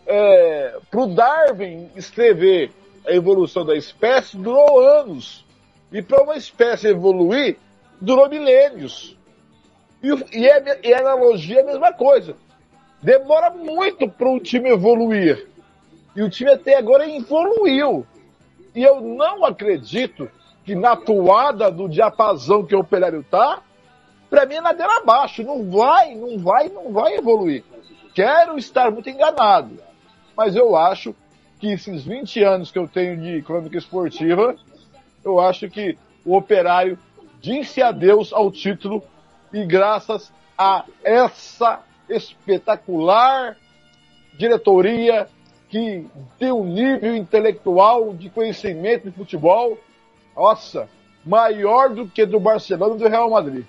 é, 0.05 0.77
para 0.91 0.99
o 0.99 1.07
Darwin 1.07 1.89
escrever 1.95 2.71
a 3.07 3.13
evolução 3.13 3.65
da 3.65 3.75
espécie 3.75 4.35
durou 4.35 4.81
anos. 4.81 5.45
E 5.93 6.01
para 6.01 6.23
uma 6.23 6.35
espécie 6.35 6.89
evoluir, 6.89 7.57
durou 8.01 8.27
milênios. 8.27 9.17
E, 10.03 10.09
e, 10.37 10.45
é- 10.45 10.79
e 10.83 10.93
a 10.93 10.99
analogia 10.99 11.59
é 11.59 11.63
a 11.63 11.65
mesma 11.65 11.93
coisa. 11.93 12.35
Demora 13.03 13.49
muito 13.49 14.07
para 14.07 14.29
um 14.29 14.39
time 14.39 14.69
evoluir. 14.69 15.45
E 16.15 16.21
o 16.21 16.29
time 16.29 16.51
até 16.51 16.77
agora 16.77 17.07
evoluiu. 17.09 18.07
E 18.73 18.81
eu 18.81 19.01
não 19.01 19.43
acredito 19.43 20.31
que 20.63 20.73
na 20.73 20.95
toada 20.95 21.69
do 21.69 21.89
diapasão 21.89 22.65
que 22.65 22.73
o 22.73 22.79
operário 22.79 23.21
tá, 23.29 23.61
para 24.29 24.45
mim 24.45 24.55
é 24.55 24.61
ladeira 24.61 24.99
abaixo. 24.99 25.43
Não 25.43 25.69
vai, 25.69 26.15
não 26.15 26.39
vai, 26.39 26.69
não 26.69 26.93
vai 26.93 27.15
evoluir. 27.15 27.65
Quero 28.15 28.57
estar 28.57 28.89
muito 28.89 29.09
enganado. 29.09 29.77
Mas 30.35 30.55
eu 30.55 30.73
acho 30.73 31.13
que 31.59 31.73
esses 31.73 32.05
20 32.05 32.41
anos 32.41 32.71
que 32.71 32.79
eu 32.79 32.87
tenho 32.87 33.19
de 33.19 33.41
crônica 33.41 33.77
esportiva, 33.77 34.55
eu 35.25 35.41
acho 35.41 35.69
que 35.69 35.97
o 36.25 36.37
operário 36.37 36.97
disse 37.41 37.81
adeus 37.81 38.31
ao 38.31 38.49
título 38.49 39.03
e 39.51 39.65
graças 39.65 40.31
a 40.57 40.85
essa 41.03 41.81
espetacular 42.09 43.57
diretoria 44.37 45.27
que 45.69 46.05
tem 46.37 46.51
um 46.51 46.65
nível 46.65 47.15
intelectual 47.15 48.13
de 48.13 48.29
conhecimento 48.29 49.09
de 49.09 49.15
futebol, 49.15 49.77
nossa, 50.35 50.87
maior 51.25 51.89
do 51.89 52.07
que 52.07 52.25
do 52.25 52.39
Barcelona 52.39 52.95
e 52.95 52.97
do 52.97 53.07
Real 53.07 53.29
Madrid. 53.29 53.65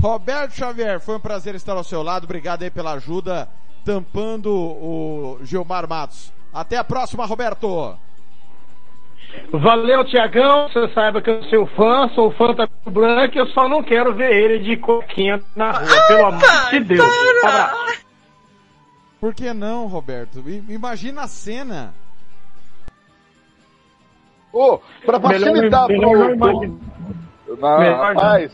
Roberto 0.00 0.52
Xavier, 0.52 1.00
foi 1.00 1.16
um 1.16 1.20
prazer 1.20 1.54
estar 1.54 1.72
ao 1.72 1.84
seu 1.84 2.02
lado. 2.02 2.24
Obrigado 2.24 2.62
aí 2.62 2.70
pela 2.70 2.92
ajuda, 2.92 3.48
tampando 3.84 4.52
o 4.52 5.38
Gilmar 5.42 5.88
Matos. 5.88 6.32
Até 6.52 6.76
a 6.76 6.84
próxima, 6.84 7.24
Roberto. 7.26 7.96
Valeu, 9.52 10.04
Tiagão. 10.04 10.68
Você 10.68 10.88
saiba 10.94 11.20
que 11.20 11.30
eu 11.30 11.42
sou 11.44 11.66
fã, 11.68 12.08
sou 12.14 12.30
fã 12.32 12.54
da 12.54 12.68
Branca, 12.86 13.38
eu 13.38 13.46
só 13.48 13.68
não 13.68 13.82
quero 13.82 14.14
ver 14.14 14.32
ele 14.32 14.58
de 14.60 14.76
coquinha 14.76 15.42
na 15.54 15.72
rua, 15.72 16.06
pelo 16.08 16.26
amor 16.26 16.70
de 16.70 16.80
Deus. 16.80 17.06
Abraço. 17.44 18.04
Por 19.20 19.34
que 19.34 19.52
não, 19.52 19.86
Roberto? 19.86 20.42
Imagina 20.68 21.22
a 21.22 21.28
cena. 21.28 21.94
Ô, 24.52 24.78
pra 25.04 25.18
Melhor- 25.18 25.32
facilitar 25.52 25.88
melhor 25.88 26.10
pro- 26.10 26.18
não 26.18 26.34
imaginar. 26.34 26.78
Ah, 27.62 27.78
Melhor 27.78 28.14
não. 28.14 28.22
rapaz, 28.22 28.52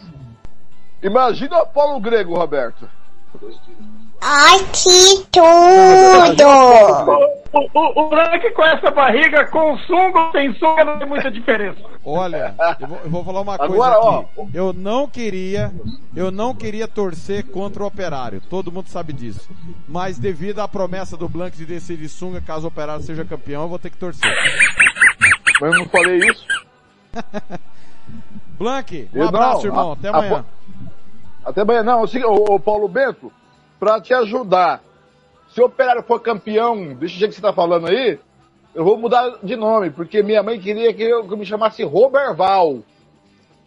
imagina 1.03 1.57
o 1.59 1.63
Apolo 1.63 2.01
Grego, 2.01 2.35
Roberto. 2.35 2.89
Ai, 4.25 4.59
que 4.73 5.27
tudo! 5.33 6.49
O, 7.53 7.59
o, 7.59 8.07
o 8.07 8.55
com 8.55 8.65
essa 8.65 8.91
barriga, 8.93 9.45
com 9.47 9.77
sunga 9.79 10.21
ou 10.21 10.33
sem 10.33 10.55
sunga, 10.55 10.85
não 10.85 10.99
tem 10.99 11.09
muita 11.09 11.31
diferença. 11.31 11.81
Olha, 12.05 12.55
eu 12.81 12.87
vou, 12.87 12.99
eu 13.05 13.11
vou 13.11 13.25
falar 13.25 13.41
uma 13.41 13.59
coisa 13.59 13.75
Agora, 13.75 14.21
aqui. 14.21 14.51
Eu 14.55 14.73
não 14.73 15.09
queria, 15.09 15.73
eu 16.15 16.31
não 16.31 16.55
queria 16.55 16.87
torcer 16.87 17.45
contra 17.49 17.83
o 17.83 17.87
Operário. 17.87 18.41
Todo 18.49 18.71
mundo 18.73 18.89
sabe 18.89 19.13
disso. 19.13 19.51
Mas 19.89 20.19
devido 20.19 20.61
à 20.61 20.69
promessa 20.69 21.17
do 21.17 21.29
Blanc 21.29 21.57
de 21.57 21.67
descer 21.67 21.97
de 21.97 22.09
sunga, 22.09 22.41
caso 22.41 22.65
o 22.65 22.69
Operário 22.69 23.03
seja 23.03 23.25
campeão, 23.25 23.63
eu 23.65 23.69
vou 23.69 23.79
ter 23.79 23.91
que 23.91 23.99
torcer. 23.99 24.33
Mas 25.61 25.73
eu 25.73 25.79
não 25.81 25.87
falei 25.89 26.19
isso. 26.19 26.47
Blanc, 28.57 29.09
um 29.13 29.19
Eu 29.19 29.29
abraço, 29.29 29.59
não, 29.59 29.65
irmão. 29.67 29.91
a- 29.91 29.95
Até 29.95 30.09
a- 30.09 30.11
amanhã. 30.13 30.45
Até 31.45 31.61
amanhã. 31.63 31.83
Não, 31.83 32.05
assim, 32.05 32.23
ô, 32.25 32.35
ô, 32.55 32.61
Paulo 32.61 32.87
Bento, 32.89 33.33
pra 33.83 34.01
te 34.01 34.15
ajudar, 34.15 34.81
se 35.53 35.61
o 35.61 35.65
Operário 35.65 36.05
for 36.05 36.21
campeão 36.21 36.95
desse 36.95 37.15
jeito 37.15 37.31
que 37.31 37.35
você 37.35 37.43
tá 37.43 37.53
falando 37.53 37.89
aí, 37.89 38.17
eu 38.73 38.85
vou 38.85 38.97
mudar 38.97 39.39
de 39.43 39.57
nome, 39.57 39.91
porque 39.91 40.23
minha 40.23 40.41
mãe 40.41 40.61
queria 40.61 40.95
que 40.95 41.03
eu, 41.03 41.27
que 41.27 41.33
eu 41.33 41.37
me 41.37 41.45
chamasse 41.45 41.83
Roberval. 41.83 42.79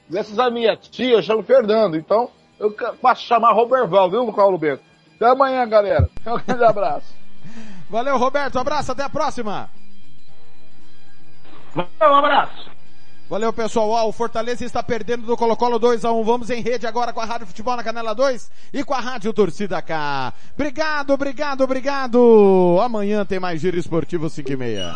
Dessas 0.08 0.40
a 0.40 0.50
minha 0.50 0.78
tia, 0.78 1.16
eu 1.16 1.22
chamo 1.22 1.44
Fernando, 1.44 1.98
então 1.98 2.30
eu 2.58 2.74
a 3.04 3.14
chamar 3.14 3.52
Roberval, 3.52 4.10
viu, 4.10 4.32
Paulo 4.32 4.58
Bento? 4.58 4.82
Até 5.18 5.30
amanhã, 5.30 5.68
galera. 5.68 6.10
Um 6.26 6.38
grande 6.38 6.64
abraço. 6.64 7.14
Valeu, 7.90 8.18
Roberto. 8.18 8.58
Abraço, 8.58 8.94
até 8.94 9.04
a 9.04 9.10
próxima. 9.10 9.70
Um 11.76 12.16
abraço. 12.16 12.75
Valeu, 13.30 13.52
pessoal. 13.52 13.90
Ó, 13.90 14.08
o 14.08 14.12
Fortaleza 14.12 14.64
está 14.64 14.84
perdendo 14.84 15.26
do 15.26 15.36
Colo-Colo 15.36 15.80
2x1. 15.80 16.24
Vamos 16.24 16.50
em 16.50 16.62
rede 16.62 16.86
agora 16.86 17.12
com 17.12 17.20
a 17.20 17.26
Rádio 17.26 17.48
Futebol 17.48 17.76
na 17.76 17.84
Canela 17.84 18.14
2 18.14 18.52
e 18.72 18.84
com 18.84 18.94
a 18.94 19.00
Rádio 19.00 19.34
Torcida 19.34 19.82
K. 19.82 20.34
Obrigado, 20.54 21.12
obrigado, 21.12 21.62
obrigado. 21.62 22.78
Amanhã 22.84 23.26
tem 23.26 23.40
mais 23.40 23.60
Giro 23.62 23.78
Esportivo 23.78 24.30
5 24.30 24.52
e 24.52 24.56
meia. 24.56 24.94